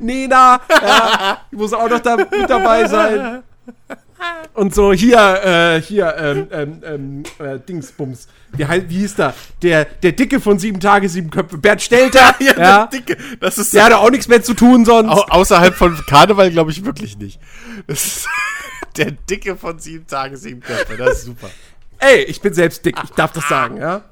Nena, 0.01 0.61
ja, 0.69 1.40
die 1.51 1.56
muss 1.56 1.73
auch 1.73 1.89
noch 1.89 2.01
da 2.01 2.16
mit 2.16 2.31
dabei 2.48 2.86
sein. 2.86 3.43
Und 4.55 4.74
so, 4.74 4.92
hier, 4.92 5.18
äh, 5.44 5.82
hier, 5.82 6.14
ähm, 6.16 6.48
ähm, 6.51 6.82
ähm, 6.84 7.22
äh, 7.44 7.59
Dingsbums. 7.59 8.28
Wie, 8.52 8.66
wie 8.88 8.98
hieß 8.98 9.16
da? 9.16 9.34
Der, 9.62 9.84
der 9.84 10.12
Dicke 10.12 10.40
von 10.40 10.59
sieben 10.59 10.80
Tage, 10.80 11.09
sieben 11.09 11.30
Köpfe. 11.30 11.59
Bert 11.59 11.82
Stelter. 11.82 12.36
ja, 12.38 12.52
ja. 12.56 12.86
der 12.86 12.86
Dicke. 12.86 13.16
Das 13.40 13.59
ist 13.59 13.74
Der 13.74 13.84
hatte 13.84 13.98
auch 13.98 14.10
nichts 14.10 14.28
mehr 14.28 14.42
zu 14.42 14.55
tun 14.55 14.84
sonst. 14.84 15.10
au 15.10 15.22
außerhalb 15.28 15.74
von 15.74 15.96
Karneval, 16.06 16.51
glaube 16.51 16.70
ich, 16.70 16.84
wirklich 16.84 17.18
nicht. 17.18 17.40
Das 17.86 18.05
ist 18.05 18.28
der 18.96 19.10
Dicke 19.10 19.56
von 19.56 19.78
sieben 19.78 20.06
Tage, 20.06 20.36
sieben 20.36 20.60
Köpfe. 20.60 20.96
Das 20.96 21.18
ist 21.18 21.24
super. 21.24 21.51
Ey, 21.98 22.22
ich 22.22 22.40
bin 22.40 22.55
selbst 22.55 22.84
dick, 22.84 22.96
ich 23.02 23.10
darf 23.10 23.32
das 23.32 23.48
sagen, 23.48 23.78
ja? 23.78 24.02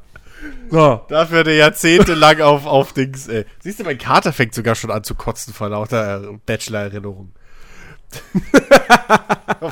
So. 0.71 1.03
Dafür 1.09 1.41
hat 1.41 1.47
er 1.47 1.55
jahrzehntelang 1.55 2.41
auf, 2.41 2.67
auf 2.67 2.93
Dings, 2.93 3.29
ey. 3.29 3.45
Siehst 3.61 3.81
du, 3.81 3.85
mein 3.85 3.99
Kater 3.99 4.33
fängt 4.33 4.55
sogar 4.55 4.75
schon 4.75 4.91
an 4.91 5.05
zu 5.05 5.15
kotzen 5.15 5.53
vor 5.55 5.69
lauter 5.69 6.23
äh, 6.23 6.27
hoffe, 6.27 7.29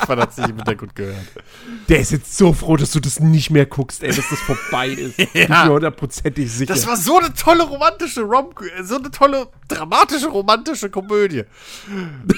man 0.07 0.19
hat 0.19 0.31
es 0.31 0.37
nicht 0.37 0.49
im 0.49 0.55
Hintergrund 0.57 0.95
gehört. 0.95 1.25
Der 1.89 1.99
ist 1.99 2.11
jetzt 2.11 2.37
so 2.37 2.53
froh, 2.53 2.77
dass 2.77 2.91
du 2.91 2.99
das 2.99 3.19
nicht 3.19 3.49
mehr 3.49 3.65
guckst, 3.65 4.03
ey, 4.03 4.13
dass 4.13 4.29
das 4.29 4.39
vorbei 4.39 4.89
ist. 4.89 5.17
Bin 5.17 5.27
ich 5.33 5.49
mir 5.49 5.69
hundertprozentig 5.69 6.51
sicher. 6.51 6.73
Das 6.73 6.87
war 6.87 6.97
so 6.97 7.17
eine 7.17 7.33
tolle 7.33 7.63
romantische 7.63 8.21
Rom 8.21 8.53
so 8.83 8.95
eine 8.95 9.11
tolle 9.11 9.47
dramatische 9.67 10.27
romantische 10.27 10.89
Komödie. 10.89 11.43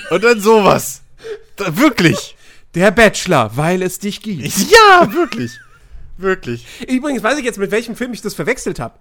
Und 0.09 0.23
dann 0.23 0.39
sowas. 0.39 1.01
Da, 1.55 1.77
wirklich. 1.77 2.35
der 2.75 2.91
Bachelor, 2.91 3.55
weil 3.55 3.81
es 3.81 3.99
dich 3.99 4.21
gibt. 4.21 4.43
Ja, 4.69 5.13
wirklich. 5.13 5.59
Wirklich. 6.17 6.65
Übrigens 6.87 7.23
weiß 7.23 7.37
ich 7.39 7.45
jetzt, 7.45 7.57
mit 7.57 7.71
welchem 7.71 7.95
Film 7.95 8.13
ich 8.13 8.21
das 8.21 8.33
verwechselt 8.33 8.79
habe. 8.79 8.95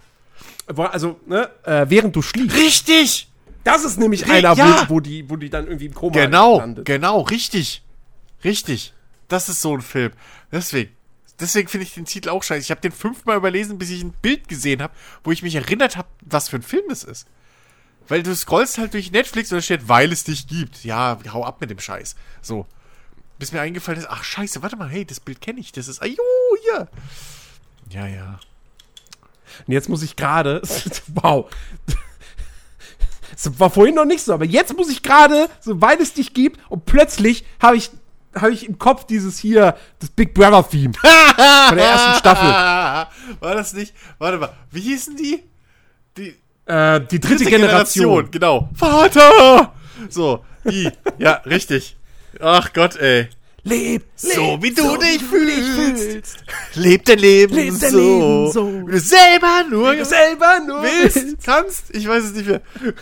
Also, 0.76 1.20
ne, 1.26 1.50
äh, 1.64 1.86
während 1.88 2.14
du 2.16 2.22
schliefst. 2.22 2.56
Richtig. 2.56 3.28
Das 3.64 3.84
ist 3.84 3.98
nämlich 3.98 4.24
Ri- 4.26 4.32
einer, 4.32 4.54
ja. 4.54 4.86
wo, 4.88 5.00
die, 5.00 5.28
wo 5.30 5.36
die 5.36 5.50
dann 5.50 5.66
irgendwie 5.66 5.86
im 5.86 5.94
Koma 5.94 6.12
Genau, 6.12 6.58
landet. 6.58 6.84
genau, 6.84 7.20
richtig. 7.22 7.82
Richtig. 8.44 8.92
Das 9.28 9.48
ist 9.48 9.60
so 9.62 9.74
ein 9.76 9.82
Film. 9.82 10.12
Deswegen. 10.50 10.92
Deswegen 11.40 11.68
finde 11.68 11.86
ich 11.86 11.94
den 11.94 12.04
Titel 12.04 12.28
auch 12.28 12.42
scheiße. 12.42 12.60
Ich 12.60 12.70
habe 12.70 12.80
den 12.80 12.92
fünfmal 12.92 13.36
überlesen, 13.36 13.78
bis 13.78 13.90
ich 13.90 14.02
ein 14.02 14.12
Bild 14.12 14.48
gesehen 14.48 14.82
habe, 14.82 14.92
wo 15.24 15.32
ich 15.32 15.42
mich 15.42 15.54
erinnert 15.54 15.96
habe, 15.96 16.08
was 16.20 16.48
für 16.48 16.56
ein 16.56 16.62
Film 16.62 16.84
das 16.88 17.02
ist. 17.04 17.26
Weil 18.08 18.22
du 18.22 18.34
scrollst 18.34 18.78
halt 18.78 18.94
durch 18.94 19.10
Netflix 19.12 19.50
und 19.50 19.58
da 19.58 19.62
steht, 19.62 19.88
weil 19.88 20.12
es 20.12 20.24
dich 20.24 20.46
gibt. 20.46 20.84
Ja, 20.84 21.18
hau 21.32 21.44
ab 21.44 21.60
mit 21.60 21.70
dem 21.70 21.78
Scheiß. 21.78 22.14
So. 22.42 22.66
Bis 23.38 23.50
mir 23.52 23.60
eingefallen 23.60 23.98
ist, 24.00 24.08
ach 24.10 24.22
scheiße, 24.22 24.62
warte 24.62 24.76
mal, 24.76 24.88
hey, 24.88 25.04
das 25.04 25.18
Bild 25.20 25.40
kenne 25.40 25.58
ich. 25.60 25.72
Das 25.72 25.88
ist, 25.88 26.00
ah, 26.02 26.06
jo, 26.06 26.16
hier. 26.62 26.88
Ja, 27.90 28.06
ja. 28.06 28.38
Und 29.66 29.72
jetzt 29.72 29.88
muss 29.88 30.02
ich 30.02 30.14
gerade, 30.16 30.62
wow. 31.08 31.50
Das 33.32 33.58
war 33.58 33.70
vorhin 33.70 33.94
noch 33.94 34.04
nicht 34.04 34.22
so, 34.22 34.32
aber 34.34 34.44
jetzt 34.44 34.76
muss 34.76 34.88
ich 34.90 35.02
gerade, 35.02 35.48
soweit 35.60 36.00
es 36.00 36.14
dich 36.14 36.34
gibt, 36.34 36.60
und 36.68 36.84
plötzlich 36.86 37.44
habe 37.60 37.76
ich, 37.76 37.90
habe 38.34 38.52
ich 38.52 38.68
im 38.68 38.78
Kopf 38.78 39.04
dieses 39.06 39.38
hier, 39.38 39.76
das 39.98 40.10
Big 40.10 40.34
Brother 40.34 40.68
Theme 40.68 40.92
von 41.68 41.76
der 41.76 41.86
ersten 41.86 42.14
Staffel. 42.18 42.48
War 43.40 43.54
das 43.54 43.72
nicht? 43.72 43.94
Warte 44.18 44.38
mal, 44.38 44.52
wie 44.70 44.80
hießen 44.80 45.16
die? 45.16 45.42
Die 46.16 46.34
Äh, 46.66 47.00
die 47.10 47.18
dritte, 47.20 47.44
Generation. 47.44 48.30
Genau. 48.30 48.68
Vater! 48.74 49.72
So, 50.08 50.44
die. 50.64 50.90
ja, 51.18 51.32
richtig. 51.46 51.96
Ach 52.40 52.72
Gott, 52.72 52.96
ey. 52.96 53.28
Leb, 53.64 54.02
So 54.16 54.56
leb, 54.56 54.62
wie 54.62 54.74
du 54.74 54.96
dich 54.96 55.22
wie 55.22 55.26
fühlst. 55.26 56.44
Leb 56.74 57.04
dein 57.04 57.18
Leben 57.18 57.54
Leb 57.54 57.78
dein 57.80 57.90
so. 57.92 57.98
Leben 57.98 58.52
so. 58.52 58.88
Wie 58.88 58.92
du 58.92 58.98
selber 59.00 59.64
nur 59.70 59.92
Wie 59.92 59.98
du 59.98 60.04
selber 60.04 60.58
nur 60.66 60.82
willst, 60.82 61.44
kannst. 61.44 61.94
Ich 61.94 62.08
weiß 62.08 62.24
es 62.24 62.32
nicht 62.32 62.48
mehr. 62.48 62.60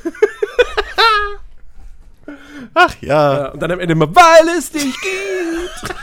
Ach 2.74 2.94
ja. 3.00 3.38
Ja, 3.44 3.48
und 3.48 3.60
dann 3.60 3.72
am 3.72 3.80
Ende 3.80 3.94
mal, 3.94 4.14
weil 4.14 4.48
es 4.58 4.70
dich 4.70 4.94
gibt. 5.00 5.94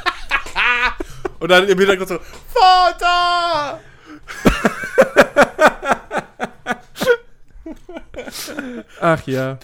Und 1.40 1.50
dann 1.50 1.68
im 1.70 1.78
Hintergrund 1.78 2.10
so, 2.10 2.20
Vater! 2.52 3.80
Ach 9.00 9.28
ja. 9.28 9.60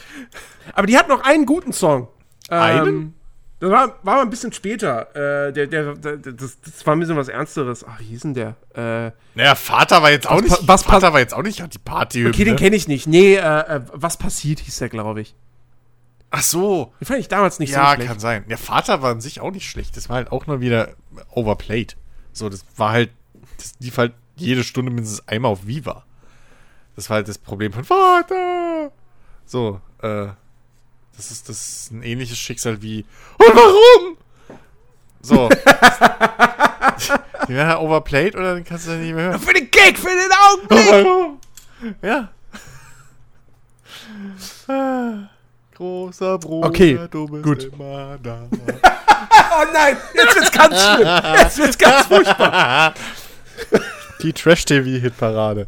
Aber 0.73 0.87
die 0.87 0.97
hat 0.97 1.07
noch 1.07 1.23
einen 1.23 1.47
guten 1.47 1.73
Song. 1.73 2.09
Einen? 2.47 3.15
Das 3.63 3.71
war, 3.71 3.87
war 4.03 4.15
mal 4.17 4.21
ein 4.23 4.29
bisschen 4.29 4.51
später. 4.51 5.07
Äh, 5.47 5.53
der, 5.53 5.67
der, 5.67 5.93
der, 5.95 6.17
das, 6.17 6.59
das 6.59 6.85
war 6.85 6.95
ein 6.97 6.99
bisschen 6.99 7.15
was 7.15 7.29
Ernsteres. 7.29 7.85
Ach, 7.87 7.97
wie 8.01 8.03
hieß 8.03 8.23
denn 8.23 8.33
der? 8.33 8.55
Äh, 8.75 9.11
Naja, 9.35 9.55
Vater 9.55 10.01
war 10.03 10.11
jetzt 10.11 10.29
auch 10.29 10.41
nicht. 10.41 10.67
was 10.67 10.83
Vater 10.83 11.13
war 11.13 11.21
jetzt 11.21 11.33
auch 11.33 11.43
nicht 11.43 11.63
die 11.73 11.79
Party. 11.79 12.27
okay, 12.27 12.43
den 12.43 12.57
kenne 12.57 12.75
ich 12.75 12.89
nicht. 12.89 13.07
Nee, 13.07 13.35
äh, 13.35 13.39
äh, 13.39 13.81
was 13.93 14.17
passiert, 14.17 14.59
hieß 14.59 14.79
der, 14.79 14.89
glaube 14.89 15.21
ich. 15.21 15.33
Ach 16.29 16.41
so. 16.41 16.91
Den 16.99 17.05
fand 17.05 17.19
ich 17.21 17.29
damals 17.29 17.59
nicht 17.59 17.71
Ja, 17.71 17.91
so 17.91 17.95
schlecht. 17.95 18.09
kann 18.09 18.19
sein. 18.19 18.43
Der 18.49 18.57
Vater 18.57 19.01
war 19.01 19.11
an 19.11 19.21
sich 19.21 19.39
auch 19.39 19.51
nicht 19.51 19.69
schlecht. 19.69 19.95
Das 19.95 20.09
war 20.09 20.17
halt 20.17 20.31
auch 20.33 20.45
nur 20.45 20.59
wieder 20.59 20.89
overplayed. 21.29 21.95
So, 22.33 22.49
das 22.49 22.65
war 22.75 22.91
halt, 22.91 23.11
das 23.57 23.75
lief 23.79 23.97
halt 23.97 24.11
jede 24.35 24.65
Stunde 24.65 24.91
mindestens 24.91 25.25
einmal 25.27 25.51
auf 25.53 25.65
Viva. 25.65 26.03
Das 26.97 27.09
war 27.09 27.15
halt 27.15 27.29
das 27.29 27.37
Problem 27.37 27.71
von 27.71 27.85
Vater. 27.85 28.91
So, 29.45 29.79
äh, 30.01 30.27
das 31.17 31.31
ist, 31.31 31.49
das 31.49 31.57
ist 31.67 31.91
ein 31.91 32.03
ähnliches 32.03 32.37
Schicksal 32.37 32.81
wie, 32.81 33.05
und 33.37 33.55
warum? 33.55 34.17
So. 35.21 35.49
Die 37.47 37.53
werden 37.53 37.67
halt 37.69 37.79
overplayed 37.79 38.35
oder 38.35 38.53
dann 38.55 38.63
kannst 38.63 38.87
du 38.87 38.91
dann 38.91 39.01
nicht 39.01 39.13
mehr 39.13 39.25
hören. 39.31 39.39
Für 39.39 39.53
den 39.53 39.69
Gag, 39.71 39.97
für 39.97 40.07
den 40.09 40.31
Augenblick! 40.49 41.05
Warum? 41.05 41.39
Ja. 42.01 42.29
Ah, 44.67 45.29
Großer 45.75 46.37
Bruder, 46.37 46.67
Okay, 46.69 46.99
du 47.11 47.27
bist 47.27 47.43
gut. 47.43 47.63
immer 47.73 48.17
da. 48.21 48.47
Oh 49.55 49.65
nein, 49.71 49.95
jetzt 50.15 50.35
wird's 50.35 50.51
ganz 50.51 50.81
schlimm. 50.81 51.07
Jetzt 51.37 51.57
wird's 51.59 51.77
ganz 51.77 52.07
furchtbar. 52.07 52.93
Die 54.21 54.33
Trash-TV-Hitparade. 54.33 55.67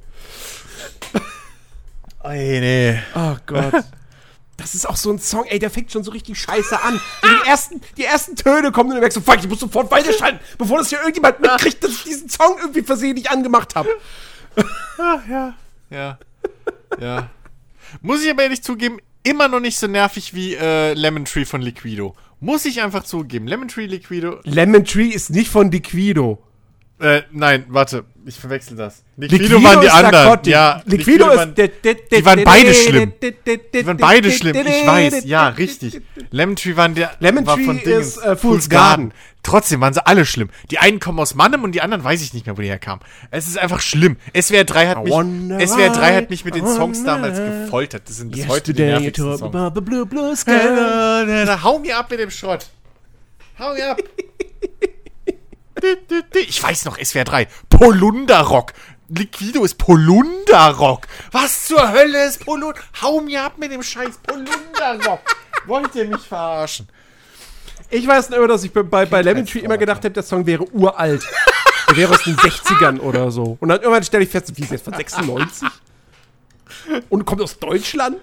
Ey, 2.24 2.60
nee. 2.60 3.00
Oh 3.16 3.36
Gott. 3.46 3.84
Das 4.58 4.74
ist 4.74 4.88
auch 4.88 4.96
so 4.96 5.12
ein 5.12 5.20
Song, 5.20 5.46
ey, 5.46 5.60
der 5.60 5.70
fängt 5.70 5.92
schon 5.92 6.04
so 6.04 6.12
richtig 6.12 6.40
scheiße 6.40 6.82
an. 6.82 7.00
So 7.22 7.28
die, 7.28 7.50
ersten, 7.50 7.82
die 7.98 8.04
ersten 8.06 8.36
Töne 8.36 8.72
kommen 8.72 8.90
und 8.90 8.96
du 8.96 9.02
merkst 9.02 9.16
so, 9.16 9.22
fuck, 9.22 9.40
ich 9.40 9.50
muss 9.50 9.60
sofort 9.60 9.92
weiterschalten, 9.92 10.40
bevor 10.58 10.78
das 10.78 10.90
hier 10.90 11.00
irgendjemand 11.00 11.42
mitkriegt, 11.42 11.84
dass 11.84 11.92
ich 11.92 12.04
diesen 12.04 12.30
Song 12.30 12.58
irgendwie 12.60 12.82
versehentlich 12.82 13.30
angemacht 13.30 13.76
habe. 13.76 13.90
Ja. 14.98 15.54
Ja. 15.90 16.20
Ja. 17.00 17.30
Muss 18.02 18.24
ich 18.24 18.32
aber 18.32 18.44
ehrlich 18.44 18.64
zugeben, 18.64 19.00
immer 19.24 19.48
noch 19.48 19.60
nicht 19.60 19.78
so 19.78 19.88
nervig 19.88 20.34
wie 20.34 20.56
äh, 20.56 20.94
Lemon 20.94 21.26
Tree 21.26 21.46
von 21.46 21.62
Liquido. 21.62 22.16
Muss 22.40 22.66
ich 22.66 22.82
einfach 22.82 23.04
zugeben. 23.04 23.48
Lemon 23.48 23.68
Tree, 23.68 23.88
Liquido. 23.88 24.40
Lemon 24.44 24.86
Tree 24.86 25.08
ist 25.08 25.30
nicht 25.32 25.50
von 25.50 25.72
Liquido. 25.72 26.42
Äh, 27.00 27.24
nein, 27.32 27.66
warte. 27.68 28.06
Ich 28.28 28.40
verwechsel 28.40 28.76
das. 28.76 29.04
Liquido, 29.18 29.64
waren 29.64 29.82
die 29.82 29.90
anderen. 29.90 30.12
Narcotic. 30.12 30.52
Ja, 30.52 30.82
Liquido, 30.86 31.28
waren- 31.28 31.54
ist. 31.54 31.72
die 32.12 32.26
waren 32.26 32.44
beide 32.44 32.74
schlimm. 32.74 33.14
Die 33.22 33.86
waren 33.86 33.98
beide 33.98 34.32
schlimm, 34.32 34.56
ich 34.56 34.88
weiß. 34.88 35.26
Ja, 35.26 35.50
richtig. 35.50 36.02
Lemon 36.32 36.56
Tree 36.56 36.76
waren 36.76 36.96
der. 36.96 37.12
Lemon 37.20 37.46
war 37.46 37.56
Tree 37.56 37.78
ist, 37.94 38.18
äh, 38.18 38.36
Fool's 38.36 38.68
Garden. 38.68 39.14
Trotzdem 39.44 39.80
waren 39.80 39.94
sie 39.94 40.04
alle 40.04 40.26
schlimm. 40.26 40.50
Die 40.72 40.80
einen 40.80 41.00
kommen 41.00 41.20
aus 41.20 41.36
Mannem 41.36 41.64
und 41.64 41.74
die 41.74 41.82
anderen 41.82 42.04
weiß 42.04 42.24
ich 42.24 42.34
nicht 42.34 42.48
mehr, 42.48 42.58
wo 42.58 42.62
die 42.62 42.68
herkamen. 42.68 43.06
Es 43.30 43.46
ist 43.46 43.60
einfach 43.60 43.80
schlimm. 43.80 44.18
SWR 44.34 44.64
3 44.64 44.88
hat 44.88 45.04
mich, 45.04 45.14
SWR 45.14 45.90
3 45.92 46.02
why, 46.02 46.16
hat 46.16 46.30
mich 46.32 46.46
mit 46.46 46.56
den 46.56 46.66
Songs 46.66 47.04
damals 47.04 47.38
gefoltert. 47.38 48.10
Das 48.10 48.18
sind 48.18 48.32
bis 48.32 48.48
heute 48.48 48.74
die 48.74 48.82
nervigsten 48.82 49.38
Songs. 49.38 49.74
blue, 49.84 50.06
blue 50.08 50.36
Hau 51.64 51.78
mir 51.78 51.96
ab 51.96 52.10
mit 52.10 52.20
dem 52.20 52.32
Schrott. 52.32 52.66
Hau 53.60 53.74
mir 53.76 53.92
ab. 53.92 54.00
Ich 56.48 56.62
weiß 56.62 56.86
noch, 56.86 56.98
SWR 56.98 57.24
3. 57.24 57.48
Polunderrock. 57.70 58.74
Liquido 59.10 59.64
ist 59.64 59.78
Polunderrock. 59.78 61.08
Was 61.32 61.66
zur 61.66 61.92
Hölle 61.92 62.26
ist 62.26 62.44
Polunderrock? 62.44 62.84
Hau 63.02 63.22
mir 63.22 63.44
ab 63.44 63.58
mit 63.58 63.72
dem 63.72 63.84
scheiß 63.84 64.18
Polunderrock. 64.24 65.20
Wollt 65.68 65.94
ihr 65.96 66.06
mich 66.06 66.22
verarschen? 66.22 66.88
Ich 67.90 68.08
weiß 68.08 68.30
nur, 68.30 68.48
dass 68.48 68.64
ich 68.64 68.74
bei, 68.74 68.84
bei, 68.84 69.06
bei 69.06 69.22
Lemon 69.22 69.46
Tree 69.46 69.60
immer 69.60 69.78
gedacht 69.78 70.04
habe, 70.04 70.12
der 70.12 70.24
Song 70.24 70.46
wäre 70.46 70.66
uralt. 70.74 71.24
der 71.90 71.98
wäre 71.98 72.14
aus 72.14 72.24
den 72.24 72.36
60ern 72.36 73.00
oder 73.00 73.32
so. 73.32 73.58
Und 73.60 73.70
dann 73.70 73.80
irgendwann 73.82 74.04
stelle 74.04 74.24
ich 74.24 74.30
fest, 74.30 74.52
wie 74.56 74.64
ist 74.64 74.72
jetzt 74.72 74.86
von 74.86 74.94
96? 74.94 75.68
Und 77.10 77.26
kommt 77.26 77.42
aus 77.42 77.60
Deutschland? 77.60 78.18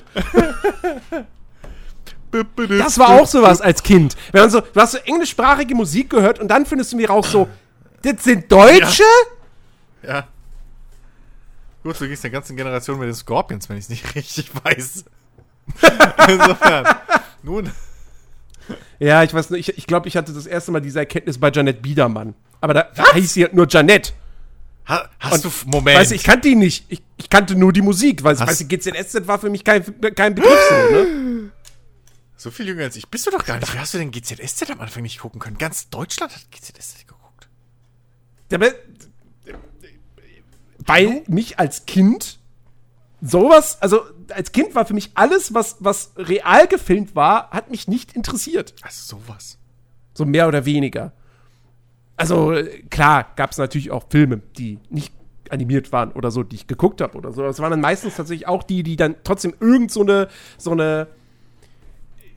Das 2.78 2.98
war 2.98 3.10
auch 3.10 3.26
sowas 3.26 3.60
als 3.60 3.82
Kind. 3.82 4.16
Wenn 4.32 4.42
man 4.42 4.50
so, 4.50 4.60
du 4.60 4.80
hast 4.80 4.92
so 4.92 4.98
englischsprachige 4.98 5.74
Musik 5.74 6.10
gehört 6.10 6.38
und 6.38 6.48
dann 6.48 6.64
findest 6.66 6.92
du 6.92 6.96
mir 6.96 7.08
raus 7.10 7.30
so, 7.30 7.48
das 8.02 8.24
sind 8.24 8.50
Deutsche? 8.50 9.02
Ja. 10.02 10.26
Gut, 11.82 12.00
du 12.00 12.08
gehst 12.08 12.24
der 12.24 12.30
ganzen 12.30 12.56
Generation 12.56 12.98
mit 12.98 13.08
den 13.08 13.14
Scorpions, 13.14 13.68
wenn 13.68 13.76
ich 13.76 13.84
es 13.84 13.88
nicht 13.90 14.14
richtig 14.14 14.50
weiß. 14.64 15.04
Insofern. 16.28 16.86
Nun. 17.42 17.70
Ja, 18.98 19.22
ich 19.22 19.34
weiß 19.34 19.50
nicht, 19.50 19.68
ich, 19.68 19.78
ich 19.78 19.86
glaube, 19.86 20.08
ich 20.08 20.16
hatte 20.16 20.32
das 20.32 20.46
erste 20.46 20.70
Mal 20.72 20.80
diese 20.80 21.00
Erkenntnis 21.00 21.38
bei 21.38 21.50
Janette 21.50 21.80
Biedermann. 21.80 22.34
Aber 22.60 22.74
da, 22.74 22.88
da 22.94 23.12
hieß 23.14 23.34
sie 23.34 23.42
halt 23.42 23.54
nur 23.54 23.66
Janette. 23.68 24.12
Ha, 24.88 25.08
hast 25.20 25.44
Und, 25.44 25.64
du. 25.64 25.70
Moment. 25.70 25.98
Weißt 25.98 26.12
du, 26.12 26.14
ich 26.14 26.22
kannte 26.24 26.48
die 26.48 26.54
nicht. 26.54 26.86
Ich, 26.88 27.02
ich 27.16 27.28
kannte 27.28 27.56
nur 27.56 27.72
die 27.72 27.82
Musik, 27.82 28.22
weil 28.24 28.38
Hast- 28.38 28.48
weißt 28.48 28.60
du, 28.62 28.66
GZSZ 28.66 29.26
war 29.26 29.38
für 29.38 29.50
mich 29.50 29.64
kein, 29.64 29.84
kein 30.14 30.34
Begriff 30.34 30.58
so, 30.68 30.74
ne? 30.94 31.50
so 32.42 32.50
viel 32.50 32.66
jünger 32.66 32.84
als 32.84 32.96
ich. 32.96 33.08
Bist 33.08 33.26
du 33.26 33.30
doch 33.30 33.44
gar 33.44 33.58
nicht. 33.58 33.72
Wie 33.72 33.78
hast 33.78 33.94
du 33.94 33.98
denn 33.98 34.10
GZSZ 34.10 34.70
am 34.70 34.80
Anfang 34.80 35.02
nicht 35.02 35.18
gucken 35.20 35.40
können? 35.40 35.58
Ganz 35.58 35.88
Deutschland 35.90 36.34
hat 36.34 36.50
GZSZ 36.50 37.06
geguckt. 37.06 37.48
Der, 38.50 38.58
be- 38.58 38.74
weil 40.84 41.22
mich 41.28 41.58
als 41.58 41.86
Kind 41.86 42.38
sowas, 43.20 43.80
also 43.80 44.02
als 44.34 44.50
Kind 44.52 44.74
war 44.74 44.84
für 44.84 44.94
mich 44.94 45.12
alles, 45.14 45.54
was, 45.54 45.76
was 45.78 46.12
real 46.16 46.66
gefilmt 46.66 47.14
war, 47.14 47.50
hat 47.50 47.70
mich 47.70 47.86
nicht 47.86 48.14
interessiert. 48.14 48.74
Also 48.82 49.16
sowas. 49.18 49.58
So 50.14 50.24
mehr 50.24 50.48
oder 50.48 50.64
weniger. 50.64 51.12
Also 52.16 52.52
äh, 52.52 52.82
klar, 52.90 53.32
gab 53.36 53.52
es 53.52 53.58
natürlich 53.58 53.90
auch 53.90 54.06
Filme, 54.10 54.38
die 54.58 54.78
nicht 54.90 55.14
animiert 55.50 55.92
waren 55.92 56.12
oder 56.12 56.30
so, 56.30 56.42
die 56.42 56.56
ich 56.56 56.66
geguckt 56.66 57.00
habe 57.00 57.16
oder 57.16 57.30
so. 57.32 57.42
Das 57.42 57.60
waren 57.60 57.70
dann 57.70 57.80
meistens 57.80 58.16
tatsächlich 58.16 58.48
auch 58.48 58.62
die, 58.62 58.82
die 58.82 58.96
dann 58.96 59.16
trotzdem 59.22 59.54
irgend 59.60 59.92
so 59.92 60.00
eine, 60.00 60.28
so 60.58 60.72
eine 60.72 61.06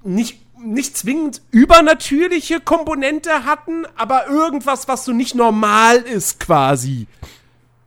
nicht, 0.05 0.39
nicht 0.63 0.97
zwingend 0.97 1.41
übernatürliche 1.51 2.59
Komponente 2.59 3.45
hatten, 3.45 3.85
aber 3.95 4.27
irgendwas, 4.27 4.87
was 4.87 5.05
so 5.05 5.11
nicht 5.11 5.35
normal 5.35 5.97
ist 5.97 6.39
quasi. 6.39 7.07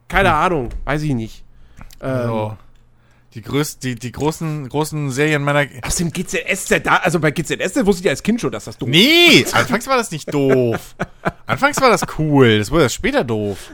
Keine 0.09 0.33
Ahnung, 0.35 0.71
weiß 0.85 1.03
ich 1.03 1.15
nicht. 1.15 1.45
Ähm, 2.01 2.27
So. 2.27 2.57
Die, 3.35 3.43
größ, 3.43 3.79
die, 3.79 3.95
die 3.95 4.11
großen, 4.11 4.69
großen 4.69 5.11
Serien 5.11 5.43
meiner. 5.45 5.67
Außerdem 5.83 6.13
GZSZ, 6.13 6.81
da, 6.85 6.97
also 6.97 7.21
bei 7.21 7.31
GZSZ 7.31 7.85
wusste 7.85 8.03
ich 8.05 8.09
als 8.09 8.23
Kind 8.23 8.41
schon, 8.41 8.51
dass 8.51 8.65
das 8.65 8.79
doof 8.79 8.89
Nee, 8.89 9.45
anfangs 9.53 9.87
war 9.87 9.99
das 9.99 10.11
nicht 10.11 10.33
doof. 10.33 10.97
Anfangs 11.47 11.81
war 11.81 11.91
das 11.91 12.03
cool. 12.19 12.59
Das 12.59 12.71
wurde 12.71 12.85
erst 12.85 12.95
später 12.95 13.25
doof. 13.25 13.71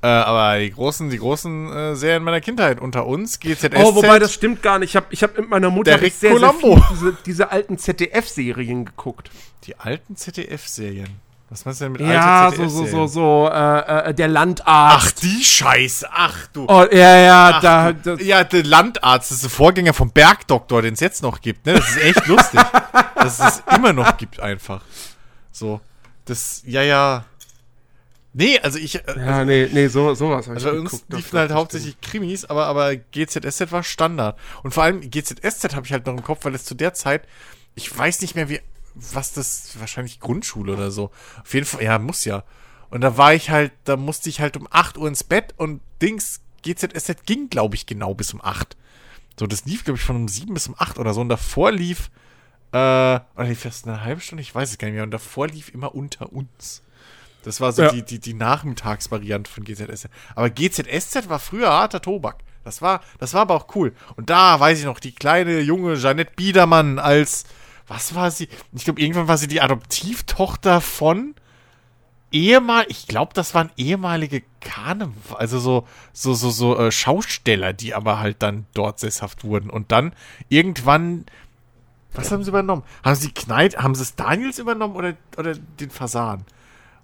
Äh, 0.00 0.06
aber 0.06 0.60
die 0.60 0.70
großen, 0.70 1.10
die 1.10 1.18
großen 1.18 1.72
äh, 1.72 1.96
Serien 1.96 2.22
meiner 2.22 2.40
Kindheit 2.40 2.80
unter 2.80 3.06
uns, 3.06 3.40
GZSZ. 3.40 3.74
Oh, 3.76 3.96
wobei 3.96 4.18
das 4.20 4.32
stimmt 4.32 4.62
gar 4.62 4.78
nicht. 4.78 4.90
Ich 4.90 4.96
habe 4.96 5.06
ich 5.10 5.22
hab 5.22 5.36
mit 5.36 5.50
meiner 5.50 5.70
Mutter 5.70 5.98
sehr, 5.98 6.10
sehr 6.10 6.54
viel 6.54 6.82
diese, 6.92 7.16
diese 7.26 7.50
alten 7.50 7.78
ZDF-Serien 7.78 8.84
geguckt. 8.84 9.30
Die 9.64 9.76
alten 9.76 10.14
ZDF-Serien. 10.14 11.08
Was 11.50 11.64
meinst 11.64 11.80
du 11.80 11.86
denn 11.86 11.92
mit 11.92 12.02
Ja, 12.02 12.48
alten 12.48 12.68
so, 12.68 12.84
so, 12.84 12.86
so, 12.86 13.06
so, 13.06 13.50
äh, 13.52 14.10
äh, 14.10 14.14
der 14.14 14.28
Landarzt. 14.28 14.66
Ach, 14.66 15.10
die 15.12 15.42
Scheiße. 15.42 16.06
Ach, 16.12 16.46
du. 16.52 16.66
Oh, 16.68 16.84
ja, 16.92 17.16
ja, 17.16 17.50
Ach, 17.54 17.60
da, 17.62 17.92
da, 17.92 18.14
ja, 18.16 18.44
der 18.44 18.64
Landarzt, 18.64 19.30
das 19.30 19.36
ist 19.38 19.44
der 19.44 19.50
Vorgänger 19.50 19.94
vom 19.94 20.10
Bergdoktor, 20.10 20.82
den 20.82 20.94
es 20.94 21.00
jetzt 21.00 21.22
noch 21.22 21.40
gibt. 21.40 21.66
Ne? 21.66 21.74
Das 21.74 21.88
ist 21.88 22.02
echt 22.02 22.26
lustig. 22.26 22.60
dass 23.14 23.40
es 23.40 23.62
immer 23.74 23.92
noch 23.92 24.16
gibt, 24.16 24.40
einfach. 24.40 24.82
So. 25.50 25.80
Das, 26.24 26.62
ja, 26.66 26.82
ja. 26.82 27.24
Nee, 28.32 28.58
also 28.60 28.78
ich. 28.78 28.96
äh, 28.96 29.02
ja, 29.16 29.44
nee, 29.44 29.68
nee, 29.72 29.88
so, 29.88 30.14
sowas 30.14 30.46
habe 30.46 30.58
ich 30.58 30.64
Also 30.64 30.70
bei 30.76 30.80
uns 30.80 30.90
geguckt. 30.90 31.12
das 31.12 31.16
liefen 31.16 31.38
halt 31.38 31.50
hauptsächlich 31.52 32.00
Krimis, 32.00 32.44
aber, 32.44 32.66
aber 32.66 32.94
GZSZ 32.96 33.72
war 33.72 33.82
Standard. 33.82 34.38
Und 34.62 34.72
vor 34.72 34.82
allem 34.82 35.00
GZSZ 35.00 35.74
habe 35.74 35.86
ich 35.86 35.92
halt 35.92 36.06
noch 36.06 36.14
im 36.14 36.22
Kopf, 36.22 36.44
weil 36.44 36.54
es 36.54 36.64
zu 36.64 36.74
der 36.74 36.94
Zeit, 36.94 37.26
ich 37.74 37.96
weiß 37.96 38.20
nicht 38.20 38.34
mehr, 38.34 38.48
wie, 38.48 38.60
was 38.94 39.32
das, 39.32 39.70
wahrscheinlich 39.78 40.20
Grundschule 40.20 40.72
oder 40.74 40.90
so. 40.90 41.10
Auf 41.42 41.54
jeden 41.54 41.66
Fall, 41.66 41.82
ja, 41.82 41.98
muss 41.98 42.24
ja. 42.24 42.44
Und 42.90 43.00
da 43.02 43.16
war 43.16 43.34
ich 43.34 43.50
halt, 43.50 43.72
da 43.84 43.96
musste 43.96 44.28
ich 44.28 44.40
halt 44.40 44.56
um 44.56 44.68
8 44.70 44.98
Uhr 44.98 45.08
ins 45.08 45.24
Bett 45.24 45.54
und 45.56 45.80
Dings, 46.00 46.40
GZSZ 46.62 47.24
ging, 47.24 47.48
glaube 47.48 47.76
ich, 47.76 47.86
genau 47.86 48.14
bis 48.14 48.32
um 48.34 48.40
8. 48.42 48.76
So, 49.38 49.46
das 49.46 49.64
lief, 49.64 49.84
glaube 49.84 49.98
ich, 49.98 50.04
von 50.04 50.16
um 50.16 50.28
7 50.28 50.52
bis 50.54 50.68
um 50.68 50.74
8 50.76 50.98
oder 50.98 51.14
so. 51.14 51.20
Und 51.20 51.28
davor 51.28 51.70
lief, 51.70 52.10
äh, 52.72 52.76
oder 52.76 53.44
lief 53.46 53.64
erst 53.64 53.86
eine 53.86 54.04
halbe 54.04 54.20
Stunde, 54.20 54.42
ich 54.42 54.54
weiß 54.54 54.70
es 54.70 54.78
gar 54.78 54.88
nicht 54.88 54.94
mehr. 54.96 55.04
Und 55.04 55.12
davor 55.12 55.46
lief 55.46 55.68
immer 55.72 55.94
unter 55.94 56.32
uns. 56.32 56.82
Das 57.48 57.62
war 57.62 57.72
so 57.72 57.82
Ja. 57.82 57.90
die, 57.90 58.02
die, 58.02 58.18
die 58.18 58.34
Nachmittagsvariante 58.34 59.50
von 59.50 59.64
GZSZ. 59.64 60.10
Aber 60.34 60.50
GZSZ 60.50 61.30
war 61.30 61.38
früher 61.38 61.70
harter 61.70 62.02
Tobak. 62.02 62.36
Das 62.62 62.82
war, 62.82 63.00
das 63.18 63.32
war 63.32 63.40
aber 63.40 63.54
auch 63.54 63.74
cool. 63.74 63.94
Und 64.16 64.28
da 64.28 64.60
weiß 64.60 64.78
ich 64.80 64.84
noch, 64.84 65.00
die 65.00 65.14
kleine 65.14 65.60
junge 65.60 65.94
Jeanette 65.96 66.32
Biedermann 66.36 66.98
als, 66.98 67.44
was 67.86 68.14
war 68.14 68.30
sie? 68.30 68.48
Ich 68.74 68.84
glaube, 68.84 69.00
irgendwann 69.00 69.28
war 69.28 69.38
sie 69.38 69.48
die 69.48 69.62
Adoptivtochter 69.62 70.82
von 70.82 71.34
ehemal, 72.30 72.84
ich 72.88 73.06
glaube, 73.06 73.32
das 73.32 73.54
waren 73.54 73.70
ehemalige 73.78 74.42
Karneval, 74.60 75.38
also 75.38 75.58
so, 75.58 75.88
so, 76.12 76.34
so, 76.34 76.50
so 76.50 76.76
äh, 76.76 76.92
Schausteller, 76.92 77.72
die 77.72 77.94
aber 77.94 78.18
halt 78.18 78.42
dann 78.42 78.66
dort 78.74 79.00
sesshaft 79.00 79.42
wurden. 79.44 79.70
Und 79.70 79.90
dann 79.90 80.12
irgendwann, 80.50 81.24
was 82.12 82.30
haben 82.30 82.42
sie 82.44 82.50
übernommen? 82.50 82.82
Haben 83.02 83.14
sie 83.16 83.30
Kneipp, 83.32 83.78
haben 83.78 83.94
sie 83.94 84.02
es 84.02 84.16
Daniels 84.16 84.58
übernommen 84.58 84.94
oder, 84.96 85.14
oder 85.38 85.54
den 85.54 85.88
Fasan? 85.88 86.44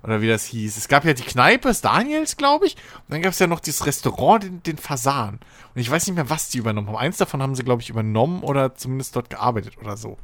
Oder 0.04 0.20
wie 0.20 0.28
das 0.28 0.44
hieß. 0.44 0.76
Es 0.76 0.88
gab 0.88 1.06
ja 1.06 1.14
die 1.14 1.22
Kneipe, 1.22 1.68
das 1.68 1.80
Daniels, 1.80 2.36
glaube 2.36 2.66
ich. 2.66 2.74
Und 2.74 3.14
dann 3.14 3.22
gab 3.22 3.32
es 3.32 3.38
ja 3.38 3.46
noch 3.46 3.60
dieses 3.60 3.86
Restaurant, 3.86 4.44
den, 4.44 4.62
den 4.62 4.76
Fasan. 4.76 5.40
Und 5.74 5.80
ich 5.80 5.90
weiß 5.90 6.06
nicht 6.06 6.14
mehr, 6.14 6.28
was 6.28 6.50
die 6.50 6.58
übernommen 6.58 6.88
haben. 6.88 6.96
Eins 6.96 7.16
davon 7.16 7.40
haben 7.40 7.54
sie, 7.54 7.64
glaube 7.64 7.80
ich, 7.80 7.88
übernommen 7.88 8.42
oder 8.42 8.74
zumindest 8.74 9.16
dort 9.16 9.30
gearbeitet 9.30 9.78
oder 9.80 9.96
so. 9.96 10.18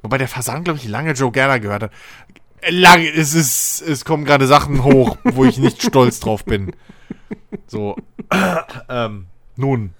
Wobei 0.00 0.16
der 0.16 0.26
Fasan, 0.26 0.64
glaube 0.64 0.78
ich, 0.78 0.88
lange 0.88 1.12
Joe 1.12 1.30
Gerner 1.30 1.60
gehört 1.60 1.82
hat. 1.82 1.92
Lange, 2.66 3.10
es 3.10 3.34
ist, 3.34 3.82
es 3.82 4.06
kommen 4.06 4.24
gerade 4.24 4.46
Sachen 4.46 4.82
hoch, 4.82 5.18
wo 5.22 5.44
ich 5.44 5.58
nicht 5.58 5.82
stolz 5.86 6.20
drauf 6.20 6.46
bin. 6.46 6.72
So, 7.66 7.96
ähm, 8.88 9.26
nun, 9.56 9.92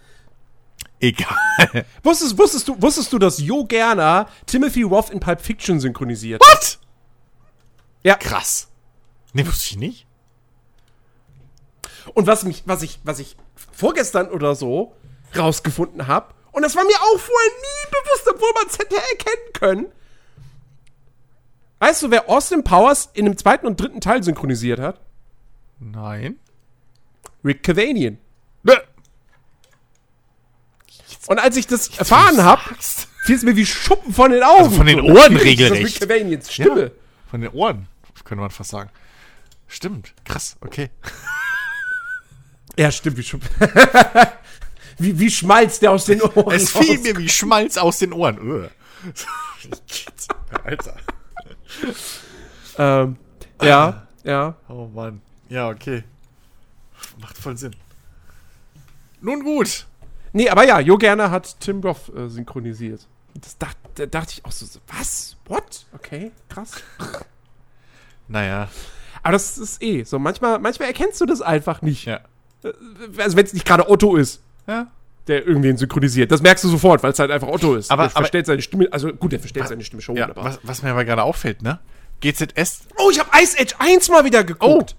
egal. 0.98 1.84
Wusstest, 2.02 2.38
wusstest, 2.38 2.68
du, 2.68 2.80
wusstest 2.80 3.12
du, 3.12 3.18
dass 3.18 3.38
Jo 3.38 3.64
Gerner 3.64 4.28
Timothy 4.46 4.82
Roth 4.82 5.10
in 5.10 5.20
Pulp 5.20 5.42
Fiction 5.42 5.78
synchronisiert? 5.78 6.40
What? 6.40 6.78
Ja. 8.02 8.16
Krass. 8.16 8.68
Nee, 9.32 9.46
wusste 9.46 9.70
ich 9.70 9.76
nicht. 9.76 10.06
Und 12.14 12.26
was 12.26 12.44
mich, 12.44 12.64
was 12.66 12.82
ich, 12.82 12.98
was 13.04 13.18
ich 13.18 13.36
vorgestern 13.72 14.28
oder 14.28 14.54
so 14.54 14.94
rausgefunden 15.36 16.06
habe, 16.06 16.34
und 16.52 16.62
das 16.62 16.76
war 16.76 16.84
mir 16.84 16.96
auch 17.00 17.18
vorher 17.18 17.50
nie 17.50 17.90
bewusst, 17.90 18.28
obwohl 18.28 18.52
man 18.54 18.66
es 18.68 18.78
hätte 18.78 18.96
erkennen 18.96 19.52
können. 19.54 19.86
Weißt 21.78 22.02
du, 22.02 22.10
wer 22.10 22.28
Austin 22.28 22.62
Powers 22.62 23.10
in 23.14 23.24
dem 23.24 23.36
zweiten 23.36 23.66
und 23.66 23.80
dritten 23.80 24.00
Teil 24.00 24.22
synchronisiert 24.22 24.78
hat? 24.78 25.00
Nein. 25.80 26.36
Rick 27.44 27.62
Cavanian. 27.62 28.18
Bäh. 28.62 28.76
Und 31.26 31.38
als 31.38 31.56
ich 31.56 31.66
das 31.66 31.88
erfahren 31.98 32.42
habe, 32.42 32.62
fiel 33.24 33.36
es 33.36 33.42
mir 33.42 33.56
wie 33.56 33.66
Schuppen 33.66 34.12
von 34.12 34.30
den 34.30 34.42
Augen. 34.42 34.64
Also 34.64 34.76
von 34.76 34.86
den 34.86 35.00
Ohren 35.00 35.32
ist 35.32 35.34
das 35.34 35.42
regelrecht. 35.42 36.02
Rick 36.02 36.08
Cavanians 36.08 36.52
Stimme. 36.52 36.92
Von 37.30 37.40
den 37.40 37.50
Ohren, 37.50 37.88
könnte 38.24 38.40
man 38.40 38.50
fast 38.50 38.70
sagen. 38.70 38.90
Stimmt. 39.68 40.14
Krass, 40.24 40.56
okay. 40.60 40.90
Ja, 42.78 42.90
stimmt, 42.90 43.18
wie 43.18 43.22
Schuppen. 43.22 43.50
wie, 44.98 45.18
wie 45.18 45.30
Schmalz, 45.30 45.78
der 45.80 45.90
aus 45.90 46.06
den 46.06 46.22
Ohren 46.22 46.54
Es 46.56 46.70
fiel 46.70 46.96
raus- 46.96 47.02
mir 47.02 47.16
wie 47.18 47.28
Schmalz 47.28 47.76
aus 47.76 47.98
den 47.98 48.14
Ohren. 48.14 48.70
Alter. 50.64 50.96
Ähm, 52.78 53.16
ja, 53.60 54.06
ja. 54.24 54.56
Oh 54.68 54.86
Mann. 54.86 55.20
Ja, 55.50 55.68
okay. 55.68 56.02
Macht 57.20 57.36
voll 57.36 57.58
Sinn. 57.58 57.76
Nun 59.20 59.44
gut. 59.44 59.86
Nee, 60.32 60.48
aber 60.48 60.64
ja, 60.64 60.80
Jo 60.80 60.96
Gerner 60.96 61.30
hat 61.30 61.60
Tim 61.60 61.80
Roth 61.82 62.08
äh, 62.16 62.28
synchronisiert. 62.30 63.06
Das 63.34 63.58
dacht, 63.58 63.76
da 63.96 64.06
dachte 64.06 64.32
ich 64.32 64.44
auch 64.46 64.52
so, 64.52 64.66
was? 64.86 65.36
What? 65.44 65.84
Okay, 65.92 66.32
krass. 66.48 66.72
Naja, 68.32 68.68
Aber 69.22 69.32
das 69.32 69.56
ist 69.58 69.82
eh 69.82 70.02
so. 70.04 70.18
Manchmal, 70.18 70.58
manchmal 70.58 70.88
erkennst 70.88 71.20
du 71.20 71.26
das 71.26 71.42
einfach 71.42 71.82
nicht. 71.82 72.06
ja. 72.06 72.20
Also 73.18 73.36
wenn 73.36 73.44
es 73.44 73.52
nicht 73.52 73.64
gerade 73.66 73.88
Otto 73.88 74.16
ist, 74.16 74.40
Ja. 74.66 74.86
der 75.28 75.46
irgendwen 75.46 75.76
synchronisiert. 75.76 76.30
Das 76.32 76.42
merkst 76.42 76.64
du 76.64 76.68
sofort, 76.68 77.02
weil 77.02 77.12
es 77.12 77.18
halt 77.18 77.30
einfach 77.30 77.48
Otto 77.48 77.74
ist. 77.74 77.90
Aber- 77.90 78.04
der 78.04 78.10
verstellt 78.10 78.46
seine 78.46 78.62
Stimme, 78.62 78.88
also 78.90 79.12
gut, 79.12 79.32
der 79.32 79.38
verstellt 79.40 79.68
seine 79.68 79.84
Stimme 79.84 80.02
schon, 80.02 80.16
ja 80.16 80.28
aber. 80.28 80.42
was, 80.44 80.58
was 80.62 80.82
mir 80.82 80.90
aber 80.90 81.04
gerade 81.04 81.22
auffällt, 81.22 81.62
ne? 81.62 81.78
GZS. 82.20 82.82
Oh, 82.98 83.10
ich 83.10 83.18
habe 83.20 83.30
Ice 83.42 83.56
Age 83.60 83.74
1 83.78 84.08
mal 84.08 84.24
wieder 84.24 84.44
geguckt. 84.44 84.96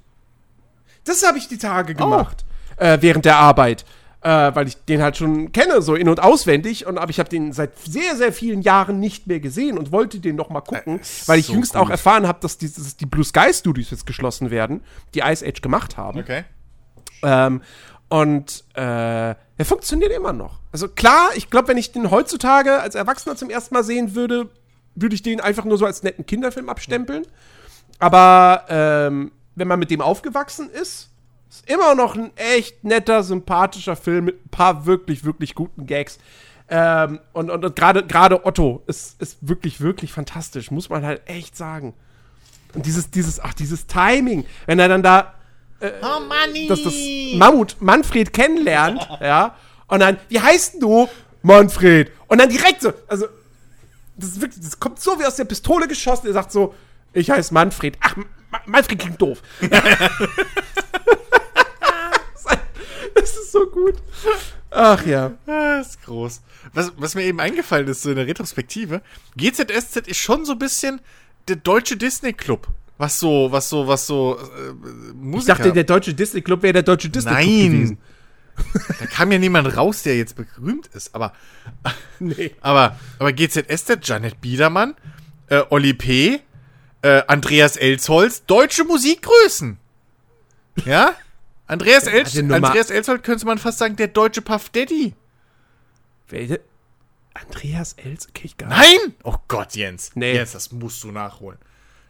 Das 1.05 1.26
habe 1.26 1.38
ich 1.38 1.47
die 1.47 1.57
Tage 1.57 1.95
gemacht. 1.95 2.45
Äh, 2.77 2.97
während 3.01 3.26
der 3.26 3.38
Arbeit. 3.38 3.85
Äh, 4.23 4.55
weil 4.55 4.69
ich 4.69 4.77
den 4.85 5.01
halt 5.01 5.17
schon 5.17 5.51
kenne, 5.51 5.81
so 5.81 5.95
in- 5.95 6.07
und 6.07 6.21
auswendig. 6.21 6.85
Und, 6.85 6.97
aber 6.97 7.09
ich 7.09 7.19
habe 7.19 7.29
den 7.29 7.51
seit 7.51 7.77
sehr, 7.79 8.15
sehr 8.15 8.31
vielen 8.31 8.61
Jahren 8.61 9.01
nicht 9.01 9.27
mehr 9.27 9.41
gesehen 9.41 9.77
und 9.77 9.91
wollte 9.91 10.19
den 10.19 10.37
noch 10.37 10.49
mal 10.49 10.61
gucken, 10.61 10.99
ist 10.99 11.27
weil 11.27 11.39
ich 11.39 11.47
so 11.47 11.53
jüngst 11.53 11.73
gut. 11.73 11.81
auch 11.81 11.89
erfahren 11.89 12.25
habe, 12.25 12.39
dass 12.39 12.57
die, 12.57 12.73
dass 12.73 12.95
die 12.95 13.05
Blue 13.05 13.25
Sky 13.25 13.53
Studios 13.53 13.91
jetzt 13.91 14.05
geschlossen 14.05 14.49
werden, 14.49 14.81
die 15.13 15.19
Ice 15.19 15.45
Age 15.45 15.61
gemacht 15.61 15.97
haben. 15.97 16.19
Okay. 16.19 16.45
Ähm, 17.21 17.61
und 18.07 18.63
äh, 18.75 18.81
er 19.57 19.65
funktioniert 19.65 20.11
immer 20.11 20.33
noch. 20.33 20.59
Also 20.71 20.87
klar, 20.87 21.29
ich 21.35 21.49
glaube, 21.49 21.67
wenn 21.69 21.77
ich 21.77 21.91
den 21.91 22.09
heutzutage 22.09 22.79
als 22.79 22.95
Erwachsener 22.95 23.35
zum 23.35 23.49
ersten 23.49 23.73
Mal 23.73 23.83
sehen 23.83 24.15
würde, 24.15 24.49
würde 24.95 25.15
ich 25.15 25.21
den 25.21 25.41
einfach 25.41 25.65
nur 25.65 25.77
so 25.77 25.85
als 25.85 26.03
netten 26.03 26.25
Kinderfilm 26.25 26.69
abstempeln. 26.69 27.25
Aber 27.99 28.65
ähm, 28.69 29.31
wenn 29.55 29.67
man 29.67 29.79
mit 29.79 29.91
dem 29.91 30.01
aufgewachsen 30.01 30.69
ist, 30.69 31.09
ist 31.53 31.69
immer 31.69 31.93
noch 31.93 32.15
ein 32.15 32.35
echt 32.35 32.84
netter, 32.84 33.23
sympathischer 33.23 33.95
Film 33.95 34.25
mit 34.25 34.45
ein 34.45 34.49
paar 34.49 34.85
wirklich, 34.85 35.23
wirklich 35.23 35.53
guten 35.53 35.85
Gags. 35.85 36.17
Ähm, 36.67 37.19
und 37.34 37.51
und, 37.51 37.63
und 37.63 37.75
gerade 37.75 38.45
Otto 38.45 38.81
ist, 38.88 39.21
ist 39.21 39.38
wirklich, 39.41 39.80
wirklich 39.80 40.11
fantastisch, 40.11 40.71
muss 40.71 40.89
man 40.89 41.05
halt 41.05 41.21
echt 41.27 41.55
sagen. 41.55 41.93
Und 42.73 42.88
dieses, 42.88 43.11
dieses, 43.11 43.39
ach, 43.39 43.53
dieses 43.53 43.85
Timing, 43.85 44.45
wenn 44.65 44.80
er 44.80 44.88
dann 44.88 45.03
da 45.03 45.35
Oh, 46.01 46.21
Manni! 46.21 46.67
dass 46.67 46.81
das 46.81 46.93
Mammut 47.35 47.75
Manfred 47.81 48.31
kennenlernt, 48.31 49.05
ja, 49.21 49.55
und 49.88 49.99
dann, 49.99 50.17
wie 50.30 50.39
heißt 50.39 50.75
denn 50.75 50.80
du? 50.80 51.09
Manfred. 51.41 52.09
Und 52.27 52.39
dann 52.39 52.49
direkt 52.49 52.81
so, 52.81 52.93
also, 53.07 53.27
das 54.15 54.39
wirklich, 54.39 54.63
das 54.63 54.80
kommt 54.80 54.99
so 54.99 55.19
wie 55.19 55.25
aus 55.25 55.35
der 55.35 55.43
Pistole 55.43 55.88
geschossen, 55.88 56.27
er 56.27 56.34
sagt 56.34 56.53
so, 56.53 56.73
ich 57.11 57.30
heiße 57.30 57.53
Manfred. 57.53 57.97
Ach, 57.99 58.15
Ma 58.49 58.59
Manfred 58.65 58.97
klingt 58.97 59.21
doof. 59.21 59.41
das 63.15 63.35
ist 63.35 63.52
so 63.52 63.68
gut. 63.68 63.95
Ach 64.72 65.06
ja. 65.06 65.34
Ah, 65.45 65.80
ist 65.80 66.02
groß. 66.03 66.41
Was, 66.73 66.94
was 66.98 67.15
mir 67.15 67.23
eben 67.23 67.40
eingefallen 67.40 67.88
ist, 67.88 68.02
so 68.02 68.10
in 68.10 68.15
der 68.15 68.27
Retrospektive, 68.27 69.02
GZSZ 69.38 70.07
ist 70.07 70.18
schon 70.18 70.45
so 70.45 70.53
ein 70.53 70.60
bisschen 70.60 71.02
der 71.48 71.57
deutsche 71.57 71.98
Disney-Club. 71.98 72.68
Was 72.98 73.19
so, 73.19 73.52
was 73.52 73.69
so, 73.69 73.88
was 73.88 74.07
so, 74.07 74.38
äh, 74.38 75.14
Musiker. 75.14 75.53
Ich 75.53 75.57
dachte, 75.57 75.73
der 75.73 75.84
deutsche 75.84 76.14
Disney 76.14 76.41
Club 76.41 76.61
wäre 76.64 76.73
der 76.73 76.84
deutsche 76.84 77.10
Disney 77.10 77.31
Club 77.31 77.45
Nein. 77.45 77.72
gewesen. 77.72 77.98
Da 78.99 79.07
kam 79.07 79.31
ja 79.31 79.40
niemand 79.40 79.76
raus, 79.76 80.03
der 80.03 80.15
jetzt 80.15 80.35
berühmt 80.35 80.88
ist, 80.94 81.15
aber, 81.15 81.34
Nee. 82.19 82.52
aber, 82.61 82.99
aber 83.18 83.34
GZSZ, 83.34 83.98
Janet 84.03 84.41
Biedermann, 84.41 84.95
äh, 85.48 85.64
Olli 85.72 85.95
P., 85.95 86.40
äh, 87.02 87.23
Andreas 87.27 87.77
Elsholz, 87.77 88.45
deutsche 88.45 88.84
Musikgrößen. 88.84 89.77
Ja? 90.85 91.15
Andreas, 91.68 92.03
Der 92.03 92.14
Els 92.14 92.30
hatte 92.31 92.44
Nummer- 92.44 92.68
Andreas 92.68 92.90
Elsholz 92.90 93.23
könnte 93.23 93.45
man 93.45 93.57
fast 93.57 93.77
sagen, 93.77 93.95
der 93.95 94.07
deutsche 94.10 94.41
Puff 94.41 94.69
Daddy. 94.69 95.14
Welche? 96.27 96.60
Andreas 97.34 97.94
Els? 97.94 98.27
Okay, 98.30 98.44
ich 98.45 98.57
gar 98.57 98.68
nicht. 98.68 98.77
Nein! 98.77 99.14
Oh 99.23 99.35
Gott, 99.48 99.76
Jens. 99.76 100.11
Nee. 100.15 100.34
Jens, 100.34 100.52
das 100.52 100.72
musst 100.72 101.03
du 101.03 101.11
nachholen. 101.11 101.57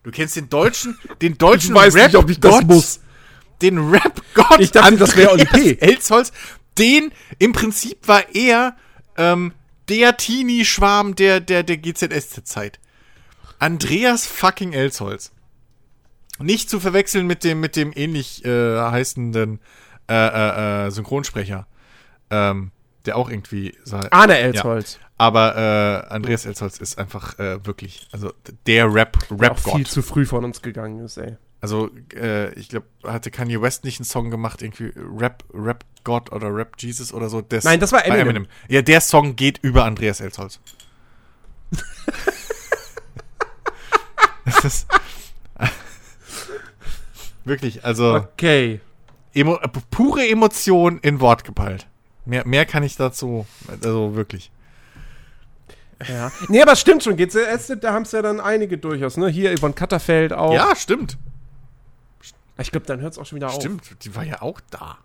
Du 0.03 0.11
kennst 0.11 0.35
den 0.35 0.49
deutschen, 0.49 0.97
den 1.21 1.37
deutschen 1.37 1.71
Ich 1.75 1.81
weiß 1.81 1.93
nicht, 1.95 2.15
ob 2.15 2.29
ich 2.29 2.39
das 2.39 2.55
Rap-Gott, 2.55 2.67
muss. 2.67 2.99
Den 3.61 3.89
Rap-Gott. 3.89 4.59
Ich 4.59 4.71
dachte, 4.71 4.97
das 4.97 5.15
wäre 5.15 5.31
Oli 5.31 5.45
P. 5.45 5.77
Elsholz. 5.79 6.31
Den, 6.77 7.11
im 7.39 7.53
Prinzip 7.53 8.07
war 8.07 8.33
er, 8.35 8.75
ähm, 9.15 9.53
der 9.87 10.17
Teenie-Schwarm 10.17 11.15
der, 11.15 11.39
der, 11.39 11.63
der 11.63 11.77
GZSZ-Zeit. 11.77 12.79
Andreas 13.59 14.25
fucking 14.25 14.73
Elsholz. 14.73 15.31
Nicht 16.39 16.69
zu 16.69 16.79
verwechseln 16.79 17.27
mit 17.27 17.43
dem, 17.43 17.59
mit 17.59 17.75
dem 17.75 17.91
ähnlich 17.95 18.43
äh, 18.45 18.79
heißenden 18.79 19.59
äh, 20.09 20.13
äh, 20.13 20.87
äh, 20.87 20.91
Synchronsprecher. 20.91 21.67
Ähm, 22.29 22.71
der 23.05 23.17
auch 23.17 23.29
irgendwie. 23.29 23.77
so- 23.83 23.97
Arne 24.11 24.37
Elsholz. 24.37 24.97
aber 25.17 25.55
äh, 26.09 26.13
Andreas 26.13 26.45
Elsholz 26.45 26.77
ist 26.79 26.97
einfach 26.97 27.37
äh, 27.37 27.65
wirklich, 27.65 28.07
also 28.11 28.31
der 28.65 28.91
Rap, 28.93 29.17
Der 29.29 29.37
auch 29.37 29.41
Rap-Gott. 29.41 29.75
viel 29.75 29.85
zu 29.85 30.01
früh 30.01 30.25
von 30.25 30.43
uns 30.45 30.61
gegangen 30.61 30.99
ist, 31.03 31.17
ey. 31.17 31.37
Also 31.61 31.91
ich 32.55 32.67
glaube, 32.67 32.87
hatte 33.05 33.31
Kanye 33.31 33.61
West 33.61 33.85
nicht 33.85 33.99
einen 33.99 34.05
Song 34.05 34.29
gemacht, 34.29 34.61
irgendwie 34.61 34.91
Rap, 34.97 35.45
Rap 35.53 35.85
God 36.03 36.31
oder 36.33 36.53
Rap 36.53 36.75
Jesus 36.77 37.13
oder 37.13 37.29
so. 37.29 37.39
Das 37.41 37.63
Nein, 37.63 37.79
das 37.79 37.93
war 37.93 38.05
Eminem. 38.05 38.47
Ja, 38.67 38.81
der 38.81 38.99
Song 38.99 39.37
geht 39.37 39.59
über 39.61 39.85
Andreas 39.85 40.19
Elsholz. 40.19 40.59
das 44.45 44.65
ist 44.65 44.87
wirklich, 47.45 47.83
also 47.85 48.15
Okay. 48.15 48.79
emo 49.33 49.55
äh, 49.57 49.67
pure 49.91 50.27
Emotion 50.27 50.99
in 50.99 51.19
Wort 51.19 51.43
gepeilt. 51.43 51.87
Mehr, 52.25 52.47
mehr 52.47 52.65
kann 52.65 52.83
ich 52.83 52.95
dazu, 52.95 53.45
also 53.67 54.15
wirklich. 54.15 54.51
Ja. 56.07 56.31
Nee, 56.49 56.61
aber 56.61 56.73
es 56.73 56.81
stimmt 56.81 57.03
schon. 57.03 57.15
GZS, 57.15 57.73
da 57.79 57.93
haben 57.93 58.03
es 58.03 58.11
ja 58.11 58.21
dann 58.21 58.39
einige 58.39 58.77
durchaus, 58.77 59.17
ne? 59.17 59.29
Hier 59.29 59.57
Yvonne 59.57 59.73
Katterfeld 59.73 60.33
auch. 60.33 60.53
Ja, 60.53 60.75
stimmt. 60.75 61.17
Ich 62.57 62.71
glaube, 62.71 62.85
dann 62.85 63.01
hört 63.01 63.13
es 63.13 63.19
auch 63.19 63.25
schon 63.25 63.37
wieder 63.37 63.47
auf. 63.47 63.55
Stimmt, 63.55 64.03
die 64.03 64.15
war 64.15 64.23
ja 64.23 64.41
auch 64.41 64.59
da. 64.69 64.97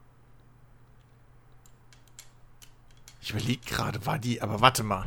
Ich 3.21 3.31
überlege 3.31 3.61
gerade, 3.67 4.05
war 4.07 4.19
die, 4.19 4.41
aber 4.43 4.61
warte 4.61 4.83
mal. 4.83 5.07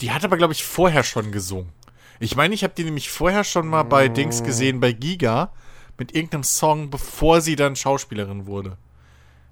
Die 0.00 0.12
hat 0.12 0.24
aber, 0.24 0.36
glaube 0.36 0.52
ich, 0.52 0.64
vorher 0.64 1.02
schon 1.02 1.32
gesungen. 1.32 1.72
Ich 2.20 2.36
meine, 2.36 2.54
ich 2.54 2.62
habe 2.64 2.74
die 2.76 2.84
nämlich 2.84 3.10
vorher 3.10 3.44
schon 3.44 3.66
mal 3.66 3.82
bei 3.84 4.08
Dings 4.08 4.42
gesehen, 4.42 4.80
bei 4.80 4.92
Giga, 4.92 5.52
mit 5.98 6.14
irgendeinem 6.14 6.44
Song, 6.44 6.90
bevor 6.90 7.40
sie 7.40 7.56
dann 7.56 7.76
Schauspielerin 7.76 8.46
wurde. 8.46 8.76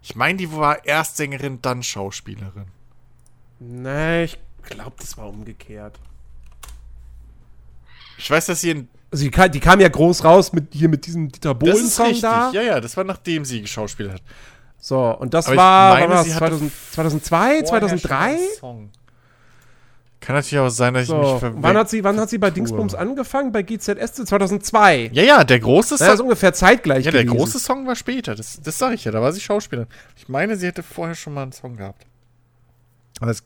Ich 0.02 0.14
meine, 0.14 0.38
die 0.38 0.52
war 0.52 0.84
erst 0.84 1.16
Sängerin, 1.16 1.60
dann 1.62 1.82
Schauspielerin. 1.82 2.66
Nee, 3.58 4.24
ich 4.24 4.38
glaube, 4.62 4.94
das 4.98 5.16
war 5.18 5.28
umgekehrt. 5.28 5.98
Ich 8.18 8.30
weiß, 8.30 8.46
dass 8.46 8.60
sie 8.60 8.70
in. 8.70 8.88
Also 9.10 9.24
die, 9.24 9.30
kam- 9.30 9.50
die 9.50 9.60
kam 9.60 9.80
ja 9.80 9.88
groß 9.88 10.24
raus 10.24 10.52
mit 10.52 10.72
hier 10.72 10.88
mit 10.88 11.06
diesem 11.06 11.30
Dieter 11.30 11.54
Das 11.54 11.68
ist 11.68 11.74
Bohlen-Song 11.74 12.06
richtig. 12.06 12.22
da. 12.22 12.50
Ja, 12.52 12.62
ja, 12.62 12.80
das 12.80 12.96
war 12.96 13.04
nachdem 13.04 13.44
sie 13.44 13.62
geschauspielt 13.62 14.12
hat. 14.12 14.22
So, 14.78 15.00
und 15.16 15.32
das 15.32 15.46
Aber 15.46 15.54
ich 15.54 15.58
war, 15.58 15.94
meine, 15.94 16.08
war 16.14 16.24
das, 16.24 16.34
hatte 16.34 16.46
2000, 16.58 16.72
2002, 16.92 17.64
Vorher 17.66 17.88
schon 17.88 17.98
2003? 18.00 18.38
Song. 20.26 20.32
Kann 20.34 20.34
natürlich 20.36 20.58
auch 20.58 20.68
sein, 20.70 20.94
dass 20.94 21.02
ich 21.04 21.08
So, 21.08 21.18
mich 21.18 21.28
verwechsel. 21.38 21.62
wann 21.62 21.76
hat 21.76 21.88
sie, 21.90 22.02
wann 22.04 22.18
hat 22.20 22.28
sie 22.30 22.38
bei 22.38 22.50
Dingsbums 22.50 22.94
angefangen? 22.94 23.52
Bei 23.52 23.62
GZS 23.62 24.14
2002. 24.24 25.10
Ja, 25.12 25.22
ja, 25.22 25.44
der 25.44 25.60
große 25.60 25.96
Das 25.98 26.00
ist 26.08 26.16
Song. 26.16 26.26
ungefähr 26.26 26.52
zeitgleich 26.52 27.04
Ja, 27.04 27.10
der 27.12 27.24
gewesen. 27.24 27.36
große 27.38 27.58
Song 27.60 27.86
war 27.86 27.94
später. 27.96 28.34
Das, 28.34 28.60
das 28.60 28.78
sage 28.78 28.94
ich 28.96 29.04
ja. 29.04 29.12
Da 29.12 29.22
war 29.22 29.32
sie 29.32 29.40
Schauspielerin. 29.40 29.88
Ich 30.16 30.28
meine, 30.28 30.56
sie 30.56 30.66
hätte 30.66 30.82
vorher 30.82 31.14
schon 31.14 31.34
mal 31.34 31.42
einen 31.42 31.52
Song 31.52 31.76
gehabt. 31.76 32.06
Aber 33.20 33.30
es 33.30 33.44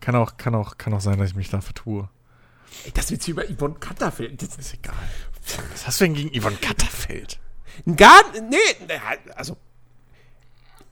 kann 0.00 0.14
auch, 0.14 0.36
kann 0.36 0.54
auch, 0.54 0.76
kann 0.78 0.92
auch 0.94 1.00
sein, 1.00 1.18
dass 1.18 1.30
ich 1.30 1.36
mich 1.36 1.48
da 1.50 1.60
vertue. 1.60 2.08
Ey, 2.84 2.92
das 2.94 3.10
wird 3.10 3.22
hier 3.22 3.32
über 3.32 3.44
Yvonne 3.44 3.74
Katterfeld. 3.80 4.40
Das 4.42 4.56
Ist 4.56 4.74
egal. 4.74 4.94
Was 5.72 5.86
hast 5.86 6.00
du 6.00 6.04
denn 6.04 6.14
gegen 6.14 6.40
Yvonne 6.40 6.56
Katterfeld? 6.56 7.38
Gar, 7.96 8.22
nee, 8.50 8.56
nee, 8.86 8.94
also 9.34 9.56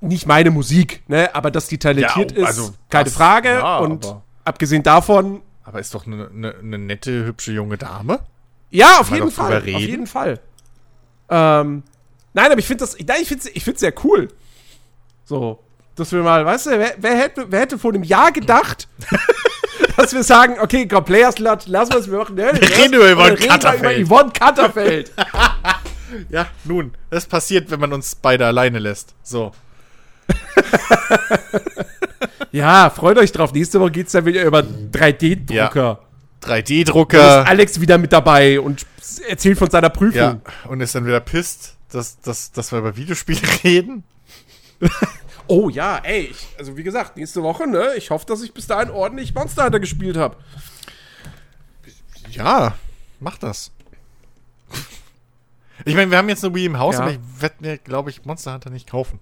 nicht 0.00 0.26
meine 0.26 0.50
Musik, 0.50 1.02
ne, 1.08 1.34
aber 1.34 1.50
dass 1.50 1.68
die 1.68 1.76
talentiert 1.78 2.32
Ja, 2.32 2.38
oh, 2.38 2.40
ist, 2.40 2.46
also 2.46 2.74
keine 2.88 3.04
das- 3.04 3.12
Frage. 3.14 3.48
ja, 3.50 3.78
und 3.78 4.04
aber- 4.06 4.22
abgesehen 4.44 4.82
davon, 4.82 5.42
Aber 5.64 5.80
ist 5.80 5.94
doch 5.94 6.06
eine 6.06 6.28
ne, 6.32 6.54
ne 6.62 6.78
nette, 6.78 7.24
hübsche 7.24 7.52
junge 7.52 7.78
Dame. 7.78 8.20
ja, 8.70 8.98
auf 9.00 9.10
jeden 9.10 9.30
Fall, 9.30 9.58
auf 9.58 9.66
jeden 9.66 10.06
Fall. 10.06 10.40
Ähm, 11.28 11.82
nein, 12.32 12.46
aber 12.50 12.58
ich 12.58 12.66
finde 12.66 12.84
das, 12.84 12.96
nein, 12.98 13.18
ich 13.22 13.28
finde 13.28 13.48
ich 13.52 13.64
find's 13.64 13.80
sehr 13.80 13.94
cool. 14.04 14.28
So, 15.24 15.60
dass 15.94 16.12
wir 16.12 16.22
mal, 16.22 16.44
weißt 16.44 16.66
du, 16.66 16.70
wer, 16.70 16.94
wer, 16.98 17.16
hätte, 17.16 17.46
wer 17.50 17.60
hätte 17.60 17.78
vor 17.78 17.92
einem 17.92 18.02
Jahr 18.02 18.32
gedacht, 18.32 18.88
dass 19.96 20.12
wir 20.12 20.24
sagen, 20.24 20.56
okay, 20.60 20.88
komm, 20.88 21.04
Players 21.04 21.38
lassen 21.38 21.70
wir 21.70 21.98
es, 21.98 22.10
wir 22.10 22.18
machen 22.18 22.36
wir 22.36 22.52
reden 22.52 22.94
über 22.94 23.14
Yvonne 23.14 23.36
Katterfeld. 23.36 23.98
Über 23.98 24.16
Yvonne 24.16 24.32
Katterfeld. 24.32 25.12
Ja, 26.28 26.48
nun, 26.64 26.92
das 27.08 27.26
passiert, 27.26 27.70
wenn 27.70 27.78
man 27.78 27.92
uns 27.92 28.16
beide 28.16 28.44
alleine 28.44 28.80
lässt. 28.80 29.14
So. 29.22 29.52
ja, 32.52 32.90
freut 32.90 33.18
euch 33.18 33.32
drauf. 33.32 33.52
Nächste 33.52 33.80
Woche 33.80 33.90
geht's 33.92 34.12
dann 34.12 34.26
wieder 34.26 34.42
über 34.44 34.60
3D-Drucker. 34.60 36.00
3D-Drucker. 36.42 37.46
Alex 37.46 37.80
wieder 37.80 37.98
mit 37.98 38.12
dabei 38.12 38.60
und 38.60 38.86
erzählt 39.28 39.58
von 39.58 39.70
seiner 39.70 39.90
Prüfung. 39.90 40.14
Ja, 40.14 40.40
und 40.68 40.80
ist 40.80 40.94
dann 40.94 41.06
wieder 41.06 41.20
pisst, 41.20 41.76
dass, 41.90 42.20
dass, 42.20 42.52
dass 42.52 42.72
wir 42.72 42.78
über 42.78 42.96
Videospiele 42.96 43.40
reden. 43.64 44.04
Oh 45.52 45.68
ja, 45.68 45.96
ey, 46.04 46.28
ich, 46.30 46.46
also 46.60 46.76
wie 46.76 46.84
gesagt, 46.84 47.16
nächste 47.16 47.42
Woche, 47.42 47.66
ne? 47.66 47.94
Ich 47.96 48.10
hoffe, 48.10 48.24
dass 48.24 48.40
ich 48.40 48.54
bis 48.54 48.68
dahin 48.68 48.88
ordentlich 48.88 49.34
Monster 49.34 49.64
Hunter 49.64 49.80
gespielt 49.80 50.16
habe. 50.16 50.36
Ja, 52.30 52.76
mach 53.18 53.36
das. 53.36 53.72
Ich 55.84 55.96
meine, 55.96 56.08
wir 56.12 56.18
haben 56.18 56.28
jetzt 56.28 56.44
eine 56.44 56.54
Wii 56.54 56.66
im 56.66 56.78
Haus, 56.78 56.94
Ja. 56.94 57.00
aber 57.00 57.10
ich 57.10 57.18
werde 57.40 57.56
mir, 57.58 57.78
glaube 57.78 58.10
ich, 58.10 58.24
Monster 58.24 58.54
Hunter 58.54 58.70
nicht 58.70 58.88
kaufen. 58.88 59.18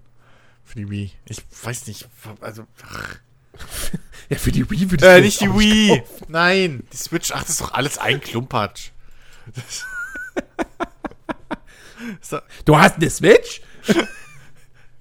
Für 0.69 0.77
die 0.77 0.89
Wii. 0.89 1.11
Ich 1.25 1.41
weiß 1.63 1.87
nicht, 1.87 2.07
also. 2.41 2.67
Ach, 2.87 3.15
Ja, 4.29 4.37
für 4.37 4.51
die 4.51 4.69
Wii 4.69 4.91
würde 4.91 5.03
ich 5.07 5.11
äh, 5.11 5.21
nicht 5.21 5.41
die 5.41 5.49
Wii. 5.51 5.99
kaufen. 5.99 6.25
Nein, 6.27 6.83
die 6.93 6.97
Switch, 6.97 7.31
ach, 7.31 7.41
das 7.41 7.49
ist 7.49 7.61
doch 7.61 7.73
alles 7.73 7.97
ein 7.97 8.21
Klumpatsch. 8.21 8.91
So. 12.21 12.39
Du 12.65 12.77
hast 12.77 12.95
eine 12.95 13.09
Switch? 13.09 13.61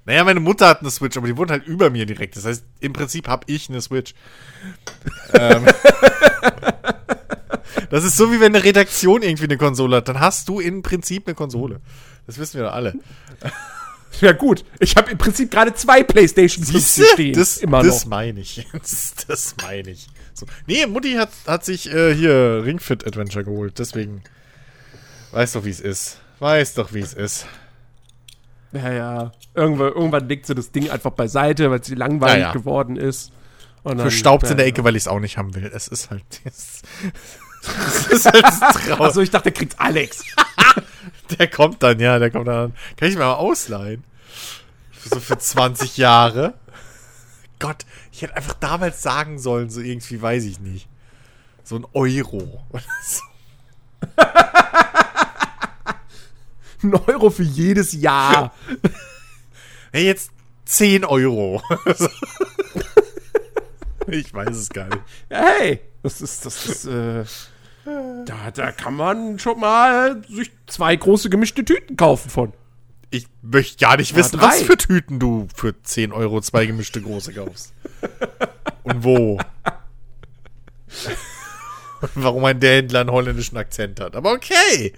Naja, 0.04 0.24
meine 0.24 0.40
Mutter 0.40 0.66
hat 0.66 0.80
eine 0.80 0.90
Switch, 0.90 1.18
aber 1.18 1.26
die 1.26 1.36
wohnt 1.36 1.50
halt 1.50 1.66
über 1.66 1.90
mir 1.90 2.06
direkt. 2.06 2.34
Das 2.34 2.46
heißt, 2.46 2.64
im 2.80 2.94
Prinzip 2.94 3.28
habe 3.28 3.44
ich 3.46 3.68
eine 3.68 3.82
Switch. 3.82 4.14
ähm, 5.34 5.66
das 7.90 8.04
ist 8.04 8.16
so, 8.16 8.32
wie 8.32 8.40
wenn 8.40 8.56
eine 8.56 8.64
Redaktion 8.64 9.20
irgendwie 9.20 9.44
eine 9.44 9.58
Konsole 9.58 9.96
hat. 9.96 10.08
Dann 10.08 10.18
hast 10.18 10.48
du 10.48 10.60
im 10.60 10.80
Prinzip 10.80 11.26
eine 11.26 11.34
Konsole. 11.34 11.82
Das 12.26 12.38
wissen 12.38 12.54
wir 12.56 12.64
doch 12.68 12.72
alle. 12.72 12.94
Ja 14.20 14.32
gut, 14.32 14.64
ich 14.80 14.96
habe 14.96 15.10
im 15.10 15.18
Prinzip 15.18 15.50
gerade 15.50 15.74
zwei 15.74 16.02
Playstation 16.02 16.64
5 16.64 16.76
Siehste? 16.78 17.04
stehen. 17.12 17.34
Das, 17.34 17.58
immer 17.58 17.82
das 17.82 18.04
noch. 18.04 18.10
meine 18.10 18.40
ich. 18.40 18.66
Das, 18.72 19.14
das 19.28 19.54
meine 19.62 19.90
ich. 19.90 20.08
So. 20.34 20.46
Nee, 20.66 20.86
Mutti 20.86 21.12
hat, 21.14 21.30
hat 21.46 21.64
sich 21.64 21.92
äh, 21.92 22.14
hier 22.14 22.62
Ring 22.64 22.80
Fit 22.80 23.06
Adventure 23.06 23.44
geholt. 23.44 23.78
Deswegen 23.78 24.22
weiß 25.32 25.52
doch, 25.52 25.64
wie 25.64 25.70
es 25.70 25.80
ist. 25.80 26.20
Weiß 26.40 26.74
doch, 26.74 26.92
wie 26.94 27.00
es 27.00 27.12
ist. 27.14 27.46
Ja, 28.72 28.92
ja. 28.92 29.32
Irgendwann, 29.54 29.92
irgendwann 29.92 30.28
legt 30.28 30.46
sie 30.46 30.54
das 30.54 30.70
Ding 30.72 30.90
einfach 30.90 31.10
beiseite, 31.12 31.70
weil 31.70 31.82
sie 31.84 31.94
langweilig 31.94 32.40
Ja, 32.42 32.48
ja. 32.48 32.52
geworden 32.52 32.96
ist. 32.96 33.30
Und 33.82 33.98
dann- 33.98 34.06
Verstaubt 34.10 34.50
in 34.50 34.56
der 34.56 34.66
ja, 34.66 34.70
Ecke, 34.70 34.84
weil 34.84 34.96
ich 34.96 35.04
es 35.04 35.08
auch 35.08 35.20
nicht 35.20 35.38
haben 35.38 35.54
will. 35.54 35.70
Es 35.72 35.86
ist 35.88 36.10
halt. 36.10 36.24
Es, 36.44 36.82
es 37.88 38.06
ist 38.08 38.26
halt 38.26 38.42
traurig. 38.88 39.00
Achso, 39.00 39.20
ich 39.20 39.30
dachte, 39.30 39.52
kriegt's 39.52 39.78
Alex. 39.78 40.24
Der 41.38 41.48
kommt 41.48 41.82
dann, 41.82 42.00
ja, 42.00 42.18
der 42.18 42.30
kommt 42.30 42.48
dann. 42.48 42.74
Kann 42.96 43.08
ich 43.08 43.14
mir 43.14 43.24
mal 43.24 43.34
ausleihen? 43.34 44.04
So 45.04 45.20
für 45.20 45.38
20 45.38 45.96
Jahre. 45.96 46.54
Gott, 47.58 47.84
ich 48.12 48.22
hätte 48.22 48.36
einfach 48.36 48.54
damals 48.54 49.02
sagen 49.02 49.38
sollen, 49.38 49.68
so 49.70 49.80
irgendwie, 49.80 50.20
weiß 50.20 50.44
ich 50.44 50.60
nicht. 50.60 50.88
So 51.64 51.76
ein 51.76 51.86
Euro. 51.92 52.64
so. 53.04 53.20
Ein 56.80 56.94
Euro 56.94 57.30
für 57.30 57.42
jedes 57.42 57.92
Jahr. 57.92 58.52
Hey, 59.90 60.04
jetzt 60.04 60.32
10 60.66 61.06
Euro. 61.06 61.62
ich 64.06 64.34
weiß 64.34 64.54
es 64.54 64.68
gar 64.68 64.84
nicht. 64.84 65.00
Ja, 65.30 65.46
hey, 65.58 65.80
das 66.02 66.20
ist, 66.20 66.44
das 66.44 66.66
ist, 66.66 66.84
äh, 66.84 67.24
da, 68.24 68.50
da 68.52 68.72
kann 68.72 68.94
man 68.94 69.38
schon 69.38 69.60
mal 69.60 70.22
sich 70.28 70.50
zwei 70.66 70.96
große 70.96 71.30
gemischte 71.30 71.64
Tüten 71.64 71.96
kaufen 71.96 72.30
von. 72.30 72.52
Ich 73.10 73.26
möchte 73.42 73.78
gar 73.78 73.96
nicht 73.96 74.14
wissen, 74.14 74.38
drei. 74.38 74.46
was 74.48 74.62
für 74.62 74.76
Tüten 74.76 75.18
du 75.18 75.48
für 75.54 75.80
10 75.82 76.12
Euro 76.12 76.40
zwei 76.42 76.66
gemischte 76.66 77.00
große 77.00 77.32
kaufst. 77.32 77.72
Und 78.82 79.02
wo. 79.04 79.38
Und 82.00 82.10
warum 82.14 82.44
ein 82.44 82.60
der 82.60 82.76
Händler 82.76 83.00
einen 83.00 83.10
holländischen 83.10 83.56
Akzent 83.56 83.98
hat. 84.00 84.14
Aber 84.14 84.32
okay. 84.32 84.92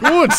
Gut. 0.00 0.32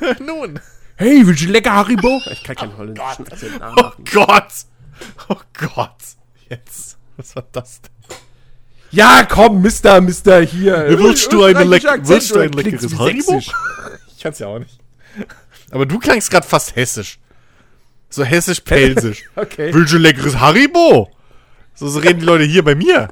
Nun. 0.20 0.60
Hey, 0.96 1.26
willst 1.26 1.42
du 1.42 1.46
lecker 1.46 1.72
Haribo? 1.72 2.20
Ich 2.30 2.42
kann 2.42 2.56
keinen 2.56 2.76
holländischen 2.76 3.26
Akzent 3.28 3.52
Oh 3.56 3.58
nachmachen. 3.60 4.04
Gott. 4.12 4.52
Oh 5.28 5.36
Gott. 5.74 5.96
Jetzt. 6.52 6.98
Was 7.16 7.34
war 7.36 7.44
das 7.52 7.80
denn? 7.80 7.90
Ja, 8.90 9.24
komm, 9.24 9.62
Mister, 9.62 10.00
Mister, 10.02 10.40
hier. 10.42 10.84
Willst 10.98 11.32
du, 11.32 11.44
eine 11.44 11.64
leck 11.64 11.82
willst 12.02 12.30
du 12.34 12.40
ein 12.40 12.52
leckeres 12.52 12.90
sächsisch? 12.90 13.50
Ich 14.16 14.22
kann's 14.22 14.38
ja 14.38 14.46
auch 14.46 14.58
nicht. 14.60 14.78
Aber 15.72 15.84
du 15.86 15.98
klangst 15.98 16.30
gerade 16.30 16.46
fast 16.46 16.76
hessisch. 16.76 17.18
So 18.10 18.22
hessisch-pelsisch. 18.22 19.24
Okay. 19.36 19.72
Willst 19.74 19.92
du 19.92 19.96
ein 19.96 20.02
leckeres 20.02 20.38
Haribo? 20.38 21.10
So, 21.74 21.88
so 21.88 21.98
reden 22.00 22.20
die 22.20 22.26
Leute 22.26 22.44
hier 22.44 22.62
bei 22.62 22.74
mir. 22.74 23.08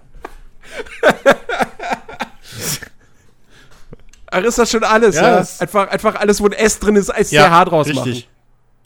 Ach, 4.31 4.43
ist 4.43 4.59
das 4.59 4.71
schon 4.71 4.85
alles, 4.85 5.17
Ja, 5.17 5.23
ja? 5.23 5.37
das- 5.39 5.61
Einfach, 5.61 5.89
einfach 5.89 6.15
alles, 6.17 6.41
wo 6.41 6.47
ein 6.47 6.53
S 6.53 6.79
drin 6.79 6.95
ist, 6.97 7.09
SCH 7.11 7.65
draus 7.65 7.89
richtig, 7.89 8.29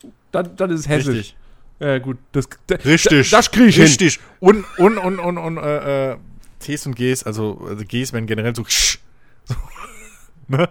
machen. 0.00 0.12
Dann, 0.32 0.56
dann 0.56 0.70
ist 0.70 0.80
es 0.80 0.88
hessisch. 0.88 1.08
richtig, 1.08 1.36
Ja, 1.80 1.98
gut. 1.98 2.18
Das, 2.32 2.48
da- 2.66 2.76
richtig. 2.76 3.30
Das 3.30 3.50
krieg 3.50 3.68
ich 3.68 3.76
hin. 3.76 3.84
Richtig. 3.84 4.20
Und, 4.40 4.64
und, 4.78 4.98
und, 4.98 5.18
und, 5.18 5.38
und, 5.38 5.56
äh, 5.58 6.12
äh, 6.12 6.16
Ts 6.60 6.86
und 6.86 6.96
Gs, 6.96 7.24
also, 7.24 7.60
also 7.68 7.84
Gs 7.84 8.12
werden 8.12 8.26
generell 8.26 8.54
so, 8.54 8.64
sch. 8.64 8.98
So, 9.44 9.54
ne? 10.48 10.68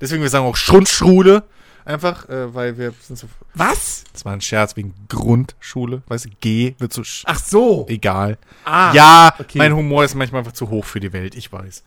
Deswegen 0.00 0.22
wir 0.22 0.28
sagen 0.30 0.44
auch 0.46 0.56
Schundschule. 0.56 1.42
Einfach, 1.84 2.28
äh, 2.28 2.54
weil 2.54 2.76
wir 2.76 2.92
sind 3.00 3.18
so, 3.18 3.26
Was? 3.54 4.04
das 4.12 4.24
war 4.26 4.34
ein 4.34 4.42
Scherz 4.42 4.76
wegen 4.76 4.94
Grundschule. 5.08 6.02
Weißt 6.06 6.26
du, 6.26 6.28
G 6.40 6.74
wird 6.78 6.92
so, 6.92 7.02
sch 7.02 7.22
Ach 7.26 7.38
so. 7.42 7.86
egal. 7.88 8.36
Ah. 8.64 8.92
Ja, 8.92 9.34
okay. 9.38 9.56
mein 9.58 9.74
Humor 9.74 10.04
ist 10.04 10.14
manchmal 10.14 10.40
einfach 10.40 10.52
zu 10.52 10.68
hoch 10.68 10.84
für 10.84 11.00
die 11.00 11.12
Welt, 11.14 11.34
ich 11.34 11.50
weiß. 11.50 11.82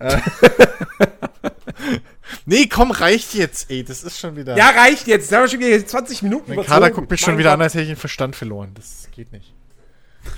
Äh. 0.00 0.18
nee, 2.46 2.66
komm, 2.66 2.90
reicht 2.90 3.34
jetzt, 3.34 3.70
ey, 3.70 3.84
das 3.84 4.02
ist 4.02 4.18
schon 4.18 4.36
wieder. 4.36 4.56
Ja, 4.56 4.70
reicht 4.70 5.06
jetzt. 5.06 5.30
Jetzt 5.30 5.32
haben 5.32 5.42
wir 5.42 5.48
schon 5.48 5.60
wieder 5.60 5.86
20 5.86 6.22
Minuten 6.22 6.54
mein. 6.54 6.64
Kader 6.66 6.90
guckt 6.90 7.10
mich 7.10 7.20
schon 7.20 7.38
wieder 7.38 7.52
an, 7.52 7.62
als 7.62 7.74
hätte 7.74 7.82
ich 7.84 7.88
den 7.90 7.96
Verstand 7.96 8.36
verloren. 8.36 8.72
Das 8.74 9.08
geht 9.14 9.32
nicht. 9.32 9.52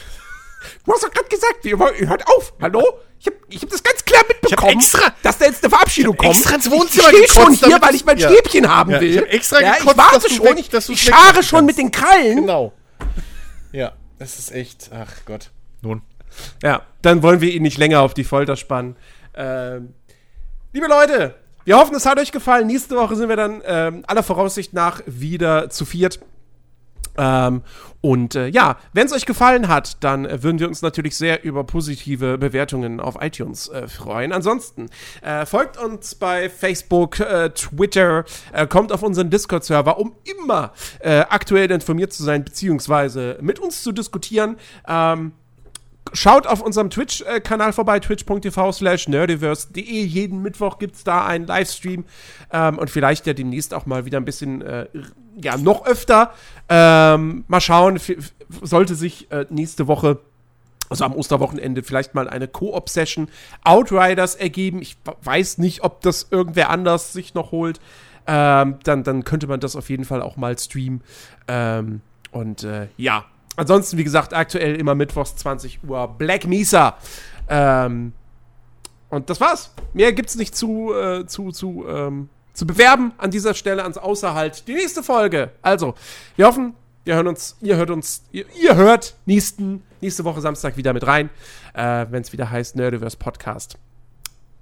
Du 0.85 0.93
hast 0.93 1.03
doch 1.05 1.11
gerade 1.11 1.29
gesagt, 1.29 1.65
ihr 1.65 1.79
hört 2.09 2.27
auf. 2.29 2.53
Hallo? 2.61 2.83
Ich 3.19 3.27
hab, 3.27 3.35
ich 3.49 3.63
hab 3.63 3.69
das 3.71 3.83
ganz 3.83 4.05
klar 4.05 4.23
mitbekommen, 4.29 4.79
extra- 4.79 5.13
dass 5.23 5.39
da 5.39 5.45
jetzt 5.47 5.63
eine 5.63 5.71
Verabschiedung 5.71 6.17
kommt. 6.17 6.37
extra 6.37 6.55
ins 6.55 6.71
Wohnzimmer 6.71 7.11
ich 7.13 7.31
stehe 7.31 7.45
schon 7.45 7.55
hier, 7.55 7.81
weil 7.83 7.95
ich 7.95 8.05
mein 8.05 8.19
Ja. 8.19 8.31
Stäbchen 8.31 8.69
haben 8.69 8.91
Ja, 8.91 9.01
will. 9.01 9.11
ich 9.11 9.19
hab 9.19 9.27
extra 9.33 9.61
ja, 9.61 9.73
gekotzt, 9.75 9.91
ich 9.93 9.97
warte 9.99 10.21
dass 10.29 10.33
schon. 10.37 10.47
weg- 10.47 10.59
ich 10.59 10.69
dass 10.71 10.89
ich 10.89 11.03
schare 11.03 11.43
schon 11.43 11.67
mit 11.67 11.77
den 11.79 11.91
Krallen. 11.91 12.37
Genau. 12.37 12.73
Ja, 13.73 13.93
das 14.19 14.39
ist 14.39 14.53
echt, 14.53 14.91
ach 14.93 15.13
Gott. 15.27 15.51
Nun. 15.83 16.03
Ja, 16.63 16.83
dann 17.03 17.23
wollen 17.23 17.41
wir 17.41 17.51
ihn 17.53 17.63
nicht 17.63 17.79
länger 17.79 18.01
auf 18.01 18.15
die 18.15 18.25
Folter 18.25 18.57
spannen. 18.57 18.97
Ähm, 19.35 19.95
liebe 20.73 20.87
Leute, 20.89 21.35
wir 21.71 21.79
hoffen, 21.79 21.95
es 21.95 22.05
hat 22.05 22.19
euch 22.19 22.33
gefallen. 22.33 22.67
Nächste 22.67 22.97
Woche 22.97 23.15
sind 23.15 23.29
wir 23.29 23.37
dann 23.37 23.63
ähm, 23.65 24.03
aller 24.09 24.25
Voraussicht 24.25 24.73
nach 24.73 25.03
wieder 25.07 25.71
zu 25.71 25.85
viert. 25.85 26.19
Ähm, 27.17 27.63
und 28.01 28.35
äh, 28.35 28.49
ja, 28.49 28.77
wenn 28.93 29.07
es 29.07 29.13
euch 29.13 29.25
gefallen 29.25 29.69
hat, 29.69 30.03
dann 30.03 30.25
äh, 30.25 30.43
würden 30.43 30.59
wir 30.59 30.67
uns 30.67 30.83
natürlich 30.83 31.17
sehr 31.17 31.45
über 31.45 31.63
positive 31.63 32.39
Bewertungen 32.39 32.99
auf 32.99 33.19
iTunes 33.21 33.69
äh, 33.69 33.87
freuen. 33.87 34.33
Ansonsten 34.33 34.89
äh, 35.23 35.47
folgt 35.47 35.77
uns 35.77 36.17
bei 36.17 36.51
Facebook, 36.51 37.21
äh, 37.21 37.51
Twitter, 37.51 38.25
äh, 38.53 38.67
kommt 38.67 38.91
auf 38.91 39.05
unseren 39.05 39.31
Discord-Server, 39.31 39.97
um 39.97 40.17
immer 40.25 40.73
aktuell 41.05 41.71
informiert 41.71 42.13
zu 42.13 42.25
sein, 42.25 42.43
beziehungsweise 42.43 43.39
mit 43.41 43.61
uns 43.61 43.85
zu 43.85 43.93
diskutieren. 43.93 44.57
Ähm, 44.89 45.33
Schaut 46.13 46.47
auf 46.47 46.61
unserem 46.61 46.91
Twitch-Kanal 46.91 47.73
vorbei, 47.73 48.01
twitch.tv 48.01 48.73
slash 48.73 49.07
nerdiverse.de. 49.09 49.83
Jeden 49.83 50.43
Mittwoch 50.43 50.79
gibt 50.79 50.97
es 50.97 51.05
da 51.05 51.25
einen 51.25 51.47
Livestream 51.47 52.05
ähm, 52.53 52.79
und 52.79 52.91
vielleicht 52.91 53.27
ja 53.27 53.33
demnächst 53.33 53.75
auch 53.75 53.87
mal 53.87 54.07
wieder 54.07 54.19
ein 54.19 54.25
bisschen, 54.25 54.63
äh, 54.63 54.87
ja, 55.41 55.57
noch 55.57 55.87
öfter. 55.87 56.33
Ähm, 56.69 57.45
mal 57.47 57.61
schauen, 57.61 58.01
sollte 58.63 58.95
sich 58.97 59.31
äh, 59.31 59.47
nächste 59.51 59.87
Woche 59.87 60.19
also 60.91 61.05
am 61.05 61.15
Osterwochenende 61.15 61.85
vielleicht 61.85 62.15
mal 62.15 62.29
eine 62.29 62.49
Koop-Session 62.49 63.29
Outriders 63.63 64.35
ergeben. 64.35 64.83
Ich 64.83 64.97
weiß 65.23 65.59
nicht, 65.59 65.85
ob 65.85 66.03
das 66.03 66.27
irgendwer 66.31 66.69
anders 66.69 67.13
sich 67.13 67.35
noch 67.35 67.53
holt. 67.53 67.81
Ähm, 68.27 68.79
dann, 68.83 69.05
dann 69.05 69.25
könnte 69.25 69.47
man 69.47 69.61
das 69.61 69.77
auf 69.77 69.89
jeden 69.89 70.05
Fall 70.05 70.21
auch 70.21 70.37
mal 70.37 70.59
streamen. 70.59 71.03
Ähm, 71.47 72.01
und 72.33 72.65
äh, 72.65 72.89
ja, 72.97 73.25
ansonsten, 73.61 73.99
wie 73.99 74.05
gesagt, 74.05 74.33
aktuell 74.33 74.75
immer 74.77 74.95
mittwochs 74.95 75.37
20 75.37 75.81
Uhr 75.87 76.09
Black 76.09 76.47
Mesa. 76.47 76.97
Ähm, 77.49 78.13
und 79.11 79.29
das 79.29 79.41
war's. 79.41 79.71
Mehr 79.93 80.13
gibt's 80.13 80.35
nicht 80.37 80.57
zu, 80.57 80.95
äh, 80.95 81.27
zu, 81.27 81.51
zu, 81.51 81.85
ähm, 81.87 82.31
zu 82.55 82.67
bewerben 82.67 83.13
an 83.19 83.31
dieser 83.31 83.53
Stelle, 83.55 83.83
ans 83.83 83.99
Außerhalt. 83.99 84.67
Die 84.67 84.73
nächste 84.73 85.03
Folge. 85.03 85.51
Also, 85.61 85.95
wir 86.37 86.47
hoffen, 86.47 86.75
wir 87.05 87.17
hören 87.17 87.27
uns, 87.27 87.57
ihr 87.61 87.77
hört 87.77 87.91
uns, 87.91 88.23
ihr, 88.33 88.47
ihr 88.61 88.77
hört 88.77 89.17
nächsten, 89.27 89.83
nächste 90.01 90.25
Woche 90.25 90.41
Samstag 90.41 90.79
wieder 90.79 90.95
mit 90.95 91.07
rein, 91.07 91.29
äh, 91.75 92.07
wenn 92.11 92.23
es 92.23 92.33
wieder 92.33 92.51
heißt 92.51 92.77
Nerdiverse 92.77 93.19
Podcast. 93.19 93.77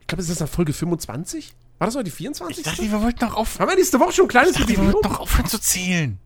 Ich 0.01 0.09
glaube, 0.09 0.23
es 0.23 0.29
ist 0.29 0.41
dann 0.41 0.49
Folge 0.49 0.73
25? 0.73 1.53
War 1.79 1.87
das 1.87 1.95
heute 1.95 2.05
die 2.05 2.11
24? 2.11 2.59
Ich 2.59 2.65
dachte, 2.65 2.83
wir 2.83 3.01
wollten 3.01 3.25
noch 3.25 3.37
auf. 3.37 3.61
Haben 3.61 3.69
wir 3.69 3.77
nächste 3.77 4.01
Woche 4.01 4.13
schon 4.13 4.25
ein 4.25 4.29
kleines 4.29 4.53
Ich 4.53 4.59
dachte, 4.59 4.71
wir 4.71 4.93
wollten 4.93 5.09
noch 5.09 5.21
aufhören 5.21 5.47
zu 5.47 5.61
zählen. 5.61 6.19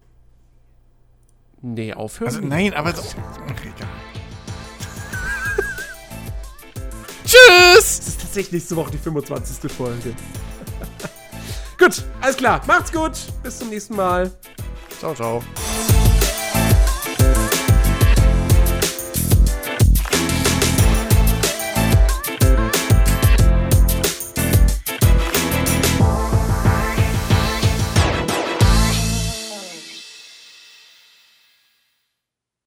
Nee, 1.63 1.95
aufhören. 1.95 2.35
Also, 2.35 2.47
nein, 2.47 2.75
aber. 2.75 2.95
So, 2.95 3.03
okay, 3.49 3.73
egal. 3.77 3.89
Tschüss! 7.25 7.99
Das 7.99 8.09
ist 8.09 8.21
tatsächlich 8.21 8.53
nächste 8.53 8.77
Woche 8.77 8.91
die 8.91 8.99
25. 8.99 9.71
Folge. 9.71 10.15
gut, 11.79 12.05
alles 12.21 12.37
klar. 12.37 12.61
Macht's 12.67 12.93
gut. 12.93 13.13
Bis 13.45 13.59
zum 13.59 13.71
nächsten 13.71 13.95
Mal. 13.95 14.31
Ciao, 14.99 15.15
ciao. 15.15 15.43